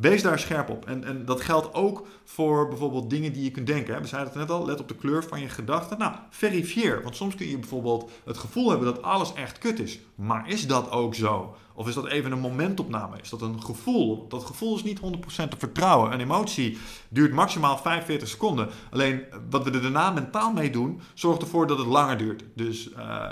Wees 0.00 0.22
daar 0.22 0.38
scherp 0.38 0.68
op. 0.70 0.86
En, 0.86 1.04
en 1.04 1.24
dat 1.24 1.40
geldt 1.40 1.74
ook 1.74 2.06
voor 2.24 2.68
bijvoorbeeld 2.68 3.10
dingen 3.10 3.32
die 3.32 3.44
je 3.44 3.50
kunt 3.50 3.66
denken. 3.66 4.00
We 4.00 4.06
zeiden 4.06 4.32
het 4.32 4.40
net 4.40 4.50
al, 4.50 4.66
let 4.66 4.80
op 4.80 4.88
de 4.88 4.94
kleur 4.94 5.24
van 5.24 5.40
je 5.40 5.48
gedachten. 5.48 5.98
Nou, 5.98 6.14
verifieer. 6.30 7.02
Want 7.02 7.16
soms 7.16 7.34
kun 7.34 7.48
je 7.48 7.58
bijvoorbeeld 7.58 8.10
het 8.24 8.38
gevoel 8.38 8.68
hebben 8.68 8.86
dat 8.86 9.02
alles 9.02 9.32
echt 9.32 9.58
kut 9.58 9.80
is. 9.80 10.00
Maar 10.14 10.48
is 10.48 10.66
dat 10.66 10.90
ook 10.90 11.14
zo? 11.14 11.56
Of 11.78 11.88
is 11.88 11.94
dat 11.94 12.06
even 12.06 12.32
een 12.32 12.40
momentopname? 12.40 13.16
Is 13.22 13.28
dat 13.28 13.42
een 13.42 13.62
gevoel? 13.62 14.28
Dat 14.28 14.44
gevoel 14.44 14.76
is 14.76 14.82
niet 14.82 15.00
100% 15.00 15.02
te 15.48 15.56
vertrouwen. 15.58 16.12
Een 16.12 16.20
emotie 16.20 16.78
duurt 17.08 17.32
maximaal 17.32 17.78
45 17.78 18.28
seconden. 18.28 18.68
Alleen 18.90 19.24
wat 19.50 19.64
we 19.64 19.70
er 19.70 19.82
daarna 19.82 20.10
mentaal 20.10 20.52
mee 20.52 20.70
doen, 20.70 21.00
zorgt 21.14 21.42
ervoor 21.42 21.66
dat 21.66 21.78
het 21.78 21.86
langer 21.86 22.18
duurt. 22.18 22.44
Dus 22.54 22.90
uh, 22.90 23.26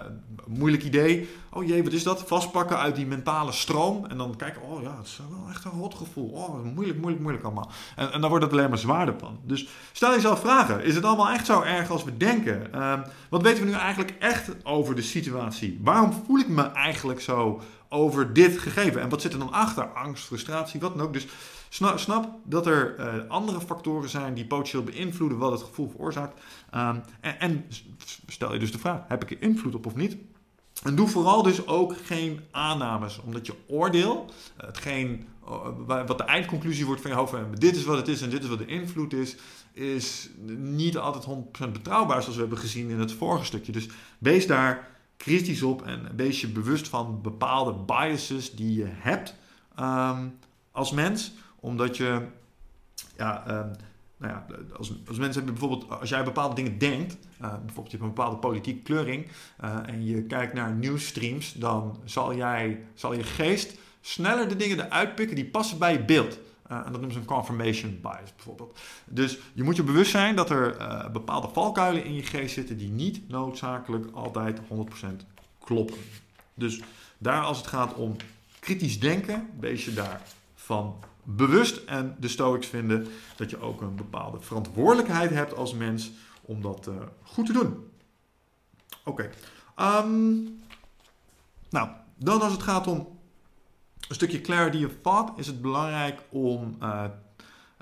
moeilijk 0.46 0.84
idee. 0.84 1.28
Oh 1.50 1.66
jee, 1.66 1.82
wat 1.82 1.92
is 1.92 2.02
dat? 2.02 2.22
Vastpakken 2.26 2.78
uit 2.78 2.96
die 2.96 3.06
mentale 3.06 3.52
stroom. 3.52 4.04
En 4.04 4.16
dan 4.16 4.36
kijken, 4.36 4.62
oh 4.62 4.82
ja, 4.82 4.96
het 4.96 5.06
is 5.06 5.20
wel 5.30 5.48
echt 5.50 5.64
een 5.64 5.70
rot 5.70 5.94
gevoel. 5.94 6.28
Oh, 6.28 6.64
moeilijk, 6.74 6.98
moeilijk, 6.98 7.22
moeilijk 7.22 7.44
allemaal. 7.44 7.70
En, 7.96 8.12
en 8.12 8.20
dan 8.20 8.30
wordt 8.30 8.44
het 8.44 8.52
alleen 8.52 8.68
maar 8.68 8.78
zwaarder 8.78 9.14
van. 9.18 9.38
Dus 9.42 9.68
stel 9.92 10.10
jezelf 10.10 10.40
vragen. 10.40 10.84
Is 10.84 10.94
het 10.94 11.04
allemaal 11.04 11.30
echt 11.30 11.46
zo 11.46 11.60
erg 11.60 11.90
als 11.90 12.04
we 12.04 12.16
denken? 12.16 12.62
Uh, 12.74 12.98
wat 13.28 13.42
weten 13.42 13.64
we 13.64 13.70
nu 13.70 13.76
eigenlijk 13.76 14.14
echt 14.18 14.50
over 14.62 14.94
de 14.94 15.02
situatie? 15.02 15.80
Waarom 15.82 16.12
voel 16.26 16.38
ik 16.38 16.48
me 16.48 16.62
eigenlijk 16.62 17.20
zo 17.20 17.60
over 17.88 18.32
dit 18.32 18.58
gegeven. 18.58 19.00
En 19.00 19.08
wat 19.08 19.20
zit 19.20 19.32
er 19.32 19.38
dan 19.38 19.52
achter? 19.52 19.84
Angst, 19.84 20.24
frustratie, 20.24 20.80
wat 20.80 20.96
dan 20.96 21.06
ook. 21.06 21.12
Dus 21.12 21.26
snap, 21.68 21.98
snap 21.98 22.28
dat 22.44 22.66
er 22.66 22.98
uh, 22.98 23.28
andere 23.28 23.60
factoren 23.60 24.08
zijn 24.08 24.34
die 24.34 24.46
potentieel 24.46 24.82
beïnvloeden 24.82 25.38
wat 25.38 25.52
het 25.52 25.62
gevoel 25.62 25.90
veroorzaakt. 25.90 26.40
Um, 26.74 27.02
en, 27.20 27.40
en, 27.40 27.64
stel 28.26 28.52
je 28.52 28.58
dus 28.58 28.72
de 28.72 28.78
vraag: 28.78 29.00
heb 29.08 29.22
ik 29.22 29.30
er 29.30 29.42
invloed 29.42 29.74
op 29.74 29.86
of 29.86 29.94
niet? 29.94 30.16
En 30.82 30.94
doe 30.94 31.08
vooral 31.08 31.42
dus 31.42 31.66
ook 31.66 31.96
geen 32.04 32.40
aannames, 32.50 33.20
omdat 33.20 33.46
je 33.46 33.54
oordeel, 33.66 34.30
hetgeen 34.56 35.26
wat 35.86 36.18
de 36.18 36.24
eindconclusie 36.24 36.86
wordt 36.86 37.00
van 37.00 37.10
je 37.10 37.16
hoofd, 37.16 37.60
dit 37.60 37.76
is 37.76 37.84
wat 37.84 37.96
het 37.96 38.08
is 38.08 38.22
en 38.22 38.30
dit 38.30 38.42
is 38.42 38.48
wat 38.48 38.58
de 38.58 38.66
invloed 38.66 39.12
is, 39.12 39.36
is 39.72 40.30
niet 40.58 40.98
altijd 40.98 41.36
100% 41.68 41.72
betrouwbaar 41.72 42.20
zoals 42.20 42.34
we 42.34 42.40
hebben 42.40 42.58
gezien 42.58 42.90
in 42.90 42.98
het 42.98 43.12
vorige 43.12 43.44
stukje. 43.44 43.72
Dus 43.72 43.88
wees 44.18 44.46
daar 44.46 44.95
kritisch 45.16 45.62
op 45.62 45.82
en 45.82 46.16
wees 46.16 46.40
je 46.40 46.48
bewust 46.48 46.88
van 46.88 47.22
bepaalde 47.22 47.72
biases 47.72 48.54
die 48.54 48.74
je 48.74 48.88
hebt 48.88 49.34
um, 49.80 50.38
als 50.70 50.92
mens. 50.92 51.32
Omdat 51.60 51.96
je, 51.96 52.26
ja, 53.16 53.50
um, 53.50 53.70
nou 54.16 54.32
ja, 54.32 54.46
als, 54.76 54.92
als 55.06 55.18
mensen 55.18 55.44
hebben 55.44 55.60
bijvoorbeeld, 55.60 56.00
als 56.00 56.08
jij 56.08 56.24
bepaalde 56.24 56.54
dingen 56.54 56.78
denkt, 56.78 57.16
uh, 57.42 57.50
bijvoorbeeld 57.50 57.90
je 57.90 57.96
hebt 57.96 58.02
een 58.02 58.14
bepaalde 58.14 58.36
politieke 58.36 58.82
kleuring 58.82 59.26
uh, 59.64 59.78
en 59.86 60.04
je 60.04 60.22
kijkt 60.22 60.54
naar 60.54 60.72
nieuwsstreams, 60.72 61.52
dan 61.52 62.00
zal, 62.04 62.34
jij, 62.34 62.84
zal 62.94 63.12
je 63.12 63.22
geest 63.22 63.78
sneller 64.00 64.48
de 64.48 64.56
dingen 64.56 64.84
eruit 64.84 65.14
pikken 65.14 65.36
die 65.36 65.44
passen 65.44 65.78
bij 65.78 65.92
je 65.92 66.04
beeld. 66.04 66.38
Uh, 66.70 66.76
en 66.76 66.82
dat 66.82 66.92
noemen 66.92 67.12
ze 67.12 67.18
een 67.18 67.24
confirmation 67.24 67.98
bias 68.02 68.34
bijvoorbeeld. 68.34 68.78
Dus 69.04 69.38
je 69.54 69.62
moet 69.62 69.76
je 69.76 69.82
bewust 69.82 70.10
zijn 70.10 70.36
dat 70.36 70.50
er 70.50 70.80
uh, 70.80 71.10
bepaalde 71.10 71.48
valkuilen 71.48 72.04
in 72.04 72.14
je 72.14 72.22
geest 72.22 72.54
zitten 72.54 72.76
die 72.76 72.90
niet 72.90 73.28
noodzakelijk 73.28 74.06
altijd 74.12 74.60
100% 74.60 74.62
kloppen. 75.58 75.98
Dus 76.54 76.80
daar 77.18 77.42
als 77.42 77.58
het 77.58 77.66
gaat 77.66 77.94
om 77.94 78.16
kritisch 78.60 79.00
denken, 79.00 79.50
wees 79.60 79.84
je 79.84 79.92
daarvan 79.92 80.96
bewust. 81.22 81.76
En 81.76 82.16
de 82.20 82.28
Stoics 82.28 82.66
vinden 82.66 83.06
dat 83.36 83.50
je 83.50 83.60
ook 83.60 83.80
een 83.80 83.96
bepaalde 83.96 84.40
verantwoordelijkheid 84.40 85.30
hebt 85.30 85.54
als 85.54 85.74
mens 85.74 86.10
om 86.42 86.62
dat 86.62 86.86
uh, 86.88 86.94
goed 87.22 87.46
te 87.46 87.52
doen. 87.52 87.90
Oké. 89.04 89.30
Um, 89.80 90.60
nou, 91.70 91.88
dan 92.16 92.40
als 92.40 92.52
het 92.52 92.62
gaat 92.62 92.86
om 92.86 93.15
een 94.08 94.14
stukje 94.14 94.40
clarity 94.40 94.84
of 94.84 94.92
thought 95.02 95.38
is 95.38 95.46
het 95.46 95.62
belangrijk 95.62 96.20
om 96.30 96.76
uh, 96.82 97.04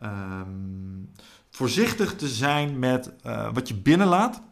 um, 0.03 1.11
voorzichtig 1.51 2.17
te 2.17 2.29
zijn 2.29 2.79
met 2.79 3.13
uh, 3.27 3.49
wat 3.53 3.69
je 3.69 3.75
binnenlaat. 3.75 4.43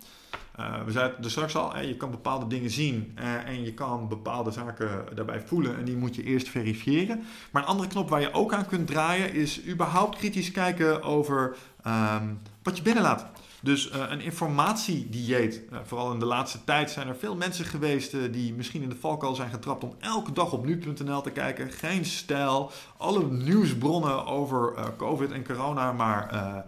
Uh, 0.60 0.84
we 0.84 0.92
zeiden 0.92 1.24
er 1.24 1.30
straks 1.30 1.56
al, 1.56 1.78
je 1.78 1.96
kan 1.96 2.10
bepaalde 2.10 2.46
dingen 2.46 2.70
zien 2.70 3.18
en 3.46 3.64
je 3.64 3.74
kan 3.74 4.08
bepaalde 4.08 4.50
zaken 4.50 5.04
daarbij 5.14 5.40
voelen 5.40 5.76
en 5.76 5.84
die 5.84 5.96
moet 5.96 6.14
je 6.14 6.22
eerst 6.22 6.48
verifiëren. 6.48 7.22
Maar 7.50 7.62
een 7.62 7.68
andere 7.68 7.88
knop 7.88 8.08
waar 8.08 8.20
je 8.20 8.32
ook 8.32 8.52
aan 8.52 8.66
kunt 8.66 8.86
draaien 8.86 9.32
is 9.32 9.66
überhaupt 9.66 10.18
kritisch 10.18 10.50
kijken 10.50 11.02
over 11.02 11.56
um, 11.86 12.38
wat 12.62 12.76
je 12.76 12.82
binnenlaat. 12.82 13.26
Dus 13.62 13.90
uh, 13.90 14.04
een 14.08 14.20
informatiedieet. 14.20 15.62
Uh, 15.72 15.78
vooral 15.84 16.12
in 16.12 16.18
de 16.18 16.24
laatste 16.24 16.64
tijd 16.64 16.90
zijn 16.90 17.08
er 17.08 17.16
veel 17.16 17.36
mensen 17.36 17.64
geweest 17.64 18.14
uh, 18.14 18.32
die 18.32 18.54
misschien 18.54 18.82
in 18.82 18.88
de 18.88 18.96
valkuil 19.00 19.34
zijn 19.34 19.50
getrapt 19.50 19.84
om 19.84 19.94
elke 19.98 20.32
dag 20.32 20.52
op 20.52 20.64
nu.nl 20.64 21.20
te 21.20 21.30
kijken. 21.30 21.70
Geen 21.70 22.04
stijl. 22.04 22.70
Alle 22.96 23.30
nieuwsbronnen 23.30 24.26
over 24.26 24.74
COVID 24.96 25.30
en 25.30 25.44
corona 25.44 25.92
maar 25.92 26.64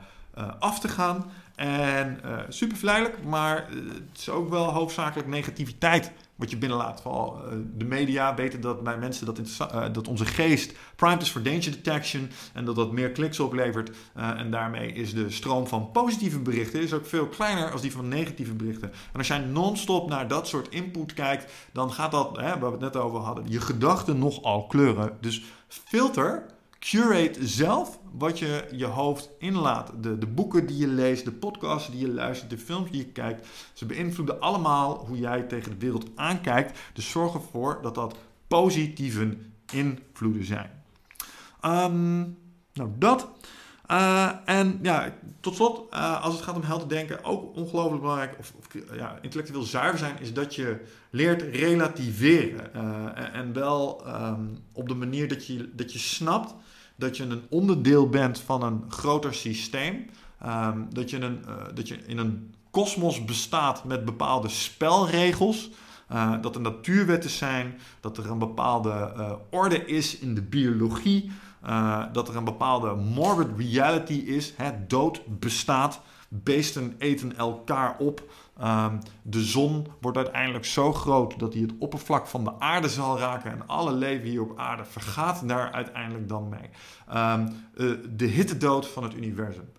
af 0.59 0.81
te 0.81 0.89
gaan. 0.89 1.25
En 1.55 2.21
super 2.49 2.77
verleidelijk, 2.77 3.25
maar 3.25 3.69
het 4.11 4.19
is 4.19 4.29
ook 4.29 4.49
wel 4.49 4.73
hoofdzakelijk 4.73 5.29
negativiteit 5.29 6.13
wat 6.35 6.51
je 6.51 6.57
binnenlaat. 6.57 7.03
Vooral 7.03 7.43
uh, 7.45 7.59
de 7.77 7.85
media 7.85 8.35
weten 8.35 8.61
dat 8.61 8.83
bij 8.83 8.99
mensen 8.99 9.27
dat, 9.27 9.41
dat 9.95 10.09
onze 10.09 10.27
geest 10.27 10.75
primed 10.97 11.23
is 11.23 11.31
voor 11.31 11.43
danger 11.43 11.71
detection 11.71 12.31
en 12.53 12.65
dat 12.65 12.77
dat 12.77 12.93
meer 12.93 13.11
kliks 13.11 13.41
oplevert. 13.41 13.91
En 14.15 14.51
daarmee 14.51 14.93
is 14.93 15.15
de 15.15 15.31
stroom 15.31 15.67
van 15.67 15.91
positieve 15.91 16.39
berichten 16.39 16.81
is 16.81 16.93
ook 16.93 17.07
veel 17.07 17.27
kleiner 17.27 17.71
als 17.71 17.81
die 17.81 17.93
van 17.93 18.09
negatieve 18.09 18.55
berichten. 18.55 18.93
En 19.13 19.19
als 19.19 19.27
jij 19.27 19.39
non-stop 19.39 20.09
naar 20.09 20.29
dat 20.29 20.49
soort 20.49 20.69
input 20.69 21.15
kijkt, 21.15 21.53
dan 21.73 21.93
gaat 21.93 22.11
dat, 22.11 22.37
hè, 22.37 22.59
waar 22.59 22.59
we 22.59 22.85
het 22.85 22.95
net 22.95 22.97
over 22.97 23.21
hadden, 23.21 23.45
je 23.49 23.61
gedachten 23.61 24.19
nogal 24.19 24.67
kleuren. 24.67 25.17
Dus 25.21 25.43
filter 25.69 26.47
curate 26.91 27.47
zelf 27.47 27.99
wat 28.13 28.39
je 28.39 28.65
je 28.73 28.85
hoofd 28.85 29.31
inlaat. 29.39 29.93
De, 30.01 30.19
de 30.19 30.27
boeken 30.27 30.67
die 30.67 30.77
je 30.77 30.87
leest, 30.87 31.25
de 31.25 31.33
podcasts 31.33 31.91
die 31.91 32.01
je 32.01 32.13
luistert, 32.13 32.51
de 32.51 32.59
films 32.59 32.91
die 32.91 33.01
je 33.01 33.13
kijkt. 33.13 33.47
Ze 33.73 33.87
beïnvloeden 33.87 34.41
allemaal 34.41 35.07
hoe 35.07 35.19
jij 35.19 35.43
tegen 35.43 35.71
de 35.71 35.79
wereld 35.79 36.07
aankijkt. 36.15 36.79
Dus 36.93 37.11
zorg 37.11 37.35
ervoor 37.35 37.79
dat 37.83 37.95
dat 37.95 38.17
positieve 38.49 39.37
invloeden 39.73 40.45
zijn. 40.45 40.71
Um, 41.65 42.39
nou, 42.73 42.91
dat. 42.99 43.29
Uh, 43.91 44.31
en 44.45 44.79
ja, 44.83 45.15
tot 45.41 45.55
slot, 45.55 45.95
uh, 45.95 46.23
als 46.23 46.35
het 46.35 46.43
gaat 46.43 46.57
om 46.57 46.63
helder 46.63 46.89
denken, 46.89 47.25
ook 47.25 47.57
ongelooflijk 47.57 48.01
belangrijk, 48.01 48.37
of, 48.39 48.53
of 48.59 48.97
ja, 48.97 49.19
intellectueel 49.21 49.63
zuiver 49.63 49.99
zijn, 49.99 50.21
is 50.21 50.33
dat 50.33 50.55
je 50.55 50.81
leert 51.11 51.43
relativeren. 51.43 52.71
Uh, 52.77 53.35
en, 53.35 53.53
wel 53.53 54.07
um, 54.07 54.59
op 54.73 54.89
de 54.89 54.95
manier 54.95 55.29
dat 55.29 55.47
je, 55.47 55.71
dat 55.75 55.93
je 55.93 55.99
snapt 55.99 56.55
dat 56.97 57.17
je 57.17 57.23
een 57.23 57.43
onderdeel 57.49 58.09
bent 58.09 58.41
van 58.41 58.63
een 58.63 58.85
groter 58.89 59.35
systeem. 59.35 60.07
Um, 60.47 60.87
dat, 60.93 61.11
je 61.11 61.21
een, 61.21 61.45
uh, 61.49 61.55
dat 61.75 61.89
je 61.89 61.97
in 62.07 62.19
een 62.19 62.55
kosmos 62.71 63.25
bestaat 63.25 63.85
met 63.85 64.05
bepaalde 64.05 64.49
spelregels. 64.49 65.71
Uh, 66.13 66.33
dat 66.41 66.55
er 66.55 66.61
natuurwetten 66.61 67.31
zijn, 67.31 67.79
dat 68.01 68.19
er 68.19 68.31
een 68.31 68.39
bepaalde 68.39 69.13
uh, 69.17 69.33
orde 69.51 69.87
is 69.87 70.19
in 70.19 70.35
de 70.35 70.43
biologie, 70.43 71.31
dat 72.13 72.29
er 72.29 72.37
een 72.37 72.45
bepaalde 72.45 72.95
morbid 72.95 73.49
reality 73.57 74.13
is, 74.13 74.53
hè, 74.57 74.71
dood 74.87 75.23
bestaat. 75.39 76.01
Beesten 76.29 76.95
eten 76.99 77.37
elkaar 77.37 77.97
op. 77.99 78.23
Ehm, 78.59 78.99
de 79.23 79.43
zon 79.43 79.87
wordt 80.01 80.17
uiteindelijk 80.17 80.65
zo 80.65 80.93
groot 80.93 81.39
dat 81.39 81.53
hij 81.53 81.63
het 81.63 81.75
oppervlak 81.79 82.27
van 82.27 82.45
de 82.45 82.61
aarde 82.61 82.89
zal 82.89 83.19
raken. 83.19 83.51
En 83.51 83.67
alle 83.67 83.93
leven 83.93 84.29
hier 84.29 84.43
op 84.43 84.59
aarde 84.59 84.85
vergaat 84.85 85.49
daar 85.49 85.73
uiteindelijk 85.73 86.29
dan 86.29 86.49
mee. 86.49 86.71
Um, 87.17 87.49
uh, 87.75 87.99
de 88.17 88.27
hittedood 88.27 88.89
van 88.89 89.03
het 89.03 89.15
universum. 89.15 89.73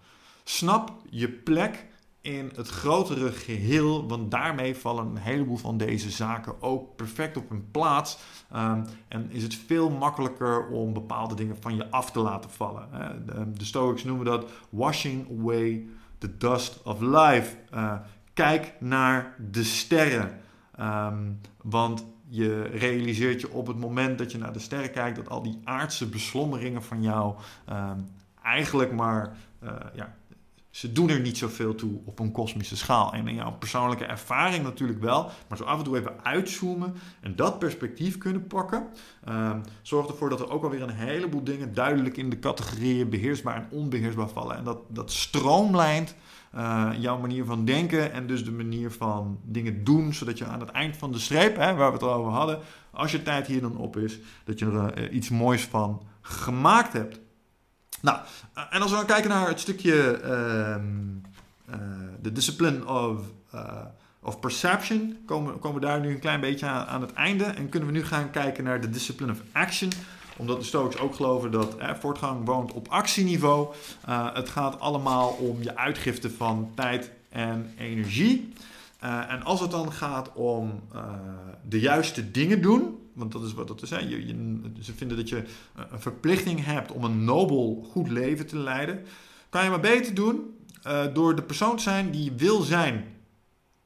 Snap 0.43 0.91
je 1.09 1.29
plek 1.29 1.85
in 2.21 2.51
het 2.55 2.67
grotere 2.67 3.31
geheel, 3.31 4.07
want 4.07 4.31
daarmee 4.31 4.75
vallen 4.75 5.05
een 5.05 5.17
heleboel 5.17 5.57
van 5.57 5.77
deze 5.77 6.09
zaken 6.09 6.61
ook 6.61 6.95
perfect 6.95 7.37
op 7.37 7.49
hun 7.49 7.71
plaats. 7.71 8.17
Um, 8.55 8.85
en 9.07 9.31
is 9.31 9.43
het 9.43 9.55
veel 9.55 9.89
makkelijker 9.89 10.67
om 10.67 10.93
bepaalde 10.93 11.35
dingen 11.35 11.57
van 11.59 11.75
je 11.75 11.91
af 11.91 12.11
te 12.11 12.19
laten 12.19 12.49
vallen. 12.49 12.89
De, 13.25 13.65
Stoics 13.65 14.03
noemen 14.03 14.25
dat 14.25 14.45
washing 14.69 15.39
away 15.39 15.87
the 16.17 16.37
dust 16.37 16.83
of 16.83 17.01
life. 17.01 17.55
Uh, 17.73 17.93
kijk 18.35 18.73
naar 18.79 19.35
de 19.51 19.63
sterren. 19.63 20.39
Um, 20.79 21.41
want 21.61 22.05
je 22.27 22.61
realiseert 22.61 23.41
je 23.41 23.51
op 23.51 23.67
het 23.67 23.77
moment 23.77 24.17
dat 24.17 24.31
je 24.31 24.37
naar 24.37 24.53
de 24.53 24.59
sterren 24.59 24.91
kijkt 24.91 25.15
dat 25.15 25.29
al 25.29 25.41
die 25.41 25.59
aardse 25.63 26.09
beslommeringen 26.09 26.83
van 26.83 27.01
jou 27.01 27.35
um, 27.69 28.07
eigenlijk 28.41 28.91
maar 28.91 29.37
uh, 29.63 29.71
ja, 29.93 30.15
ze 30.75 30.91
doen 30.91 31.09
er 31.09 31.19
niet 31.19 31.37
zoveel 31.37 31.75
toe 31.75 31.99
op 32.05 32.19
een 32.19 32.31
kosmische 32.31 32.77
schaal. 32.77 33.13
En 33.13 33.27
in 33.27 33.35
jouw 33.35 33.51
persoonlijke 33.51 34.05
ervaring 34.05 34.63
natuurlijk 34.63 34.99
wel. 34.99 35.29
Maar 35.47 35.57
zo 35.57 35.63
af 35.63 35.77
en 35.77 35.83
toe 35.83 35.97
even 35.97 36.23
uitzoomen 36.23 36.93
en 37.21 37.35
dat 37.35 37.59
perspectief 37.59 38.17
kunnen 38.17 38.47
pakken. 38.47 38.87
Uh, 39.27 39.55
zorgt 39.81 40.09
ervoor 40.09 40.29
dat 40.29 40.39
er 40.39 40.49
ook 40.49 40.63
alweer 40.63 40.81
een 40.81 40.89
heleboel 40.89 41.43
dingen 41.43 41.73
duidelijk 41.73 42.17
in 42.17 42.29
de 42.29 42.39
categorieën 42.39 43.09
beheersbaar 43.09 43.55
en 43.55 43.67
onbeheersbaar 43.69 44.29
vallen. 44.29 44.57
En 44.57 44.63
dat, 44.63 44.79
dat 44.87 45.11
stroomlijnt 45.11 46.15
uh, 46.57 46.89
jouw 46.97 47.17
manier 47.17 47.45
van 47.45 47.65
denken 47.65 48.11
en 48.11 48.27
dus 48.27 48.45
de 48.45 48.51
manier 48.51 48.91
van 48.91 49.39
dingen 49.43 49.83
doen. 49.83 50.13
Zodat 50.13 50.37
je 50.37 50.45
aan 50.45 50.59
het 50.59 50.69
eind 50.69 50.97
van 50.97 51.11
de 51.11 51.19
streep, 51.19 51.55
hè, 51.55 51.73
waar 51.73 51.87
we 51.87 51.93
het 51.93 52.03
al 52.03 52.13
over 52.13 52.31
hadden, 52.31 52.59
als 52.91 53.11
je 53.11 53.23
tijd 53.23 53.47
hier 53.47 53.61
dan 53.61 53.77
op 53.77 53.97
is, 53.97 54.19
dat 54.43 54.59
je 54.59 54.65
er 54.65 54.99
uh, 54.99 55.15
iets 55.15 55.29
moois 55.29 55.63
van 55.63 56.01
gemaakt 56.21 56.93
hebt. 56.93 57.19
Nou, 58.01 58.19
en 58.69 58.81
als 58.81 58.91
we 58.91 58.97
dan 58.97 59.05
kijken 59.05 59.29
naar 59.29 59.47
het 59.47 59.59
stukje 59.59 60.21
uh, 60.23 60.75
de 62.21 62.31
discipline 62.31 62.87
of, 62.87 63.21
of 64.19 64.39
perception, 64.39 65.17
komen, 65.25 65.59
komen 65.59 65.81
we 65.81 65.87
daar 65.87 65.99
nu 65.99 66.09
een 66.09 66.19
klein 66.19 66.41
beetje 66.41 66.65
aan, 66.65 66.85
aan, 66.85 67.01
het 67.01 67.13
einde. 67.13 67.43
En 67.43 67.69
kunnen 67.69 67.89
we 67.89 67.95
nu 67.95 68.03
gaan 68.03 68.31
kijken 68.31 68.63
naar 68.63 68.81
de 68.81 68.89
discipline 68.89 69.31
of 69.31 69.41
action. 69.51 69.89
Omdat 70.37 70.59
de 70.59 70.65
Stoics 70.65 70.97
ook 70.97 71.15
geloven 71.15 71.51
dat 71.51 71.77
eh, 71.77 71.93
voortgang 71.93 72.45
woont 72.45 72.73
op 72.73 72.87
actieniveau. 72.87 73.73
Uh, 74.09 74.33
het 74.33 74.49
gaat 74.49 74.79
allemaal 74.79 75.29
om 75.29 75.63
je 75.63 75.77
uitgifte 75.77 76.29
van 76.29 76.71
tijd 76.75 77.11
en 77.29 77.73
energie. 77.77 78.53
Uh, 79.03 79.31
en 79.31 79.43
als 79.43 79.59
het 79.59 79.71
dan 79.71 79.91
gaat 79.91 80.33
om 80.33 80.81
de 81.61 81.79
juiste 81.79 82.31
dingen 82.31 82.61
doen, 82.61 82.97
want 83.13 83.31
dat 83.31 83.43
is 83.43 83.53
wat 83.53 83.67
dat 83.67 83.81
is. 83.81 83.89
Hè. 83.89 83.99
Je, 83.99 84.35
ze 84.81 84.93
vinden 84.93 85.17
dat 85.17 85.29
je 85.29 85.43
een 85.91 85.99
verplichting 86.01 86.65
hebt 86.65 86.91
om 86.91 87.03
een 87.03 87.23
nobel, 87.23 87.87
goed 87.91 88.09
leven 88.09 88.47
te 88.47 88.57
leiden. 88.57 89.05
Kan 89.49 89.63
je 89.63 89.69
maar 89.69 89.79
beter 89.79 90.13
doen 90.13 90.55
door 91.13 91.35
de 91.35 91.41
persoon 91.41 91.75
te 91.75 91.83
zijn 91.83 92.11
die 92.11 92.23
je 92.23 92.35
wil 92.35 92.61
zijn. 92.61 93.05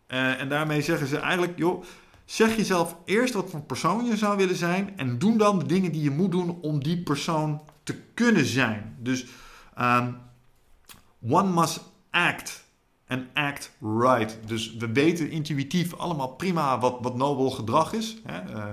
En 0.07 0.49
daarmee 0.49 0.81
zeggen 0.81 1.07
ze 1.07 1.17
eigenlijk, 1.17 1.57
joh, 1.57 1.83
zeg 2.29 2.55
jezelf 2.55 2.95
eerst 3.05 3.33
wat 3.33 3.49
voor 3.49 3.61
persoon 3.61 4.05
je 4.05 4.17
zou 4.17 4.37
willen 4.37 4.55
zijn. 4.55 4.97
En 4.97 5.19
doe 5.19 5.37
dan 5.37 5.59
de 5.59 5.65
dingen 5.65 5.91
die 5.91 6.01
je 6.01 6.11
moet 6.11 6.31
doen 6.31 6.61
om 6.61 6.83
die 6.83 7.03
persoon 7.03 7.61
te 7.83 7.95
kunnen 8.13 8.45
zijn. 8.45 8.95
Dus 8.99 9.25
um, 9.79 10.17
one 11.29 11.51
must 11.51 11.81
act. 12.09 12.67
En 13.05 13.29
act 13.33 13.71
right. 13.81 14.39
Dus 14.45 14.75
we 14.75 14.91
weten 14.91 15.31
intuïtief 15.31 15.95
allemaal 15.95 16.27
prima 16.27 16.79
wat, 16.79 16.97
wat 17.01 17.15
nobel 17.15 17.49
gedrag 17.49 17.93
is. 17.93 18.17
Hè? 18.23 18.55
Uh, 18.55 18.65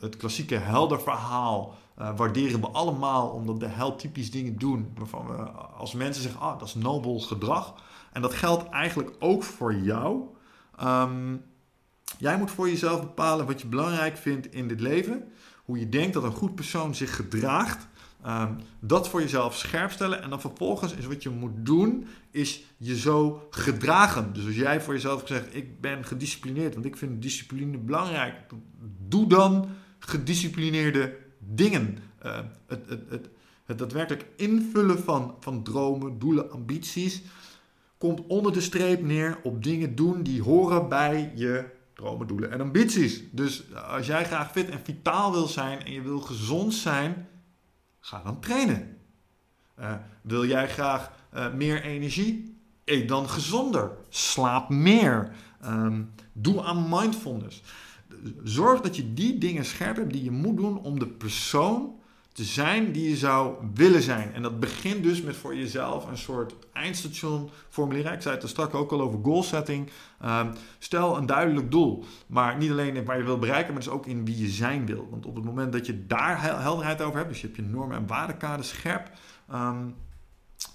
het 0.00 0.16
klassieke 0.16 0.56
helderverhaal 0.56 1.74
uh, 1.98 2.16
waarderen 2.16 2.60
we 2.60 2.68
allemaal, 2.68 3.28
omdat 3.28 3.60
de 3.60 3.66
held 3.66 3.98
typisch 3.98 4.30
dingen 4.30 4.58
doen 4.58 4.92
waarvan 4.98 5.26
we 5.26 5.42
als 5.52 5.92
mensen 5.92 6.22
zeggen, 6.22 6.40
ah, 6.40 6.58
dat 6.58 6.68
is 6.68 6.74
nobel 6.74 7.20
gedrag. 7.20 7.74
En 8.12 8.22
dat 8.22 8.34
geldt 8.34 8.68
eigenlijk 8.68 9.12
ook 9.18 9.42
voor 9.42 9.74
jou. 9.74 10.22
Um, 10.82 11.44
jij 12.18 12.38
moet 12.38 12.50
voor 12.50 12.68
jezelf 12.68 13.00
bepalen 13.00 13.46
wat 13.46 13.60
je 13.60 13.66
belangrijk 13.66 14.16
vindt 14.16 14.52
in 14.52 14.68
dit 14.68 14.80
leven. 14.80 15.24
Hoe 15.64 15.78
je 15.78 15.88
denkt 15.88 16.14
dat 16.14 16.22
een 16.22 16.32
goed 16.32 16.54
persoon 16.54 16.94
zich 16.94 17.16
gedraagt. 17.16 17.86
Um, 18.26 18.56
dat 18.80 19.08
voor 19.08 19.20
jezelf 19.20 19.56
scherp 19.56 19.90
stellen. 19.90 20.22
En 20.22 20.30
dan 20.30 20.40
vervolgens 20.40 20.94
is 20.94 21.06
wat 21.06 21.22
je 21.22 21.30
moet 21.30 21.52
doen, 21.54 22.06
is 22.30 22.64
je 22.76 22.98
zo 22.98 23.46
gedragen. 23.50 24.32
Dus 24.32 24.46
als 24.46 24.56
jij 24.56 24.80
voor 24.80 24.94
jezelf 24.94 25.22
zegt, 25.26 25.54
ik 25.54 25.80
ben 25.80 26.04
gedisciplineerd, 26.04 26.74
want 26.74 26.86
ik 26.86 26.96
vind 26.96 27.22
discipline 27.22 27.78
belangrijk. 27.78 28.34
Doe 29.08 29.26
dan 29.26 29.68
gedisciplineerde 29.98 31.16
dingen. 31.38 31.98
Uh, 32.24 32.38
het, 32.66 32.88
het, 32.88 33.00
het, 33.08 33.28
het 33.64 33.78
daadwerkelijk 33.78 34.26
invullen 34.36 34.98
van, 34.98 35.34
van 35.40 35.62
dromen, 35.62 36.18
doelen, 36.18 36.50
ambities 36.50 37.22
komt 37.98 38.26
onder 38.26 38.52
de 38.52 38.60
streep 38.60 39.02
neer 39.02 39.38
op 39.42 39.62
dingen 39.62 39.94
doen 39.94 40.22
die 40.22 40.42
horen 40.42 40.88
bij 40.88 41.32
je 41.34 41.64
doelen 42.26 42.50
en 42.50 42.60
ambities. 42.60 43.22
Dus 43.30 43.74
als 43.74 44.06
jij 44.06 44.24
graag 44.24 44.50
fit 44.50 44.68
en 44.68 44.80
vitaal 44.84 45.32
wil 45.32 45.46
zijn 45.46 45.84
en 45.84 45.92
je 45.92 46.02
wil 46.02 46.20
gezond 46.20 46.74
zijn, 46.74 47.28
ga 48.00 48.22
dan 48.22 48.40
trainen. 48.40 48.98
Uh, 49.80 49.94
wil 50.22 50.46
jij 50.46 50.68
graag 50.68 51.12
uh, 51.34 51.52
meer 51.52 51.82
energie? 51.82 52.58
Eet 52.84 53.08
dan 53.08 53.28
gezonder. 53.28 53.90
Slaap 54.08 54.68
meer. 54.68 55.30
Um, 55.64 56.12
doe 56.32 56.62
aan 56.62 56.88
mindfulness 56.88 57.62
zorg 58.42 58.80
dat 58.80 58.96
je 58.96 59.14
die 59.14 59.38
dingen 59.38 59.64
scherp 59.64 59.96
hebt 59.96 60.12
die 60.12 60.24
je 60.24 60.30
moet 60.30 60.56
doen 60.56 60.78
om 60.78 60.98
de 60.98 61.06
persoon 61.06 61.98
te 62.34 62.44
zijn 62.44 62.92
die 62.92 63.08
je 63.08 63.16
zou 63.16 63.54
willen 63.74 64.02
zijn. 64.02 64.32
En 64.32 64.42
dat 64.42 64.60
begint 64.60 65.02
dus 65.02 65.22
met 65.22 65.36
voor 65.36 65.56
jezelf 65.56 66.06
een 66.06 66.18
soort 66.18 66.54
eindstation 66.72 67.50
formuleren. 67.68 68.12
Ik 68.12 68.22
zei 68.22 68.34
het 68.34 68.42
er 68.42 68.48
straks 68.48 68.72
ook 68.72 68.92
al 68.92 69.00
over 69.00 69.18
goal 69.22 69.42
setting. 69.42 69.90
Um, 70.24 70.52
stel 70.78 71.16
een 71.16 71.26
duidelijk 71.26 71.70
doel. 71.70 72.04
Maar 72.26 72.56
niet 72.56 72.70
alleen 72.70 72.96
in 72.96 73.04
waar 73.04 73.18
je 73.18 73.24
wil 73.24 73.38
bereiken, 73.38 73.72
maar 73.72 73.82
dus 73.82 73.92
ook 73.92 74.06
in 74.06 74.24
wie 74.24 74.38
je 74.38 74.48
zijn 74.48 74.86
wil. 74.86 75.08
Want 75.10 75.26
op 75.26 75.34
het 75.34 75.44
moment 75.44 75.72
dat 75.72 75.86
je 75.86 76.06
daar 76.06 76.42
helderheid 76.42 77.02
over 77.02 77.16
hebt, 77.16 77.28
dus 77.28 77.40
je 77.40 77.46
hebt 77.46 77.58
je 77.58 77.64
normen 77.66 77.96
en 77.96 78.06
waardekader 78.06 78.64
scherp, 78.64 79.10
um, 79.52 79.94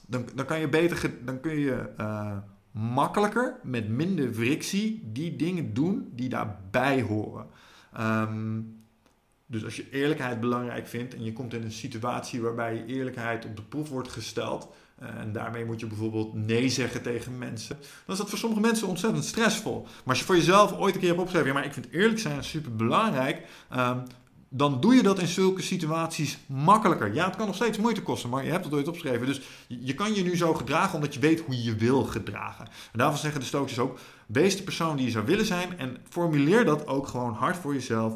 dan, 0.07 0.25
dan 0.35 0.45
kan 0.45 0.59
je 0.59 0.69
beter, 0.69 1.11
dan 1.25 1.39
kun 1.39 1.59
je 1.59 1.89
uh, 1.99 2.37
makkelijker, 2.71 3.59
met 3.63 3.89
minder 3.89 4.33
frictie, 4.33 5.09
die 5.13 5.35
dingen 5.35 5.73
doen 5.73 6.11
die 6.15 6.29
daarbij 6.29 7.01
horen. 7.01 7.45
Um, 7.99 8.78
dus 9.51 9.63
als 9.63 9.75
je 9.75 9.89
eerlijkheid 9.91 10.39
belangrijk 10.39 10.87
vindt 10.87 11.13
en 11.13 11.23
je 11.23 11.33
komt 11.33 11.53
in 11.53 11.63
een 11.63 11.71
situatie 11.71 12.41
waarbij 12.41 12.75
je 12.75 12.85
eerlijkheid 12.85 13.45
op 13.45 13.55
de 13.55 13.61
proef 13.61 13.89
wordt 13.89 14.09
gesteld, 14.09 14.67
uh, 15.01 15.07
en 15.07 15.31
daarmee 15.31 15.65
moet 15.65 15.79
je 15.79 15.87
bijvoorbeeld 15.87 16.33
nee 16.33 16.69
zeggen 16.69 17.01
tegen 17.01 17.37
mensen, 17.37 17.75
dan 18.05 18.15
is 18.15 18.17
dat 18.17 18.29
voor 18.29 18.37
sommige 18.37 18.61
mensen 18.61 18.87
ontzettend 18.87 19.25
stressvol. 19.25 19.81
Maar 19.81 19.91
als 20.05 20.19
je 20.19 20.25
voor 20.25 20.35
jezelf 20.35 20.73
ooit 20.73 20.93
een 20.93 20.99
keer 20.99 21.09
hebt 21.09 21.21
opgeschreven, 21.21 21.53
ja, 21.53 21.59
maar 21.59 21.65
ik 21.65 21.73
vind 21.73 21.89
eerlijk 21.91 22.19
zijn 22.19 22.43
super 22.43 22.75
belangrijk, 22.75 23.47
um, 23.77 24.03
dan 24.49 24.81
doe 24.81 24.95
je 24.95 25.03
dat 25.03 25.19
in 25.19 25.27
zulke 25.27 25.61
situaties 25.61 26.37
makkelijker. 26.45 27.13
Ja, 27.13 27.25
het 27.25 27.35
kan 27.35 27.45
nog 27.45 27.55
steeds 27.55 27.77
moeite 27.77 28.01
kosten, 28.01 28.29
maar 28.29 28.45
je 28.45 28.51
hebt 28.51 28.65
het 28.65 28.73
ooit 28.73 28.87
opgeschreven. 28.87 29.25
Dus 29.25 29.41
je 29.67 29.93
kan 29.93 30.13
je 30.13 30.23
nu 30.23 30.37
zo 30.37 30.53
gedragen 30.53 30.95
omdat 30.95 31.13
je 31.13 31.19
weet 31.19 31.39
hoe 31.39 31.55
je 31.55 31.63
je 31.63 31.75
wil 31.75 32.03
gedragen. 32.03 32.65
En 32.65 32.99
daarvan 32.99 33.17
zeggen 33.17 33.39
de 33.39 33.45
Stootjes 33.45 33.79
ook, 33.79 33.99
wees 34.27 34.57
de 34.57 34.63
persoon 34.63 34.95
die 34.95 35.05
je 35.05 35.11
zou 35.11 35.25
willen 35.25 35.45
zijn 35.45 35.77
en 35.77 35.97
formuleer 36.09 36.65
dat 36.65 36.87
ook 36.87 37.07
gewoon 37.07 37.33
hard 37.33 37.57
voor 37.57 37.73
jezelf. 37.73 38.15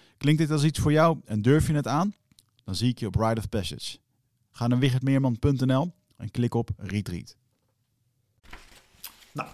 Klinkt 0.21 0.41
dit 0.41 0.51
als 0.51 0.63
iets 0.63 0.79
voor 0.79 0.91
jou 0.91 1.17
en 1.25 1.41
durf 1.41 1.67
je 1.67 1.73
het 1.73 1.87
aan? 1.87 2.13
Dan 2.63 2.75
zie 2.75 2.89
ik 2.89 2.99
je 2.99 3.07
op 3.07 3.15
Ride 3.15 3.39
of 3.39 3.49
Passage. 3.49 3.97
Ga 4.51 4.67
naar 4.67 4.79
wichertmeerman.nl 4.79 5.93
en 6.17 6.31
klik 6.31 6.53
op 6.53 6.69
Retreat. 6.77 7.35
Nou, 9.31 9.49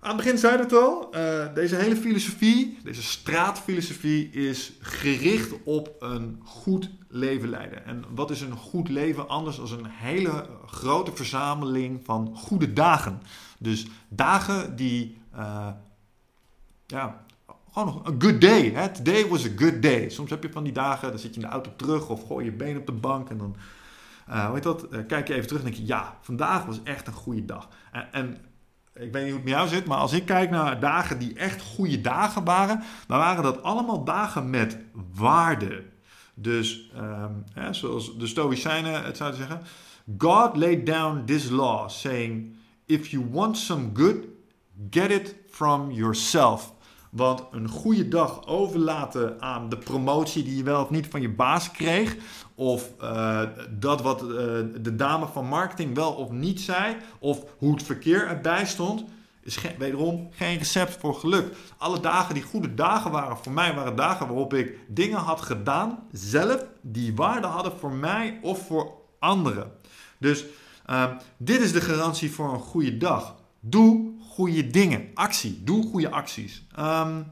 aan 0.00 0.08
het 0.08 0.16
begin 0.16 0.38
zei 0.38 0.58
het 0.58 0.72
al, 0.72 1.16
uh, 1.16 1.54
deze 1.54 1.76
hele 1.76 1.96
filosofie, 1.96 2.78
deze 2.82 3.02
straatfilosofie 3.02 4.30
is 4.30 4.72
gericht 4.80 5.62
op 5.64 5.96
een 5.98 6.40
goed 6.44 6.90
leven 7.08 7.48
leiden. 7.48 7.84
En 7.84 8.04
wat 8.14 8.30
is 8.30 8.40
een 8.40 8.56
goed 8.56 8.88
leven 8.88 9.28
anders 9.28 9.56
dan 9.56 9.72
een 9.78 9.90
hele 9.90 10.46
grote 10.66 11.16
verzameling 11.16 12.00
van 12.04 12.36
goede 12.36 12.72
dagen? 12.72 13.22
Dus 13.58 13.86
dagen 14.08 14.76
die, 14.76 15.18
uh, 15.34 15.68
ja, 16.86 17.24
gewoon 17.72 18.00
een 18.04 18.22
good 18.22 18.40
day. 18.40 18.70
Hè? 18.74 18.88
Today 18.88 19.28
was 19.28 19.46
a 19.46 19.50
good 19.56 19.82
day. 19.82 20.08
Soms 20.08 20.30
heb 20.30 20.42
je 20.42 20.52
van 20.52 20.64
die 20.64 20.72
dagen, 20.72 21.10
dan 21.10 21.18
zit 21.18 21.34
je 21.34 21.40
in 21.40 21.46
de 21.46 21.52
auto 21.52 21.70
terug 21.76 22.08
of 22.08 22.26
gooi 22.26 22.44
je 22.44 22.52
been 22.52 22.76
op 22.76 22.86
de 22.86 22.92
bank 22.92 23.30
en 23.30 23.38
dan, 23.38 23.56
uh, 24.28 24.44
hoe 24.44 24.54
heet 24.54 24.62
dat, 24.62 24.86
kijk 25.06 25.28
je 25.28 25.34
even 25.34 25.46
terug 25.46 25.62
en 25.62 25.68
denk 25.68 25.80
je, 25.80 25.86
ja, 25.86 26.16
vandaag 26.20 26.64
was 26.64 26.80
echt 26.84 27.06
een 27.06 27.12
goede 27.12 27.44
dag. 27.44 27.68
En, 27.92 28.12
en 28.12 28.36
ik 28.94 29.12
weet 29.12 29.22
niet 29.22 29.32
hoe 29.32 29.40
het 29.40 29.44
met 29.44 29.52
jou 29.52 29.68
zit, 29.68 29.86
maar 29.86 29.98
als 29.98 30.12
ik 30.12 30.24
kijk 30.24 30.50
naar 30.50 30.80
dagen 30.80 31.18
die 31.18 31.34
echt 31.34 31.62
goede 31.62 32.00
dagen 32.00 32.44
waren, 32.44 32.82
dan 33.06 33.18
waren 33.18 33.42
dat 33.42 33.62
allemaal 33.62 34.04
dagen 34.04 34.50
met 34.50 34.78
waarde. 35.14 35.84
Dus, 36.34 36.90
um, 36.96 37.44
hè, 37.52 37.72
zoals 37.72 38.18
de 38.18 38.26
Stoïcijnen 38.26 39.04
het 39.04 39.16
zouden 39.16 39.38
zeggen, 39.38 39.62
God 40.18 40.56
laid 40.56 40.86
down 40.86 41.22
this 41.24 41.48
law, 41.48 41.88
saying, 41.88 42.56
if 42.86 43.08
you 43.08 43.26
want 43.30 43.58
some 43.58 43.90
good, 43.94 44.16
get 44.90 45.10
it 45.10 45.34
from 45.50 45.90
yourself. 45.90 46.72
Want 47.10 47.42
een 47.50 47.68
goede 47.68 48.08
dag 48.08 48.46
overlaten 48.46 49.42
aan 49.42 49.68
de 49.68 49.78
promotie 49.78 50.42
die 50.42 50.56
je 50.56 50.62
wel 50.62 50.82
of 50.82 50.90
niet 50.90 51.06
van 51.06 51.20
je 51.20 51.28
baas 51.28 51.70
kreeg. 51.70 52.16
Of 52.54 52.90
uh, 53.02 53.42
dat 53.70 54.02
wat 54.02 54.22
uh, 54.22 54.28
de 54.80 54.96
dame 54.96 55.26
van 55.26 55.46
marketing 55.46 55.94
wel 55.94 56.12
of 56.12 56.30
niet 56.30 56.60
zei. 56.60 56.96
Of 57.18 57.44
hoe 57.58 57.72
het 57.72 57.82
verkeer 57.82 58.26
erbij 58.26 58.66
stond. 58.66 59.04
Is 59.42 59.58
wederom 59.78 60.28
geen 60.30 60.58
recept 60.58 60.96
voor 61.00 61.14
geluk. 61.14 61.56
Alle 61.78 62.00
dagen 62.00 62.34
die 62.34 62.42
goede 62.42 62.74
dagen 62.74 63.10
waren 63.10 63.36
voor 63.36 63.52
mij, 63.52 63.74
waren 63.74 63.96
dagen 63.96 64.26
waarop 64.26 64.54
ik 64.54 64.78
dingen 64.88 65.18
had 65.18 65.40
gedaan 65.40 65.98
zelf. 66.12 66.64
Die 66.80 67.14
waarde 67.14 67.46
hadden 67.46 67.72
voor 67.78 67.92
mij 67.92 68.38
of 68.42 68.66
voor 68.66 68.92
anderen. 69.18 69.72
Dus 70.18 70.44
uh, 70.90 71.04
dit 71.36 71.60
is 71.60 71.72
de 71.72 71.80
garantie 71.80 72.32
voor 72.32 72.52
een 72.52 72.60
goede 72.60 72.96
dag. 72.96 73.34
Doe 73.60 74.12
goede 74.40 74.66
dingen. 74.66 75.08
Actie. 75.14 75.60
Doe 75.64 75.86
goede 75.90 76.10
acties. 76.10 76.66
Um, 76.78 77.26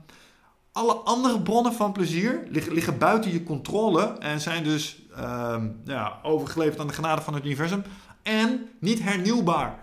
alle 0.73 0.93
andere 0.93 1.41
bronnen 1.41 1.73
van 1.73 1.93
plezier 1.93 2.43
liggen, 2.51 2.73
liggen, 2.73 2.99
buiten 2.99 3.33
je 3.33 3.43
controle 3.43 4.03
en 4.03 4.41
zijn 4.41 4.65
dus 4.65 5.03
um, 5.19 5.81
ja, 5.85 6.19
overgeleverd 6.23 6.81
aan 6.81 6.87
de 6.87 6.93
genade 6.93 7.23
van 7.23 7.35
het 7.35 7.45
universum. 7.45 7.83
En 8.23 8.69
niet 8.81 9.03
hernieuwbaar. 9.03 9.79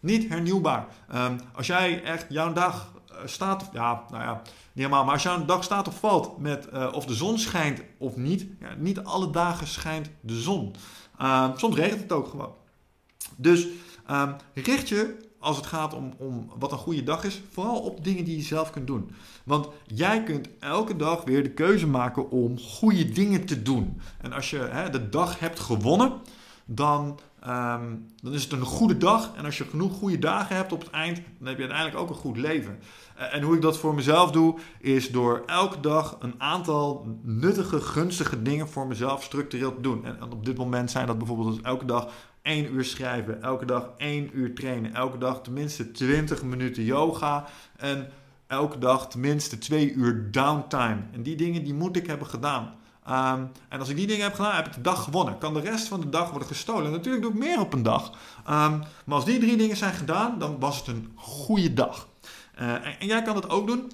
Niet 0.00 0.28
hernieuwbaar. 0.28 0.86
Um, 1.14 1.40
als 1.52 1.66
jij 1.66 2.02
echt 2.02 2.26
jouw 2.28 2.52
dag 2.52 2.92
uh, 3.10 3.16
staat, 3.24 3.68
ja, 3.72 4.02
nou 4.10 4.22
ja, 4.22 4.32
niet 4.42 4.52
helemaal, 4.72 5.04
maar 5.04 5.12
als 5.12 5.22
jouw 5.22 5.44
dag 5.44 5.64
staat 5.64 5.88
of 5.88 5.98
valt 5.98 6.38
met 6.38 6.68
uh, 6.72 6.88
of 6.92 7.06
de 7.06 7.14
zon 7.14 7.38
schijnt 7.38 7.82
of 7.98 8.16
niet, 8.16 8.46
ja, 8.60 8.74
niet 8.76 9.04
alle 9.04 9.30
dagen 9.30 9.66
schijnt 9.66 10.10
de 10.20 10.40
zon. 10.40 10.74
soms 11.56 11.76
regent 11.76 12.00
het 12.00 12.12
ook 12.12 12.28
gewoon. 12.28 12.54
Dus 13.36 13.66
richt 14.54 14.88
je 14.88 15.27
als 15.38 15.56
het 15.56 15.66
gaat 15.66 15.94
om, 15.94 16.12
om 16.18 16.50
wat 16.58 16.72
een 16.72 16.78
goede 16.78 17.02
dag 17.02 17.24
is, 17.24 17.42
vooral 17.50 17.80
op 17.80 18.04
dingen 18.04 18.24
die 18.24 18.36
je 18.36 18.42
zelf 18.42 18.70
kunt 18.70 18.86
doen. 18.86 19.10
Want 19.44 19.68
jij 19.86 20.22
kunt 20.22 20.48
elke 20.58 20.96
dag 20.96 21.24
weer 21.24 21.42
de 21.42 21.50
keuze 21.50 21.86
maken 21.86 22.30
om 22.30 22.58
goede 22.58 23.08
dingen 23.08 23.44
te 23.44 23.62
doen. 23.62 24.00
En 24.20 24.32
als 24.32 24.50
je 24.50 24.58
hè, 24.58 24.90
de 24.90 25.08
dag 25.08 25.38
hebt 25.38 25.60
gewonnen, 25.60 26.12
dan, 26.70 27.18
um, 27.46 28.06
dan 28.22 28.32
is 28.32 28.42
het 28.42 28.52
een 28.52 28.62
goede 28.62 28.96
dag. 28.96 29.30
En 29.36 29.44
als 29.44 29.58
je 29.58 29.64
genoeg 29.64 29.98
goede 29.98 30.18
dagen 30.18 30.56
hebt 30.56 30.72
op 30.72 30.80
het 30.80 30.90
eind, 30.90 31.16
dan 31.16 31.46
heb 31.48 31.56
je 31.56 31.62
uiteindelijk 31.62 31.98
ook 31.98 32.08
een 32.08 32.22
goed 32.22 32.36
leven. 32.36 32.78
En 33.14 33.42
hoe 33.42 33.54
ik 33.54 33.62
dat 33.62 33.78
voor 33.78 33.94
mezelf 33.94 34.30
doe, 34.30 34.58
is 34.80 35.10
door 35.10 35.42
elke 35.46 35.80
dag 35.80 36.16
een 36.20 36.34
aantal 36.38 37.06
nuttige, 37.22 37.80
gunstige 37.80 38.42
dingen 38.42 38.68
voor 38.68 38.86
mezelf 38.86 39.22
structureel 39.22 39.74
te 39.74 39.80
doen. 39.80 40.04
En 40.04 40.22
op 40.32 40.44
dit 40.44 40.56
moment 40.56 40.90
zijn 40.90 41.06
dat 41.06 41.18
bijvoorbeeld 41.18 41.60
elke 41.60 41.84
dag 41.84 42.08
1 42.42 42.72
uur 42.72 42.84
schrijven, 42.84 43.42
elke 43.42 43.64
dag 43.64 43.90
1 43.96 44.30
uur 44.32 44.54
trainen, 44.54 44.94
elke 44.94 45.18
dag 45.18 45.42
tenminste 45.42 45.90
20 45.90 46.42
minuten 46.42 46.84
yoga 46.84 47.46
en 47.76 48.08
elke 48.46 48.78
dag 48.78 49.08
tenminste 49.08 49.58
2 49.58 49.92
uur 49.92 50.30
downtime. 50.30 51.00
En 51.12 51.22
die 51.22 51.36
dingen 51.36 51.64
die 51.64 51.74
moet 51.74 51.96
ik 51.96 52.06
hebben 52.06 52.26
gedaan. 52.26 52.74
Um, 53.08 53.50
en 53.68 53.78
als 53.78 53.88
ik 53.88 53.96
die 53.96 54.06
dingen 54.06 54.22
heb 54.22 54.34
gedaan, 54.34 54.54
heb 54.54 54.66
ik 54.66 54.74
de 54.74 54.80
dag 54.80 55.04
gewonnen. 55.04 55.38
Kan 55.38 55.54
de 55.54 55.60
rest 55.60 55.88
van 55.88 56.00
de 56.00 56.08
dag 56.08 56.30
worden 56.30 56.48
gestolen? 56.48 56.90
Natuurlijk 56.90 57.22
doe 57.22 57.32
ik 57.32 57.38
meer 57.38 57.60
op 57.60 57.72
een 57.72 57.82
dag. 57.82 58.10
Um, 58.10 58.82
maar 59.04 59.16
als 59.16 59.24
die 59.24 59.38
drie 59.38 59.56
dingen 59.56 59.76
zijn 59.76 59.94
gedaan, 59.94 60.38
dan 60.38 60.58
was 60.58 60.78
het 60.78 60.86
een 60.86 61.12
goede 61.14 61.74
dag. 61.74 62.08
En, 62.54 62.82
en 62.82 63.06
jij 63.06 63.22
kan 63.22 63.34
dat 63.34 63.50
ook 63.50 63.66
doen. 63.66 63.90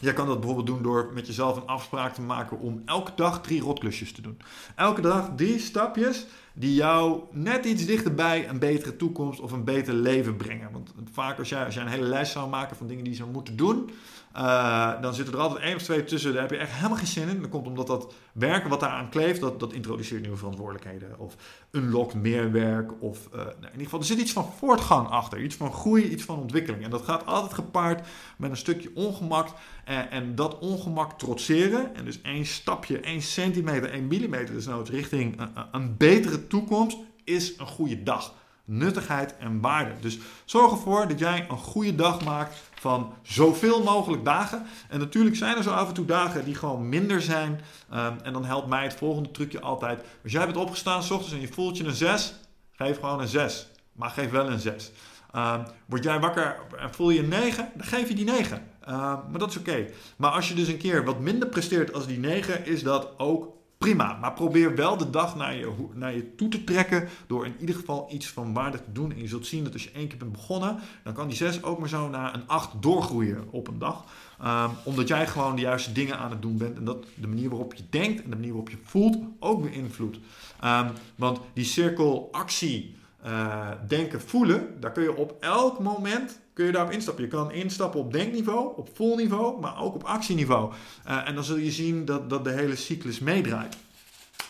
Jij 0.00 0.12
kan 0.12 0.26
dat 0.26 0.36
bijvoorbeeld 0.36 0.66
doen 0.66 0.82
door 0.82 1.10
met 1.14 1.26
jezelf 1.26 1.56
een 1.56 1.66
afspraak 1.66 2.14
te 2.14 2.20
maken 2.20 2.58
om 2.58 2.82
elke 2.84 3.12
dag 3.16 3.40
drie 3.40 3.60
rotklusjes 3.60 4.12
te 4.12 4.20
doen. 4.20 4.40
Elke 4.76 5.00
dag 5.00 5.30
drie 5.36 5.58
stapjes 5.58 6.26
die 6.58 6.74
jou 6.74 7.22
net 7.32 7.64
iets 7.64 7.86
dichterbij 7.86 8.48
een 8.48 8.58
betere 8.58 8.96
toekomst 8.96 9.40
of 9.40 9.52
een 9.52 9.64
beter 9.64 9.94
leven 9.94 10.36
brengen. 10.36 10.72
Want 10.72 10.92
vaak 11.12 11.38
als 11.38 11.48
jij, 11.48 11.64
als 11.64 11.74
jij 11.74 11.82
een 11.82 11.88
hele 11.88 12.06
lijst 12.06 12.32
zou 12.32 12.48
maken 12.48 12.76
van 12.76 12.86
dingen 12.86 13.04
die 13.04 13.12
je 13.12 13.18
zou 13.18 13.30
moeten 13.30 13.56
doen, 13.56 13.90
uh, 14.36 15.00
dan 15.00 15.14
zitten 15.14 15.34
er 15.34 15.40
altijd 15.40 15.62
één 15.62 15.74
of 15.74 15.82
twee 15.82 16.04
tussen, 16.04 16.32
daar 16.32 16.42
heb 16.42 16.50
je 16.50 16.56
echt 16.56 16.72
helemaal 16.72 16.96
geen 16.96 17.06
zin 17.06 17.28
in. 17.28 17.40
Dat 17.40 17.50
komt 17.50 17.66
omdat 17.66 17.86
dat 17.86 18.14
werken 18.32 18.70
wat 18.70 18.80
daaraan 18.80 19.08
kleeft, 19.08 19.40
dat, 19.40 19.60
dat 19.60 19.72
introduceert 19.72 20.20
nieuwe 20.20 20.36
verantwoordelijkheden. 20.36 21.18
Of 21.18 21.36
unlockt 21.70 22.14
meer 22.14 22.52
werk. 22.52 23.02
Of 23.02 23.26
uh, 23.26 23.36
nou, 23.36 23.48
in 23.48 23.64
ieder 23.64 23.84
geval, 23.84 23.98
er 23.98 24.04
zit 24.04 24.18
iets 24.18 24.32
van 24.32 24.52
voortgang 24.58 25.08
achter. 25.08 25.42
Iets 25.42 25.54
van 25.54 25.72
groei, 25.72 26.08
iets 26.08 26.24
van 26.24 26.38
ontwikkeling. 26.38 26.84
En 26.84 26.90
dat 26.90 27.02
gaat 27.02 27.26
altijd 27.26 27.54
gepaard 27.54 28.06
met 28.36 28.50
een 28.50 28.56
stukje 28.56 28.90
ongemak. 28.94 29.48
En, 29.84 30.10
en 30.10 30.34
dat 30.34 30.58
ongemak 30.58 31.18
trotseren. 31.18 31.94
En 31.94 32.04
dus 32.04 32.20
één 32.22 32.46
stapje, 32.46 33.00
één 33.00 33.22
centimeter, 33.22 33.90
één 33.90 34.06
millimeter 34.06 34.54
dus 34.54 34.66
nou 34.66 34.84
richting 34.90 35.40
een, 35.40 35.50
een 35.72 35.96
betere 35.96 36.46
toekomst, 36.48 36.96
is 37.24 37.58
een 37.58 37.66
goede 37.66 38.02
dag 38.02 38.32
nuttigheid 38.68 39.36
en 39.36 39.60
waarde. 39.60 39.90
Dus 40.00 40.18
zorg 40.44 40.70
ervoor 40.72 41.08
dat 41.08 41.18
jij 41.18 41.46
een 41.48 41.58
goede 41.58 41.94
dag 41.94 42.24
maakt 42.24 42.56
van 42.74 43.12
zoveel 43.22 43.82
mogelijk 43.82 44.24
dagen. 44.24 44.66
En 44.88 44.98
natuurlijk 44.98 45.36
zijn 45.36 45.56
er 45.56 45.62
zo 45.62 45.70
af 45.70 45.88
en 45.88 45.94
toe 45.94 46.04
dagen 46.04 46.44
die 46.44 46.54
gewoon 46.54 46.88
minder 46.88 47.22
zijn. 47.22 47.60
Um, 47.94 48.18
en 48.22 48.32
dan 48.32 48.44
helpt 48.44 48.68
mij 48.68 48.82
het 48.82 48.94
volgende 48.94 49.30
trucje 49.30 49.60
altijd. 49.60 50.04
Als 50.22 50.32
jij 50.32 50.44
bent 50.44 50.56
opgestaan 50.56 51.02
s 51.02 51.10
ochtends 51.10 51.34
en 51.34 51.40
je 51.40 51.52
voelt 51.52 51.76
je 51.76 51.84
een 51.84 51.94
6, 51.94 52.34
geef 52.72 53.00
gewoon 53.00 53.20
een 53.20 53.28
6. 53.28 53.68
Maar 53.92 54.10
geef 54.10 54.30
wel 54.30 54.50
een 54.50 54.60
6. 54.60 54.90
Um, 55.36 55.62
word 55.86 56.04
jij 56.04 56.20
wakker 56.20 56.56
en 56.78 56.94
voel 56.94 57.10
je 57.10 57.20
een 57.20 57.28
9, 57.28 57.70
dan 57.74 57.86
geef 57.86 58.08
je 58.08 58.14
die 58.14 58.24
9. 58.24 58.56
Um, 58.56 58.94
maar 58.94 59.38
dat 59.38 59.50
is 59.50 59.56
oké. 59.56 59.86
Maar 60.16 60.30
als 60.30 60.48
je 60.48 60.54
dus 60.54 60.68
een 60.68 60.78
keer 60.78 61.04
wat 61.04 61.20
minder 61.20 61.48
presteert 61.48 61.92
als 61.92 62.06
die 62.06 62.18
9, 62.18 62.66
is 62.66 62.82
dat 62.82 63.18
ook 63.18 63.57
prima. 63.78 64.18
Maar 64.20 64.32
probeer 64.32 64.74
wel 64.74 64.96
de 64.96 65.10
dag 65.10 65.36
naar 65.36 65.56
je, 65.56 65.72
naar 65.92 66.14
je 66.14 66.34
toe 66.34 66.48
te 66.48 66.64
trekken 66.64 67.08
door 67.26 67.46
in 67.46 67.54
ieder 67.58 67.74
geval 67.74 68.08
iets 68.10 68.28
van 68.28 68.52
waarde 68.52 68.78
te 68.78 68.92
doen. 68.92 69.12
En 69.12 69.20
je 69.20 69.28
zult 69.28 69.46
zien 69.46 69.64
dat 69.64 69.72
als 69.72 69.84
je 69.84 69.90
één 69.90 70.08
keer 70.08 70.18
bent 70.18 70.32
begonnen, 70.32 70.78
dan 71.04 71.12
kan 71.12 71.28
die 71.28 71.36
6 71.36 71.62
ook 71.62 71.78
maar 71.78 71.88
zo 71.88 72.08
naar 72.08 72.34
een 72.34 72.46
8 72.46 72.82
doorgroeien 72.82 73.48
op 73.50 73.68
een 73.68 73.78
dag. 73.78 74.04
Um, 74.44 74.70
omdat 74.84 75.08
jij 75.08 75.26
gewoon 75.26 75.54
de 75.54 75.62
juiste 75.62 75.92
dingen 75.92 76.18
aan 76.18 76.30
het 76.30 76.42
doen 76.42 76.56
bent. 76.56 76.76
En 76.76 76.84
dat 76.84 77.04
de 77.14 77.26
manier 77.26 77.48
waarop 77.48 77.74
je 77.74 77.82
denkt 77.90 78.22
en 78.22 78.30
de 78.30 78.36
manier 78.36 78.52
waarop 78.52 78.70
je 78.70 78.78
voelt 78.82 79.16
ook 79.38 79.62
beïnvloedt. 79.62 80.18
Um, 80.64 80.90
want 81.16 81.40
die 81.52 81.64
cirkel 81.64 82.28
actie, 82.32 82.96
uh, 83.26 83.70
denken, 83.88 84.20
voelen, 84.20 84.80
daar 84.80 84.92
kun 84.92 85.02
je 85.02 85.16
op 85.16 85.36
elk 85.40 85.78
moment 85.78 86.40
kun 86.58 86.66
je 86.66 86.72
daarop 86.72 86.92
instappen. 86.92 87.24
Je 87.24 87.30
kan 87.30 87.52
instappen 87.52 88.00
op 88.00 88.12
denkniveau, 88.12 88.76
op 88.76 88.88
voelniveau, 88.94 89.60
maar 89.60 89.80
ook 89.82 89.94
op 89.94 90.02
actieniveau. 90.02 90.72
Uh, 91.06 91.28
en 91.28 91.34
dan 91.34 91.44
zul 91.44 91.56
je 91.56 91.70
zien 91.70 92.04
dat, 92.04 92.30
dat 92.30 92.44
de 92.44 92.50
hele 92.50 92.76
cyclus 92.76 93.18
meedraait. 93.18 93.76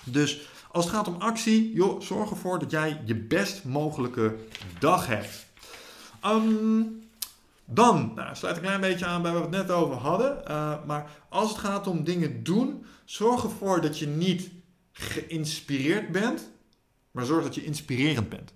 Dus 0.05 0.49
als 0.73 0.85
het 0.85 0.95
gaat 0.95 1.09
om 1.09 1.17
actie, 1.19 1.73
joh, 1.73 2.01
zorg 2.01 2.31
ervoor 2.31 2.59
dat 2.59 2.71
jij 2.71 3.01
je 3.05 3.15
best 3.15 3.65
mogelijke 3.65 4.37
dag 4.79 5.07
hebt. 5.07 5.47
Um, 6.27 7.07
Dan, 7.65 8.13
nou, 8.15 8.37
sluit 8.37 8.57
een 8.57 8.63
klein 8.63 8.81
beetje 8.81 9.07
aan 9.07 9.23
bij 9.23 9.33
wat 9.33 9.51
we 9.51 9.57
het 9.57 9.67
net 9.67 9.77
over 9.77 9.97
hadden. 9.97 10.43
Uh, 10.49 10.85
maar 10.87 11.11
als 11.29 11.49
het 11.49 11.59
gaat 11.59 11.87
om 11.87 12.05
dingen 12.05 12.43
doen, 12.43 12.85
zorg 13.05 13.43
ervoor 13.43 13.81
dat 13.81 13.99
je 13.99 14.07
niet 14.07 14.51
geïnspireerd 14.93 16.13
bent, 16.13 16.51
maar 17.11 17.25
zorg 17.25 17.45
dat 17.45 17.55
je 17.55 17.65
inspirerend 17.65 18.29
bent. 18.29 18.53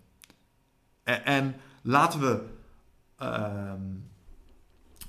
En, 1.02 1.24
en 1.24 1.56
laten 1.82 2.20
we. 2.20 2.51
Uh, 3.22 3.72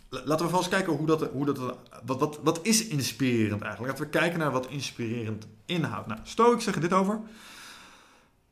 laten 0.10 0.46
we 0.46 0.52
vast 0.52 0.70
kijken 0.70 0.94
hoe 0.94 1.08
dat. 1.08 1.30
Hoe 1.32 1.46
dat 1.46 1.58
wat, 2.06 2.20
wat, 2.20 2.40
wat 2.44 2.60
is 2.62 2.88
inspirerend 2.88 3.62
eigenlijk? 3.62 3.92
Laten 3.92 4.12
we 4.12 4.20
kijken 4.20 4.40
naar 4.40 4.52
wat 4.52 4.68
inspirerend 4.68 5.48
inhoudt. 5.66 6.08
Nou, 6.08 6.20
Stoics 6.24 6.64
zeggen 6.64 6.82
dit 6.82 6.94
over. 6.94 7.22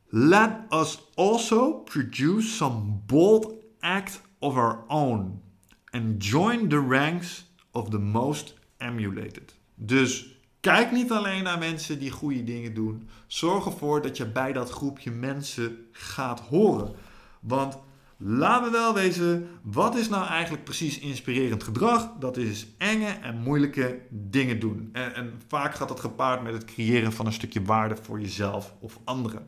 Let 0.08 0.50
us 0.70 0.98
also 1.14 1.72
produce 1.72 2.48
some 2.48 2.80
bold 3.06 3.52
act 3.80 4.20
of 4.38 4.56
our 4.56 4.84
own 4.88 5.42
and 5.90 6.24
join 6.24 6.68
the 6.68 6.86
ranks 6.88 7.44
of 7.70 7.88
the 7.88 7.98
most 7.98 8.54
emulated. 8.78 9.54
Dus 9.74 10.36
kijk 10.60 10.92
niet 10.92 11.12
alleen 11.12 11.42
naar 11.42 11.58
mensen 11.58 11.98
die 11.98 12.10
goede 12.10 12.44
dingen 12.44 12.74
doen. 12.74 13.08
Zorg 13.26 13.66
ervoor 13.66 14.02
dat 14.02 14.16
je 14.16 14.26
bij 14.26 14.52
dat 14.52 14.70
groepje 14.70 15.10
mensen 15.10 15.86
gaat 15.92 16.40
horen. 16.40 16.94
Want 17.40 17.78
laten 18.24 18.64
we 18.64 18.70
wel 18.70 18.94
wezen, 18.94 19.48
wat 19.62 19.96
is 19.96 20.08
nou 20.08 20.26
eigenlijk 20.26 20.64
precies 20.64 20.98
inspirerend 20.98 21.62
gedrag? 21.62 22.10
Dat 22.18 22.36
is 22.36 22.66
enge 22.78 23.06
en 23.06 23.36
moeilijke 23.36 24.00
dingen 24.10 24.60
doen. 24.60 24.88
En, 24.92 25.14
en 25.14 25.40
vaak 25.48 25.74
gaat 25.74 25.88
dat 25.88 26.00
gepaard 26.00 26.42
met 26.42 26.52
het 26.52 26.64
creëren 26.64 27.12
van 27.12 27.26
een 27.26 27.32
stukje 27.32 27.62
waarde 27.62 27.96
voor 28.02 28.20
jezelf 28.20 28.74
of 28.80 28.98
anderen. 29.04 29.46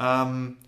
Um, 0.00 0.58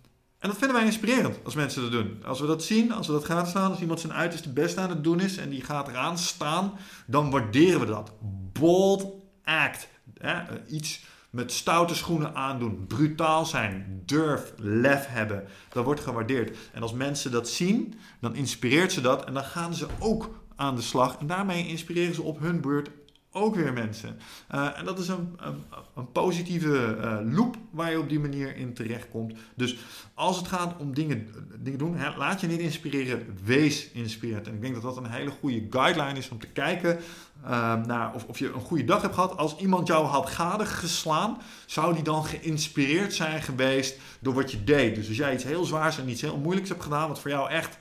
en 0.41 0.49
dat 0.49 0.59
vinden 0.59 0.77
wij 0.77 0.87
inspirerend 0.87 1.39
als 1.45 1.55
mensen 1.55 1.83
dat 1.83 1.93
doen. 1.93 2.25
Als 2.25 2.41
we 2.41 2.47
dat 2.47 2.65
zien, 2.65 2.93
als 2.93 3.07
we 3.07 3.13
dat 3.13 3.25
gaan 3.25 3.47
staan, 3.47 3.71
als 3.71 3.81
iemand 3.81 4.01
zijn 4.01 4.13
uiterste 4.13 4.53
best 4.53 4.77
aan 4.77 4.89
het 4.89 5.05
doen 5.05 5.21
is 5.21 5.37
en 5.37 5.51
die 5.51 5.65
gaat 5.65 5.89
eraan 5.89 6.19
staan, 6.19 6.73
dan 7.07 7.31
waarderen 7.31 7.81
we 7.81 7.87
dat. 7.87 8.13
Bold 8.53 9.15
act. 9.45 9.89
Hè? 10.19 10.43
Iets 10.67 11.05
met 11.31 11.53
stoute 11.53 11.95
schoenen 11.95 12.35
aandoen, 12.35 12.85
brutaal 12.87 13.47
zijn, 13.47 14.03
durf, 14.07 14.53
lef 14.57 15.07
hebben. 15.07 15.45
Dat 15.69 15.85
wordt 15.85 16.01
gewaardeerd. 16.01 16.57
En 16.73 16.83
als 16.83 16.93
mensen 16.93 17.31
dat 17.31 17.49
zien, 17.49 17.95
dan 18.21 18.35
inspireert 18.35 18.93
ze 18.93 19.01
dat 19.01 19.25
en 19.25 19.35
dan 19.35 19.45
gaan 19.45 19.75
ze 19.75 19.87
ook 19.99 20.31
aan 20.57 20.77
de 20.77 20.83
slag. 20.83 21.17
En 21.19 21.27
daarmee 21.27 21.67
inspireren 21.67 22.15
ze 22.15 22.23
op 22.23 22.41
hun 22.41 22.61
beurt 22.61 22.91
ook 23.33 23.55
weer 23.55 23.73
mensen. 23.73 24.19
Uh, 24.55 24.79
en 24.79 24.85
dat 24.85 24.99
is 24.99 25.09
een, 25.09 25.37
een, 25.37 25.63
een 25.95 26.13
positieve 26.13 26.97
uh, 27.01 27.37
loop 27.37 27.57
waar 27.71 27.91
je 27.91 27.99
op 27.99 28.09
die 28.09 28.21
manier 28.21 28.57
in 28.57 28.75
terechtkomt. 28.75 29.39
Dus 29.55 29.77
als 30.15 30.37
het 30.37 30.49
gaat 30.49 30.75
om 30.79 30.95
dingen, 30.95 31.29
dingen 31.59 31.79
doen, 31.79 31.97
hè, 31.97 32.17
laat 32.17 32.41
je 32.41 32.47
niet 32.47 32.61
inspireren, 32.61 33.39
wees 33.45 33.91
inspirerend. 33.91 34.47
En 34.47 34.55
ik 34.55 34.61
denk 34.61 34.75
dat 34.75 34.83
dat 34.83 34.97
een 34.97 35.11
hele 35.11 35.31
goede 35.31 35.67
guideline 35.71 36.19
is 36.19 36.29
om 36.29 36.39
te 36.39 36.47
kijken 36.47 36.99
uh, 37.45 37.75
naar 37.85 38.15
of, 38.15 38.25
of 38.25 38.39
je 38.39 38.53
een 38.53 38.61
goede 38.61 38.85
dag 38.85 39.03
hebt 39.03 39.15
gehad. 39.15 39.37
Als 39.37 39.57
iemand 39.57 39.87
jou 39.87 40.07
had 40.07 40.31
geslaan, 40.69 41.39
zou 41.67 41.95
die 41.95 42.03
dan 42.03 42.25
geïnspireerd 42.25 43.15
zijn 43.15 43.43
geweest 43.43 43.99
door 44.21 44.35
wat 44.35 44.51
je 44.51 44.65
deed. 44.65 44.95
Dus 44.95 45.09
als 45.09 45.17
jij 45.17 45.35
iets 45.35 45.45
heel 45.45 45.65
zwaars 45.65 45.99
en 45.99 46.09
iets 46.09 46.21
heel 46.21 46.39
moeilijks 46.39 46.69
hebt 46.69 46.83
gedaan, 46.83 47.09
wat 47.09 47.21
voor 47.21 47.31
jou 47.31 47.51
echt 47.51 47.79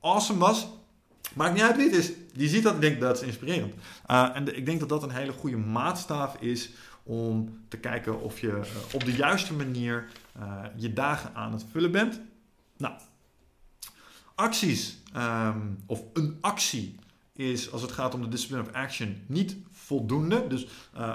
awesome 0.00 0.38
was, 0.38 0.68
Maakt 1.36 1.54
niet 1.54 1.62
uit 1.62 1.76
wie 1.76 1.84
het 1.84 1.94
is. 1.94 2.12
Die 2.32 2.48
ziet 2.48 2.62
dat 2.62 2.74
en 2.74 2.80
denkt 2.80 3.00
dat 3.00 3.16
is 3.16 3.26
inspirerend. 3.26 3.74
Uh, 4.10 4.30
en 4.34 4.56
ik 4.56 4.66
denk 4.66 4.80
dat 4.80 4.88
dat 4.88 5.02
een 5.02 5.10
hele 5.10 5.32
goede 5.32 5.56
maatstaaf 5.56 6.36
is 6.40 6.70
om 7.02 7.58
te 7.68 7.76
kijken 7.76 8.20
of 8.20 8.40
je 8.40 8.46
uh, 8.46 8.94
op 8.94 9.04
de 9.04 9.12
juiste 9.12 9.54
manier 9.54 10.06
uh, 10.38 10.64
je 10.76 10.92
dagen 10.92 11.34
aan 11.34 11.52
het 11.52 11.64
vullen 11.70 11.90
bent. 11.90 12.20
Nou, 12.76 12.94
acties 14.34 14.98
um, 15.16 15.78
of 15.86 16.02
een 16.12 16.38
actie 16.40 16.94
is 17.32 17.72
als 17.72 17.82
het 17.82 17.92
gaat 17.92 18.14
om 18.14 18.22
de 18.22 18.28
discipline 18.28 18.62
of 18.62 18.72
action 18.72 19.16
niet 19.26 19.56
voldoende. 19.72 20.46
Dus 20.46 20.66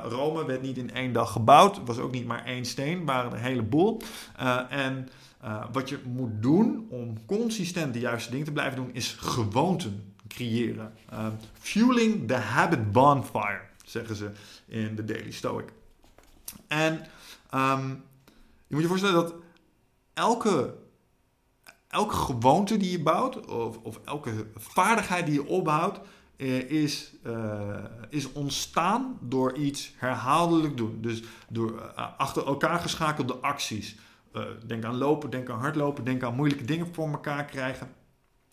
Rome 0.04 0.46
werd 0.46 0.62
niet 0.62 0.78
in 0.78 0.94
één 0.94 1.14
dag 1.14 1.32
gebouwd. 1.32 1.84
Was 1.86 1.98
ook 1.98 2.12
niet 2.12 2.26
maar 2.26 2.46
één 2.46 2.66
steen, 2.66 3.06
waren 3.06 3.32
een 3.32 3.38
heleboel. 3.38 4.02
en 4.70 5.10
wat 5.72 5.90
je 5.90 6.00
moet 6.06 6.42
doen 6.42 6.88
om 6.90 7.26
consistent 7.26 7.94
de 7.94 8.00
juiste 8.00 8.32
dingen 8.32 8.46
te 8.46 8.52
blijven 8.52 8.76
doen, 8.76 8.94
is 8.94 9.16
gewoonten 9.20 10.11
creëren. 10.34 10.94
Um, 11.14 11.38
fueling 11.60 12.28
the 12.28 12.36
habit 12.36 12.92
bonfire, 12.92 13.62
zeggen 13.86 14.16
ze 14.16 14.32
in 14.68 14.96
de 14.96 15.06
Daily 15.06 15.32
Stoic. 15.32 15.74
En 16.68 16.94
um, 17.54 18.04
je 18.68 18.76
moet 18.76 18.82
je 18.82 18.88
voorstellen 18.88 19.16
dat 19.16 19.34
elke, 20.14 20.76
elke 21.88 22.16
gewoonte 22.16 22.78
die 22.78 22.92
je 22.92 23.02
bouwt, 23.02 23.46
of, 23.48 23.78
of 23.78 24.00
elke 24.06 24.48
vaardigheid 24.56 25.26
die 25.26 25.34
je 25.34 25.48
opbouwt, 25.48 26.00
eh, 26.38 26.70
is, 26.70 27.14
uh, 27.28 27.84
is 28.10 28.32
ontstaan 28.32 29.18
door 29.22 29.54
iets 29.54 29.94
herhaaldelijk 29.98 30.78
doen. 30.78 30.98
Dus 31.02 31.24
door 31.50 31.72
uh, 31.72 32.08
achter 32.18 32.46
elkaar 32.46 32.80
geschakelde 32.80 33.36
acties. 33.36 33.96
Denk 34.66 34.84
aan 34.84 34.98
lopen, 34.98 35.30
denk 35.30 35.50
aan 35.50 35.60
hardlopen, 35.60 36.04
denk 36.04 36.24
aan 36.24 36.36
moeilijke 36.36 36.66
dingen 36.66 36.94
voor 36.94 37.08
elkaar 37.12 37.46
krijgen. 37.46 37.90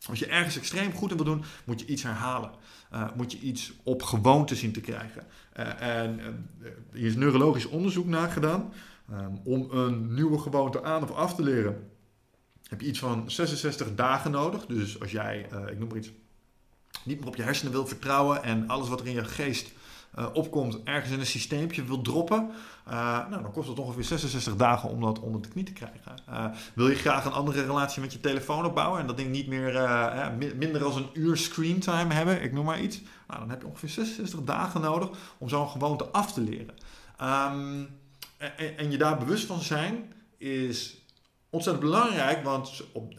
Als 0.08 0.18
je 0.18 0.26
ergens 0.26 0.56
extreem 0.56 0.92
goed 0.92 1.10
in 1.10 1.16
wil 1.16 1.24
doen, 1.24 1.44
moet 1.64 1.80
je 1.80 1.86
iets 1.86 2.02
herhalen. 2.02 2.50
Uh, 2.92 3.08
moet 3.16 3.32
je 3.32 3.38
iets 3.38 3.72
op 3.82 4.02
gewoonte 4.02 4.54
zien 4.54 4.72
te 4.72 4.80
krijgen. 4.80 5.26
Uh, 5.58 5.82
en 5.82 6.20
uh, 6.20 6.68
hier 6.92 7.06
is 7.06 7.16
neurologisch 7.16 7.66
onderzoek 7.66 8.06
naar 8.06 8.30
gedaan. 8.30 8.72
Um, 9.10 9.40
om 9.44 9.70
een 9.70 10.14
nieuwe 10.14 10.38
gewoonte 10.38 10.82
aan 10.82 11.02
of 11.02 11.10
af 11.10 11.34
te 11.34 11.42
leren, 11.42 11.90
heb 12.68 12.80
je 12.80 12.86
iets 12.86 12.98
van 12.98 13.30
66 13.30 13.94
dagen 13.94 14.30
nodig. 14.30 14.66
Dus 14.66 15.00
als 15.00 15.10
jij, 15.10 15.48
ik 15.70 15.78
noem 15.78 15.88
maar 15.88 15.98
iets, 15.98 16.10
niet 17.04 17.18
meer 17.18 17.28
op 17.28 17.36
je 17.36 17.42
hersenen 17.42 17.72
wil 17.72 17.86
vertrouwen 17.86 18.42
en 18.42 18.68
alles 18.68 18.88
wat 18.88 19.00
er 19.00 19.06
in 19.06 19.12
je 19.12 19.24
geest 19.24 19.72
uh, 20.18 20.26
opkomt, 20.32 20.82
ergens 20.84 21.12
in 21.12 21.20
een 21.20 21.26
systeempje 21.26 21.84
wil 21.84 22.00
droppen, 22.00 22.50
uh, 22.88 22.92
nou, 23.28 23.42
dan 23.42 23.52
kost 23.52 23.68
het 23.68 23.78
ongeveer 23.78 24.04
66 24.04 24.56
dagen 24.56 24.88
om 24.88 25.00
dat 25.00 25.20
onder 25.20 25.42
de 25.42 25.48
knie 25.48 25.64
te 25.64 25.72
krijgen. 25.72 26.14
Uh, 26.28 26.44
wil 26.74 26.88
je 26.88 26.94
graag 26.94 27.24
een 27.24 27.32
andere 27.32 27.64
relatie 27.64 28.00
met 28.00 28.12
je 28.12 28.20
telefoon 28.20 28.64
opbouwen 28.64 29.00
en 29.00 29.06
dat 29.06 29.16
ding 29.16 29.30
niet 29.30 29.46
meer 29.46 29.72
minder 30.56 30.80
dan 30.80 30.96
een 30.96 31.10
uur 31.12 31.36
screentime 31.36 32.14
hebben, 32.14 32.42
ik 32.42 32.52
noem 32.52 32.64
maar 32.64 32.80
iets, 32.80 33.00
nou, 33.28 33.40
dan 33.40 33.50
heb 33.50 33.60
je 33.60 33.66
ongeveer 33.66 33.88
66 33.88 34.42
dagen 34.44 34.80
nodig 34.80 35.08
om 35.38 35.48
zo'n 35.48 35.68
gewoonte 35.68 36.04
af 36.04 36.32
te 36.32 36.40
leren. 36.40 36.74
En, 37.16 37.88
en 38.76 38.90
je 38.90 38.98
daar 38.98 39.18
bewust 39.18 39.46
van 39.46 39.60
zijn 39.60 40.12
is 40.38 41.06
ontzettend 41.50 41.84
belangrijk, 41.84 42.44
want 42.44 42.82
op, 42.92 43.14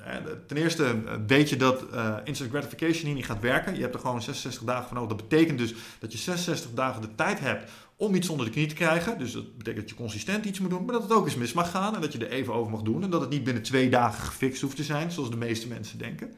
ten 0.47 0.57
eerste 0.57 0.83
eh, 0.85 1.13
weet 1.27 1.49
je 1.49 1.57
dat 1.57 1.83
uh, 1.93 2.15
instant 2.23 2.49
gratification 2.49 3.05
hier 3.05 3.13
niet 3.13 3.25
gaat 3.25 3.39
werken. 3.39 3.75
Je 3.75 3.81
hebt 3.81 3.93
er 3.93 3.99
gewoon 3.99 4.21
66 4.21 4.63
dagen 4.63 4.87
van 4.87 4.97
nodig. 4.97 5.17
Dat 5.17 5.29
betekent 5.29 5.57
dus 5.57 5.73
dat 5.99 6.11
je 6.11 6.17
66 6.17 6.71
dagen 6.73 7.01
de 7.01 7.15
tijd 7.15 7.39
hebt 7.39 7.71
om 7.95 8.15
iets 8.15 8.29
onder 8.29 8.45
de 8.45 8.51
knie 8.51 8.67
te 8.67 8.75
krijgen. 8.75 9.17
Dus 9.17 9.31
dat 9.31 9.57
betekent 9.57 9.81
dat 9.81 9.89
je 9.89 9.95
consistent 9.95 10.45
iets 10.45 10.59
moet 10.59 10.69
doen, 10.69 10.85
maar 10.85 10.93
dat 10.93 11.03
het 11.03 11.11
ook 11.11 11.25
eens 11.25 11.35
mis 11.35 11.53
mag 11.53 11.71
gaan 11.71 11.95
en 11.95 12.01
dat 12.01 12.13
je 12.13 12.19
er 12.19 12.31
even 12.31 12.53
over 12.53 12.71
mag 12.71 12.81
doen. 12.81 13.03
En 13.03 13.09
dat 13.09 13.21
het 13.21 13.29
niet 13.29 13.43
binnen 13.43 13.63
twee 13.63 13.89
dagen 13.89 14.23
gefixt 14.23 14.61
hoeft 14.61 14.75
te 14.75 14.83
zijn, 14.83 15.11
zoals 15.11 15.29
de 15.29 15.37
meeste 15.37 15.67
mensen 15.67 15.97
denken. 15.97 16.33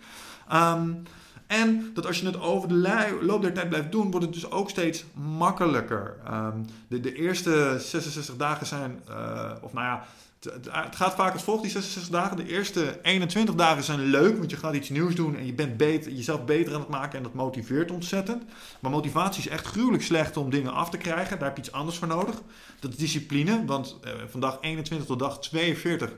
Um, 0.54 1.04
en 1.48 1.92
dat 1.94 2.06
als 2.06 2.20
je 2.20 2.26
het 2.26 2.40
over 2.40 2.70
de 2.70 3.18
loop 3.22 3.42
der 3.42 3.54
tijd 3.54 3.70
blijft 3.70 3.92
doen, 3.92 4.12
wordt 4.12 4.26
het 4.26 4.34
dus 4.34 4.52
ook 4.52 4.70
steeds 4.70 5.06
makkelijker. 5.14 6.16
Um, 6.32 6.66
de, 6.88 7.00
de, 7.00 7.16
eerste 7.16 7.76
66 7.80 8.36
dagen 8.36 8.66
zijn, 8.66 9.02
uh, 9.10 9.52
of 9.62 9.74
nou 9.74 9.86
ja, 9.86 10.06
het 10.72 10.96
gaat 10.96 11.16
vaak 11.16 11.34
als 11.34 11.44
volgt, 11.44 11.62
die 11.62 11.72
66 11.72 12.12
dagen. 12.12 12.38
De 12.38 12.48
eerste 12.48 13.00
21 13.02 13.56
dagen 13.56 13.84
zijn 13.84 14.00
leuk, 14.00 14.38
want 14.38 14.50
je 14.50 14.58
gaat 14.58 14.74
iets 14.74 14.90
nieuws 14.90 15.16
doen 15.16 15.36
en 15.36 15.46
je 15.46 15.54
bent 15.54 15.78
beter, 15.78 16.12
jezelf 16.12 16.46
beter 16.46 16.74
aan 16.74 16.80
het 16.80 16.90
maken 16.90 17.18
en 17.18 17.24
dat 17.24 17.34
motiveert 17.34 17.92
ontzettend. 17.92 18.44
Maar 18.80 18.92
motivatie 18.92 19.44
is 19.44 19.50
echt 19.50 19.66
gruwelijk 19.66 20.04
slecht 20.04 20.38
om 20.38 20.50
dingen 20.50 20.74
af 20.74 20.90
te 20.90 20.98
krijgen. 20.98 21.40
Daar 21.40 21.48
heb 21.48 21.58
je 21.58 21.64
iets 21.64 21.72
anders 21.72 21.98
voor 21.98 22.08
nodig. 22.08 22.42
Dat 22.80 22.92
is 22.92 22.98
discipline, 22.98 23.66
want 23.66 23.98
eh, 24.04 24.12
van 24.30 24.40
dag 24.40 24.58
21 24.62 25.08
tot 25.08 25.20
dag 25.20 25.40
42 25.40 26.12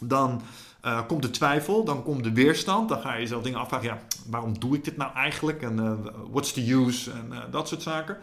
dan 0.00 0.42
uh, 0.84 1.06
komt 1.06 1.22
de 1.22 1.30
twijfel, 1.30 1.84
dan 1.84 2.02
komt 2.02 2.24
de 2.24 2.32
weerstand. 2.32 2.88
Dan 2.88 3.00
ga 3.00 3.14
je 3.14 3.20
jezelf 3.20 3.42
dingen 3.42 3.58
afvragen, 3.58 4.00
waarom 4.30 4.58
doe 4.58 4.76
ik 4.76 4.84
dit 4.84 4.96
nou 4.96 5.14
eigenlijk? 5.14 5.62
En 5.62 5.76
uh, 5.76 5.92
what's 6.30 6.52
the 6.52 6.72
use? 6.72 7.10
En 7.10 7.26
uh, 7.30 7.38
dat 7.50 7.68
soort 7.68 7.82
zaken. 7.82 8.16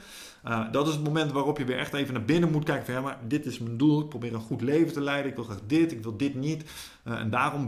dat 0.72 0.88
is 0.88 0.94
het 0.94 1.04
moment 1.04 1.32
waarop 1.32 1.58
je 1.58 1.66
weer 1.66 1.78
echt 1.78 1.94
even 1.94 2.14
naar 2.14 2.26
binnen 2.26 2.52
moet 2.52 2.64
kijken 2.64 2.86
van, 2.86 2.94
ja, 2.94 3.02
maar 3.02 3.18
dit 3.28 3.46
is 3.46 3.60
mijn 3.60 3.78
doel. 3.78 4.02
Ik 4.02 4.10
probeer 4.10 4.34
een 4.34 4.40
goed 4.40 4.62
leven 4.62 4.94
te 4.94 5.02
leiden. 5.02 5.30
Ik 5.30 5.36
wil 5.36 5.46
graag 5.46 5.60
dit, 5.68 5.92
ik 5.92 6.04
wil 6.04 6.18
dit 6.18 6.36
niet. 6.36 6.64
en 7.04 7.30
daarom 7.30 7.66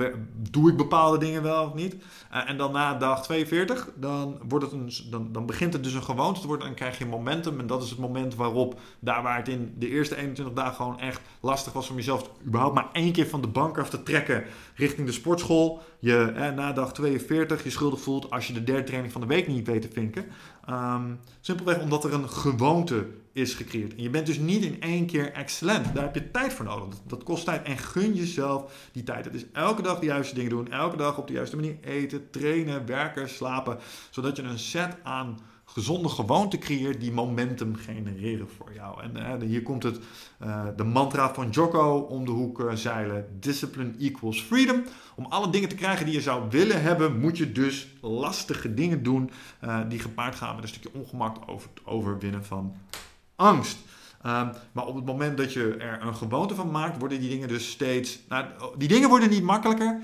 doe 0.52 0.70
ik 0.70 0.78
bepaalde 0.78 1.18
dingen 1.18 1.44
wel 1.44 1.66
of 1.66 1.74
niet. 1.74 1.96
en 2.30 2.58
dan 2.58 2.72
na 2.72 2.94
dag 2.94 3.24
42, 3.24 3.90
dan, 3.96 4.40
wordt 4.48 4.66
het 4.66 4.74
een, 4.74 4.92
dan, 5.10 5.32
dan 5.32 5.46
begint 5.46 5.74
het 5.74 5.84
dus 5.84 5.94
een 5.94 6.04
gewoonte 6.04 6.42
te 6.42 6.48
worden. 6.48 6.68
En 6.68 6.74
krijg 6.74 6.98
je 6.98 7.06
momentum. 7.06 7.60
En 7.60 7.68
dat 7.68 7.84
is 7.84 7.90
het 7.90 8.00
moment 8.00 8.36
waarop, 8.36 8.80
daar 9.00 9.24
waar 9.24 9.38
het 9.38 9.48
in 9.48 9.74
de 9.78 9.90
eerste 9.90 10.16
21 10.16 10.56
dagen 10.56 10.76
gewoon 10.76 11.00
echt 11.00 11.22
lastig 11.40 11.74
was 11.74 11.90
om 11.90 11.96
jezelf 11.96 12.30
überhaupt 12.46 12.76
maar 12.76 12.90
één 12.94 13.12
keer 13.12 13.28
van 13.28 13.42
de 13.42 13.48
bank 13.48 13.78
af 13.78 13.90
te 13.90 14.04
trekken 14.04 14.44
richting 14.76 15.08
de 15.08 15.14
sportschool. 15.14 15.82
Je 16.00 16.52
na 16.56 16.74
dag 16.74 16.94
42 16.94 17.64
je 17.64 17.70
schuldig 17.70 18.00
voelt 18.00 18.21
als 18.30 18.48
je 18.48 18.54
de 18.54 18.64
derde 18.64 18.84
training 18.84 19.12
van 19.12 19.22
de 19.22 19.28
week 19.28 19.48
niet 19.48 19.68
weet 19.68 19.82
te 19.82 19.90
vinken. 19.92 20.26
Um, 20.70 21.20
simpelweg 21.42 21.80
omdat 21.80 22.04
er 22.04 22.14
een 22.14 22.30
gewoonte 22.30 23.08
is 23.34 23.54
gecreëerd. 23.54 23.96
En 23.96 24.04
je 24.04 24.10
bent 24.10 24.26
dus 24.26 24.40
niet 24.40 24.64
in 24.64 24.82
één 24.82 25.06
keer 25.06 25.32
excellent. 25.32 25.96
Daar 25.96 26.04
heb 26.04 26.16
je 26.16 26.32
tijd 26.32 26.54
voor 26.54 26.66
nodig. 26.66 26.96
Dat, 27.08 27.24
kost 27.24 27.46
tijd. 27.46 27.64
En 27.64 27.78
gun 27.78 28.14
jezelf 28.14 28.90
die 28.92 29.04
tijd. 29.04 29.26
Het 29.26 29.34
is 29.34 29.46
elke 29.54 29.82
dag 29.82 30.00
de 30.00 30.06
juiste 30.06 30.36
dingen 30.36 30.50
doen. 30.50 30.72
Elke 30.72 30.98
dag 30.98 31.18
op 31.18 31.28
de 31.28 31.34
juiste 31.34 31.56
manier 31.56 31.78
eten, 31.82 32.30
trainen, 32.30 32.86
werken, 32.86 33.30
slapen. 33.30 33.78
Zodat 34.10 34.36
je 34.36 34.44
een 34.44 34.60
set 34.60 34.96
aan 35.04 35.40
gezonde 35.74 36.10
gewoonte 36.10 36.58
creëert 36.58 37.00
die 37.00 37.12
momentum 37.12 37.76
genereren 37.76 38.50
voor 38.58 38.74
jou. 38.74 39.02
En 39.02 39.18
uh, 39.18 39.48
hier 39.48 39.64
komt 39.64 39.84
het, 39.84 40.00
uh, 40.44 40.64
de 40.76 40.84
mantra 40.84 41.34
van 41.34 41.50
Jocko 41.50 41.98
om 41.98 42.26
de 42.26 42.32
hoek 42.32 42.60
uh, 42.60 42.74
zeilen. 42.74 43.26
Discipline 43.40 43.92
equals 44.00 44.42
freedom. 44.42 44.84
Om 45.16 45.26
alle 45.26 45.50
dingen 45.50 45.70
te 45.70 45.76
krijgen 45.76 46.06
die 46.06 46.16
je 46.16 46.22
zou 46.22 46.50
willen 46.50 46.82
hebben, 46.82 47.20
moet 47.20 47.38
je 47.38 47.52
dus 47.52 47.88
lastige 48.02 48.74
dingen 48.74 49.04
doen 49.04 49.32
die 49.88 50.00
gepaard 50.00 50.36
gaan 50.36 50.56
met 50.56 50.64
een 50.64 50.70
stukje 50.70 51.00
ongemak 51.00 51.38
over 51.46 51.70
het 51.74 51.86
overwinnen 51.86 52.46
van 52.46 52.76
angst. 53.36 53.78
Um, 54.26 54.52
maar 54.72 54.86
op 54.86 54.96
het 54.96 55.06
moment 55.06 55.38
dat 55.38 55.54
je 55.54 55.76
er 55.76 56.02
een 56.02 56.16
gewoonte 56.16 56.56
van 56.56 56.72
maakt, 56.72 57.00
worden 57.00 57.20
die 57.20 57.30
dingen 57.30 57.48
dus 57.48 57.70
steeds. 57.70 58.20
Nou, 58.30 58.46
die 58.78 58.88
dingen 58.88 59.10
worden 59.10 59.30
niet 59.30 59.44
makkelijker. 59.44 60.00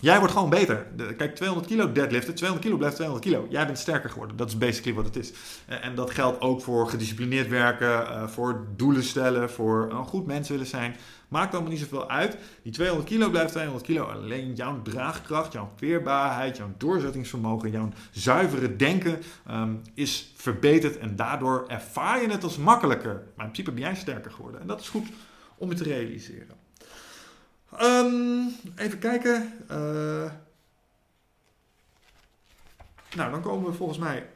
Jij 0.00 0.18
wordt 0.18 0.32
gewoon 0.32 0.50
beter. 0.50 0.86
kijk, 1.16 1.34
200 1.34 1.68
kilo 1.68 1.92
deadliften, 1.92 2.34
200 2.34 2.66
kilo 2.66 2.78
blijft 2.78 2.96
200 2.96 3.28
kilo. 3.28 3.46
Jij 3.50 3.66
bent 3.66 3.78
sterker 3.78 4.10
geworden. 4.10 4.36
Dat 4.36 4.48
is 4.48 4.58
basically 4.58 4.96
wat 4.96 5.04
het 5.04 5.16
is. 5.16 5.32
En 5.66 5.94
dat 5.94 6.10
geldt 6.10 6.40
ook 6.40 6.62
voor 6.62 6.88
gedisciplineerd 6.88 7.48
werken, 7.48 8.06
eh, 8.08 8.28
voor 8.28 8.66
doelen 8.76 9.02
stellen, 9.02 9.50
voor 9.50 9.88
een 9.90 10.04
goed 10.04 10.26
mens 10.26 10.48
willen 10.48 10.66
zijn. 10.66 10.96
Maakt 11.28 11.52
allemaal 11.52 11.70
niet 11.70 11.80
zoveel 11.80 12.10
uit. 12.10 12.36
Die 12.62 12.72
200 12.72 13.08
kilo 13.08 13.30
blijft 13.30 13.52
200 13.52 13.84
kilo. 13.84 14.04
Alleen 14.04 14.54
jouw 14.54 14.82
draagkracht, 14.82 15.52
jouw 15.52 15.72
veerbaarheid, 15.76 16.56
jouw 16.56 16.74
doorzettingsvermogen, 16.76 17.70
jouw 17.70 17.88
zuivere 18.10 18.76
denken 18.76 19.22
ehm, 19.46 19.74
is 19.94 20.32
verbeterd. 20.36 20.98
En 20.98 21.16
daardoor 21.16 21.64
ervaar 21.68 22.22
je 22.22 22.30
het 22.30 22.44
als 22.44 22.56
makkelijker. 22.56 23.12
Maar 23.12 23.46
in 23.46 23.52
principe 23.52 23.72
ben 23.72 23.80
jij 23.80 23.94
sterker 23.94 24.30
geworden. 24.30 24.60
En 24.60 24.66
dat 24.66 24.80
is 24.80 24.88
goed 24.88 25.06
om 25.56 25.68
je 25.68 25.76
te 25.76 25.82
realiseren. 25.82 26.65
Um, 27.72 28.54
even 28.76 28.98
kijken. 28.98 29.52
Uh, 29.70 30.30
nou, 33.14 33.30
dan 33.30 33.42
komen 33.42 33.70
we 33.70 33.76
volgens 33.76 33.98
mij 33.98 34.26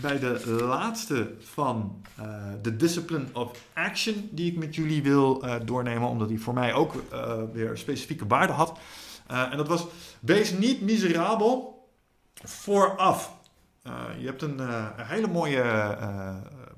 bij 0.00 0.18
de 0.18 0.42
laatste 0.62 1.34
van 1.38 2.02
uh, 2.20 2.44
de 2.62 2.76
discipline 2.76 3.24
of 3.32 3.58
action 3.72 4.28
die 4.32 4.50
ik 4.50 4.58
met 4.58 4.74
jullie 4.74 5.02
wil 5.02 5.44
uh, 5.44 5.54
doornemen, 5.64 6.08
omdat 6.08 6.28
die 6.28 6.40
voor 6.40 6.54
mij 6.54 6.74
ook 6.74 6.94
weer 7.52 7.78
specifieke 7.78 8.26
waarde 8.26 8.52
had. 8.52 8.78
en 9.26 9.56
dat 9.56 9.68
was: 9.68 9.86
wees 10.20 10.52
niet 10.52 10.80
miserabel 10.80 11.84
vooraf. 12.34 13.32
je 14.18 14.26
hebt 14.26 14.42
een, 14.42 14.58
een 14.58 15.06
hele 15.06 15.28
mooie 15.28 15.96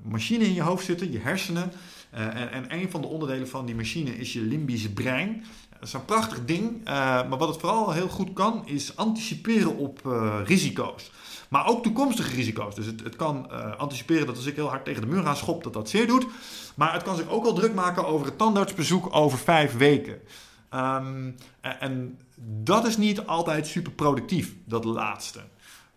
machine 0.01 0.43
in 0.43 0.53
je 0.53 0.61
hoofd 0.61 0.85
zitten, 0.85 1.11
je 1.11 1.19
hersenen. 1.19 1.71
en, 2.11 2.51
en 2.51 2.73
een 2.73 2.91
van 2.91 3.01
de 3.01 3.07
onderdelen 3.07 3.47
van 3.47 3.65
die 3.65 3.75
machine 3.75 4.17
is 4.17 4.33
je 4.33 4.41
limbische 4.41 4.93
brein. 4.93 5.43
Dat 5.83 5.91
is 5.93 5.99
een 5.99 6.05
prachtig 6.05 6.45
ding. 6.45 6.79
Uh, 6.79 6.85
maar 7.29 7.37
wat 7.37 7.47
het 7.47 7.59
vooral 7.59 7.91
heel 7.91 8.07
goed 8.07 8.33
kan, 8.33 8.61
is 8.65 8.95
anticiperen 8.95 9.77
op 9.77 10.01
uh, 10.05 10.35
risico's. 10.45 11.11
Maar 11.49 11.67
ook 11.67 11.83
toekomstige 11.83 12.35
risico's. 12.35 12.75
Dus 12.75 12.85
het, 12.85 13.03
het 13.03 13.15
kan 13.15 13.47
uh, 13.51 13.75
anticiperen 13.77 14.25
dat 14.25 14.35
als 14.35 14.45
ik 14.45 14.55
heel 14.55 14.69
hard 14.69 14.85
tegen 14.85 15.01
de 15.01 15.07
muur 15.07 15.27
aan 15.27 15.35
schop, 15.35 15.63
dat 15.63 15.73
dat 15.73 15.89
zeer 15.89 16.07
doet. 16.07 16.25
Maar 16.75 16.93
het 16.93 17.03
kan 17.03 17.15
zich 17.15 17.29
ook 17.29 17.45
al 17.45 17.53
druk 17.53 17.73
maken 17.73 18.05
over 18.05 18.25
het 18.25 18.37
tandartsbezoek 18.37 19.15
over 19.15 19.37
vijf 19.37 19.77
weken. 19.77 20.19
Um, 20.73 21.35
en 21.61 22.19
dat 22.63 22.87
is 22.87 22.97
niet 22.97 23.25
altijd 23.25 23.67
super 23.67 23.91
productief, 23.91 24.53
dat 24.65 24.83
laatste. 24.83 25.39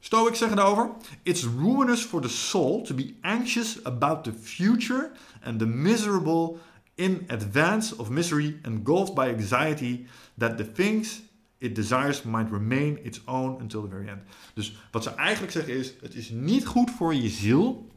Stoics 0.00 0.38
zeggen 0.38 0.56
daarover: 0.56 0.90
It's 1.22 1.46
ruinous 1.58 2.02
for 2.02 2.20
the 2.20 2.28
soul 2.28 2.82
to 2.82 2.94
be 2.94 3.14
anxious 3.20 3.84
about 3.84 4.24
the 4.24 4.32
future 4.42 5.10
and 5.44 5.58
the 5.58 5.66
miserable 5.66 6.58
in 6.96 7.24
advance 7.28 7.96
of 7.96 8.10
misery, 8.10 8.58
engulfed 8.62 9.14
by 9.14 9.28
anxiety, 9.28 10.06
that 10.38 10.56
the 10.56 10.72
things 10.72 11.22
it 11.58 11.74
desires 11.74 12.22
might 12.22 12.50
remain 12.50 12.98
its 13.02 13.20
own 13.26 13.60
until 13.60 13.82
the 13.82 13.88
very 13.88 14.08
end. 14.08 14.22
Dus 14.54 14.76
wat 14.90 15.02
ze 15.02 15.10
eigenlijk 15.10 15.52
zeggen 15.52 15.74
is: 15.74 15.92
het 16.00 16.14
is 16.14 16.30
niet 16.30 16.66
goed 16.66 16.90
voor 16.90 17.14
je 17.14 17.28
ziel 17.28 17.90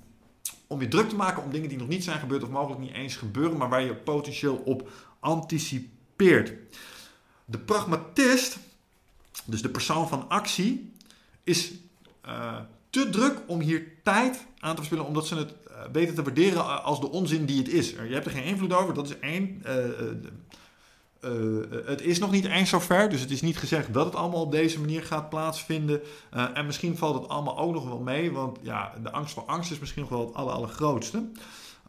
om 0.68 0.82
je 0.82 0.88
druk 0.88 1.10
te 1.10 1.16
maken 1.16 1.44
om 1.44 1.52
dingen 1.52 1.70
die 1.70 1.78
nog 1.78 1.88
niet 1.88 2.04
zijn 2.04 2.20
gebeurd 2.20 2.44
of 2.44 2.50
mogelijk 2.50 2.82
niet 2.82 2.94
eens 2.94 3.16
gebeuren, 3.16 3.58
maar 3.58 3.70
waar 3.70 3.82
je 3.82 3.96
potentieel 3.96 4.56
op 4.56 4.90
anticipeert. 5.20 6.54
De 7.46 7.58
pragmatist, 7.58 8.60
dus 9.46 9.62
de 9.62 9.70
persoon 9.70 10.08
van 10.08 10.30
actie, 10.30 10.92
is 11.44 11.72
uh, 12.26 12.60
te 12.90 13.10
druk 13.10 13.42
om 13.48 13.60
hier 13.60 13.88
tijd 14.04 14.46
aan 14.60 14.72
te 14.72 14.76
verspillen, 14.76 15.06
omdat 15.06 15.28
ze 15.28 15.36
het 15.36 15.54
uh, 15.68 15.76
weten 15.92 16.16
te 16.16 16.24
waarderen 16.24 16.84
als 16.84 17.00
de 17.00 17.10
onzin 17.10 17.46
die 17.46 17.58
het 17.58 17.70
is. 17.70 17.90
Je 17.90 18.14
hebt 18.14 18.26
er 18.26 18.32
geen 18.32 18.44
invloed 18.44 18.74
over, 18.74 18.94
dat 18.94 19.10
is 19.10 19.20
één. 19.20 19.64
Uh, 19.66 19.76
het 21.86 22.02
is 22.02 22.20
nog 22.20 22.32
niet 22.32 22.46
eens 22.46 22.70
zover, 22.70 23.10
dus 23.10 23.22
het 23.22 23.32
is 23.32 23.42
niet 23.42 23.58
gezegd 23.58 23.94
dat 23.94 24.06
het 24.06 24.16
allemaal 24.16 24.42
op 24.42 24.52
deze 24.52 24.80
manier 24.80 25.04
gaat 25.04 25.30
plaatsvinden. 25.30 26.02
en 26.54 26.66
misschien 26.66 26.98
valt 26.98 27.22
het 27.22 27.30
allemaal 27.30 27.58
ook 27.58 27.74
nog 27.74 27.86
wel 27.86 28.00
mee, 28.00 28.32
want 28.32 28.58
ja, 28.62 28.94
de 29.04 29.12
angst 29.12 29.34
voor 29.34 29.44
angst 29.44 29.72
is 29.72 29.80
misschien 29.80 30.02
nog 30.02 30.12
wel 30.12 30.26
het 30.26 30.34
aller, 30.34 30.54
allergrootste. 30.54 31.30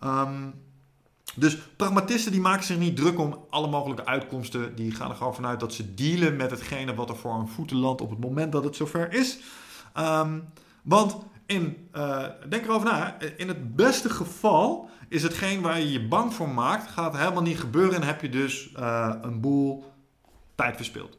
Um, 0.05 0.55
dus 1.35 1.59
pragmatisten 1.77 2.33
die 2.33 2.41
maken 2.41 2.65
zich 2.65 2.79
niet 2.79 2.97
druk 2.97 3.19
om 3.19 3.45
alle 3.51 3.69
mogelijke 3.69 4.07
uitkomsten. 4.07 4.75
Die 4.75 4.93
gaan 4.93 5.11
er 5.11 5.17
gewoon 5.17 5.35
vanuit 5.35 5.61
dat 5.61 5.75
ze 5.75 5.95
dealen 5.95 6.37
met 6.37 6.51
hetgene 6.51 6.95
wat 6.95 7.09
er 7.09 7.17
voor 7.17 7.35
hun 7.35 7.49
voeten 7.49 7.77
landt 7.77 8.01
op 8.01 8.11
het 8.11 8.21
moment 8.21 8.53
dat 8.53 8.65
het 8.65 8.77
zover 8.77 9.13
is. 9.13 9.39
Um, 9.99 10.45
want 10.83 11.17
in, 11.47 11.89
uh, 11.97 12.25
denk 12.49 12.65
erover 12.65 12.89
na, 12.89 13.17
in 13.37 13.49
het 13.49 13.77
beste 13.77 14.11
geval 14.11 14.91
is 15.09 15.23
hetgeen 15.23 15.61
waar 15.61 15.79
je 15.79 15.93
je 15.93 16.09
bang 16.09 16.35
voor 16.35 16.49
maakt, 16.49 16.91
gaat 16.91 17.17
helemaal 17.17 17.43
niet 17.43 17.61
gebeuren 17.61 17.95
en 17.95 18.03
heb 18.03 18.21
je 18.21 18.29
dus 18.29 18.71
uh, 18.79 19.15
een 19.23 19.41
boel 19.41 19.93
tijd 20.55 20.77
verspild. 20.77 21.19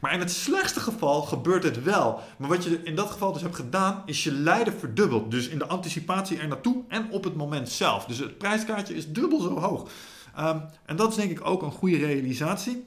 Maar 0.00 0.12
in 0.12 0.18
het 0.18 0.30
slechtste 0.30 0.80
geval 0.80 1.22
gebeurt 1.22 1.62
het 1.62 1.82
wel. 1.82 2.20
Maar 2.38 2.48
wat 2.48 2.64
je 2.64 2.82
in 2.82 2.94
dat 2.94 3.10
geval 3.10 3.32
dus 3.32 3.42
hebt 3.42 3.56
gedaan, 3.56 4.02
is 4.06 4.24
je 4.24 4.32
lijden 4.32 4.78
verdubbeld. 4.78 5.30
Dus 5.30 5.48
in 5.48 5.58
de 5.58 5.66
anticipatie 5.66 6.38
er 6.38 6.48
naartoe 6.48 6.84
en 6.88 7.10
op 7.10 7.24
het 7.24 7.36
moment 7.36 7.68
zelf. 7.68 8.04
Dus 8.04 8.18
het 8.18 8.38
prijskaartje 8.38 8.94
is 8.94 9.12
dubbel 9.12 9.40
zo 9.40 9.58
hoog. 9.58 9.90
Um, 10.38 10.62
en 10.86 10.96
dat 10.96 11.10
is 11.10 11.16
denk 11.16 11.30
ik 11.30 11.46
ook 11.46 11.62
een 11.62 11.72
goede 11.72 11.96
realisatie. 11.96 12.86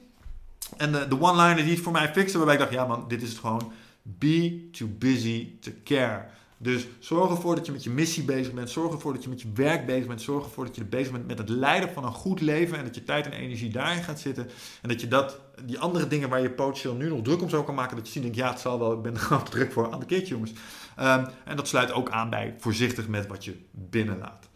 En 0.76 0.92
de, 0.92 1.08
de 1.08 1.20
one-liner 1.20 1.64
die 1.64 1.74
het 1.74 1.82
voor 1.82 1.92
mij 1.92 2.12
fixte, 2.12 2.36
waarbij 2.36 2.54
ik 2.54 2.60
dacht, 2.60 2.72
ja 2.72 2.86
man, 2.86 3.04
dit 3.08 3.22
is 3.22 3.28
het 3.28 3.38
gewoon. 3.38 3.72
Be 4.02 4.68
too 4.72 4.88
busy 4.98 5.58
to 5.60 5.70
care. 5.84 6.26
Dus 6.62 6.86
zorg 6.98 7.30
ervoor 7.30 7.54
dat 7.54 7.66
je 7.66 7.72
met 7.72 7.84
je 7.84 7.90
missie 7.90 8.24
bezig 8.24 8.52
bent. 8.52 8.70
Zorg 8.70 8.92
ervoor 8.92 9.12
dat 9.12 9.22
je 9.22 9.28
met 9.28 9.42
je 9.42 9.52
werk 9.54 9.86
bezig 9.86 10.06
bent. 10.06 10.22
Zorg 10.22 10.44
ervoor 10.44 10.64
dat 10.64 10.76
je 10.76 10.84
bezig 10.84 11.12
bent 11.12 11.26
met 11.26 11.38
het 11.38 11.48
leiden 11.48 11.92
van 11.92 12.04
een 12.04 12.12
goed 12.12 12.40
leven. 12.40 12.78
En 12.78 12.84
dat 12.84 12.94
je 12.94 13.04
tijd 13.04 13.26
en 13.26 13.32
energie 13.32 13.70
daarin 13.70 14.02
gaat 14.02 14.20
zitten. 14.20 14.50
En 14.82 14.88
dat 14.88 15.00
je 15.00 15.08
dat, 15.08 15.40
die 15.64 15.78
andere 15.78 16.06
dingen 16.06 16.28
waar 16.28 16.40
je 16.40 16.50
potentieel 16.50 16.94
nu 16.94 17.08
nog 17.08 17.22
druk 17.22 17.42
om 17.42 17.48
zou 17.48 17.64
kan 17.64 17.74
maken. 17.74 17.96
Dat 17.96 18.06
je 18.06 18.12
ziet, 18.12 18.22
denkt, 18.22 18.36
ja, 18.36 18.50
het 18.50 18.60
zal 18.60 18.78
wel. 18.78 18.92
Ik 18.92 19.02
ben 19.02 19.14
er 19.14 19.20
gewoon 19.20 19.44
druk 19.44 19.72
voor. 19.72 19.92
Aan 19.92 20.00
de 20.00 20.06
keertje, 20.06 20.34
jongens. 20.34 20.52
Um, 21.00 21.26
en 21.44 21.56
dat 21.56 21.68
sluit 21.68 21.92
ook 21.92 22.10
aan 22.10 22.30
bij 22.30 22.54
voorzichtig 22.58 23.08
met 23.08 23.26
wat 23.26 23.44
je 23.44 23.56
binnenlaat. 23.70 24.48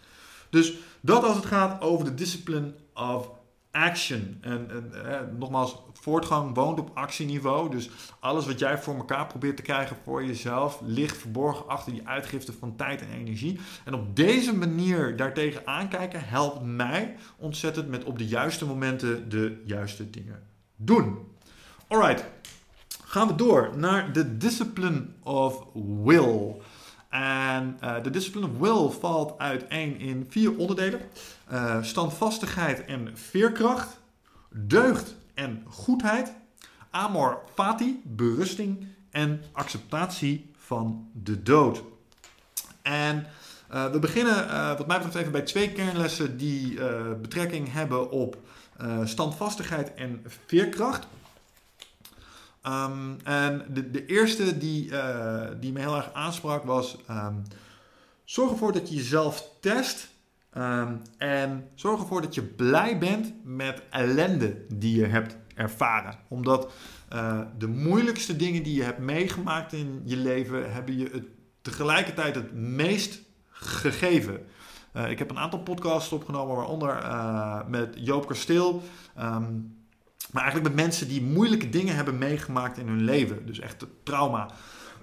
Dus 0.51 0.73
dat 1.01 1.25
als 1.25 1.37
het 1.37 1.47
gaat 1.47 1.81
over 1.81 2.05
de 2.05 2.15
discipline 2.15 2.75
of 2.95 3.31
action. 3.75 4.39
En, 4.41 4.71
en 4.71 5.05
eh, 5.05 5.21
nogmaals, 5.39 5.83
voortgang 5.93 6.55
woont 6.55 6.79
op 6.79 6.91
actieniveau. 6.95 7.71
Dus 7.71 7.91
alles 8.21 8.47
wat 8.47 8.59
jij 8.59 8.79
voor 8.79 8.97
elkaar 8.97 9.27
probeert 9.27 9.57
te 9.57 9.63
krijgen 9.63 9.97
voor 10.05 10.25
jezelf, 10.25 10.81
ligt 10.85 11.17
verborgen 11.17 11.69
achter 11.69 11.93
die 11.93 12.09
uitgifte 12.09 12.53
van 12.53 12.77
tijd 12.77 13.01
en 13.01 13.11
energie. 13.11 13.59
En 13.85 13.95
op 13.95 14.17
deze 14.17 14.57
manier 14.57 15.17
daartegen 15.17 15.67
aankijken 15.67 16.29
helpt 16.29 16.63
mij 16.63 17.17
ontzettend 17.37 17.89
met 17.89 18.05
op 18.05 18.19
de 18.19 18.27
juiste 18.27 18.67
momenten 18.67 19.29
de 19.29 19.63
juiste 19.65 20.11
dingen 20.11 20.43
doen. 20.77 21.19
Alright, 21.89 22.25
gaan 23.05 23.29
we 23.29 23.35
door 23.35 23.71
naar 23.77 24.13
de 24.13 24.37
discipline 24.37 25.07
of 25.23 25.65
will. 26.05 26.55
En 27.09 27.79
uh, 27.85 28.03
de 28.03 28.11
discipline 28.11 28.47
of 28.47 28.59
will 28.59 28.99
valt 29.01 29.39
uiteen 29.39 29.99
in 29.99 30.27
vier 30.29 30.57
onderdelen: 30.57 31.01
uh, 31.53 31.83
standvastigheid 31.83 32.85
en 32.85 33.11
veerkracht, 33.15 34.01
deugd 34.51 35.15
en 35.35 35.65
goedheid, 35.69 36.33
amor 36.91 37.43
fati, 37.55 38.03
berusting 38.05 38.87
en 39.11 39.43
acceptatie 39.53 40.51
van 40.59 41.11
de 41.13 41.43
dood. 41.43 41.83
En 42.83 43.27
uh, 43.73 43.91
we 43.91 43.99
beginnen, 43.99 44.49
wat 44.77 44.87
mij 44.87 44.97
betreft, 44.97 45.17
even 45.17 45.33
bij 45.33 45.43
twee 45.43 45.73
kernlessen 45.73 46.37
die 46.37 46.79
betrekking 47.21 47.73
hebben 47.73 48.11
op 48.11 48.37
standvastigheid 49.05 49.95
en 49.95 50.25
veerkracht. 50.47 51.07
Um, 52.67 53.17
en 53.25 53.67
de, 53.69 53.91
de 53.91 54.07
eerste 54.07 54.59
die, 54.59 54.91
die 55.61 55.73
me 55.73 55.81
heel 55.81 55.97
erg 55.97 56.13
aansprak 56.13 56.65
was: 56.65 56.97
um, 57.11 57.43
zorg 58.25 58.51
ervoor 58.51 58.73
dat 58.73 58.89
je 58.89 58.95
jezelf 58.95 59.49
test. 59.61 60.09
Um, 60.59 61.03
en 61.19 61.69
zorg 61.75 62.01
ervoor 62.01 62.23
dat 62.23 62.35
je 62.35 62.43
blij 62.43 62.99
bent 62.99 63.35
met 63.45 63.83
ellende 63.91 64.65
die 64.69 64.97
je 64.97 65.07
hebt 65.07 65.37
ervaren. 65.55 66.19
Omdat 66.29 66.73
uh, 67.13 67.41
de 67.59 67.67
moeilijkste 67.67 68.37
dingen 68.37 68.63
die 68.63 68.75
je 68.75 68.83
hebt 68.83 68.99
meegemaakt 68.99 69.73
in 69.73 70.03
je 70.05 70.17
leven, 70.17 70.73
hebben 70.73 70.99
je 70.99 71.09
het 71.13 71.25
tegelijkertijd 71.63 72.35
het 72.35 72.55
meest 72.55 73.23
gegeven. 73.51 74.47
Uh, 74.97 75.11
ik 75.11 75.19
heb 75.19 75.31
een 75.31 75.39
aantal 75.39 75.59
podcasts 75.59 76.13
opgenomen, 76.13 76.57
waaronder 76.57 77.03
uh, 77.03 77.61
met 77.69 77.95
Joop 77.99 78.27
Kasteel. 78.27 78.83
Um, 79.19 79.83
maar 80.33 80.43
eigenlijk 80.43 80.75
met 80.75 80.85
mensen 80.85 81.09
die 81.09 81.23
moeilijke 81.23 81.69
dingen 81.69 81.95
hebben 81.95 82.19
meegemaakt 82.19 82.79
in 82.79 82.89
hun 82.89 83.05
leven. 83.05 83.47
Dus 83.47 83.59
echt 83.59 83.87
trauma, 84.03 84.51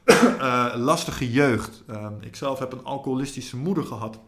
lastige 0.76 1.32
jeugd. 1.32 1.84
Um, 1.90 2.18
ik 2.22 2.36
zelf 2.36 2.60
heb 2.60 2.74
een 2.74 2.84
alcoholistische 2.84 3.58
moeder 3.58 3.84
gehad. 3.84 4.20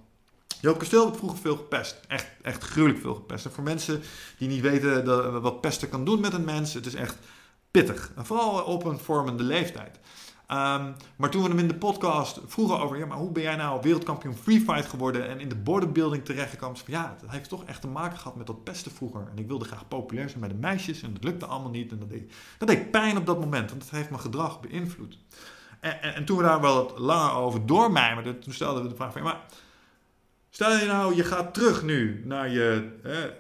Joop 0.64 0.80
Kasteel 0.80 1.06
heb 1.06 1.18
vroeger 1.18 1.40
veel 1.40 1.56
gepest. 1.56 2.00
Echt, 2.08 2.28
echt 2.42 2.64
gruwelijk 2.64 3.00
veel 3.00 3.16
gepest. 3.16 3.46
En 3.46 3.52
voor 3.52 3.64
mensen 3.64 4.02
die 4.38 4.48
niet 4.48 4.62
weten 4.62 5.42
wat 5.42 5.62
pesten 5.62 5.90
kan 5.90 6.06
doen 6.06 6.20
met 6.20 6.34
een 6.34 6.44
mens, 6.44 6.74
het 6.74 6.86
is 6.86 6.94
echt 6.94 7.18
pittig. 7.72 8.12
En 8.16 8.26
vooral 8.26 8.64
op 8.64 8.86
een 8.86 9.00
vormende 9.00 9.44
leeftijd. 9.44 9.96
Um, 9.96 10.96
maar 11.16 11.30
toen 11.30 11.44
we 11.44 11.50
hem 11.50 11.60
in 11.60 11.68
de 11.68 11.76
podcast 11.76 12.40
vroegen 12.46 12.80
over, 12.80 12.98
ja, 12.98 13.06
maar 13.06 13.18
hoe 13.18 13.32
ben 13.32 13.44
jij 13.44 13.56
nou 13.56 13.82
wereldkampioen 13.82 14.36
freefight 14.36 14.86
geworden 14.86 15.30
en 15.30 15.40
in 15.40 15.50
de 15.50 15.56
bodybuilding 15.56 16.26
terechtgekomen? 16.26 16.78
Van, 16.78 16.94
ja, 16.94 17.16
dat 17.22 17.30
heeft 17.30 17.50
toch 17.50 17.64
echt 17.64 17.82
te 17.82 17.88
maken 17.88 18.18
gehad 18.18 18.36
met 18.36 18.48
dat 18.48 18.64
pesten 18.64 18.92
vroeger. 18.92 19.28
En 19.32 19.38
ik 19.38 19.48
wilde 19.48 19.66
graag 19.66 19.88
populair 19.88 20.30
zijn 20.30 20.40
bij 20.40 20.50
de 20.50 20.56
meisjes 20.56 21.02
en 21.02 21.14
dat 21.14 21.24
lukte 21.24 21.46
allemaal 21.46 21.72
niet. 21.72 21.92
En 21.92 22.00
dat 22.00 22.10
deed, 22.10 22.34
dat 22.58 22.68
deed 22.68 22.92
pijn 22.92 23.18
op 23.18 23.26
dat 23.26 23.40
moment, 23.40 23.70
want 23.70 23.82
dat 23.82 23.92
heeft 23.92 24.10
mijn 24.10 24.22
gedrag 24.22 24.60
beïnvloed. 24.60 25.18
En, 25.80 26.02
en, 26.02 26.16
en 26.16 26.26
toen 26.26 26.38
we 26.38 26.44
daar 26.44 26.62
wel 26.62 26.76
wat 26.76 27.00
langer 27.00 27.34
over 27.34 27.66
doormijmerden, 27.66 28.40
toen 28.40 28.54
stelden 28.54 28.84
we 28.84 28.90
de 28.90 28.96
vraag 28.96 29.12
van, 29.12 29.24
ja, 29.24 29.28
maar 29.28 29.42
Stel 30.56 30.78
je 30.78 30.86
nou, 30.86 31.16
je 31.16 31.24
gaat 31.24 31.54
terug 31.54 31.84
nu 31.84 32.22
naar 32.26 32.50
je 32.50 32.90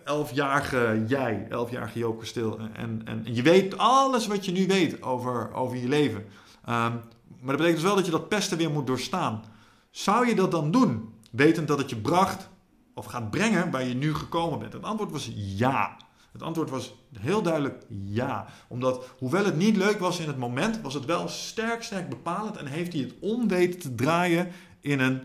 elfjarige 0.03 1.03
jij, 1.07 1.47
elfjarige 1.49 1.99
Joop 1.99 2.19
Kasteel. 2.19 2.59
En, 2.59 2.71
en, 2.75 3.01
en 3.05 3.35
je 3.35 3.41
weet 3.41 3.77
alles 3.77 4.27
wat 4.27 4.45
je 4.45 4.51
nu 4.51 4.67
weet 4.67 5.01
over, 5.01 5.53
over 5.53 5.77
je 5.77 5.87
leven. 5.87 6.17
Um, 6.19 6.25
maar 6.63 7.01
dat 7.39 7.57
betekent 7.57 7.75
dus 7.75 7.83
wel 7.83 7.95
dat 7.95 8.05
je 8.05 8.11
dat 8.11 8.29
pesten 8.29 8.57
weer 8.57 8.71
moet 8.71 8.87
doorstaan. 8.87 9.43
Zou 9.91 10.27
je 10.27 10.35
dat 10.35 10.51
dan 10.51 10.71
doen? 10.71 11.13
Wetend 11.31 11.67
dat 11.67 11.77
het 11.77 11.89
je 11.89 11.95
bracht 11.95 12.49
of 12.93 13.05
gaat 13.05 13.31
brengen 13.31 13.71
waar 13.71 13.83
je 13.83 13.93
nu 13.93 14.15
gekomen 14.15 14.59
bent? 14.59 14.73
Het 14.73 14.83
antwoord 14.83 15.11
was 15.11 15.31
ja. 15.35 15.97
Het 16.31 16.41
antwoord 16.41 16.69
was 16.69 16.95
heel 17.19 17.41
duidelijk 17.41 17.83
ja. 17.87 18.45
Omdat, 18.67 19.05
hoewel 19.17 19.45
het 19.45 19.57
niet 19.57 19.77
leuk 19.77 19.99
was 19.99 20.19
in 20.19 20.27
het 20.27 20.37
moment, 20.37 20.81
was 20.81 20.93
het 20.93 21.05
wel 21.05 21.27
sterk, 21.27 21.83
sterk 21.83 22.09
bepalend 22.09 22.57
en 22.57 22.65
heeft 22.65 22.93
hij 22.93 23.01
het 23.01 23.13
om 23.19 23.47
weten 23.47 23.79
te 23.79 23.95
draaien 23.95 24.51
in 24.79 24.99
een 24.99 25.21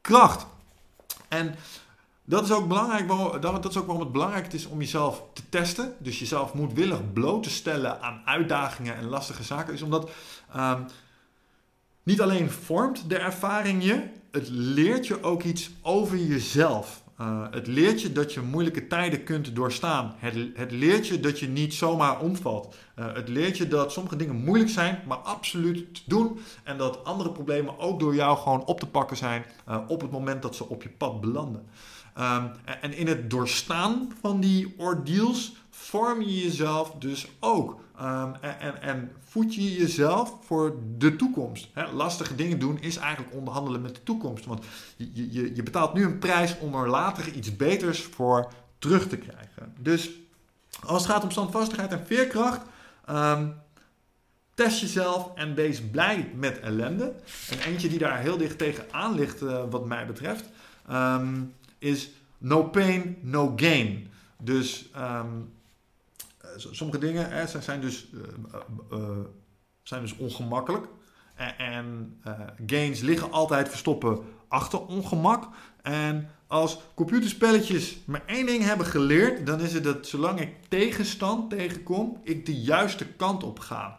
kracht. 0.00 0.46
En 1.28 1.54
dat 2.24 2.44
is 2.44 2.52
ook 2.52 2.68
belangrijk, 2.68 3.08
dat 3.42 3.68
is 3.68 3.76
ook 3.76 3.86
waarom 3.86 4.02
het 4.04 4.12
belangrijk 4.12 4.52
is 4.52 4.66
om 4.66 4.78
jezelf 4.78 5.22
te 5.32 5.42
testen. 5.48 5.94
Dus 5.98 6.18
jezelf 6.18 6.54
moedwillig 6.54 7.12
bloot 7.12 7.42
te 7.42 7.50
stellen 7.50 8.02
aan 8.02 8.22
uitdagingen 8.24 8.96
en 8.96 9.08
lastige 9.08 9.42
zaken. 9.42 9.74
Is 9.74 9.82
omdat 9.82 10.10
um, 10.56 10.86
niet 12.02 12.20
alleen 12.20 12.50
vormt 12.50 13.08
de 13.08 13.18
ervaring 13.18 13.84
je, 13.84 14.08
het 14.30 14.48
leert 14.48 15.06
je 15.06 15.22
ook 15.22 15.42
iets 15.42 15.70
over 15.82 16.16
jezelf. 16.16 17.02
Uh, 17.20 17.46
het 17.50 17.66
leert 17.66 18.02
je 18.02 18.12
dat 18.12 18.32
je 18.32 18.40
moeilijke 18.40 18.86
tijden 18.86 19.24
kunt 19.24 19.54
doorstaan. 19.54 20.14
Het, 20.18 20.34
het 20.54 20.72
leert 20.72 21.06
je 21.06 21.20
dat 21.20 21.38
je 21.38 21.48
niet 21.48 21.74
zomaar 21.74 22.20
omvalt. 22.20 22.74
Uh, 22.98 23.14
het 23.14 23.28
leert 23.28 23.56
je 23.56 23.68
dat 23.68 23.92
sommige 23.92 24.16
dingen 24.16 24.36
moeilijk 24.36 24.70
zijn, 24.70 25.02
maar 25.06 25.16
absoluut 25.16 25.94
te 25.94 26.00
doen. 26.06 26.38
En 26.64 26.78
dat 26.78 27.04
andere 27.04 27.32
problemen 27.32 27.78
ook 27.78 28.00
door 28.00 28.14
jou 28.14 28.38
gewoon 28.38 28.64
op 28.64 28.80
te 28.80 28.86
pakken 28.86 29.16
zijn 29.16 29.44
uh, 29.68 29.78
op 29.88 30.00
het 30.00 30.10
moment 30.10 30.42
dat 30.42 30.56
ze 30.56 30.68
op 30.68 30.82
je 30.82 30.88
pad 30.88 31.20
belanden. 31.20 31.66
Um, 32.18 32.50
en 32.80 32.92
in 32.96 33.06
het 33.06 33.30
doorstaan 33.30 34.12
van 34.20 34.40
die 34.40 34.74
ordeals 34.76 35.56
vorm 35.70 36.20
je 36.20 36.42
jezelf 36.42 36.90
dus 36.98 37.26
ook. 37.40 37.80
Um, 38.00 38.34
en, 38.40 38.60
en, 38.60 38.82
en, 38.82 39.12
voed 39.24 39.54
je 39.54 39.74
jezelf 39.74 40.36
voor 40.44 40.76
de 40.96 41.16
toekomst. 41.16 41.68
Lastige 41.92 42.34
dingen 42.34 42.58
doen 42.58 42.80
is 42.80 42.96
eigenlijk 42.96 43.34
onderhandelen 43.34 43.80
met 43.80 43.94
de 43.94 44.02
toekomst. 44.02 44.44
Want 44.44 44.64
je, 44.96 45.32
je, 45.32 45.54
je 45.54 45.62
betaalt 45.62 45.94
nu 45.94 46.04
een 46.04 46.18
prijs 46.18 46.58
om 46.58 46.74
er 46.74 46.88
later 46.88 47.32
iets 47.32 47.56
beters 47.56 48.02
voor 48.02 48.52
terug 48.78 49.08
te 49.08 49.16
krijgen. 49.16 49.74
Dus 49.78 50.10
als 50.84 51.02
het 51.02 51.12
gaat 51.12 51.22
om 51.22 51.30
standvastigheid 51.30 51.92
en 51.92 52.06
veerkracht. 52.06 52.60
Um, 53.10 53.54
test 54.54 54.80
jezelf 54.80 55.34
en 55.34 55.54
wees 55.54 55.82
blij 55.82 56.30
met 56.34 56.60
ellende. 56.60 57.14
En 57.50 57.58
eentje 57.58 57.88
die 57.88 57.98
daar 57.98 58.18
heel 58.18 58.36
dicht 58.36 58.58
tegenaan 58.58 59.14
ligt, 59.14 59.42
uh, 59.42 59.62
wat 59.70 59.86
mij 59.86 60.06
betreft, 60.06 60.44
um, 60.90 61.54
is 61.78 62.10
no 62.38 62.62
pain, 62.62 63.16
no 63.20 63.52
gain. 63.56 64.10
Dus 64.42 64.90
sommige 66.56 66.98
dingen 66.98 67.30
hè, 67.30 67.60
zijn, 67.60 67.80
dus, 67.80 68.06
uh, 68.14 68.20
uh, 68.92 69.08
zijn 69.82 70.02
dus 70.02 70.16
ongemakkelijk. 70.16 70.86
En, 71.34 71.56
en 71.58 72.20
gains 72.66 73.00
liggen 73.00 73.32
altijd 73.32 73.68
verstoppen 73.68 74.18
achter 74.48 74.86
ongemak. 74.86 75.48
En 75.82 76.30
als 76.46 76.78
computerspelletjes 76.94 77.96
maar 78.04 78.22
één 78.26 78.46
ding 78.46 78.64
hebben 78.64 78.86
geleerd, 78.86 79.46
dan 79.46 79.60
is 79.60 79.72
het 79.72 79.84
dat 79.84 80.06
zolang 80.06 80.40
ik 80.40 80.54
tegenstand 80.68 81.50
tegenkom, 81.50 82.20
ik 82.22 82.46
de 82.46 82.60
juiste 82.60 83.06
kant 83.06 83.42
op 83.42 83.58
ga. 83.58 83.98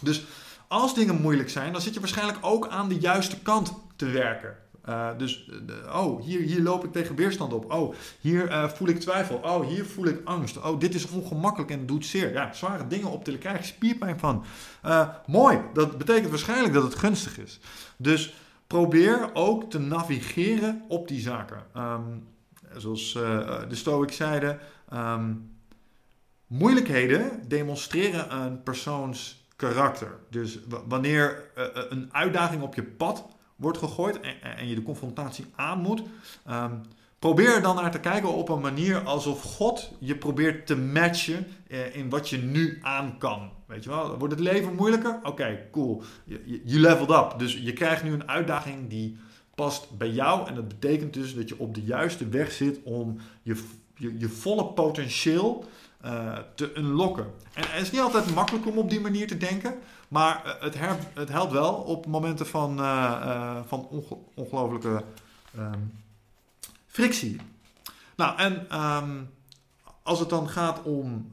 Dus 0.00 0.24
als 0.68 0.94
dingen 0.94 1.20
moeilijk 1.20 1.50
zijn, 1.50 1.72
dan 1.72 1.80
zit 1.80 1.94
je 1.94 2.00
waarschijnlijk 2.00 2.38
ook 2.40 2.68
aan 2.68 2.88
de 2.88 2.98
juiste 2.98 3.40
kant 3.40 3.74
te 3.96 4.06
werken. 4.06 4.56
Uh, 4.90 5.08
dus, 5.16 5.50
oh, 5.92 6.22
hier, 6.22 6.40
hier 6.40 6.62
loop 6.62 6.84
ik 6.84 6.92
tegen 6.92 7.14
weerstand 7.14 7.52
op. 7.52 7.72
Oh, 7.72 7.94
hier 8.20 8.48
uh, 8.48 8.68
voel 8.68 8.88
ik 8.88 9.00
twijfel. 9.00 9.36
Oh, 9.36 9.66
hier 9.66 9.84
voel 9.84 10.06
ik 10.06 10.20
angst. 10.24 10.56
Oh, 10.56 10.80
dit 10.80 10.94
is 10.94 11.08
ongemakkelijk 11.08 11.70
en 11.70 11.86
doet 11.86 12.06
zeer. 12.06 12.32
Ja, 12.32 12.52
zware 12.52 12.86
dingen 12.86 13.10
op 13.10 13.24
tillen, 13.24 13.40
krijg 13.40 13.58
je 13.58 13.64
spierpijn 13.64 14.18
van. 14.18 14.44
Mooi, 15.26 15.60
dat 15.72 15.98
betekent 15.98 16.28
waarschijnlijk 16.28 16.74
dat 16.74 16.82
het 16.82 16.94
gunstig 16.94 17.38
is. 17.38 17.60
Dus 17.96 18.34
probeer 18.66 19.30
ook 19.32 19.70
te 19.70 19.78
navigeren 19.78 20.82
op 20.88 21.08
die 21.08 21.20
zaken. 21.20 21.62
Um, 21.76 22.28
zoals 22.76 23.12
de 23.12 23.74
Stoics 23.74 24.16
zeiden, 24.16 24.58
um, 24.92 25.50
moeilijkheden 26.46 27.48
demonstreren 27.48 28.34
een 28.36 28.62
persoons 28.62 29.46
karakter. 29.56 30.18
Dus 30.30 30.58
wanneer 30.88 31.50
een 31.88 32.08
uitdaging 32.12 32.62
op 32.62 32.74
je 32.74 32.82
pad 32.82 33.26
wordt 33.60 33.78
gegooid 33.78 34.20
en, 34.20 34.68
je 34.68 34.74
de 34.74 34.82
confrontatie 34.82 35.44
aan 35.56 35.80
moet. 35.80 36.02
Um, 36.50 36.80
probeer 37.18 37.54
er 37.54 37.62
dan 37.62 37.74
naar 37.74 37.90
te 37.90 38.00
kijken 38.00 38.34
op 38.34 38.48
een 38.48 38.60
manier 38.60 38.98
alsof 38.98 39.42
God 39.42 39.92
je 39.98 40.16
probeert 40.16 40.66
te 40.66 40.76
matchen 40.76 41.46
eh, 41.68 41.96
in 41.96 42.08
wat 42.08 42.28
je 42.28 42.38
nu 42.38 42.78
aan 42.82 43.18
kan. 43.18 43.50
Weet 43.66 43.84
je 43.84 43.90
wel, 43.90 44.18
wordt 44.18 44.34
het 44.34 44.42
leven 44.42 44.74
moeilijker? 44.74 45.20
Oké, 45.22 45.58
cool. 45.70 46.02
Je, 46.24 46.62
je 46.64 46.80
leveled 46.80 47.10
up. 47.10 47.38
Dus 47.38 47.56
je 47.56 47.72
krijgt 47.72 48.02
nu 48.02 48.12
een 48.12 48.28
uitdaging 48.28 48.88
die 48.88 49.16
past 49.54 49.98
bij 49.98 50.10
jou. 50.10 50.48
En 50.48 50.54
dat 50.54 50.68
betekent 50.68 51.14
dus 51.14 51.34
dat 51.34 51.48
je 51.48 51.58
op 51.58 51.74
de 51.74 51.82
juiste 51.82 52.28
weg 52.28 52.52
zit 52.52 52.80
om 52.82 53.16
je, 53.42 53.56
je 53.94 54.28
volle 54.28 54.64
potentieel 54.64 55.64
uh, 56.04 56.38
te 56.54 56.76
unlocken. 56.76 57.24
En 57.54 57.64
het 57.66 57.82
is 57.82 57.90
niet 57.90 58.00
altijd 58.00 58.34
makkelijk 58.34 58.66
om 58.66 58.78
op 58.78 58.90
die 58.90 59.00
manier 59.00 59.26
te 59.26 59.36
denken. 59.36 59.74
Maar 60.08 60.44
eh, 60.44 60.62
het, 60.62 60.76
het 61.14 61.28
helpt 61.28 61.52
wel 61.52 61.74
op 61.74 62.06
momenten 62.06 62.46
van, 62.46 62.78
uh, 62.78 63.56
van 63.66 63.86
onge 63.86 64.16
ongelofelijke 64.34 65.04
um, 65.58 66.02
frictie. 66.86 67.40
Nou, 68.16 68.38
en 68.38 68.80
um, 68.80 69.30
als 70.02 70.18
het 70.18 70.28
dan 70.28 70.48
gaat 70.48 70.82
om, 70.82 71.28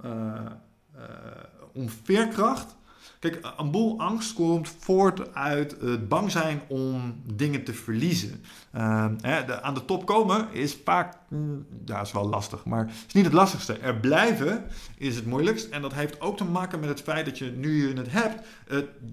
om 1.73 1.89
veerkracht. 1.89 2.75
Kijk, 3.19 3.53
een 3.57 3.71
boel 3.71 3.99
angst 3.99 4.33
komt 4.33 4.69
voort 4.79 5.33
uit 5.33 5.75
het 5.81 6.07
bang 6.07 6.31
zijn 6.31 6.61
om 6.67 7.21
dingen 7.33 7.63
te 7.63 7.73
verliezen. 7.73 8.43
Uh, 8.75 9.05
hè, 9.21 9.61
aan 9.61 9.73
de 9.73 9.85
top 9.85 10.05
komen 10.05 10.47
is 10.51 10.77
vaak, 10.83 11.13
mm, 11.27 11.65
is 12.01 12.11
wel 12.11 12.29
lastig, 12.29 12.65
maar 12.65 12.87
is 13.07 13.13
niet 13.13 13.25
het 13.25 13.33
lastigste. 13.33 13.77
Er 13.77 13.95
blijven 13.95 14.65
is 14.97 15.15
het 15.15 15.25
moeilijkst. 15.25 15.69
En 15.69 15.81
dat 15.81 15.93
heeft 15.93 16.21
ook 16.21 16.37
te 16.37 16.43
maken 16.43 16.79
met 16.79 16.89
het 16.89 17.01
feit 17.01 17.25
dat 17.25 17.37
je, 17.37 17.51
nu 17.51 17.87
je 17.87 17.93
het 17.93 18.11
hebt, 18.11 18.47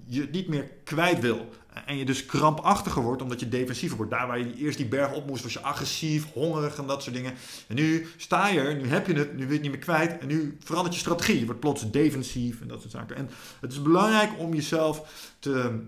je 0.05 0.21
het 0.21 0.31
niet 0.31 0.47
meer 0.47 0.71
kwijt 0.83 1.19
wil. 1.19 1.49
En 1.85 1.97
je 1.97 2.05
dus 2.05 2.25
krampachtiger 2.25 3.01
wordt 3.01 3.21
omdat 3.21 3.39
je 3.39 3.49
defensiever 3.49 3.97
wordt. 3.97 4.11
Daar 4.11 4.27
waar 4.27 4.39
je 4.39 4.55
eerst 4.55 4.77
die 4.77 4.87
berg 4.87 5.13
op 5.13 5.27
moest, 5.27 5.43
was 5.43 5.53
je 5.53 5.61
agressief, 5.61 6.31
hongerig 6.31 6.77
en 6.77 6.87
dat 6.87 7.03
soort 7.03 7.15
dingen. 7.15 7.33
En 7.67 7.75
nu 7.75 8.07
sta 8.17 8.47
je 8.47 8.59
er, 8.59 8.75
nu 8.75 8.87
heb 8.87 9.07
je 9.07 9.13
het, 9.13 9.31
nu 9.31 9.37
wil 9.37 9.47
je 9.47 9.53
het 9.53 9.61
niet 9.61 9.71
meer 9.71 9.79
kwijt. 9.79 10.17
En 10.19 10.27
nu 10.27 10.57
verandert 10.63 10.93
je 10.93 10.99
strategie. 10.99 11.39
Je 11.39 11.45
wordt 11.45 11.59
plots 11.59 11.91
defensief 11.91 12.61
en 12.61 12.67
dat 12.67 12.79
soort 12.81 12.91
zaken. 12.91 13.15
En 13.15 13.29
het 13.59 13.71
is 13.71 13.81
belangrijk 13.81 14.39
om 14.39 14.53
jezelf 14.53 15.09
te 15.39 15.79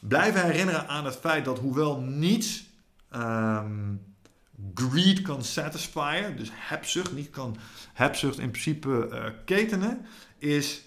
blijven 0.00 0.44
herinneren 0.44 0.88
aan 0.88 1.04
het 1.04 1.16
feit 1.16 1.44
dat 1.44 1.58
hoewel 1.58 2.00
niets 2.00 2.64
um, 3.14 4.00
greed 4.74 5.22
kan 5.22 5.44
satisfyen, 5.44 6.36
dus 6.36 6.48
hebzucht, 6.52 7.12
niet 7.12 7.30
kan 7.30 7.56
hebzucht 7.92 8.38
in 8.38 8.50
principe 8.50 9.08
uh, 9.12 9.24
ketenen, 9.44 10.06
is 10.38 10.82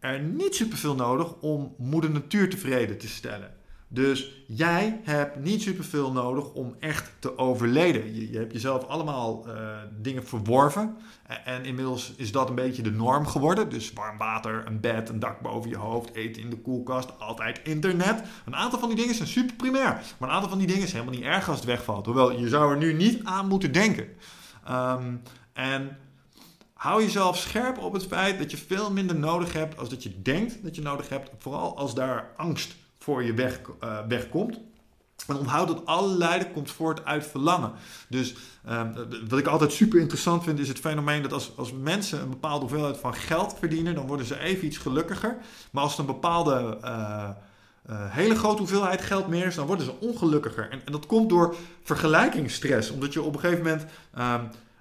er 0.00 0.20
niet 0.20 0.54
superveel 0.54 0.94
nodig 0.94 1.34
om 1.40 1.74
moeder 1.78 2.10
natuur 2.10 2.50
tevreden 2.50 2.98
te 2.98 3.08
stellen. 3.08 3.56
Dus 3.90 4.44
jij 4.46 5.00
hebt 5.02 5.36
niet 5.36 5.62
superveel 5.62 6.12
nodig 6.12 6.52
om 6.52 6.74
echt 6.78 7.12
te 7.18 7.38
overleden. 7.38 8.14
Je, 8.14 8.30
je 8.30 8.38
hebt 8.38 8.52
jezelf 8.52 8.84
allemaal 8.84 9.44
uh, 9.48 9.54
dingen 10.00 10.26
verworven. 10.26 10.96
En, 11.26 11.44
en, 11.44 11.64
inmiddels 11.64 12.12
is 12.16 12.32
dat 12.32 12.48
een 12.48 12.54
beetje 12.54 12.82
de 12.82 12.90
norm 12.90 13.26
geworden. 13.26 13.68
Dus 13.68 13.92
warm 13.92 14.18
water, 14.18 14.66
een 14.66 14.80
bed, 14.80 15.08
een 15.08 15.18
dak 15.18 15.40
boven 15.40 15.70
je 15.70 15.76
hoofd, 15.76 16.14
eten 16.14 16.42
in 16.42 16.50
de 16.50 16.58
koelkast, 16.58 17.20
altijd 17.20 17.60
internet. 17.62 18.22
Een 18.46 18.56
aantal 18.56 18.78
van 18.78 18.88
die 18.88 18.98
dingen 18.98 19.14
zijn 19.14 19.28
super 19.28 19.56
primair. 19.56 20.00
Maar 20.18 20.28
een 20.28 20.34
aantal 20.34 20.50
van 20.50 20.58
die 20.58 20.66
dingen 20.66 20.82
is 20.82 20.92
helemaal 20.92 21.14
niet 21.14 21.22
erg 21.22 21.48
als 21.48 21.56
het 21.56 21.66
wegvalt. 21.66 22.06
Hoewel, 22.06 22.38
je 22.38 22.48
zou 22.48 22.72
er 22.72 22.78
nu 22.78 22.92
niet 22.92 23.24
aan 23.24 23.48
moeten 23.48 23.72
denken. 23.72 24.08
Um, 24.70 25.22
en 25.52 25.96
hou 26.78 27.02
jezelf 27.02 27.36
scherp 27.36 27.78
op 27.78 27.92
het 27.92 28.06
feit 28.06 28.38
dat 28.38 28.50
je 28.50 28.56
veel 28.56 28.90
minder 28.90 29.16
nodig 29.16 29.52
hebt 29.52 29.78
als 29.78 29.88
dat 29.88 30.02
je 30.02 30.22
denkt 30.22 30.62
dat 30.62 30.74
je 30.74 30.82
nodig 30.82 31.08
hebt. 31.08 31.30
Vooral 31.38 31.76
als 31.76 31.94
daar 31.94 32.30
angst 32.36 32.76
voor 32.98 33.24
je 33.24 33.34
weg, 33.34 33.60
uh, 33.84 33.98
wegkomt. 34.08 34.60
En 35.26 35.36
onthoud 35.36 35.68
dat 35.68 35.86
alle 35.86 36.16
lijden 36.16 36.52
komt 36.52 36.70
voort 36.70 37.04
uit 37.04 37.26
verlangen. 37.26 37.72
Dus 38.08 38.34
um, 38.68 38.94
wat 39.28 39.38
ik 39.38 39.46
altijd 39.46 39.72
super 39.72 40.00
interessant 40.00 40.44
vind, 40.44 40.58
is 40.58 40.68
het 40.68 40.78
fenomeen 40.78 41.22
dat 41.22 41.32
als, 41.32 41.52
als 41.56 41.72
mensen 41.72 42.20
een 42.20 42.30
bepaalde 42.30 42.66
hoeveelheid 42.66 42.96
van 42.96 43.14
geld 43.14 43.54
verdienen, 43.58 43.94
dan 43.94 44.06
worden 44.06 44.26
ze 44.26 44.38
even 44.38 44.66
iets 44.66 44.78
gelukkiger. 44.78 45.36
Maar 45.70 45.82
als 45.82 45.90
het 45.90 46.00
een 46.00 46.14
bepaalde 46.14 46.78
uh, 46.84 47.28
uh, 47.90 47.96
hele 48.10 48.34
grote 48.34 48.58
hoeveelheid 48.58 49.00
geld 49.00 49.28
meer 49.28 49.46
is, 49.46 49.54
dan 49.54 49.66
worden 49.66 49.84
ze 49.84 50.00
ongelukkiger. 50.00 50.70
En, 50.70 50.80
en 50.84 50.92
dat 50.92 51.06
komt 51.06 51.28
door 51.28 51.54
vergelijkingsstress. 51.82 52.90
Omdat 52.90 53.12
je 53.12 53.22
op 53.22 53.34
een 53.34 53.40
gegeven 53.40 53.64
moment. 53.64 53.86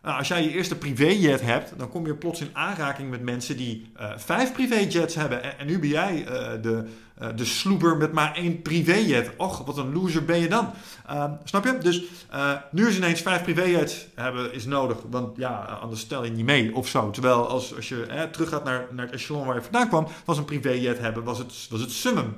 Nou, 0.08 0.20
als 0.20 0.28
jij 0.28 0.43
je 0.43 0.51
eerste 0.51 0.76
privéjet 0.76 1.41
hebt, 1.41 1.74
dan 1.78 1.89
kom 1.89 2.05
je 2.05 2.16
plots 2.16 2.41
in 2.41 2.49
aanraking 2.53 3.10
met 3.10 3.22
mensen 3.22 3.58
die 3.58 3.91
uh, 3.99 4.12
vijf 4.18 4.53
privéjets 4.53 5.16
hebben. 5.16 5.60
En, 5.60 5.68
nu 5.68 5.80
ben 5.80 5.89
jij 5.89 6.20
uh, 6.20 6.28
de, 6.62 6.88
uh, 7.22 7.28
de 7.36 7.45
sloeber 7.45 7.97
met 7.97 8.12
maar 8.12 8.36
één 8.36 8.62
privéjet. 8.62 9.32
Och, 9.38 9.66
wat 9.66 9.78
een 9.78 9.93
loser 9.93 10.26
ben 10.26 10.39
je 10.39 10.47
dan. 10.47 10.72
Ehm, 11.08 11.32
snap 11.43 11.66
je? 11.66 11.78
Dus 11.78 12.03
nu 12.72 12.88
is 12.88 12.97
ineens 12.97 13.22
vijf 13.22 13.43
privéjets 13.43 14.08
hebben 14.16 14.53
is 14.53 14.66
nodig. 14.66 14.97
Want 15.10 15.38
ja, 15.38 15.78
anders 15.82 16.01
stel 16.01 16.24
je 16.24 16.32
niet 16.32 16.45
mee 16.45 16.76
of 16.76 16.88
zo. 16.88 17.10
Terwijl 17.10 17.47
als, 17.47 17.76
als 17.76 17.89
je 17.89 18.28
terug 18.32 18.49
gaat 18.49 18.64
naar, 18.64 18.88
naar 18.91 19.05
het 19.05 19.16
echelon 19.16 19.45
waar 19.45 19.55
je 19.55 19.62
vandaan 19.62 19.88
kwam, 19.88 20.08
was 20.26 20.38
een 20.38 20.45
privéjet 20.45 20.99
hebben, 20.99 21.24
was 21.24 21.38
het, 21.38 21.68
was 21.70 21.82
het 21.82 21.91
summum. 21.91 22.34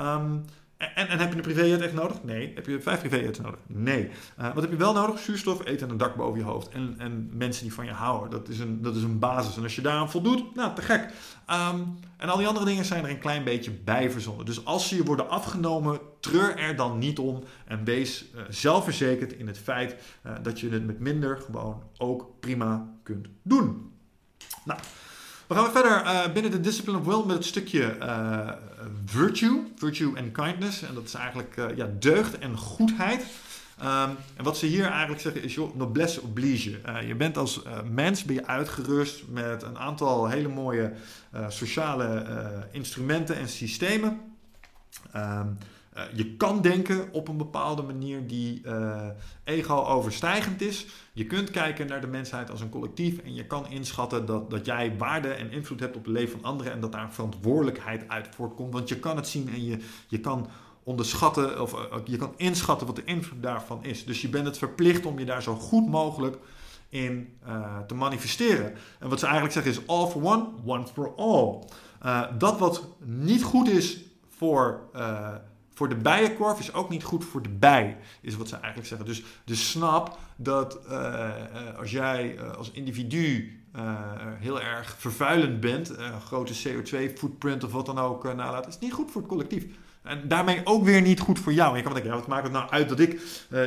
Um, 0.00 0.44
en, 0.78 1.08
en, 1.08 1.18
heb 1.18 1.30
je 1.30 1.36
een 1.36 1.42
privéjet 1.42 1.80
echt 1.80 1.92
nodig? 1.92 2.22
Nee. 2.22 2.52
Heb 2.54 2.66
je 2.66 2.80
vijf 2.80 3.00
privéjets 3.00 3.40
nodig? 3.40 3.58
Nee. 3.66 4.10
Uh, 4.40 4.54
wat 4.54 4.62
heb 4.62 4.70
je 4.70 4.76
wel 4.78 4.92
nodig? 4.92 5.20
Zuurstof, 5.20 5.64
eten 5.64 5.86
en 5.86 5.92
een 5.92 5.98
dak 5.98 6.14
boven 6.14 6.38
je 6.38 6.44
hoofd. 6.44 6.68
En, 6.68 6.94
en, 6.98 7.30
mensen 7.32 7.62
die 7.62 7.72
van 7.72 7.84
je 7.84 7.90
houden. 7.90 8.30
Dat 8.30 8.48
is, 8.48 8.58
een, 8.58 8.82
dat 8.82 8.96
is 8.96 9.02
een 9.02 9.18
basis. 9.18 9.56
En 9.56 9.62
als 9.62 9.74
je 9.74 9.82
daaraan 9.82 10.10
voldoet, 10.10 10.54
nou, 10.54 10.74
te 10.74 10.82
gek. 10.82 11.10
Um, 11.50 11.98
en 12.16 12.28
al 12.28 12.36
die 12.36 12.46
andere 12.46 12.64
dingen 12.64 12.84
zijn 12.84 13.04
er 13.04 13.10
een 13.10 13.18
klein 13.18 13.44
beetje 13.44 13.70
bij 13.70 14.10
verzonnen. 14.10 14.46
Dus 14.46 14.64
als 14.64 14.88
ze 14.88 14.96
je 14.96 15.04
worden 15.04 15.28
afgenomen, 15.28 16.00
treur 16.20 16.58
er 16.58 16.76
dan 16.76 16.98
niet 16.98 17.18
om. 17.18 17.42
En 17.64 17.84
wees 17.84 18.24
uh, 18.34 18.40
zelfverzekerd 18.48 19.32
in 19.32 19.46
het 19.46 19.58
feit 19.58 19.96
uh, 20.26 20.32
dat 20.42 20.60
je 20.60 20.68
het 20.68 20.86
met 20.86 20.98
minder 20.98 21.38
gewoon 21.38 21.82
ook 21.96 22.30
prima 22.40 22.94
kunt 23.02 23.28
doen. 23.42 23.92
Nou... 24.64 24.80
We 25.48 25.54
gaan 25.54 25.72
verder 25.72 26.04
uh, 26.04 26.32
binnen 26.32 26.50
de 26.50 26.60
Discipline 26.60 26.98
of 26.98 27.04
Will 27.04 27.24
met 27.26 27.36
het 27.36 27.44
stukje 27.44 27.96
uh, 28.02 28.52
virtue, 29.04 29.72
virtue 29.76 30.18
and 30.18 30.32
kindness. 30.32 30.82
En 30.82 30.94
dat 30.94 31.04
is 31.04 31.14
eigenlijk 31.14 31.56
uh, 31.56 31.76
ja, 31.76 31.88
deugd 31.98 32.38
en 32.38 32.56
goedheid. 32.56 33.26
Um, 33.82 34.16
en 34.36 34.44
wat 34.44 34.58
ze 34.58 34.66
hier 34.66 34.84
eigenlijk 34.84 35.20
zeggen 35.20 35.42
is, 35.42 35.54
joh, 35.54 35.74
noblesse 35.74 36.22
oblige. 36.22 36.78
je 37.06 37.14
bent 37.14 37.36
als 37.36 37.62
mens 37.90 38.24
ben 38.24 38.34
je 38.34 38.46
uitgerust 38.46 39.28
met 39.28 39.62
een 39.62 39.78
aantal 39.78 40.28
hele 40.28 40.48
mooie 40.48 40.92
sociale 41.48 42.24
instrumenten 42.70 43.36
en 43.36 43.48
systemen. 43.48 44.20
Um, 45.16 45.58
uh, 45.98 46.04
je 46.14 46.36
kan 46.36 46.60
denken 46.60 47.08
op 47.12 47.28
een 47.28 47.36
bepaalde 47.36 47.82
manier 47.82 48.26
die 48.26 48.62
uh, 48.64 49.06
ego-overstijgend 49.44 50.60
is. 50.60 50.86
Je 51.12 51.26
kunt 51.26 51.50
kijken 51.50 51.86
naar 51.86 52.00
de 52.00 52.06
mensheid 52.06 52.50
als 52.50 52.60
een 52.60 52.68
collectief 52.68 53.18
en 53.18 53.34
je 53.34 53.46
kan 53.46 53.68
inschatten 53.68 54.26
dat, 54.26 54.50
dat 54.50 54.66
jij 54.66 54.96
waarde 54.98 55.28
en 55.28 55.50
invloed 55.50 55.80
hebt 55.80 55.96
op 55.96 56.04
het 56.04 56.12
leven 56.12 56.40
van 56.40 56.50
anderen 56.50 56.72
en 56.72 56.80
dat 56.80 56.92
daar 56.92 57.12
verantwoordelijkheid 57.12 58.08
uit 58.08 58.28
voortkomt. 58.34 58.72
Want 58.72 58.88
je 58.88 58.98
kan 58.98 59.16
het 59.16 59.28
zien 59.28 59.48
en 59.48 59.64
je, 59.64 59.78
je 60.08 60.20
kan 60.20 60.48
onderschatten 60.82 61.62
of 61.62 61.72
uh, 61.72 61.80
je 62.04 62.16
kan 62.16 62.32
inschatten 62.36 62.86
wat 62.86 62.96
de 62.96 63.04
invloed 63.04 63.42
daarvan 63.42 63.84
is. 63.84 64.04
Dus 64.04 64.22
je 64.22 64.28
bent 64.28 64.46
het 64.46 64.58
verplicht 64.58 65.06
om 65.06 65.18
je 65.18 65.24
daar 65.24 65.42
zo 65.42 65.54
goed 65.54 65.88
mogelijk 65.88 66.38
in 66.88 67.32
te 67.86 67.94
manifesteren. 67.94 68.74
En 68.98 69.08
wat 69.08 69.18
ze 69.18 69.24
eigenlijk 69.24 69.54
zeggen 69.54 69.72
is 69.72 69.86
all 69.86 70.06
for 70.06 70.22
one, 70.24 70.46
one 70.64 70.86
for 70.86 71.14
all. 71.16 71.58
dat 72.38 72.58
wat 72.58 72.88
niet 73.04 73.42
goed 73.42 73.68
is 73.68 74.00
voor 74.28 74.88
voor 75.78 75.88
de 75.88 75.96
bijenkorf 75.96 76.58
is 76.58 76.72
ook 76.72 76.88
niet 76.88 77.04
goed 77.04 77.24
voor 77.24 77.42
de 77.42 77.48
bij, 77.48 77.96
is 78.20 78.36
wat 78.36 78.48
ze 78.48 78.56
eigenlijk 78.56 78.86
zeggen. 78.86 79.06
Dus, 79.06 79.22
dus 79.44 79.70
snap 79.70 80.18
dat 80.36 80.78
uh, 80.90 81.30
als 81.78 81.90
jij 81.90 82.34
uh, 82.34 82.54
als 82.54 82.70
individu 82.70 83.52
heel 84.38 84.60
erg 84.60 84.96
vervuilend 84.98 85.60
bent, 85.60 85.92
grote 86.24 86.52
CO2-footprint 86.54 87.64
of 87.64 87.72
wat 87.72 87.86
dan 87.86 87.98
ook 87.98 88.34
nalaat, 88.34 88.66
is 88.66 88.78
niet 88.78 88.92
goed 88.92 89.10
voor 89.10 89.20
het 89.20 89.30
collectief. 89.30 89.64
En 90.02 90.28
daarmee 90.28 90.60
ook 90.64 90.84
weer 90.84 91.02
niet 91.02 91.20
goed 91.20 91.38
voor 91.38 91.52
jou. 91.52 91.70
En 91.70 91.76
je 91.76 91.82
kan 91.82 91.92
denken, 91.92 92.10
ja, 92.10 92.18
wat 92.18 92.28
maakt 92.28 92.42
het 92.42 92.52
nou 92.52 92.70
uit 92.70 92.88
dat 92.88 93.00
ik 93.00 93.20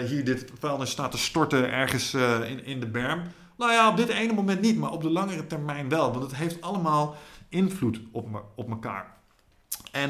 hier 0.08 0.26
dit 0.26 0.52
vuilnis 0.60 0.92
sta 0.92 1.08
te 1.08 1.18
storten 1.18 1.72
ergens 1.72 2.14
in, 2.14 2.66
in 2.66 2.80
de 2.80 2.88
berm? 2.88 3.22
Nou 3.58 3.72
ja, 3.72 3.90
op 3.90 3.98
dit 3.98 4.10
ene 4.10 4.34
moment 4.34 4.62
niet, 4.62 4.78
maar 4.78 4.92
op 4.92 5.02
de 5.02 5.10
langere 5.10 5.48
termijn 5.48 5.90
wel. 5.90 6.12
Want 6.12 6.24
het 6.24 6.36
heeft 6.36 6.62
allemaal 6.62 7.16
invloed 7.50 8.02
op, 8.12 8.32
me, 8.32 8.40
op 8.56 8.70
elkaar. 8.70 9.21
En 9.92 10.10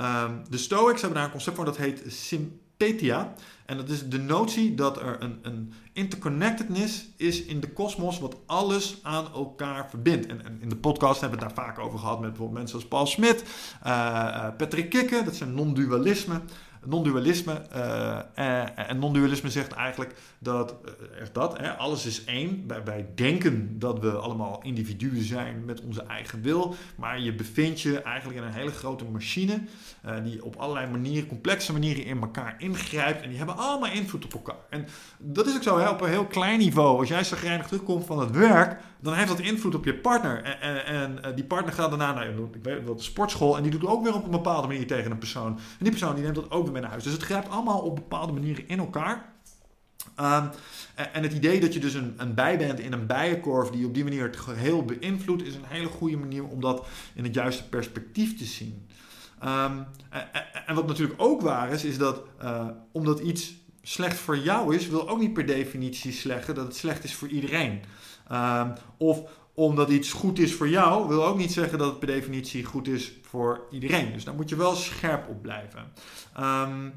um, 0.00 0.44
de 0.48 0.58
Stoics 0.58 1.00
hebben 1.00 1.18
daar 1.18 1.26
een 1.26 1.32
concept 1.32 1.56
voor 1.56 1.64
dat 1.64 1.76
heet 1.76 2.02
sympathia. 2.06 3.34
En 3.66 3.76
dat 3.76 3.88
is 3.88 4.08
de 4.08 4.18
notie 4.18 4.74
dat 4.74 5.00
er 5.00 5.22
een, 5.22 5.38
een 5.42 5.72
interconnectedness 5.92 7.08
is 7.16 7.42
in 7.42 7.60
de 7.60 7.72
kosmos, 7.72 8.18
wat 8.18 8.36
alles 8.46 8.98
aan 9.02 9.32
elkaar 9.34 9.90
verbindt. 9.90 10.26
En, 10.26 10.44
en, 10.44 10.58
in 10.60 10.68
de 10.68 10.76
podcast 10.76 11.20
hebben 11.20 11.38
we 11.38 11.44
het 11.44 11.54
daar 11.54 11.64
vaak 11.64 11.78
over 11.78 11.98
gehad 11.98 12.20
met 12.20 12.28
bijvoorbeeld 12.28 12.58
mensen 12.58 12.76
als 12.76 12.88
Paul 12.88 13.06
Smit, 13.06 13.44
uh, 13.86 14.48
Patrick 14.56 14.90
Kikke, 14.90 15.22
dat 15.24 15.36
zijn 15.36 15.54
non-dualisme 15.54 16.40
non-dualisme. 16.84 17.62
Uh, 17.76 18.88
en 18.88 18.98
non-dualisme 18.98 19.50
zegt 19.50 19.72
eigenlijk 19.72 20.14
dat, 20.38 20.74
uh, 20.84 21.26
dat 21.32 21.58
hè, 21.58 21.76
alles 21.76 22.06
is 22.06 22.24
één. 22.24 22.64
Wij, 22.84 23.06
denken 23.14 23.78
dat 23.78 23.98
we 23.98 24.10
allemaal 24.10 24.60
individuen 24.62 25.22
zijn 25.22 25.64
met 25.64 25.80
onze 25.80 26.02
eigen 26.02 26.42
wil. 26.42 26.74
Maar 26.96 27.20
je 27.20 27.34
bevindt 27.34 27.80
je 27.80 28.02
eigenlijk 28.02 28.38
in 28.38 28.44
een 28.44 28.52
hele 28.52 28.70
grote 28.70 29.04
machine. 29.04 29.60
Uh, 30.06 30.12
die 30.24 30.44
op 30.44 30.56
allerlei 30.56 30.90
manieren, 30.90 31.28
complexe 31.28 31.72
manieren 31.72 32.04
in 32.04 32.20
elkaar 32.20 32.54
ingrijpt. 32.58 33.22
En 33.22 33.28
die 33.28 33.38
hebben 33.38 33.56
allemaal 33.56 33.92
invloed 33.92 34.24
op 34.24 34.32
elkaar. 34.32 34.56
En 34.70 34.86
dat 35.18 35.46
is 35.46 35.54
ook 35.54 35.62
zo 35.62 35.78
hè, 35.78 35.88
op 35.88 36.00
een 36.00 36.08
heel 36.08 36.26
klein 36.26 36.58
niveau. 36.58 36.98
Als 36.98 37.08
jij 37.08 37.24
zagrijnig 37.24 37.66
terugkomt 37.66 38.06
van 38.06 38.18
het 38.18 38.30
werk 38.30 38.80
dan 39.00 39.14
heeft 39.14 39.28
dat 39.28 39.40
invloed 39.40 39.74
op 39.74 39.84
je 39.84 39.94
partner. 39.94 40.42
En, 40.42 40.84
en, 40.86 41.24
eh, 41.24 41.34
die 41.34 41.44
partner 41.44 41.74
gaat 41.74 41.88
daarna 41.90 42.12
naar 42.12 42.28
ik 42.28 42.62
weet 42.62 42.86
de 42.86 42.94
sportschool 42.96 43.56
en 43.56 43.62
die 43.62 43.70
doet 43.70 43.86
ook 43.86 44.02
weer 44.02 44.14
op 44.14 44.24
een 44.24 44.30
bepaalde 44.30 44.66
manier 44.66 44.86
tegen 44.86 45.10
een 45.10 45.18
persoon. 45.18 45.52
En 45.52 45.78
die 45.78 45.90
persoon 45.90 46.14
die 46.14 46.24
neemt 46.24 46.34
dat 46.34 46.50
ook 46.50 46.62
weer 46.62 46.72
mee 46.72 46.80
naar 46.80 46.90
huis. 46.90 47.04
Dus 47.04 47.12
het 47.12 47.22
grijpt 47.22 47.48
allemaal 47.48 47.78
op 47.78 47.94
bepaalde 47.94 48.32
manieren 48.32 48.68
in 48.68 48.78
elkaar. 48.78 49.32
Um, 50.20 50.50
en 51.12 51.22
het 51.22 51.32
idee 51.32 51.60
dat 51.60 51.74
je 51.74 51.80
dus 51.80 51.94
een, 51.94 52.14
een 52.16 52.34
bij 52.34 52.58
bent 52.58 52.80
in 52.80 52.92
een 52.92 53.06
bijenkorf 53.06 53.70
die 53.70 53.86
op 53.86 53.94
die 53.94 54.04
manier 54.04 54.22
het 54.22 54.36
geheel 54.36 54.84
beïnvloedt, 54.84 55.42
is 55.42 55.54
een 55.54 55.64
hele 55.64 55.88
goede 55.88 56.16
manier 56.16 56.44
om 56.44 56.60
dat 56.60 56.86
in 57.14 57.24
het 57.24 57.34
juiste 57.34 57.68
perspectief 57.68 58.38
te 58.38 58.44
zien. 58.44 58.86
En, 59.40 59.86
en, 60.66 60.74
wat 60.74 60.86
natuurlijk 60.86 61.22
ook 61.22 61.40
waar 61.40 61.70
is, 61.72 61.84
is 61.84 61.98
dat 61.98 62.22
uh, 62.42 62.66
omdat 62.92 63.20
iets 63.20 63.54
slecht 63.82 64.18
voor 64.18 64.38
jou 64.38 64.74
is, 64.74 64.88
wil 64.88 65.08
ook 65.08 65.18
niet 65.18 65.32
per 65.32 65.46
definitie 65.46 66.12
slecht 66.12 66.46
dat 66.46 66.56
het 66.56 66.76
slecht 66.76 67.04
is 67.04 67.14
voor 67.14 67.28
iedereen. 67.28 67.80
Um, 68.32 68.72
of 68.96 69.22
omdat 69.54 69.90
iets 69.90 70.12
goed 70.12 70.38
is 70.38 70.54
voor 70.54 70.68
jou, 70.68 71.08
wil 71.08 71.26
ook 71.26 71.38
niet 71.38 71.52
zeggen 71.52 71.78
dat 71.78 71.88
het 71.88 71.98
per 71.98 72.08
definitie 72.08 72.64
goed 72.64 72.88
is 72.88 73.12
voor 73.22 73.66
iedereen. 73.70 74.12
Dus 74.12 74.24
daar 74.24 74.34
moet 74.34 74.48
je 74.48 74.56
wel 74.56 74.74
scherp 74.74 75.28
op 75.28 75.42
blijven. 75.42 75.92
Um, 76.40 76.92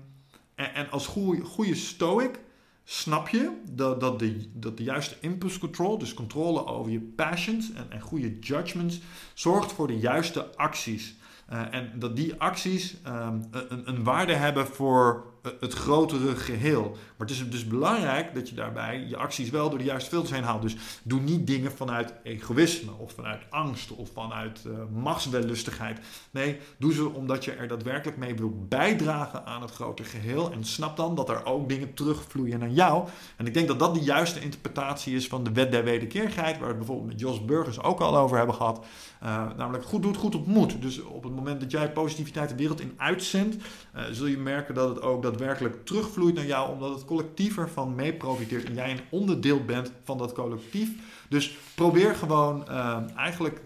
en, 0.55 0.89
als 0.89 1.07
goede, 1.07 1.43
goede 1.43 1.75
stoic 1.75 2.39
snap 2.83 3.27
je 3.27 3.61
dat, 3.69 3.99
dat, 3.99 4.19
de, 4.19 4.49
dat 4.53 4.77
de 4.77 4.83
juiste 4.83 5.15
impulse 5.19 5.59
control, 5.59 5.97
dus 5.97 6.13
controle 6.13 6.65
over 6.65 6.91
je 6.91 6.99
passions 6.99 7.73
en, 7.73 7.85
en 7.89 8.01
goede 8.01 8.39
judgments, 8.39 8.99
zorgt 9.33 9.71
voor 9.71 9.87
de 9.87 9.99
juiste 9.99 10.55
acties. 10.55 11.15
Uh, 11.51 11.73
en 11.73 11.91
dat 11.95 12.15
die 12.15 12.35
acties 12.35 12.95
um, 13.07 13.43
een, 13.51 13.89
een, 13.89 14.03
waarde 14.03 14.33
hebben 14.33 14.67
voor 14.67 15.32
het 15.59 15.73
grotere 15.73 16.35
geheel. 16.35 16.89
Maar 16.91 17.27
het 17.27 17.29
is 17.29 17.49
dus 17.49 17.67
belangrijk 17.67 18.33
dat 18.33 18.49
je 18.49 18.55
daarbij 18.55 19.05
je 19.07 19.17
acties 19.17 19.49
wel 19.49 19.69
door 19.69 19.79
de 19.79 19.85
juiste 19.85 20.09
filters 20.09 20.31
heen 20.31 20.43
haalt. 20.43 20.61
Dus 20.61 20.75
doe 21.03 21.19
niet 21.19 21.47
dingen 21.47 21.71
vanuit 21.71 22.13
egoïsme 22.23 22.91
of 22.97 23.13
vanuit 23.13 23.41
angst 23.49 23.91
of 23.91 24.09
vanuit 24.13 24.63
uh, 24.67 24.73
machtswellustigheid. 25.01 25.99
Nee, 26.31 26.59
doe 26.77 26.93
ze 26.93 27.09
omdat 27.09 27.45
je 27.45 27.51
er 27.51 27.67
daadwerkelijk 27.67 28.17
mee 28.17 28.35
wil 28.35 28.65
bijdragen 28.67 29.45
aan 29.45 29.61
het 29.61 29.71
grotere 29.71 30.09
geheel. 30.09 30.51
En 30.51 30.63
snap 30.63 30.97
dan 30.97 31.15
dat 31.15 31.29
er 31.29 31.45
ook 31.45 31.69
dingen 31.69 31.93
terugvloeien 31.93 32.59
naar 32.59 32.69
jou. 32.69 33.07
En 33.37 33.45
ik 33.45 33.53
denk 33.53 33.67
dat 33.67 33.79
dat 33.79 33.93
de 33.93 34.01
juiste 34.03 34.39
interpretatie 34.39 35.15
is 35.15 35.27
van 35.27 35.43
de 35.43 35.51
wet 35.51 35.71
der 35.71 35.83
wederkerigheid, 35.83 36.57
waar 36.57 36.61
we 36.61 36.67
het 36.67 36.77
bijvoorbeeld 36.77 37.09
met 37.09 37.19
Jos 37.19 37.45
Burgers 37.45 37.81
ook 37.81 37.99
al 37.99 38.17
over 38.17 38.37
hebben 38.37 38.55
gehad. 38.55 38.85
Uh, 39.23 39.45
namelijk 39.57 39.85
goed 39.85 40.01
doet, 40.01 40.17
goed 40.17 40.35
ontmoet. 40.35 40.81
Dus 40.81 41.01
op 41.01 41.23
het 41.23 41.35
moment 41.35 41.59
dat 41.59 41.71
jij 41.71 41.91
positiviteit 41.91 42.49
de 42.49 42.55
wereld 42.55 42.79
in 42.79 42.93
uitzendt, 42.97 43.55
uh, 43.55 44.03
zul 44.11 44.25
je 44.25 44.37
merken 44.37 44.75
dat 44.75 44.89
het 44.89 45.01
ook 45.01 45.23
daadwerkelijk 45.23 45.85
terugvloeit 45.85 46.35
naar 46.35 46.45
jou, 46.45 46.71
omdat 46.71 46.93
het 46.93 47.05
collectief 47.05 47.57
ervan 47.57 47.95
mee 47.95 48.13
profiteert 48.13 48.65
en 48.65 48.73
jij 48.73 48.91
een 48.91 49.01
onderdeel 49.09 49.65
bent 49.65 49.91
van 50.03 50.17
dat 50.17 50.33
collectief. 50.33 50.89
Dus 51.29 51.57
probeer 51.75 52.15
gewoon 52.15 52.65
uh, 52.69 52.97
eigenlijk 53.15 53.61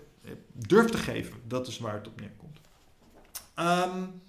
durf 0.53 0.89
te 0.89 0.97
geven. 0.97 1.37
Dat 1.47 1.67
is 1.67 1.79
waar 1.79 1.93
het 1.93 2.07
op 2.07 2.19
neerkomt. 2.19 2.59
Um, 3.59 4.21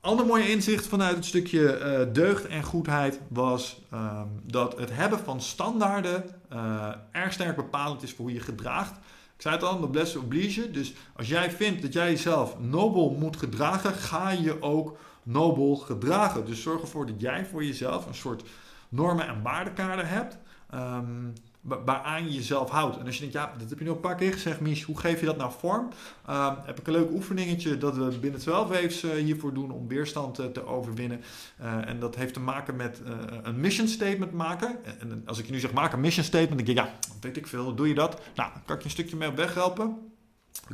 ander 0.00 0.26
mooie 0.26 0.50
inzicht 0.50 0.86
vanuit 0.86 1.16
het 1.16 1.24
stukje 1.24 2.08
deugd 2.12 2.46
en 2.46 2.62
goedheid 2.62 3.20
was 3.28 3.80
um, 3.92 4.40
dat 4.42 4.78
het 4.78 4.90
hebben 4.92 5.18
van 5.18 5.40
standaarden 5.40 6.24
uh, 6.52 6.92
erg 7.12 7.32
sterk 7.32 7.56
bepalend 7.56 8.02
is 8.02 8.12
voor 8.12 8.24
hoe 8.24 8.34
je 8.34 8.40
gedraagt. 8.40 8.92
Ik 9.36 9.42
zei 9.42 9.54
het 9.54 9.64
al, 9.64 9.78
noblesse 9.78 10.18
oblige. 10.18 10.70
Dus 10.70 10.94
als 11.16 11.28
jij 11.28 11.50
vindt 11.50 11.82
dat 11.82 11.92
jij 11.92 12.10
jezelf 12.10 12.58
nobel 12.60 13.16
moet 13.18 13.36
gedragen, 13.36 13.92
ga 13.92 14.30
je 14.30 14.62
ook 14.62 14.98
nobel 15.22 15.76
gedragen. 15.76 16.46
Dus 16.46 16.62
zorg 16.62 16.80
ervoor 16.80 17.06
dat 17.06 17.20
jij 17.20 17.46
voor 17.46 17.64
jezelf 17.64 18.06
een 18.06 18.14
soort 18.14 18.42
normen- 18.88 19.28
en 19.28 19.42
waardekader 19.42 20.08
hebt. 20.08 20.38
Um, 20.74 21.32
waaraan 21.66 22.24
je 22.24 22.34
jezelf 22.34 22.70
houdt. 22.70 22.98
En 22.98 23.06
als 23.06 23.14
je 23.14 23.20
denkt, 23.20 23.34
ja, 23.34 23.52
dat 23.58 23.70
heb 23.70 23.78
je 23.78 23.84
nu 23.84 23.90
een 23.90 24.00
paar 24.00 24.14
keer 24.14 24.32
gezegd, 24.32 24.60
Mies, 24.60 24.82
hoe 24.82 24.98
geef 24.98 25.20
je 25.20 25.26
dat 25.26 25.36
nou 25.36 25.52
vorm? 25.58 25.88
Uh, 26.28 26.52
heb 26.64 26.80
ik 26.80 26.86
een 26.86 26.92
leuk 26.92 27.10
oefeningetje 27.10 27.78
dat 27.78 27.96
we 27.96 28.18
binnen 28.18 28.40
12 28.40 28.68
waves 28.68 29.04
uh, 29.04 29.10
hiervoor 29.12 29.54
doen 29.54 29.70
om 29.70 29.88
weerstand 29.88 30.40
uh, 30.40 30.46
te 30.46 30.66
overwinnen. 30.66 31.20
Eh, 31.56 31.88
en 31.88 32.00
dat 32.00 32.14
heeft 32.14 32.34
te 32.34 32.40
maken 32.40 32.76
met 32.76 33.00
een 33.42 33.60
mission 33.60 33.88
statement 33.88 34.32
maken. 34.32 34.84
En 35.00 35.22
als 35.26 35.38
ik 35.38 35.46
je 35.46 35.52
nu 35.52 35.60
zeg, 35.60 35.72
maak 35.72 35.92
een 35.92 36.00
mission 36.00 36.24
statement, 36.24 36.56
dan 36.56 36.66
denk 36.66 36.78
je, 36.78 36.84
ja, 36.84 36.92
weet 37.20 37.36
ik 37.36 37.46
veel, 37.46 37.74
doe 37.74 37.88
je 37.88 37.94
dat? 37.94 38.20
Nou, 38.34 38.52
dan 38.52 38.62
kan 38.64 38.74
ik 38.74 38.80
je 38.82 38.88
een 38.88 38.94
stukje 38.94 39.16
mee 39.16 39.28
op 39.28 39.36
weg 39.36 39.54
helpen. 39.54 39.96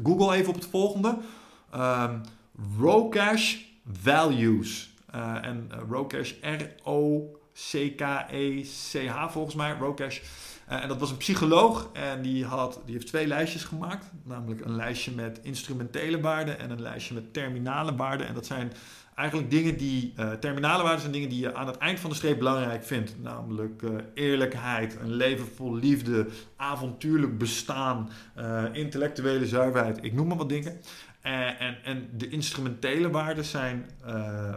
Google 0.03 0.35
even 0.37 0.49
op 0.49 0.55
het 0.55 0.67
volgende. 0.67 1.19
Um, 1.75 2.21
Rocash 2.79 3.57
Values. 4.03 4.91
en 5.43 5.71
Rocash, 5.89 6.33
R-O-C-K-E-C-H 6.41 7.33
volgens 9.31 9.55
mij, 9.55 9.77
Rocash. 9.81 10.21
En 10.81 10.89
dat 10.89 10.99
was 10.99 11.11
een 11.11 11.17
psycholoog 11.17 11.89
en 11.93 12.23
die, 12.23 12.45
had, 12.45 12.81
die 12.85 12.95
heeft 12.95 13.07
twee 13.07 13.27
lijstjes 13.27 13.65
gemaakt. 13.65 14.11
Namelijk 14.25 14.65
een 14.65 14.77
lijstje 14.77 15.13
met 15.13 15.41
instrumentele 15.43 16.21
waarden 16.21 16.59
en 16.59 16.71
een 16.71 16.83
lijstje 16.83 17.15
met 17.15 17.33
terminale 17.33 17.95
waarden. 17.95 18.27
En 18.27 18.35
dat 18.35 18.47
zijn 18.47 18.73
eigenlijk 19.15 19.51
dingen 19.51 19.77
die, 19.77 20.13
uh, 20.17 20.33
terminale 20.33 20.83
waarden 20.83 21.01
zijn 21.01 21.13
dingen 21.13 21.29
die 21.29 21.41
je 21.41 21.55
aan 21.55 21.67
het 21.67 21.79
eind 21.79 22.01
van 22.01 22.11
de 22.11 22.17
streep 22.17 22.39
belangrijk 22.39 22.85
vindt. 22.85 23.15
Namelijk 23.23 23.83
uh, 23.83 23.91
eerlijkheid, 24.15 24.97
een 25.01 25.13
leven 25.13 25.47
vol 25.55 25.75
liefde, 25.75 26.27
avontuurlijk 26.57 27.39
bestaan, 27.39 28.11
intellectuele 28.73 29.47
zuiverheid. 29.47 30.05
Ik 30.05 30.13
noem 30.13 30.27
maar 30.27 30.37
wat 30.37 30.49
dingen. 30.49 30.81
En, 31.23 31.59
en, 31.59 31.77
en, 31.85 32.09
de 32.17 32.29
instrumentele 32.29 33.11
waarden 33.11 33.45
zijn 33.45 33.91
uh, 34.07 34.55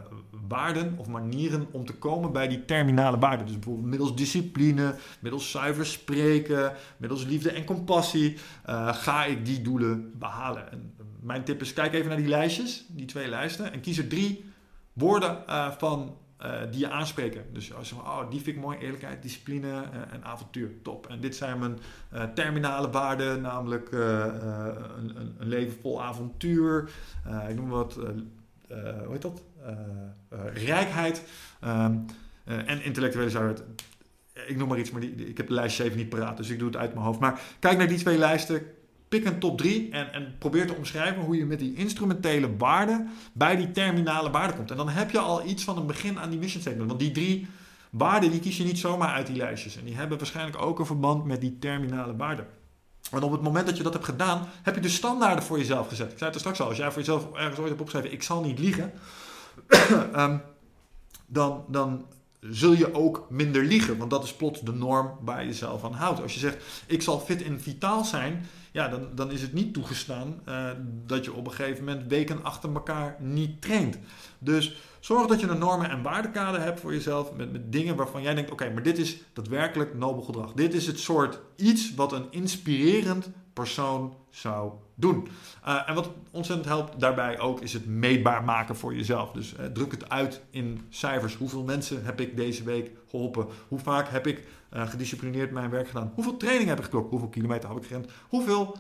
waarden 0.48 0.96
of 0.98 1.08
manieren 1.08 1.68
om 1.72 1.86
te 1.86 1.94
komen 1.94 2.32
bij 2.32 2.48
die 2.48 2.66
terminale 2.66 3.20
waarden. 3.20 3.46
Dus 3.46 3.56
bijvoorbeeld 3.56 3.88
middels 3.88 4.16
discipline, 4.16 4.96
middels 5.20 5.52
zuiver 5.52 5.86
spreken, 5.86 6.74
middels 6.98 7.26
liefde 7.26 7.52
en 7.52 7.66
compassie 7.66 8.38
uh, 8.70 8.94
ga 8.94 9.26
ik 9.26 9.46
die 9.46 9.62
doelen 9.62 10.12
behalen. 10.20 10.72
En 10.72 10.94
mijn 11.20 11.44
tip 11.44 11.62
is, 11.62 11.74
kijk 11.74 11.94
even 11.94 12.08
naar 12.08 12.18
die 12.18 12.28
lijstjes, 12.28 12.86
die 12.90 13.06
twee 13.06 13.28
lijsten, 13.28 13.72
en 13.72 13.82
kies 13.82 13.98
er 13.98 14.08
drie 14.08 14.46
woorden 14.94 15.44
van 15.78 16.18
uh, 16.42 16.62
die 16.72 16.80
je 16.80 16.90
aanspreken. 16.90 17.46
Dus 17.54 17.74
als 17.74 17.90
je 17.90 17.96
oh, 17.96 18.30
die 18.30 18.42
vind 18.42 18.56
ik 18.56 18.62
mooi, 18.62 18.78
eerlijkheid, 18.78 19.22
discipline 19.22 19.68
uh, 19.68 20.14
en 20.14 20.24
avontuur, 20.24 20.70
top. 20.82 21.08
En 21.08 21.20
dit 21.20 21.36
zijn 21.36 21.60
mijn 21.60 21.80
uh, 22.14 22.24
terminale 22.24 22.90
waarden, 22.90 23.42
namelijk 23.42 23.92
een, 23.92 25.16
een, 25.16 25.48
leven 25.48 25.80
vol 25.82 26.04
avontuur, 26.04 26.90
ik 27.50 27.56
noem 27.56 27.70
wat, 27.70 27.94
hoe 27.94 29.12
heet 29.12 29.22
dat? 29.22 29.44
rijkheid 30.54 31.24
um, 31.64 32.06
en 32.46 32.84
intellectuele 32.84 33.30
zuiverheid. 33.30 33.64
Ik 34.48 34.58
noem 34.58 34.68
maar 34.68 34.80
iets, 34.80 34.92
maar 34.92 35.02
die, 35.02 35.16
ik 35.16 35.38
heb 35.38 35.48
de 35.48 35.54
lijst 35.54 35.80
even 35.80 35.98
niet 35.98 36.10
paraat, 36.10 36.38
dus 36.38 36.50
ik 36.50 36.60
doe 36.60 36.68
het 36.68 36.78
uit 36.78 36.94
mijn 36.94 37.06
hoofd. 37.06 37.20
Maar 37.20 37.42
kijk 37.60 37.78
naar 37.78 37.88
die 37.88 37.98
twee 37.98 38.18
lijsten, 38.18 38.62
Pik 39.16 39.26
een 39.26 39.40
top 39.40 39.58
3 39.58 39.92
en, 39.92 40.14
en 40.14 40.36
probeer 40.38 40.68
te 40.68 40.74
omschrijven 40.74 41.22
hoe 41.22 41.38
je 41.38 41.46
met 41.46 41.60
die 41.60 41.76
instrumentele 41.76 42.58
waarden 42.58 43.10
bij 43.34 43.56
die 43.56 43.72
terminale 43.72 44.32
waarde 44.32 44.54
komt. 44.54 44.72
En 44.72 44.78
dan 44.78 44.90
heb 44.90 45.12
je 45.12 45.20
al 45.20 45.46
iets 45.46 45.64
van 45.64 45.78
een 45.78 45.86
begin 45.86 46.20
aan 46.20 46.30
die 46.30 46.40
mission 46.40 46.62
statement. 46.62 46.88
Want 46.88 47.00
die 47.00 47.12
drie 47.12 47.48
waarden 47.90 48.32
die 48.32 48.40
kies 48.40 48.58
je 48.58 48.64
niet 48.64 48.80
zomaar 48.80 49.14
uit 49.14 49.28
die 49.28 49.36
lijstjes. 49.36 49.78
En 49.78 49.86
die 49.86 49.96
hebben 49.96 50.18
waarschijnlijk 50.18 50.62
ook 50.62 50.80
een 50.80 50.86
verband 50.86 51.26
met 51.26 51.42
die 51.42 51.60
terminale 51.60 52.16
waarden. 52.16 52.48
Want 53.12 53.24
op 53.24 53.32
het 53.32 53.42
moment 53.42 53.66
dat 53.66 53.78
je 53.78 53.84
dat 53.84 53.94
hebt 53.94 54.06
gedaan, 54.06 54.48
heb 54.64 54.76
je 54.76 54.82
de 54.82 54.90
standaarden 54.90 55.44
voor 55.44 55.58
jezelf 55.58 55.88
gezet. 55.88 56.12
Ik 56.12 56.18
zei 56.18 56.26
het 56.26 56.34
er 56.34 56.40
straks 56.40 56.62
al, 56.62 56.68
als 56.68 56.78
jij 56.78 56.92
voor 56.92 57.00
jezelf 57.00 57.34
ergens 57.34 57.60
ooit 57.60 57.70
hebt 57.70 57.82
opgeschreven, 57.82 58.14
ik 58.14 58.24
zal 58.24 58.42
niet 58.42 58.60
liegen, 58.60 58.94
um, 60.16 60.42
dan, 61.38 61.66
dan 61.68 62.06
zul 62.50 62.74
je 62.74 62.94
ook 62.94 63.26
minder 63.30 63.64
liegen. 63.64 63.98
Want 63.98 64.10
dat 64.10 64.24
is 64.24 64.34
plots 64.34 64.62
de 64.62 64.74
norm 64.74 65.12
waar 65.22 65.42
je 65.42 65.48
jezelf 65.48 65.84
aan 65.84 65.94
houdt. 65.94 66.22
Als 66.22 66.34
je 66.34 66.40
zegt, 66.40 66.84
ik 66.86 67.02
zal 67.02 67.20
fit 67.20 67.44
en 67.44 67.62
vitaal 67.62 68.06
zijn, 68.06 68.46
ja, 68.72 68.88
dan, 68.88 69.08
dan 69.16 69.32
is 69.32 69.42
het 69.42 69.54
niet 69.54 69.74
toegestaan 69.74 70.42
uh, 70.50 70.70
dat 71.06 71.26
je 71.26 71.34
op 71.34 71.46
een 71.46 71.54
gegeven 71.54 71.84
moment 71.84 72.08
weken 72.08 72.44
achter 72.44 72.74
elkaar 72.74 73.16
niet 73.20 73.62
traint. 73.62 73.98
Dus 74.40 74.78
zorg 75.00 75.28
dat 75.28 75.40
je 75.40 75.48
een 75.48 75.58
normen- 75.58 75.90
en 75.90 76.02
waardekader 76.02 76.62
hebt 76.62 76.80
voor 76.80 76.94
jezelf 76.94 77.34
met, 77.34 77.52
met 77.52 77.72
dingen 77.72 77.96
waarvan 77.96 78.22
jij 78.22 78.34
denkt, 78.34 78.52
oké, 78.52 78.70
maar 78.70 78.84
dit 78.84 78.98
is 78.98 79.18
daadwerkelijk 79.34 79.94
nobel 79.94 80.22
gedrag. 80.22 80.54
Dit 80.54 80.74
is 80.74 80.88
het 80.88 81.00
soort 81.00 81.40
iets 81.56 81.96
wat 81.96 82.12
een 82.12 82.28
inspirerend 82.30 83.30
persoon 83.54 84.14
zou 84.30 84.72
doen. 84.96 85.28
Uh, 85.68 85.90
en 85.90 85.96
wat 85.96 86.10
ontzettend 86.32 86.68
helpt 86.68 87.00
daarbij 87.00 87.40
ook 87.40 87.62
is 87.62 87.74
het 87.74 87.86
meetbaar 87.86 88.44
maken 88.44 88.76
voor 88.76 88.96
jezelf. 88.96 89.32
Dus 89.32 89.54
uh, 89.54 89.66
druk 89.66 89.92
het 89.92 90.10
uit 90.10 90.42
in 90.50 90.86
cijfers. 90.90 91.36
Hoeveel 91.36 91.64
mensen 91.64 92.06
heb 92.06 92.22
ik 92.22 92.36
deze 92.36 92.64
week 92.64 92.92
geholpen? 93.10 93.48
Hoe 93.68 93.80
vaak 93.80 94.10
heb 94.10 94.28
ik 94.28 94.44
uh, 94.74 94.90
gedisciplineerd 94.90 95.52
mijn 95.52 95.70
werk 95.70 95.88
gedaan? 95.88 96.12
Hoeveel 96.14 96.38
training 96.38 96.70
heb 96.70 96.78
ik 96.78 96.84
geklokt? 96.84 97.10
Hoeveel 97.10 97.30
kilometer 97.30 97.70
heb 97.70 97.78
ik 97.78 97.86
gerend? 97.86 98.12
Hoeveel 98.28 98.76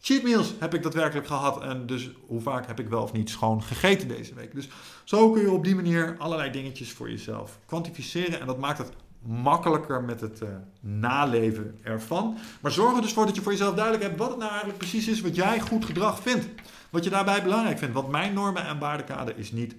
cheat 0.00 0.22
meals 0.22 0.54
heb 0.58 0.74
ik 0.74 0.82
daadwerkelijk 0.82 1.26
gehad? 1.26 1.62
En 1.62 1.86
dus 1.86 2.10
hoe 2.26 2.40
vaak 2.40 2.66
heb 2.66 2.80
ik 2.80 2.88
wel 2.88 3.02
of 3.02 3.12
niet 3.12 3.30
schoon 3.30 3.62
gegeten 3.62 4.08
deze 4.08 4.34
week? 4.34 4.54
Dus 4.54 4.68
zo 5.04 5.30
kun 5.30 5.42
je 5.42 5.50
op 5.50 5.64
die 5.64 5.74
manier 5.74 6.14
allerlei 6.18 6.50
dingetjes 6.50 6.92
voor 6.92 7.10
jezelf 7.10 7.58
kwantificeren. 7.66 8.40
En 8.40 8.46
dat 8.46 8.58
maakt 8.58 8.78
het 8.78 8.92
makkelijker 9.26 10.02
met 10.02 10.20
het 10.20 10.40
uh, 10.42 10.48
naleven 10.80 11.78
ervan. 11.82 12.36
Maar 12.60 12.70
zorg 12.70 12.96
er 12.96 13.02
dus 13.02 13.12
voor 13.12 13.26
dat 13.26 13.34
je 13.34 13.42
voor 13.42 13.52
jezelf 13.52 13.74
duidelijk 13.74 14.04
hebt 14.04 14.18
wat 14.18 14.28
het 14.28 14.38
nou 14.38 14.50
eigenlijk 14.50 14.78
precies 14.78 15.08
is 15.08 15.20
wat 15.20 15.36
jij 15.36 15.60
goed 15.60 15.84
gedrag 15.84 16.22
vindt. 16.22 16.46
Wat 16.90 17.04
je 17.04 17.10
daarbij 17.10 17.42
belangrijk 17.42 17.78
vindt. 17.78 17.94
Want 17.94 18.08
mijn 18.08 18.34
normen 18.34 18.66
en 18.66 18.78
waardekader 18.78 19.38
is 19.38 19.52
niet 19.52 19.74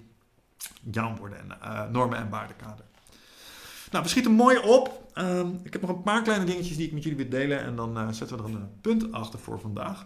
jouw 0.90 1.16
woorden 1.16 1.38
en 1.38 1.58
uh, 1.62 1.90
normen 1.90 2.18
en 2.18 2.28
waardekader. 2.28 2.84
Nou, 3.90 4.04
we 4.04 4.10
schieten 4.10 4.32
mooi 4.32 4.58
op. 4.58 5.10
Uh, 5.14 5.40
ik 5.62 5.72
heb 5.72 5.82
nog 5.82 5.90
een 5.90 6.02
paar 6.02 6.22
kleine 6.22 6.44
dingetjes 6.44 6.76
die 6.76 6.86
ik 6.86 6.92
met 6.92 7.02
jullie 7.02 7.18
wil 7.18 7.28
delen. 7.28 7.60
En 7.60 7.76
dan 7.76 7.98
uh, 7.98 8.08
zetten 8.10 8.36
we 8.36 8.42
er 8.42 8.48
een 8.48 8.80
punt 8.80 9.12
achter 9.12 9.38
voor 9.38 9.60
vandaag. 9.60 10.04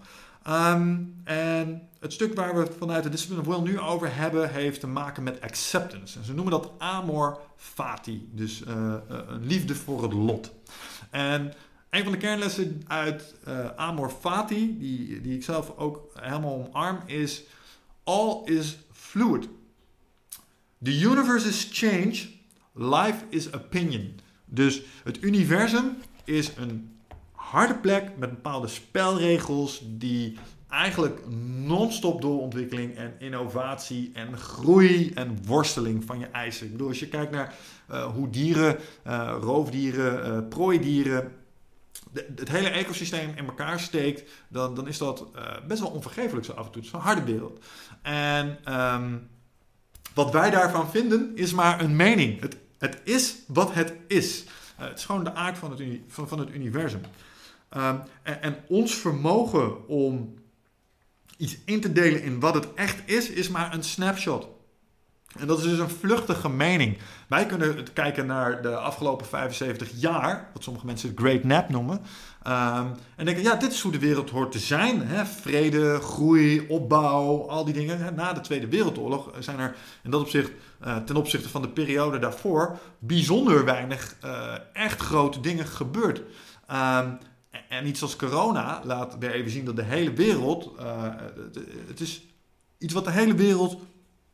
Um, 0.48 1.14
en 1.24 1.88
het 2.00 2.12
stuk 2.12 2.34
waar 2.34 2.56
we 2.56 2.72
vanuit 2.78 3.02
de 3.02 3.08
Discipline 3.08 3.40
of 3.40 3.46
Will 3.46 3.72
nu 3.72 3.78
over 3.78 4.16
hebben, 4.16 4.52
heeft 4.52 4.80
te 4.80 4.86
maken 4.86 5.22
met 5.22 5.40
acceptance. 5.40 6.18
En 6.18 6.24
ze 6.24 6.34
noemen 6.34 6.52
dat 6.52 6.70
amor 6.78 7.40
fati, 7.56 8.28
dus 8.32 8.62
uh, 8.68 8.94
een 9.08 9.46
liefde 9.46 9.74
voor 9.74 10.02
het 10.02 10.12
lot. 10.12 10.52
En 11.10 11.52
een 11.90 12.02
van 12.02 12.12
de 12.12 12.18
kernlessen 12.18 12.82
uit 12.86 13.34
uh, 13.48 13.66
amor 13.76 14.10
fati, 14.10 14.78
die, 14.78 15.20
die 15.20 15.34
ik 15.34 15.44
zelf 15.44 15.76
ook 15.76 16.10
helemaal 16.14 16.68
omarm, 16.68 16.98
is 17.06 17.42
all 18.04 18.42
is 18.44 18.78
fluid. 18.92 19.48
The 20.82 20.98
universe 20.98 21.48
is 21.48 21.68
change, 21.72 22.28
life 22.72 23.24
is 23.28 23.54
opinion. 23.54 24.14
Dus 24.44 24.82
het 25.04 25.22
universum 25.22 25.96
is 26.24 26.50
een 26.56 26.99
harde 27.50 27.74
plek 27.74 28.10
met 28.16 28.30
bepaalde 28.30 28.68
spelregels 28.68 29.82
die 29.84 30.38
eigenlijk 30.68 31.20
non-stop 31.64 32.20
doorontwikkeling 32.20 32.96
en 32.96 33.14
innovatie 33.18 34.10
en 34.14 34.38
groei 34.38 35.10
en 35.14 35.38
worsteling 35.46 36.04
van 36.04 36.18
je 36.18 36.26
eisen. 36.26 36.66
Ik 36.66 36.72
bedoel, 36.72 36.88
als 36.88 36.98
je 36.98 37.08
kijkt 37.08 37.32
naar 37.32 37.54
uh, 37.90 38.04
hoe 38.04 38.30
dieren, 38.30 38.78
uh, 39.06 39.36
roofdieren, 39.40 40.26
uh, 40.26 40.48
prooidieren, 40.48 41.32
de, 42.12 42.26
het 42.36 42.48
hele 42.48 42.68
ecosysteem 42.68 43.32
in 43.36 43.46
elkaar 43.46 43.80
steekt, 43.80 44.30
dan, 44.48 44.74
dan 44.74 44.88
is 44.88 44.98
dat 44.98 45.26
best 45.66 45.80
wel 45.80 45.90
onvergeeflijk 45.90 46.44
zo 46.44 46.52
af 46.52 46.66
en 46.66 46.72
toe. 46.72 46.82
Het 46.82 46.90
is 46.90 46.96
een 46.96 47.04
harde 47.06 47.24
wereld. 47.24 47.64
En 48.02 48.74
um, 48.74 49.28
wat 50.14 50.32
wij 50.32 50.50
daarvan 50.50 50.90
vinden 50.90 51.32
is 51.34 51.52
maar 51.52 51.80
een 51.80 51.96
mening. 51.96 52.40
Het, 52.40 52.56
het 52.78 53.00
is 53.04 53.36
wat 53.46 53.74
het 53.74 53.94
is. 54.06 54.44
Het 54.76 54.98
is 54.98 55.04
gewoon 55.04 55.24
de 55.24 55.34
aard 55.34 55.58
van 55.58 55.70
het, 55.70 55.82
van, 56.08 56.28
van 56.28 56.38
het 56.38 56.50
universum. 56.54 57.00
Ehm, 57.70 57.96
en, 58.22 58.56
ons 58.68 58.94
vermogen 58.94 59.88
om 59.88 60.34
iets 61.36 61.56
in 61.64 61.80
te 61.80 61.92
delen 61.92 62.22
in 62.22 62.40
wat 62.40 62.54
het 62.54 62.74
echt 62.74 63.02
is, 63.04 63.30
is 63.30 63.48
maar 63.48 63.74
een 63.74 63.82
snapshot. 63.82 64.48
En 65.38 65.46
dat 65.46 65.58
is 65.58 65.64
dus 65.64 65.78
een 65.78 65.90
vluchtige 65.90 66.48
mening. 66.48 66.98
Wij 67.28 67.46
kunnen 67.46 67.92
kijken 67.92 68.26
naar 68.26 68.62
de 68.62 68.76
afgelopen 68.76 69.26
75 69.26 69.90
jaar, 69.94 70.50
wat 70.52 70.62
sommige 70.62 70.86
mensen 70.86 71.08
het 71.08 71.18
Great 71.18 71.44
Nap 71.44 71.68
noemen. 71.68 71.96
Um, 72.46 72.94
en 73.16 73.24
denken, 73.24 73.42
ja, 73.42 73.54
dit 73.54 73.72
is 73.72 73.80
hoe 73.80 73.92
de 73.92 73.98
wereld 73.98 74.30
hoort 74.30 74.52
te 74.52 74.58
zijn. 74.58 75.06
Hè? 75.06 75.26
Vrede, 75.26 76.00
groei, 76.00 76.66
opbouw, 76.68 77.48
al 77.48 77.64
die 77.64 77.74
dingen. 77.74 78.14
Na 78.14 78.32
de 78.32 78.40
Tweede 78.40 78.68
Wereldoorlog 78.68 79.30
zijn 79.38 79.58
er 79.58 79.76
in 80.02 80.10
dat 80.10 80.20
opzicht, 80.20 80.50
uh, 80.84 80.96
ten 80.96 81.16
opzichte 81.16 81.48
van 81.48 81.62
de 81.62 81.68
periode 81.68 82.18
daarvoor, 82.18 82.78
bijzonder 82.98 83.64
weinig 83.64 84.16
uh, 84.24 84.54
echt 84.72 85.00
grote 85.00 85.40
dingen 85.40 85.66
gebeurd. 85.66 86.22
Um, 86.72 87.18
en 87.68 87.86
iets 87.86 88.02
als 88.02 88.16
corona 88.16 88.80
laat 88.84 89.18
weer 89.18 89.32
even 89.32 89.50
zien 89.50 89.64
dat 89.64 89.76
de 89.76 89.82
hele 89.82 90.12
wereld, 90.12 90.72
uh, 90.80 91.14
het 91.86 92.00
is 92.00 92.22
iets 92.78 92.94
wat 92.94 93.04
de 93.04 93.10
hele 93.10 93.34
wereld 93.34 93.78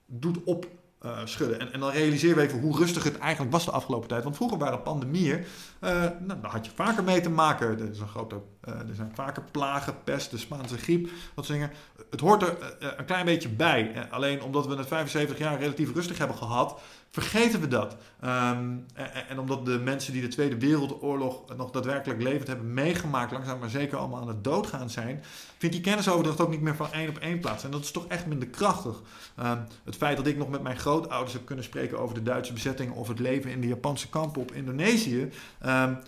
doet 0.07 0.45
op 0.45 0.67
uh, 1.03 1.19
schudden. 1.25 1.61
En, 1.61 1.73
en, 1.73 1.81
dan 1.81 1.91
realiseren 1.91 2.37
we 2.37 2.43
even 2.43 2.61
hoe 2.61 2.77
rustig 2.77 3.05
het 3.05 3.19
eigenlijk 3.19 3.53
was 3.53 3.65
de 3.65 3.71
afgelopen 3.71 4.09
tijd. 4.09 4.23
Want 4.25 4.37
vroeger 4.37 4.59
waren 4.59 4.83
pandemieën, 4.83 5.45
uh, 5.81 5.91
nou, 6.01 6.41
daar 6.41 6.51
had 6.51 6.67
je 6.67 6.73
vaker 6.75 7.05
mee 7.05 7.21
te 7.21 7.31
maken. 7.31 7.67
Er, 7.67 7.91
is 7.91 8.01
grote, 8.01 8.41
er 8.61 8.95
zijn 8.95 9.15
vaker 9.15 9.43
plagen, 9.51 10.03
pest, 10.05 10.31
de 10.31 10.39
Spaanse 10.39 10.79
griep, 10.79 11.09
wat 11.35 11.47
dingen. 11.47 11.71
Het 12.11 12.21
hoort 12.21 12.43
er 12.43 12.77
een 12.99 13.05
klein 13.05 13.25
beetje 13.25 13.49
bij. 13.49 14.07
alleen 14.11 14.43
omdat 14.43 14.67
we 14.67 14.77
het 14.77 14.87
75 14.87 15.39
jaar 15.39 15.59
relatief 15.59 15.93
rustig 15.95 16.19
hebben 16.19 16.37
gehad, 16.37 16.81
vergeten 17.23 17.61
we 17.61 17.69
dat. 17.69 17.97
Um, 18.25 18.87
en, 18.95 19.29
en, 19.29 19.39
omdat 19.39 19.67
de 19.67 19.79
mensen 19.79 20.13
die 20.13 20.23
de 20.23 20.29
Tweede 20.29 20.59
Wereldoorlog 20.59 21.57
nog 21.57 21.71
daadwerkelijk 21.71 22.23
levend 22.23 22.47
hebben 22.47 22.75
meegemaakt, 22.75 23.33
langzaam 23.33 23.59
maar 23.59 23.71
zeker 23.71 23.99
allemaal 23.99 24.21
aan 24.21 24.29
het 24.29 24.45
doodgaan 24.45 24.91
zijn, 24.91 25.23
vindt 25.59 25.75
die 25.75 25.85
kennisoverdracht 25.85 26.41
ook 26.41 26.51
niet 26.51 26.61
meer 26.61 26.77
van 26.77 26.93
één 26.93 27.09
op 27.09 27.19
één 27.19 27.41
plaats. 27.41 27.65
En 27.65 27.71
dat 27.71 27.81
is 27.81 27.91
toch 27.91 28.07
echt 28.07 28.27
minder 28.27 28.49
krachtig. 28.49 29.03
Um, 29.41 29.65
het 29.85 29.97
feit 29.97 30.17
dat 30.17 30.27
ik 30.27 30.37
nog 30.37 30.49
met 30.49 30.63
mijn 30.63 30.79
grootouders 30.79 31.33
heb 31.33 31.47
kunnen 31.47 31.65
spreken 31.65 31.99
over 31.99 32.15
de 32.15 32.23
Duitse 32.23 32.53
bezetting 32.53 32.93
of 32.93 33.09
het 33.09 33.19
leven 33.19 33.51
in 33.51 33.61
de 33.61 33.69
Japanse 33.69 34.09
kampen 34.09 34.43
op 34.43 34.53
Indonesië. 34.53 35.31
Um, 35.67 35.99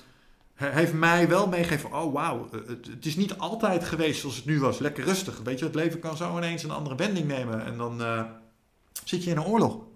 heeft 0.55 0.93
mij 0.93 1.29
wel 1.29 1.49
meegegeven, 1.49 1.93
oh 1.93 2.13
wauw, 2.13 2.49
het, 2.51 2.87
het, 2.87 3.07
is 3.07 3.17
niet 3.17 3.39
altijd 3.39 3.85
geweest 3.85 4.21
zoals 4.21 4.37
het 4.37 4.45
nu 4.45 4.61
was. 4.61 4.79
Lekker 4.79 5.05
rustig. 5.05 5.41
Weet 5.45 5.59
je, 5.59 5.65
het 5.65 5.75
leven 5.75 6.01
kan 6.01 6.17
zo 6.17 6.37
ineens 6.37 6.63
een 6.63 6.71
andere 6.71 6.97
wending 6.97 7.27
nemen. 7.27 7.65
En 7.65 7.77
dan 7.77 8.01
uh, 8.01 8.23
zit 9.05 9.25
je 9.25 9.31
in 9.31 9.37
een 9.37 9.45
oorlog. 9.45 9.88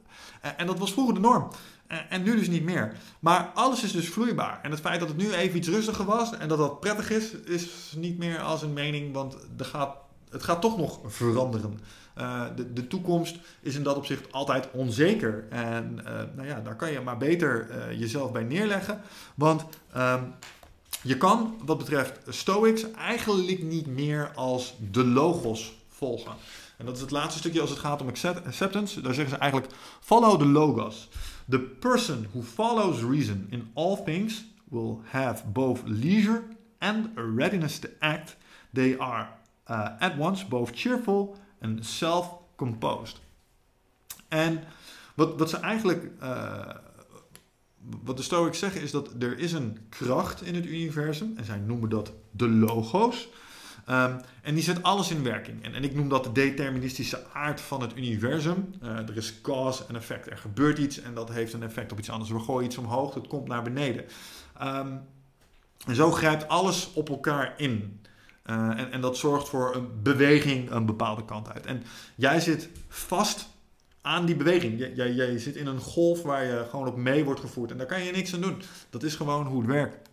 En 0.57 0.67
dat 0.67 0.79
was 0.79 0.93
vroeger 0.93 1.15
de 1.15 1.21
norm. 1.21 1.49
En 2.09 2.23
nu 2.23 2.37
dus 2.37 2.49
niet 2.49 2.65
meer. 2.65 2.97
Maar 3.21 3.51
alles 3.55 3.83
is 3.83 3.93
dus 3.93 4.09
vloeibaar. 4.09 4.61
En 4.63 4.71
het 4.71 4.81
feit 4.81 5.01
dat 5.01 5.09
het 5.09 5.17
nu 5.17 5.33
even 5.33 5.57
iets 5.57 5.69
rustiger 5.69 6.05
was 6.05 6.37
en 6.37 6.49
dat 6.49 6.59
dat 6.59 6.81
prettig 6.81 7.11
is, 7.11 7.33
is 7.33 7.93
niet 7.97 8.19
meer 8.19 8.41
als 8.41 8.63
een 8.63 8.73
mening, 8.73 9.13
want 9.13 9.37
er 9.59 9.65
gaat, 9.65 9.97
het 10.31 10.43
gaat 10.43 10.61
toch 10.61 10.77
nog 10.77 11.01
veranderen. 11.07 11.81
Uh, 12.19 12.45
de, 12.57 12.73
de 12.73 12.87
toekomst 12.87 13.37
is 13.61 13.75
in 13.75 13.83
dat 13.83 13.97
opzicht 13.97 14.33
altijd 14.33 14.69
onzeker. 14.73 15.45
En 15.51 15.95
nou 16.35 16.49
ja, 16.49 16.61
daar 16.61 16.77
kan 16.77 16.93
je 16.93 17.01
maar 17.01 17.17
beter 17.19 17.69
jezelf 17.97 18.33
bij 18.33 18.45
neerleggen. 18.45 19.01
Want 19.35 19.65
um, 19.97 20.35
je 21.03 21.17
kan, 21.17 21.55
wat 21.65 21.79
betreft 21.79 22.19
Stoics, 22.29 22.91
eigenlijk 22.91 23.63
niet 23.63 23.87
meer 23.87 24.31
als 24.35 24.75
de 24.91 25.05
logos 25.05 25.73
volgen. 25.89 26.33
En 26.83 26.89
dat 26.89 26.97
is 26.97 27.03
het 27.03 27.11
laatste 27.11 27.39
stukje 27.39 27.61
als 27.61 27.71
het 27.71 27.79
gaat 27.79 28.01
om 28.01 28.09
acceptance. 28.45 29.01
Daar 29.01 29.15
zeggen 29.15 29.35
ze 29.35 29.41
eigenlijk: 29.41 29.73
follow 30.01 30.39
the 30.39 30.47
logos. 30.47 31.09
The 31.49 31.61
person 31.61 32.27
who 32.33 32.43
follows 32.43 33.01
reason 33.01 33.47
in 33.51 33.71
all 33.75 34.03
things 34.05 34.45
will 34.65 34.99
have 35.05 35.47
both 35.47 35.81
leisure 35.85 36.43
and 36.79 37.07
a 37.19 37.23
readiness 37.37 37.79
to 37.79 37.89
act. 37.99 38.37
They 38.73 38.99
are 38.99 39.29
uh, 39.71 39.87
at 39.99 40.13
once 40.19 40.47
both 40.47 40.71
cheerful 40.75 41.37
and 41.61 41.87
self-composed. 41.87 43.21
En 44.29 44.65
wat, 45.15 45.39
wat 45.39 45.51
ze 45.51 45.57
eigenlijk, 45.57 46.11
uh, 46.23 46.69
wat 48.05 48.17
de 48.17 48.23
Stoics 48.23 48.59
zeggen, 48.59 48.81
is 48.81 48.91
dat 48.91 49.11
er 49.19 49.39
is 49.39 49.53
een 49.53 49.79
kracht 49.89 50.43
in 50.43 50.55
het 50.55 50.67
universum. 50.67 51.33
En 51.37 51.45
zij 51.45 51.59
noemen 51.59 51.89
dat 51.89 52.13
de 52.31 52.49
logos. 52.49 53.29
Um, 53.91 54.21
en 54.43 54.55
die 54.55 54.63
zet 54.63 54.83
alles 54.83 55.11
in 55.11 55.23
werking. 55.23 55.65
En, 55.65 55.75
en, 55.75 55.85
ik 55.85 55.95
noem 55.95 56.09
dat 56.09 56.25
de 56.25 56.33
deterministische 56.33 57.27
aard 57.33 57.61
van 57.61 57.81
het 57.81 57.97
universum. 57.97 58.75
Uh, 58.83 58.89
er 58.89 59.17
is 59.17 59.41
cause 59.41 59.85
en 59.89 59.97
effect. 59.97 60.31
Er 60.31 60.37
gebeurt 60.37 60.79
iets 60.79 61.01
en 61.01 61.15
dat 61.15 61.29
heeft 61.29 61.53
een 61.53 61.63
effect 61.63 61.93
op 61.93 61.99
iets 61.99 62.11
anders. 62.11 62.31
We 62.31 62.39
gooien 62.39 62.67
iets 62.67 62.77
omhoog, 62.77 63.15
het 63.15 63.27
komt 63.27 63.49
naar 63.49 63.63
beneden. 63.63 64.05
Um, 64.63 65.01
en 65.87 65.95
zo 65.95 66.11
grijpt 66.11 66.49
alles 66.49 66.93
op 66.93 67.09
elkaar 67.09 67.55
in. 67.57 68.01
Uh, 68.47 68.57
en, 68.57 68.93
en, 68.93 69.01
dat 69.01 69.17
zorgt 69.17 69.49
voor 69.49 69.75
een 69.75 70.03
beweging 70.03 70.71
een 70.71 70.87
bepaalde 70.87 71.25
kant 71.25 71.53
uit. 71.53 71.67
En 71.67 71.83
jij 72.15 72.41
zit 72.41 72.69
vast 72.89 73.47
aan 74.01 74.27
die 74.27 74.37
beweging. 74.37 74.79
Jij, 74.79 74.93
jij, 74.93 75.13
jij 75.13 75.39
zit 75.39 75.57
in 75.57 75.67
een 75.67 75.81
golf 75.81 76.23
waar 76.23 76.45
je 76.45 76.67
gewoon 76.71 76.87
op 76.87 76.97
mee 76.97 77.25
wordt 77.25 77.41
gevoerd. 77.41 77.71
En 77.71 77.79
daar 77.79 77.87
kan 77.87 78.03
je 78.03 78.13
niks 78.13 78.35
aan 78.35 78.41
doen. 78.41 78.63
Dat 78.91 79.03
is 79.03 79.15
gewoon 79.15 79.47
hoe 79.47 79.61
het 79.61 79.71
werkt. 79.71 80.09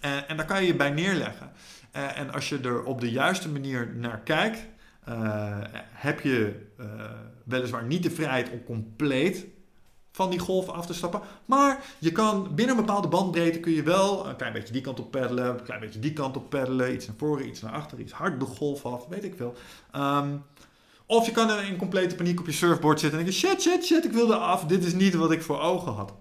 En, 0.00 0.28
en 0.28 0.36
daar 0.36 0.46
kan 0.46 0.60
je 0.60 0.66
je 0.66 0.76
bij 0.76 0.90
neerleggen. 0.90 1.52
Uh, 1.96 2.18
en 2.18 2.32
als 2.32 2.48
je 2.48 2.58
er 2.58 2.84
op 2.84 3.00
de 3.00 3.10
juiste 3.10 3.48
manier 3.48 3.92
naar 3.96 4.18
kijkt, 4.18 4.66
uh, 5.08 5.56
heb 5.92 6.20
je 6.20 6.66
uh, 6.80 6.86
weliswaar 7.44 7.84
niet 7.84 8.02
de 8.02 8.10
vrijheid 8.10 8.50
om 8.50 8.64
compleet 8.64 9.46
van 10.12 10.30
die 10.30 10.38
golf 10.38 10.68
af 10.68 10.86
te 10.86 10.94
stappen. 10.94 11.20
Maar 11.44 11.84
je 11.98 12.12
kan 12.12 12.54
binnen 12.54 12.76
een 12.76 12.84
bepaalde 12.84 13.08
bandbreedte 13.08 13.60
kun 13.60 13.72
je 13.72 13.82
wel 13.82 14.28
een 14.28 14.36
klein 14.36 14.52
beetje 14.52 14.72
die 14.72 14.82
kant 14.82 15.00
op 15.00 15.10
peddelen, 15.10 15.48
een 15.48 15.62
klein 15.62 15.80
beetje 15.80 16.00
die 16.00 16.12
kant 16.12 16.36
op 16.36 16.50
peddelen, 16.50 16.94
iets 16.94 17.06
naar 17.06 17.16
voren, 17.16 17.48
iets 17.48 17.60
naar 17.60 17.72
achter, 17.72 18.00
iets 18.00 18.12
hard 18.12 18.40
de 18.40 18.46
golf 18.46 18.86
af, 18.86 19.06
weet 19.06 19.24
ik 19.24 19.34
veel. 19.36 19.54
Um, 19.96 20.42
of 21.06 21.26
je 21.26 21.32
kan 21.32 21.60
in 21.60 21.76
complete 21.76 22.14
paniek 22.14 22.40
op 22.40 22.46
je 22.46 22.52
surfboard 22.52 23.00
zitten 23.00 23.18
en 23.18 23.24
denken: 23.24 23.48
shit, 23.48 23.62
shit, 23.62 23.84
shit, 23.84 24.04
ik 24.04 24.12
wilde 24.12 24.36
af. 24.36 24.64
Dit 24.64 24.84
is 24.84 24.94
niet 24.94 25.14
wat 25.14 25.32
ik 25.32 25.42
voor 25.42 25.60
ogen 25.60 25.92
had. 25.92 26.12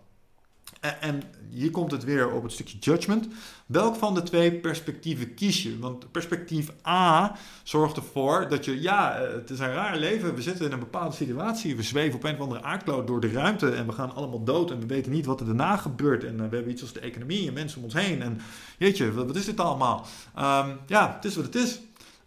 En 0.80 1.24
hier 1.50 1.72
komt 1.72 1.92
het 1.92 2.04
weer 2.04 2.32
op 2.32 2.44
het 2.44 2.52
stukje 2.52 2.78
judgment. 2.78 3.28
Welk 3.66 3.96
van 3.96 4.14
de 4.14 4.24
twee 4.24 4.52
perspectieven 4.52 5.34
kies 5.34 5.64
je? 5.64 5.80
Want 5.80 6.12
perspectief 6.12 6.72
A 6.88 7.36
zorgt 7.64 7.98
ervoor 7.98 8.50
dat 8.50 8.66
je, 8.66 8.82
ja, 8.82 9.16
eh, 9.16 9.34
het 9.34 9.50
is 9.50 9.60
een 9.60 9.74
raar 9.74 9.98
leven. 9.98 10.36
We 10.36 10.42
zitten 10.42 10.66
in 10.66 10.72
een 10.72 10.80
bepaalde 10.80 11.16
situatie. 11.16 11.76
We 11.76 11.84
zweven 11.84 12.16
op 12.16 12.24
een 12.24 12.34
of 12.34 12.40
andere 12.40 12.64
aardkloot 12.64 13.08
door 13.08 13.20
de 13.20 13.32
ruimte 13.32 13.70
en 13.70 13.86
we 13.86 13.92
gaan 13.92 14.16
allemaal 14.16 14.44
dood 14.44 14.72
en 14.72 14.80
we 14.80 14.86
weten 14.86 15.12
niet 15.12 15.26
wat 15.26 15.40
er 15.40 15.46
daarna 15.46 15.78
gebeurt. 15.78 16.24
En 16.24 16.40
eh, 16.40 16.50
we 16.50 16.56
hebben 16.56 16.72
iets 16.72 16.82
als 16.82 16.94
de 16.94 17.00
economie 17.00 17.48
en 17.48 17.54
mensen 17.54 17.78
om 17.78 17.84
ons 17.84 17.94
heen. 17.94 18.22
En 18.22 18.42
jeetje, 18.78 19.14
wat, 19.14 19.26
wat 19.26 19.36
is 19.36 19.46
dit 19.46 19.60
allemaal? 19.60 20.06
Um, 20.38 20.78
ja, 20.86 21.14
het 21.16 21.26
is 21.26 21.36
wat 21.36 21.46
het 21.46 21.56
is. 21.56 21.80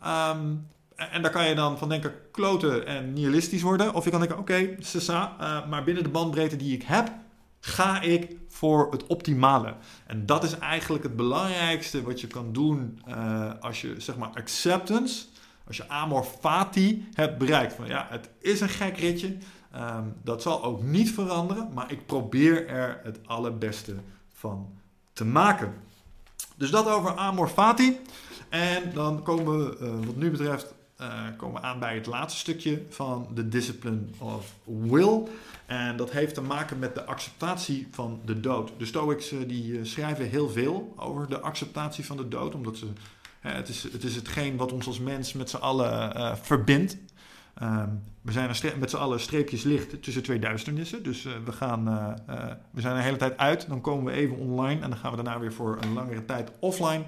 Um, 0.07 0.71
en 0.97 1.23
daar 1.23 1.31
kan 1.31 1.49
je 1.49 1.55
dan 1.55 1.79
van 1.79 1.89
denken 1.89 2.13
kloten 2.31 2.87
en 2.87 3.13
nihilistisch 3.13 3.63
worden. 3.63 3.95
Of 3.95 4.05
je 4.05 4.11
kan 4.11 4.21
denken, 4.21 4.39
oké, 4.39 4.53
okay, 4.53 4.79
uh, 5.09 5.69
maar 5.69 5.85
binnen 5.85 6.03
de 6.03 6.09
bandbreedte 6.09 6.57
die 6.57 6.75
ik 6.75 6.83
heb, 6.83 7.13
ga 7.65 8.01
ik 8.01 8.37
voor 8.49 8.93
het 8.93 9.07
optimale. 9.07 9.75
En 10.07 10.27
dat 10.27 10.45
is 10.45 10.59
eigenlijk 10.59 11.03
het 11.03 11.17
belangrijkste 11.17 12.03
wat 12.03 12.21
je 12.21 12.27
kan 12.27 12.53
doen 12.53 13.03
uh, 13.09 13.51
als 13.61 13.81
je 13.81 13.95
zeg 13.99 14.17
maar 14.17 14.31
acceptance, 14.35 15.25
als 15.67 15.77
je 15.77 15.89
amor 15.89 16.25
fati 16.41 17.09
hebt 17.13 17.39
bereikt. 17.39 17.75
Van 17.75 17.87
ja, 17.87 18.07
het 18.11 18.29
is 18.39 18.61
een 18.61 18.69
gek 18.69 18.99
ritje, 18.99 19.37
um, 19.77 20.15
dat 20.23 20.43
zal 20.43 20.65
ook 20.65 20.83
niet 20.83 21.11
veranderen, 21.11 21.71
maar 21.73 21.93
ik 21.93 22.07
probeer 22.07 22.69
er 22.69 23.01
het 23.03 23.19
allerbeste 23.27 23.95
van 24.33 24.69
te 25.13 25.25
maken. 25.25 25.75
Dus 26.57 26.71
dat 26.71 26.89
over 26.89 27.17
amor 27.17 27.49
fati. 27.49 28.01
En 28.49 28.93
dan 28.95 29.23
komen 29.23 29.59
we, 29.59 29.79
uh, 29.81 30.07
wat 30.07 30.17
nu 30.17 30.31
betreft, 30.31 30.75
uh, 31.01 31.23
komen 31.37 31.61
we 31.61 31.67
aan 31.67 31.79
bij 31.79 31.95
het 31.95 32.07
laatste 32.07 32.39
stukje 32.39 32.83
van 32.89 33.29
de 33.35 33.49
discipline 33.49 34.01
of 34.19 34.55
will. 34.65 35.29
En 35.73 35.97
dat 35.97 36.11
heeft 36.11 36.35
te 36.35 36.41
maken 36.41 36.79
met 36.79 36.95
de 36.95 37.05
acceptatie 37.05 37.89
van 37.91 38.21
de 38.25 38.41
dood. 38.41 38.73
De 38.79 38.87
Stoics 38.87 39.33
uh, 39.33 39.49
die 39.49 39.73
uh, 39.73 39.85
schrijven 39.85 40.29
heel 40.29 40.49
veel 40.49 40.95
over 40.97 41.29
de 41.29 41.41
acceptatie 41.41 42.07
van 42.07 42.17
de 42.17 42.29
dood, 42.29 42.55
omdat 42.55 42.77
ze, 42.77 42.87
het, 43.41 43.69
is, 43.69 43.83
het 43.83 44.05
is 44.05 44.15
hetgeen 44.15 44.57
wat 44.57 44.73
ons 44.73 44.87
als 44.87 44.99
mens 44.99 45.33
met 45.33 45.51
z'n 45.51 45.57
allen 45.57 46.39
verbindt. 46.39 46.97
Um, 47.63 48.03
we 48.23 48.33
zijn 48.33 48.51
met 48.79 48.91
z'n 48.91 48.97
allen 48.97 49.21
streepjes 49.21 49.63
licht 49.63 50.03
tussen 50.03 50.23
twee 50.23 50.39
duisternissen. 50.39 51.03
Dus 51.03 51.23
we, 51.45 51.53
gaan, 51.53 51.85
we 52.71 52.81
zijn 52.81 52.97
de 52.97 53.03
hele 53.03 53.17
tijd 53.17 53.37
uit. 53.37 53.69
Dan 53.69 53.81
komen 53.81 54.05
we 54.05 54.19
even 54.19 54.37
online 54.37 54.81
en 54.81 54.91
dan 54.91 54.99
gaan 54.99 55.11
we 55.11 55.23
daarna 55.23 55.41
weer 55.41 55.53
voor 55.53 55.79
een 55.81 55.93
langere 55.93 56.25
tijd 56.25 56.51
offline. 56.59 57.05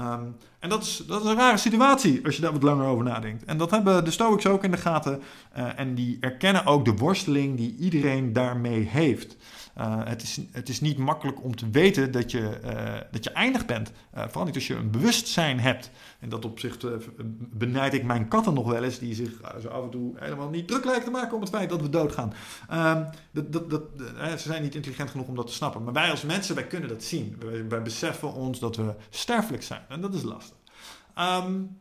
Um, 0.00 0.36
En 0.60 0.68
dat 0.68 0.82
is, 0.82 1.02
dat 1.06 1.24
is 1.24 1.30
een 1.30 1.36
rare 1.36 1.56
situatie 1.56 2.24
als 2.24 2.36
je 2.36 2.42
daar 2.42 2.52
wat 2.52 2.62
langer 2.62 2.86
over 2.86 3.04
nadenkt. 3.04 3.44
En 3.44 3.58
dat 3.58 3.70
hebben 3.70 4.04
de 4.04 4.10
Stoics 4.10 4.46
ook 4.46 4.64
in 4.64 4.70
de 4.70 4.76
gaten. 4.76 5.22
Uh, 5.58 5.78
en 5.78 5.94
die 5.94 6.16
erkennen 6.20 6.66
ook 6.66 6.84
de 6.84 6.94
worsteling 6.94 7.56
die 7.56 7.76
iedereen 7.76 8.32
daarmee 8.32 8.88
heeft. 8.88 9.36
Uh, 9.78 10.00
het, 10.04 10.22
is, 10.22 10.40
het 10.52 10.68
is 10.68 10.80
niet 10.80 10.98
makkelijk 10.98 11.44
om 11.44 11.56
te 11.56 11.70
weten 11.70 12.10
dat 12.10 12.30
je, 12.30 12.60
uh, 12.64 13.00
dat 13.10 13.24
je 13.24 13.30
eindig 13.30 13.66
bent. 13.66 13.92
vooral 14.14 14.44
niet 14.44 14.54
als 14.54 14.66
je 14.66 14.74
een 14.74 14.90
bewustzijn 14.90 15.60
hebt. 15.60 15.90
En 16.18 16.28
dat 16.28 16.44
opzicht 16.44 16.86
benijd 17.52 17.94
ik 17.94 18.04
mijn 18.04 18.28
katten 18.28 18.54
nog 18.54 18.66
wel 18.66 18.84
eens, 18.84 18.98
die 18.98 19.14
zich 19.14 19.30
zo 19.62 19.68
af 19.68 19.84
en 19.84 19.90
toe 19.90 20.12
helemaal 20.16 20.48
niet 20.48 20.68
druk 20.68 20.84
lijken 20.84 21.04
te 21.04 21.10
maken 21.10 21.34
om 21.34 21.40
het 21.40 21.50
feit 21.50 21.68
dat 21.68 21.80
we 21.80 21.88
doodgaan. 21.88 22.32
Ehm, 22.68 23.04
dat, 23.30 23.70
dat, 23.70 23.82
ze 24.18 24.48
zijn 24.48 24.62
niet 24.62 24.74
intelligent 24.74 25.10
genoeg 25.10 25.26
om 25.26 25.34
dat 25.34 25.46
te 25.46 25.52
snappen. 25.52 25.84
Maar 25.84 25.92
wij 25.92 26.10
als 26.10 26.22
mensen, 26.22 26.54
wij 26.54 26.66
kunnen 26.66 26.88
dat 26.88 27.02
zien. 27.02 27.38
Wij 27.68 27.82
beseffen 27.82 28.32
ons 28.32 28.58
dat 28.58 28.76
we 28.76 28.94
sterfelijk 29.10 29.62
zijn. 29.62 29.82
En 29.90 30.00
dat 30.00 30.14
is 30.14 30.22
lastig. 30.22 30.56
Um, 31.18 31.78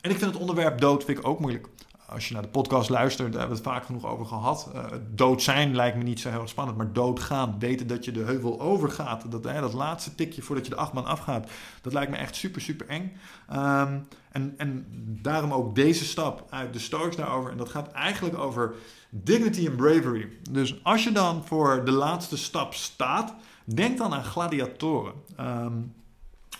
en 0.00 0.10
ik 0.10 0.18
vind 0.18 0.32
het 0.32 0.36
onderwerp 0.36 0.80
dood 0.80 1.04
vind 1.04 1.18
ik 1.18 1.26
ook 1.26 1.40
moeilijk. 1.40 1.68
Als 2.06 2.28
je 2.28 2.34
naar 2.34 2.42
de 2.42 2.48
podcast 2.48 2.90
luistert, 2.90 3.32
daar 3.32 3.40
hebben 3.40 3.58
we 3.58 3.62
het 3.62 3.72
vaak 3.72 3.86
genoeg 3.86 4.06
over 4.06 4.26
gehad. 4.26 4.70
Uh, 4.74 4.84
dood 5.10 5.42
zijn 5.42 5.74
lijkt 5.74 5.96
me 5.96 6.02
niet 6.02 6.20
zo 6.20 6.30
heel 6.30 6.48
spannend, 6.48 6.76
maar 6.76 6.92
doodgaan, 6.92 7.58
weten 7.58 7.86
dat 7.86 8.04
je 8.04 8.12
de 8.12 8.22
heuvel 8.22 8.60
overgaat, 8.60 9.30
dat, 9.30 9.44
hè, 9.44 9.60
dat 9.60 9.72
laatste 9.72 10.14
tikje 10.14 10.42
voordat 10.42 10.64
je 10.64 10.70
de 10.70 10.78
achtbaan 10.78 11.04
afgaat, 11.04 11.50
dat 11.82 11.92
lijkt 11.92 12.10
me 12.10 12.16
echt 12.16 12.36
super, 12.36 12.60
super 12.60 12.88
eng. 12.88 13.16
Um, 13.52 14.08
en, 14.30 14.54
en 14.56 14.86
daarom 15.22 15.52
ook 15.52 15.74
deze 15.74 16.04
stap 16.04 16.46
uit 16.50 16.72
de 16.72 16.78
Stoics 16.78 17.16
daarover. 17.16 17.50
En 17.50 17.56
dat 17.56 17.68
gaat 17.68 17.92
eigenlijk 17.92 18.38
over 18.38 18.74
dignity 19.10 19.68
and 19.68 19.76
bravery. 19.76 20.28
Dus 20.50 20.84
als 20.84 21.04
je 21.04 21.12
dan 21.12 21.44
voor 21.44 21.84
de 21.84 21.92
laatste 21.92 22.36
stap 22.36 22.74
staat, 22.74 23.34
denk 23.64 23.98
dan 23.98 24.14
aan 24.14 24.24
gladiatoren. 24.24 25.14
Um, 25.40 25.94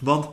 want 0.00 0.28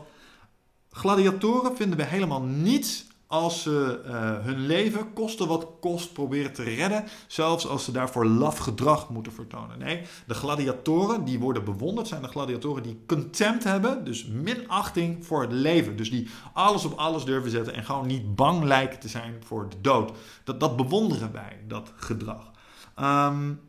Gladiatoren 0.99 1.76
vinden 1.76 1.97
we 1.97 2.03
helemaal 2.03 2.41
niets 2.41 3.07
als 3.27 3.61
ze 3.61 4.01
uh, 4.05 4.45
hun 4.45 4.59
leven 4.65 5.13
kosten 5.13 5.47
wat 5.47 5.67
kost 5.80 6.13
proberen 6.13 6.53
te 6.53 6.63
redden, 6.63 7.03
zelfs 7.27 7.67
als 7.67 7.84
ze 7.84 7.91
daarvoor 7.91 8.26
laf 8.26 8.57
gedrag 8.57 9.09
moeten 9.09 9.31
vertonen. 9.31 9.80
Nee, 9.80 10.01
de 10.27 10.34
gladiatoren 10.34 11.26
die 11.26 11.39
worden 11.39 11.63
bewonderd 11.63 12.07
zijn 12.07 12.21
de 12.21 12.27
gladiatoren 12.27 12.84
die 12.84 13.03
contempt 13.07 13.63
hebben, 13.63 14.03
dus 14.05 14.26
minachting 14.26 15.26
voor 15.26 15.41
het 15.41 15.51
leven. 15.51 15.95
Dus 15.95 16.09
die 16.09 16.30
alles 16.53 16.85
op 16.85 16.93
alles 16.97 17.23
durven 17.23 17.51
zetten 17.51 17.73
en 17.73 17.84
gewoon 17.84 18.07
niet 18.07 18.35
bang 18.35 18.63
lijken 18.63 18.99
te 18.99 19.07
zijn 19.07 19.35
voor 19.45 19.69
de 19.69 19.81
dood. 19.81 20.11
Dat, 20.43 20.59
dat 20.59 20.76
bewonderen 20.76 21.31
wij, 21.31 21.63
dat 21.67 21.91
gedrag. 21.95 22.51
Um, 22.99 23.59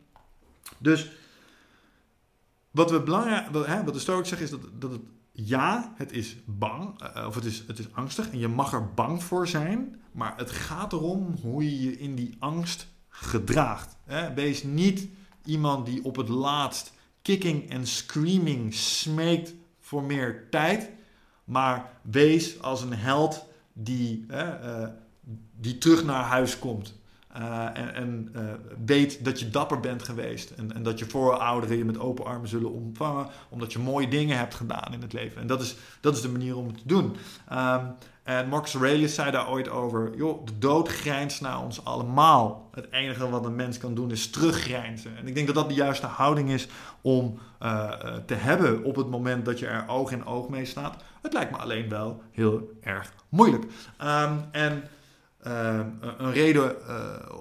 dus 0.77 1.11
wat, 2.71 2.91
we 2.91 3.01
belangrijk, 3.01 3.47
wat, 3.51 3.65
hè, 3.65 3.83
wat 3.83 3.93
de 3.93 3.99
Stoics 3.99 4.29
zeggen 4.29 4.47
is 4.47 4.53
dat, 4.53 4.69
dat 4.79 4.91
het 4.91 5.01
ja, 5.45 5.93
het 5.95 6.11
is 6.11 6.35
bang, 6.45 7.01
uh, 7.17 7.27
of 7.27 7.35
het 7.35 7.45
is, 7.45 7.63
het 7.67 7.79
is 7.79 7.93
angstig 7.93 8.29
en 8.31 8.39
je 8.39 8.47
mag 8.47 8.73
er 8.73 8.93
bang 8.93 9.23
voor 9.23 9.47
zijn, 9.47 10.01
maar 10.11 10.37
het 10.37 10.51
gaat 10.51 10.93
erom 10.93 11.35
hoe 11.41 11.63
je 11.63 11.81
je 11.81 11.99
in 11.99 12.15
die 12.15 12.35
angst 12.39 12.87
gedraagt. 13.09 13.97
Hè? 14.03 14.33
Wees 14.33 14.63
niet 14.63 15.07
iemand 15.45 15.85
die 15.85 16.03
op 16.03 16.15
het 16.15 16.29
laatst 16.29 16.93
kicking 17.21 17.69
en 17.69 17.87
screaming 17.87 18.73
smeekt 18.73 19.53
voor 19.79 20.03
meer 20.03 20.47
tijd, 20.49 20.89
maar 21.43 21.91
wees 22.01 22.61
als 22.61 22.81
een 22.81 22.93
held 22.93 23.45
die, 23.73 24.25
uh, 24.31 24.87
die 25.59 25.77
terug 25.77 26.03
naar 26.03 26.23
huis 26.23 26.59
komt. 26.59 26.99
Uh, 27.37 27.97
en, 27.97 28.31
uh, 28.35 28.41
weet 28.85 29.25
dat 29.25 29.39
je 29.39 29.49
dapper 29.49 29.79
bent 29.79 30.03
geweest. 30.03 30.49
En, 30.49 30.75
en, 30.75 30.83
dat 30.83 30.99
je 30.99 31.05
voorouderen 31.05 31.77
je 31.77 31.85
met 31.85 31.99
open 31.99 32.25
armen 32.25 32.49
zullen 32.49 32.71
ontvangen. 32.71 33.27
Omdat 33.49 33.73
je 33.73 33.79
mooie 33.79 34.07
dingen 34.07 34.37
hebt 34.37 34.55
gedaan 34.55 34.93
in 34.93 35.01
het 35.01 35.13
leven. 35.13 35.41
En 35.41 35.47
dat 35.47 35.61
is, 35.61 35.75
dat 36.01 36.15
is 36.15 36.21
de 36.21 36.29
manier 36.29 36.57
om 36.57 36.67
het 36.67 36.77
te 36.77 36.87
doen. 36.87 37.15
Um, 37.51 37.95
en 38.23 38.47
Marcus 38.47 38.73
Aurelius 38.73 39.15
zei 39.15 39.31
daar 39.31 39.49
ooit 39.49 39.69
over: 39.69 40.15
joh, 40.15 40.45
de 40.45 40.57
dood 40.57 40.87
grijnst 40.87 41.41
naar 41.41 41.61
ons 41.61 41.85
allemaal. 41.85 42.69
Het 42.71 42.87
enige 42.91 43.29
wat 43.29 43.45
een 43.45 43.55
mens 43.55 43.77
kan 43.77 43.93
doen 43.93 44.11
is 44.11 44.29
teruggrijnzen. 44.29 45.17
En 45.17 45.27
ik 45.27 45.35
denk 45.35 45.47
dat 45.47 45.55
dat 45.55 45.69
de 45.69 45.75
juiste 45.75 46.05
houding 46.05 46.49
is 46.49 46.67
om 47.01 47.39
uh, 47.61 47.91
te 48.25 48.33
hebben 48.33 48.83
op 48.83 48.95
het 48.95 49.09
moment 49.09 49.45
dat 49.45 49.59
je 49.59 49.67
er 49.67 49.87
oog 49.87 50.11
in 50.11 50.25
oog 50.25 50.49
mee 50.49 50.65
staat. 50.65 51.03
Het 51.21 51.33
lijkt 51.33 51.51
me 51.51 51.57
alleen 51.57 51.89
wel 51.89 52.21
heel 52.31 52.71
erg 52.81 53.13
moeilijk. 53.29 53.63
Um, 54.03 54.43
en 54.51 54.83
uh, 55.47 55.79
een 56.17 56.31
reden 56.31 56.75
uh, 56.87 56.95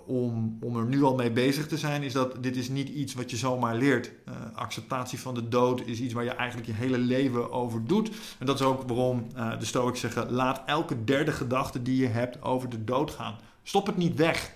om, 0.07 0.59
om 0.61 0.77
er 0.77 0.85
nu 0.85 1.03
al 1.03 1.15
mee 1.15 1.31
bezig 1.31 1.67
te 1.67 1.79
zijn 1.79 2.03
is 2.03 2.13
dat 2.13 2.43
dit 2.43 2.57
is 2.57 2.69
niet 2.69 2.89
iets 2.89 3.15
wat 3.15 3.31
je 3.31 3.37
zomaar 3.37 3.77
leert. 3.77 4.13
Uh, 4.29 4.35
acceptatie 4.55 5.19
van 5.21 5.35
de 5.35 5.49
dood 5.49 5.87
is 5.87 6.01
iets 6.01 6.13
waar 6.13 6.25
je 6.25 6.31
eigenlijk 6.31 6.69
je 6.69 6.75
hele 6.75 6.99
leven 6.99 7.53
over 7.53 7.85
doet. 7.85 8.11
En 8.39 8.47
dat 8.47 8.61
is 8.61 8.67
ook 8.67 8.83
waarom 8.89 9.27
de 9.59 9.65
Stoics 9.65 10.01
zeggen: 10.01 10.31
laat 10.31 10.63
elke 10.67 11.05
derde 11.05 11.33
gedachte 11.33 11.83
die 11.83 12.01
je 12.01 12.07
hebt 12.07 12.43
over 12.43 12.69
de 12.69 12.85
dood 12.85 13.11
gaan. 13.11 13.39
Stop 13.63 13.87
het 13.87 13.97
niet 13.97 14.17
weg. 14.17 14.53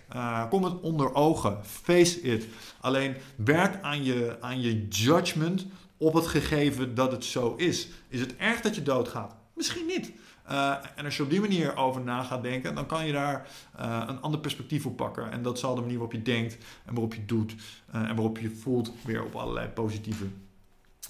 kom 0.51 0.65
het 0.65 0.81
onder 0.81 1.15
ogen. 1.15 1.59
Face 1.63 2.21
it. 2.21 2.47
Alleen 2.81 3.17
werk 3.37 3.83
aan 3.83 4.05
je, 4.05 4.37
aan 4.41 4.61
je 4.61 4.89
judgment 4.89 5.67
op 5.97 6.15
het 6.15 6.27
gegeven 6.27 6.95
dat 6.95 7.13
het 7.13 7.25
zo 7.25 7.55
is. 7.57 7.89
Is 8.09 8.21
het 8.21 8.37
erg 8.37 8.61
dat 8.61 8.75
je 8.75 8.83
doodgaat? 8.83 9.35
Misschien 9.55 9.87
niet. 9.87 10.13
Uh, 10.51 10.77
en 10.97 11.05
als 11.05 11.17
je 11.17 11.23
op 11.23 11.31
die 11.31 11.41
manier 11.41 11.77
over 11.77 12.01
na 12.01 12.23
gaat 12.23 12.43
denken, 12.43 12.75
dan 12.75 12.87
kan 12.87 13.07
je 13.07 13.13
daar 13.13 13.49
uh, 13.81 14.05
een 14.07 14.21
ander 14.21 14.41
perspectief 14.41 14.87
op 14.87 14.97
pakken. 14.97 15.31
En 15.31 15.43
dat 15.43 15.59
zal 15.59 15.75
de 15.75 15.81
manier 15.81 15.99
waarop 15.99 16.13
je 16.13 16.23
denkt 16.23 16.59
en 16.85 16.93
waarop 16.93 17.15
je 17.15 17.25
doet 17.25 17.55
uh, 17.55 18.09
en 18.09 18.15
waarop 18.15 18.39
je 18.39 18.51
voelt 18.51 18.93
weer 19.05 19.25
op 19.25 19.35
allerlei 19.35 19.69
positieve 19.69 20.25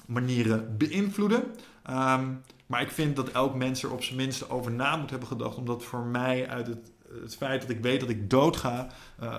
manieren 0.07 0.77
beïnvloeden. 0.77 1.43
Um, 1.91 2.43
maar 2.67 2.81
ik 2.81 2.91
vind 2.91 3.17
dat 3.17 3.31
elk 3.31 3.55
mens 3.55 3.83
er 3.83 3.93
op 3.93 4.03
zijn 4.03 4.17
minste 4.17 4.51
over 4.51 4.73
na 4.73 4.97
moet 4.97 5.11
hebben 5.11 5.29
gedacht, 5.29 5.57
omdat 5.57 5.85
voor 5.85 6.05
mij 6.05 6.49
uit 6.49 6.67
het, 6.67 6.93
het 7.23 7.37
feit 7.37 7.61
dat 7.61 7.71
ik 7.71 7.81
weet 7.81 8.01
dat 8.01 8.09
ik 8.09 8.31
doodga 8.31 8.89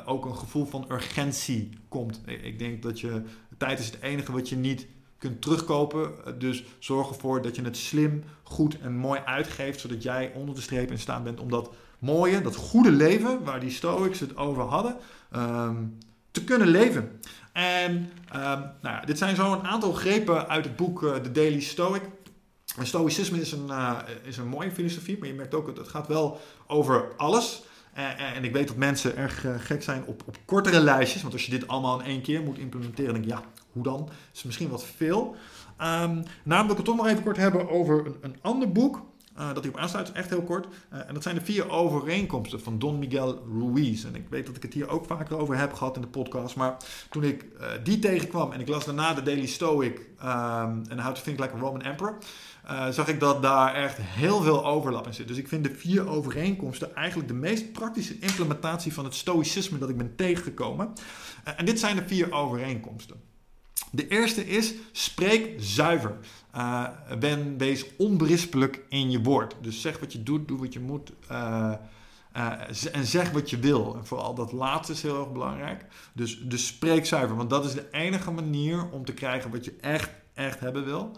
ook 0.05 0.25
een 0.25 0.37
gevoel 0.37 0.65
van 0.65 0.85
urgentie 0.91 1.69
komt. 1.87 2.21
Ik 2.25 2.59
denk 2.59 2.83
dat 2.83 2.99
je, 2.99 3.23
tijd 3.57 3.79
is 3.79 3.85
het 3.85 4.01
enige 4.01 4.31
wat 4.31 4.49
je 4.49 4.55
niet 4.55 4.87
kunt 5.27 5.41
terugkopen. 5.41 6.11
Dus 6.39 6.63
zorg 6.79 7.09
ervoor 7.09 7.41
dat 7.41 7.55
je 7.55 7.61
het 7.61 7.77
slim, 7.77 8.23
goed 8.43 8.79
en 8.79 8.95
mooi 8.95 9.19
uitgeeft, 9.25 9.79
zodat 9.79 10.03
jij 10.03 10.31
onder 10.35 10.55
de 10.55 10.61
streep 10.61 10.91
in 10.91 10.99
staan 10.99 11.23
bent 11.23 11.39
om 11.39 11.49
dat 11.49 11.69
mooie, 11.99 12.41
dat 12.41 12.55
goede 12.55 12.91
leven, 12.91 13.43
waar 13.43 13.59
die 13.59 13.71
Stoics 13.71 14.19
het 14.19 14.37
over 14.37 14.63
hadden, 14.63 14.95
um, 15.35 15.97
te 16.31 16.43
kunnen 16.43 16.67
leven. 16.67 17.19
En 17.53 17.91
um, 18.35 18.59
nou 18.81 18.95
ja, 18.95 19.01
dit 19.05 19.17
zijn 19.17 19.35
zo 19.35 19.53
een 19.53 19.63
aantal 19.63 19.93
grepen 19.93 20.47
uit 20.47 20.65
het 20.65 20.75
boek 20.75 21.03
uh, 21.03 21.15
The 21.15 21.31
Daily 21.31 21.59
Stoic. 21.59 22.01
En 22.77 22.87
stoïcisme 22.87 23.41
is 23.41 23.51
een, 23.51 23.67
uh, 23.67 23.99
is 24.23 24.37
een 24.37 24.47
mooie 24.47 24.71
filosofie, 24.71 25.17
maar 25.17 25.27
je 25.27 25.33
merkt 25.33 25.53
ook 25.53 25.65
dat 25.65 25.77
het 25.77 25.87
gaat 25.87 26.07
wel 26.07 26.39
over 26.67 27.07
alles. 27.17 27.63
En, 27.93 28.43
ik 28.43 28.53
weet 28.53 28.67
dat 28.67 28.75
mensen 28.75 29.17
erg 29.17 29.45
uh, 29.45 29.55
gek 29.57 29.83
zijn 29.83 30.03
op, 30.05 30.23
op 30.25 30.37
kortere 30.45 30.79
lijstjes. 30.79 31.21
Want 31.21 31.33
als 31.33 31.45
je 31.45 31.51
dit 31.51 31.67
allemaal 31.67 31.99
in 31.99 32.05
één 32.05 32.21
keer 32.21 32.41
moet 32.41 32.57
implementeren, 32.57 33.13
denk 33.13 33.25
je, 33.25 33.29
ja, 33.29 33.43
hoe 33.75 33.83
dan? 33.83 34.09
Is 34.33 34.43
misschien 34.43 34.69
wat 34.69 34.85
veel. 34.85 35.35
Um, 35.81 36.23
namelijk 36.43 36.47
wil 36.47 36.61
ik 36.61 36.77
het 36.77 36.85
toch 36.85 36.95
nog 36.95 37.07
even 37.07 37.23
kort 37.23 37.37
hebben 37.37 37.69
over 37.69 38.05
een, 38.05 38.15
een 38.21 38.37
ander 38.41 38.71
boek. 38.71 39.01
Uh, 39.39 39.53
dat 39.53 39.67
op 39.67 39.77
aansluit, 39.77 40.11
echt 40.11 40.29
heel 40.29 40.41
kort. 40.41 40.67
Uh, 40.93 40.99
en 41.07 41.13
dat 41.13 41.23
zijn 41.23 41.35
de 41.35 41.41
vier 41.41 41.69
overeenkomsten 41.69 42.61
van 42.61 42.79
Don 42.79 42.99
Miguel 42.99 43.43
Ruiz. 43.59 44.05
En 44.05 44.15
ik 44.15 44.29
weet 44.29 44.45
dat 44.45 44.55
ik 44.55 44.61
het 44.61 44.73
hier 44.73 44.89
ook 44.89 45.05
vaker 45.05 45.37
over 45.37 45.57
heb 45.57 45.73
gehad 45.73 45.95
in 45.95 46.01
de 46.01 46.07
podcast. 46.07 46.55
Maar 46.55 46.77
toen 47.09 47.23
ik 47.23 47.43
uh, 47.43 47.67
die 47.83 47.99
tegenkwam 47.99 48.51
en 48.51 48.59
ik 48.59 48.67
las 48.67 48.85
daarna 48.85 49.13
de 49.13 49.23
Daily 49.23 49.45
Stoic 49.45 49.97
um, 49.97 50.83
en 50.89 50.99
How 50.99 51.15
to 51.15 51.21
Think 51.21 51.39
Like 51.39 51.55
a 51.55 51.59
Roman 51.59 51.81
Emperor. 51.81 52.17
zag 52.89 53.07
ik 53.07 53.19
dat 53.19 53.41
daar 53.41 53.73
echt 53.73 53.97
heel 54.01 54.41
veel 54.41 54.65
overlap 54.65 55.07
in 55.07 55.13
zit. 55.13 55.27
Dus 55.27 55.37
ik 55.37 55.47
vind 55.47 55.63
de 55.63 55.75
vier 55.75 56.07
overeenkomsten 56.07 56.95
eigenlijk 56.95 57.27
de 57.27 57.33
meest 57.33 57.71
praktische 57.71 58.19
implementatie 58.19 58.93
van 58.93 59.03
het 59.03 59.15
stoïcisme 59.15 59.77
dat 59.77 59.89
ik 59.89 59.97
ben 59.97 60.15
tegengekomen. 60.15 60.93
en 61.43 61.65
dit 61.65 61.79
zijn 61.79 61.95
de 61.95 62.07
vier 62.07 62.31
overeenkomsten. 62.31 63.34
De 63.91 64.07
eerste 64.07 64.47
is, 64.47 64.73
spreek 64.91 65.55
zuiver. 65.57 66.17
Uh, 66.55 66.87
ben, 67.19 67.57
wees 67.57 67.85
onberispelijk 67.97 68.85
in 68.89 69.11
je 69.11 69.21
woord. 69.21 69.55
Dus 69.61 69.81
zeg 69.81 69.99
wat 69.99 70.13
je 70.13 70.23
doet, 70.23 70.47
doe 70.47 70.59
wat 70.59 70.73
je 70.73 70.79
moet. 70.79 71.11
Uh, 71.31 71.73
uh, 72.37 72.51
en 72.91 73.05
zeg 73.05 73.31
wat 73.31 73.49
je 73.49 73.59
wil. 73.59 73.95
En 73.95 74.05
vooral 74.05 74.33
dat 74.33 74.51
laatste 74.51 74.93
is 74.93 75.01
heel 75.01 75.19
erg 75.19 75.31
belangrijk. 75.31 75.85
Dus, 76.13 76.39
dus 76.39 76.67
spreek 76.67 77.05
zuiver, 77.05 77.35
want 77.35 77.49
dat 77.49 77.65
is 77.65 77.73
de 77.73 77.87
enige 77.91 78.31
manier 78.31 78.89
om 78.89 79.05
te 79.05 79.13
krijgen 79.13 79.51
wat 79.51 79.65
je 79.65 79.75
echt, 79.81 80.09
echt 80.33 80.59
hebben 80.59 80.85
wil. 80.85 81.17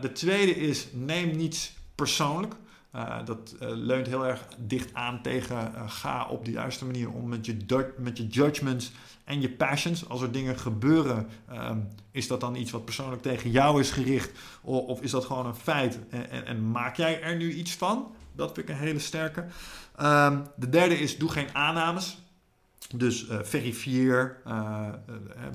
de 0.00 0.12
tweede 0.12 0.56
is, 0.56 0.86
neem 0.92 1.36
niets 1.36 1.74
persoonlijk. 1.94 2.54
Dat 3.24 3.54
leunt 3.58 4.06
heel 4.06 4.26
erg 4.26 4.46
dicht 4.58 4.94
aan 4.94 5.22
tegen 5.22 5.72
ga 5.90 6.28
op 6.28 6.44
de 6.44 6.50
juiste 6.50 6.84
manier 6.84 7.10
om 7.10 7.28
met 7.28 7.46
je, 7.46 7.56
met 7.98 8.18
je 8.18 8.26
judgments 8.26 8.92
en 9.24 9.40
je 9.40 9.50
passions. 9.50 10.08
Als 10.08 10.22
er 10.22 10.32
dingen 10.32 10.58
gebeuren, 10.58 11.28
um, 11.52 11.88
is 12.10 12.26
dat 12.26 12.40
dan 12.40 12.54
iets 12.54 12.70
wat 12.70 12.84
persoonlijk 12.84 13.22
tegen 13.22 13.50
jou 13.50 13.80
is 13.80 13.90
gericht? 13.90 14.38
Of, 14.62 14.84
of 14.84 15.00
is 15.00 15.10
dat 15.10 15.24
gewoon 15.24 15.46
een 15.46 15.54
feit? 15.54 15.98
En, 16.10 16.30
en, 16.30 16.46
en, 16.46 16.70
maak 16.70 16.96
jij 16.96 17.22
er 17.22 17.36
nu 17.36 17.52
iets 17.52 17.72
van? 17.72 18.14
Dat 18.32 18.54
vind 18.54 18.68
ik 18.68 18.74
een 18.74 18.80
hele 18.80 18.98
sterke. 18.98 19.44
Um, 20.00 20.46
de 20.56 20.68
derde 20.68 20.98
is 20.98 21.18
doe 21.18 21.30
geen 21.30 21.54
aannames. 21.54 22.20
Dus 22.94 23.26
verifieer, 23.28 24.36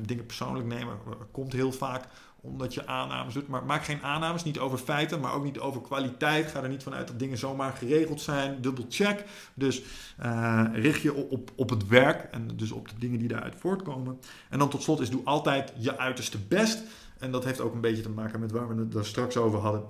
dingen 0.02 0.26
persoonlijk 0.26 0.66
nemen, 0.66 0.98
komt 1.32 1.54
heel 1.54 1.72
vaak 1.72 2.04
omdat 2.48 2.74
je 2.74 2.88
aannames 2.88 3.34
doet. 3.34 3.48
Maar 3.48 3.64
maak 3.64 3.84
geen 3.84 4.02
aannames, 4.02 4.44
niet 4.44 4.60
over 4.60 4.78
feiten, 4.78 5.20
maar 5.20 5.34
ook 5.34 5.44
niet 5.44 5.60
over 5.60 5.82
kwaliteit. 5.82 6.52
Ga 6.52 6.64
er 6.64 6.70
niet 6.70 6.84
vanuit 6.84 7.08
dat 7.08 7.20
dingen 7.20 7.38
zomaar 7.38 7.74
geregeld 7.74 8.22
zijn. 8.22 8.62
Double 8.62 8.86
check. 8.90 9.26
Dus 9.54 9.82
uh, 10.24 10.64
richt 10.74 11.02
je 11.02 11.14
op, 11.14 11.52
op 11.56 11.70
het 11.70 11.88
werk 11.88 12.24
en 12.32 12.48
dus 12.56 12.72
op 12.72 12.90
de 12.90 12.96
dingen 13.00 13.20
die 13.20 13.28
daaruit 13.28 13.56
voortkomen. 13.58 14.20
En 14.50 14.60
dan 14.60 14.70
tot 14.70 14.84
slot 14.84 15.00
is 15.00 15.10
doe 15.10 15.24
altijd 15.24 15.74
je 15.78 15.98
uiterste 15.98 16.38
best. 16.38 16.84
En 17.20 17.32
dat 17.32 17.44
heeft 17.44 17.60
ook 17.60 17.74
een 17.74 17.82
beetje 17.82 18.04
te 18.04 18.10
maken 18.10 18.40
met 18.40 18.52
waar 18.52 18.68
we 18.68 18.80
het 18.80 18.92
daar 18.92 19.06
straks 19.06 19.38
over 19.38 19.60
hadden. 19.60 19.84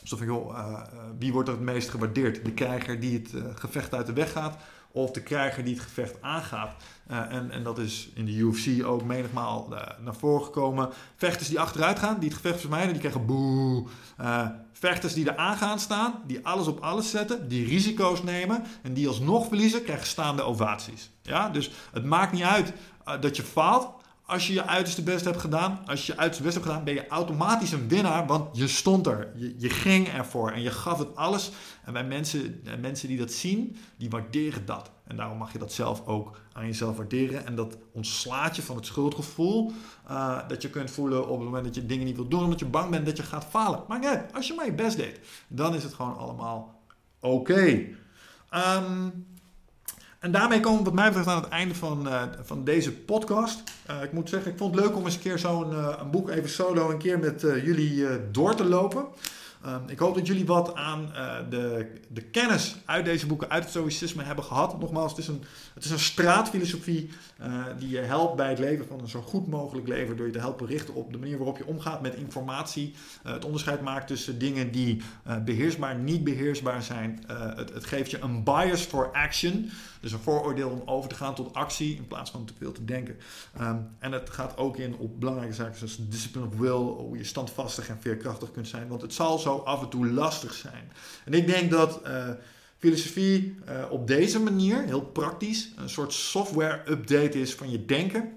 Alsof 0.00 0.20
ik, 0.20 0.26
joh, 0.26 0.84
wie 1.18 1.32
wordt 1.32 1.48
er 1.48 1.54
het 1.54 1.64
meest 1.64 1.88
gewaardeerd? 1.88 2.44
De 2.44 2.52
krijger 2.52 3.00
die 3.00 3.18
het 3.18 3.32
uh, 3.32 3.44
gevecht 3.54 3.94
uit 3.94 4.06
de 4.06 4.12
weg 4.12 4.32
gaat 4.32 4.56
of 4.92 5.10
de 5.10 5.22
krijger 5.22 5.64
die 5.64 5.74
het 5.74 5.82
gevecht 5.82 6.22
aangaat. 6.22 6.74
Uh, 7.10 7.32
en, 7.32 7.50
en 7.50 7.62
dat 7.62 7.78
is 7.78 8.10
in 8.14 8.24
de 8.24 8.32
UFC 8.32 8.84
ook 8.84 9.04
menigmaal 9.04 9.68
uh, 9.70 9.78
naar 10.00 10.14
voren 10.14 10.44
gekomen. 10.44 10.90
Vechters 11.16 11.48
die 11.48 11.60
achteruit 11.60 11.98
gaan, 11.98 12.18
die 12.18 12.28
het 12.28 12.38
gevecht 12.38 12.60
vermijden, 12.60 12.90
die 12.90 13.00
krijgen 13.00 13.26
boe. 13.26 13.86
Uh, 14.20 14.46
vechters 14.72 15.14
die 15.14 15.30
er 15.30 15.36
aan 15.36 15.56
gaan 15.56 15.78
staan, 15.78 16.22
die 16.26 16.46
alles 16.46 16.66
op 16.66 16.80
alles 16.80 17.10
zetten, 17.10 17.48
die 17.48 17.66
risico's 17.66 18.22
nemen 18.22 18.64
en 18.82 18.92
die 18.92 19.08
alsnog 19.08 19.46
verliezen, 19.46 19.82
krijgen 19.82 20.06
staande 20.06 20.42
ovaties. 20.42 21.10
Ja? 21.22 21.48
Dus 21.48 21.70
het 21.92 22.04
maakt 22.04 22.32
niet 22.32 22.42
uit 22.42 22.72
dat 23.20 23.36
je 23.36 23.42
faalt. 23.42 24.00
Als 24.32 24.46
je 24.46 24.52
je 24.52 24.66
uiterste 24.66 25.02
best 25.02 25.24
hebt 25.24 25.40
gedaan, 25.40 25.80
als 25.86 26.06
je 26.06 26.12
je 26.12 26.18
uiterste 26.18 26.42
best 26.42 26.54
hebt 26.54 26.66
gedaan, 26.66 26.84
ben 26.84 26.94
je 26.94 27.08
automatisch 27.08 27.72
een 27.72 27.88
winnaar, 27.88 28.26
want 28.26 28.56
je 28.56 28.68
stond 28.68 29.06
er. 29.06 29.32
Je, 29.36 29.54
je 29.58 29.70
ging 29.70 30.08
ervoor 30.08 30.50
en 30.50 30.62
je 30.62 30.70
gaf 30.70 30.98
het 30.98 31.16
alles. 31.16 31.50
En 31.84 31.92
bij 31.92 32.04
mensen, 32.04 32.62
mensen 32.80 33.08
die 33.08 33.18
dat 33.18 33.32
zien, 33.32 33.76
die 33.96 34.10
waarderen 34.10 34.66
dat. 34.66 34.90
En 35.06 35.16
daarom 35.16 35.38
mag 35.38 35.52
je 35.52 35.58
dat 35.58 35.72
zelf 35.72 36.06
ook 36.06 36.40
aan 36.52 36.66
jezelf 36.66 36.96
waarderen. 36.96 37.46
En 37.46 37.54
dat 37.54 37.76
ontslaat 37.92 38.56
je 38.56 38.62
van 38.62 38.76
het 38.76 38.86
schuldgevoel 38.86 39.72
uh, 40.10 40.48
dat 40.48 40.62
je 40.62 40.70
kunt 40.70 40.90
voelen 40.90 41.28
op 41.28 41.36
het 41.36 41.44
moment 41.44 41.64
dat 41.64 41.74
je 41.74 41.86
dingen 41.86 42.04
niet 42.06 42.16
wilt 42.16 42.30
doen, 42.30 42.44
omdat 42.44 42.58
je 42.58 42.66
bang 42.66 42.90
bent 42.90 43.06
dat 43.06 43.16
je 43.16 43.22
gaat 43.22 43.44
falen. 43.44 43.84
Maar 43.88 43.98
nee, 43.98 44.18
als 44.34 44.46
je 44.46 44.54
maar 44.54 44.66
je 44.66 44.72
best 44.72 44.96
deed, 44.96 45.20
dan 45.48 45.74
is 45.74 45.82
het 45.82 45.94
gewoon 45.94 46.16
allemaal 46.16 46.82
oké. 47.20 47.86
Um, 48.54 49.26
en 50.22 50.32
daarmee 50.32 50.60
komen 50.60 50.78
we 50.78 50.84
wat 50.84 50.94
mij 50.94 51.06
betreft 51.06 51.28
aan 51.28 51.42
het 51.42 51.48
einde 51.48 51.74
van, 51.74 52.06
uh, 52.06 52.22
van 52.42 52.64
deze 52.64 52.92
podcast. 52.92 53.62
Uh, 53.90 54.02
ik 54.02 54.12
moet 54.12 54.28
zeggen, 54.28 54.52
ik 54.52 54.58
vond 54.58 54.74
het 54.74 54.84
leuk 54.84 54.96
om 54.96 55.04
eens 55.04 55.14
een 55.14 55.20
keer 55.20 55.38
zo'n 55.38 56.00
een 56.00 56.10
boek 56.10 56.30
even 56.30 56.50
solo 56.50 56.90
een 56.90 56.98
keer 56.98 57.18
met 57.18 57.40
jullie 57.40 58.06
door 58.30 58.54
te 58.54 58.64
lopen. 58.64 59.04
Um, 59.66 59.82
ik 59.86 59.98
hoop 59.98 60.14
dat 60.14 60.26
jullie 60.26 60.46
wat 60.46 60.74
aan 60.74 61.12
de, 61.50 61.92
de 62.08 62.22
kennis 62.22 62.76
uit 62.84 63.04
deze 63.04 63.26
boeken, 63.26 63.50
uit 63.50 63.62
het 63.62 63.70
stoïcisme 63.70 64.22
hebben 64.22 64.44
gehad. 64.44 64.80
Nogmaals, 64.80 65.10
het 65.10 65.20
is 65.20 65.28
een, 65.28 65.42
het 65.74 65.84
is 65.84 65.90
een 65.90 65.98
straatfilosofie 65.98 67.10
die 67.78 67.88
je 67.88 67.98
helpt 67.98 68.36
bij 68.36 68.48
het 68.48 68.58
leven 68.58 68.86
van 68.86 69.00
een 69.00 69.08
zo 69.08 69.20
goed 69.20 69.48
mogelijk 69.48 69.88
leven. 69.88 70.16
Door 70.16 70.26
je 70.26 70.32
te 70.32 70.38
helpen 70.38 70.66
richten 70.66 70.94
op 70.94 71.12
de 71.12 71.18
manier 71.18 71.36
waarop 71.36 71.58
je 71.58 71.66
omgaat 71.66 72.02
met 72.02 72.14
informatie. 72.14 72.94
het 73.22 73.44
onderscheid 73.44 73.80
maakt 73.80 74.06
tussen 74.06 74.38
dingen 74.38 74.70
die 74.70 75.02
beheersbaar 75.44 75.94
niet 75.94 76.24
beheersbaar 76.24 76.82
zijn. 76.82 77.24
Het, 77.26 77.72
het 77.72 77.84
geeft 77.84 78.10
je 78.10 78.20
een 78.20 78.44
bias 78.44 78.80
for 78.80 79.12
action. 79.12 79.70
Dus 80.00 80.12
een 80.12 80.18
vooroordeel 80.18 80.68
om 80.70 80.82
over 80.84 81.08
te 81.08 81.14
gaan 81.14 81.34
tot 81.34 81.54
actie 81.54 81.96
in 81.96 82.06
plaats 82.06 82.30
van 82.30 82.44
te 82.44 82.52
veel 82.58 82.72
te 82.72 82.84
denken. 82.84 83.16
Um, 83.60 83.88
en 83.98 84.12
het 84.12 84.30
gaat 84.30 84.56
ook 84.56 84.76
in 84.76 84.96
op 84.96 85.20
belangrijke 85.20 85.54
zaken 85.54 85.78
zoals 85.78 85.96
discipline 86.08 86.46
of 86.46 86.56
will, 86.56 86.70
hoe 87.06 87.16
je 87.16 87.24
standvastig 87.24 87.88
en 87.88 87.98
veerkrachtig 88.00 88.50
kunt 88.50 88.68
zijn. 88.68 88.88
Want 88.88 89.02
het 89.02 89.14
zal 89.14 89.38
zo 89.38 89.51
af 89.60 89.82
en 89.82 89.88
toe 89.88 90.06
lastig 90.06 90.54
zijn. 90.54 90.92
En 91.24 91.34
ik 91.34 91.46
denk 91.46 91.70
dat 91.70 92.00
uh, 92.06 92.28
filosofie 92.78 93.56
uh, 93.68 93.90
op 93.90 94.06
deze 94.06 94.40
manier, 94.40 94.82
heel 94.82 95.02
praktisch, 95.02 95.72
een 95.76 95.88
soort 95.88 96.12
software 96.12 96.90
update 96.90 97.40
is 97.40 97.54
van 97.54 97.70
je 97.70 97.84
denken. 97.84 98.32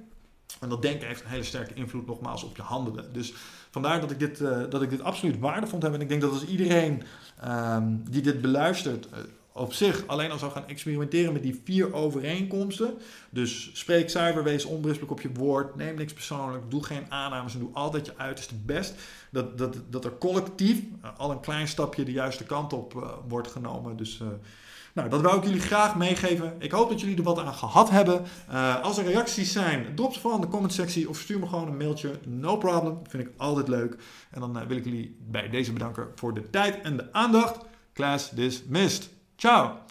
En 0.60 0.70
dat 0.70 0.82
denken 0.82 1.08
heeft 1.08 1.24
een 1.24 1.30
hele 1.30 1.44
sterke 1.44 1.74
invloed 1.74 2.08
nogmaals 2.08 2.44
op 2.44 2.56
je 2.56 2.62
handelen. 2.62 3.14
Dus 3.14 3.34
vandaar 3.72 4.02
dat 4.02 4.12
ik 4.12 4.20
dit, 4.20 4.40
uh, 4.40 4.58
dat 4.70 4.82
ik 4.82 4.90
dit 4.90 5.02
absoluut 5.02 5.40
waardevol 5.40 5.80
heb. 5.80 5.94
En 5.94 6.02
ik 6.02 6.10
denk 6.10 6.22
dat 6.22 6.32
als 6.32 6.46
iedereen 6.46 7.04
um, 7.48 8.04
die 8.10 8.22
dit 8.22 8.42
beluistert 8.42 9.08
op 9.58 9.74
zich 9.74 10.08
alleen 10.08 10.32
al 10.32 10.38
zou 10.38 10.52
gaan 10.52 10.68
experimenteren 10.68 11.34
met 11.34 11.44
die 11.44 11.62
vier 11.64 11.94
overeenkomsten. 11.94 12.98
Dus 13.30 13.70
spreek 13.74 14.10
zuiver, 14.10 14.44
wees 14.44 14.66
op 14.66 15.22
je 15.22 15.34
woord, 15.34 15.76
neem 15.76 15.96
niks 15.96 16.14
persoonlijk, 16.14 16.64
doe 16.72 16.84
geen 16.84 17.12
aannames 17.12 17.54
en 17.54 17.60
doe 17.60 17.74
altijd 17.74 18.06
je 18.06 18.14
uiterste 18.18 18.56
best. 18.56 18.96
Dat, 19.32 19.58
dat, 19.58 19.76
dat 19.90 20.06
er 20.06 20.18
collectief 20.18 20.80
uh, 20.80 21.10
al 21.18 21.32
een 21.32 21.40
klein 21.40 21.68
stapje 21.68 22.04
de 22.04 22.12
juiste 22.12 22.44
kant 22.44 22.74
op 22.74 22.94
uh, 22.94 23.10
wordt 23.28 23.48
genomen. 23.48 23.98
Dus 23.98 24.20
uh, 24.22 24.28
nou, 24.94 25.10
dat 25.10 25.22
wou 25.22 25.38
ik 25.38 25.44
jullie 25.44 25.62
graag 25.62 25.96
meegeven. 25.96 26.56
Ik 26.60 26.72
hoop 26.72 26.90
dat 26.90 27.00
jullie 27.00 27.18
er 27.18 27.24
wat 27.24 27.40
aan 27.40 27.54
gehad 27.54 27.90
hebben. 27.90 28.26
als 28.82 28.98
er 28.98 29.06
reacties 29.06 29.52
zijn, 29.52 29.96
drop 29.96 30.14
ze 30.14 30.20
vooral 30.20 30.40
in 30.40 30.46
de 30.46 30.52
comment 30.52 30.74
sectie 30.74 31.10
of 31.10 31.20
stuur 31.20 31.40
me 31.40 31.48
gewoon 31.48 31.68
een 31.68 31.78
mailtje. 31.78 32.20
No 32.26 32.58
problem, 32.58 33.00
vind 33.08 33.24
ik 33.24 33.34
altijd 33.38 33.68
leuk. 33.68 33.98
En 34.32 34.40
dan 34.40 34.68
wil 34.68 34.78
ik 34.78 34.84
jullie 34.86 35.18
bij 35.20 35.50
deze 35.50 35.74
bedanken 35.74 36.08
voor 36.16 36.34
de 36.34 36.50
tijd 36.50 36.82
en 36.82 36.98
de 36.98 37.14
aandacht. 37.14 37.58
Class 37.94 38.30
dismissed. 38.30 39.14
Tchau! 39.38 39.85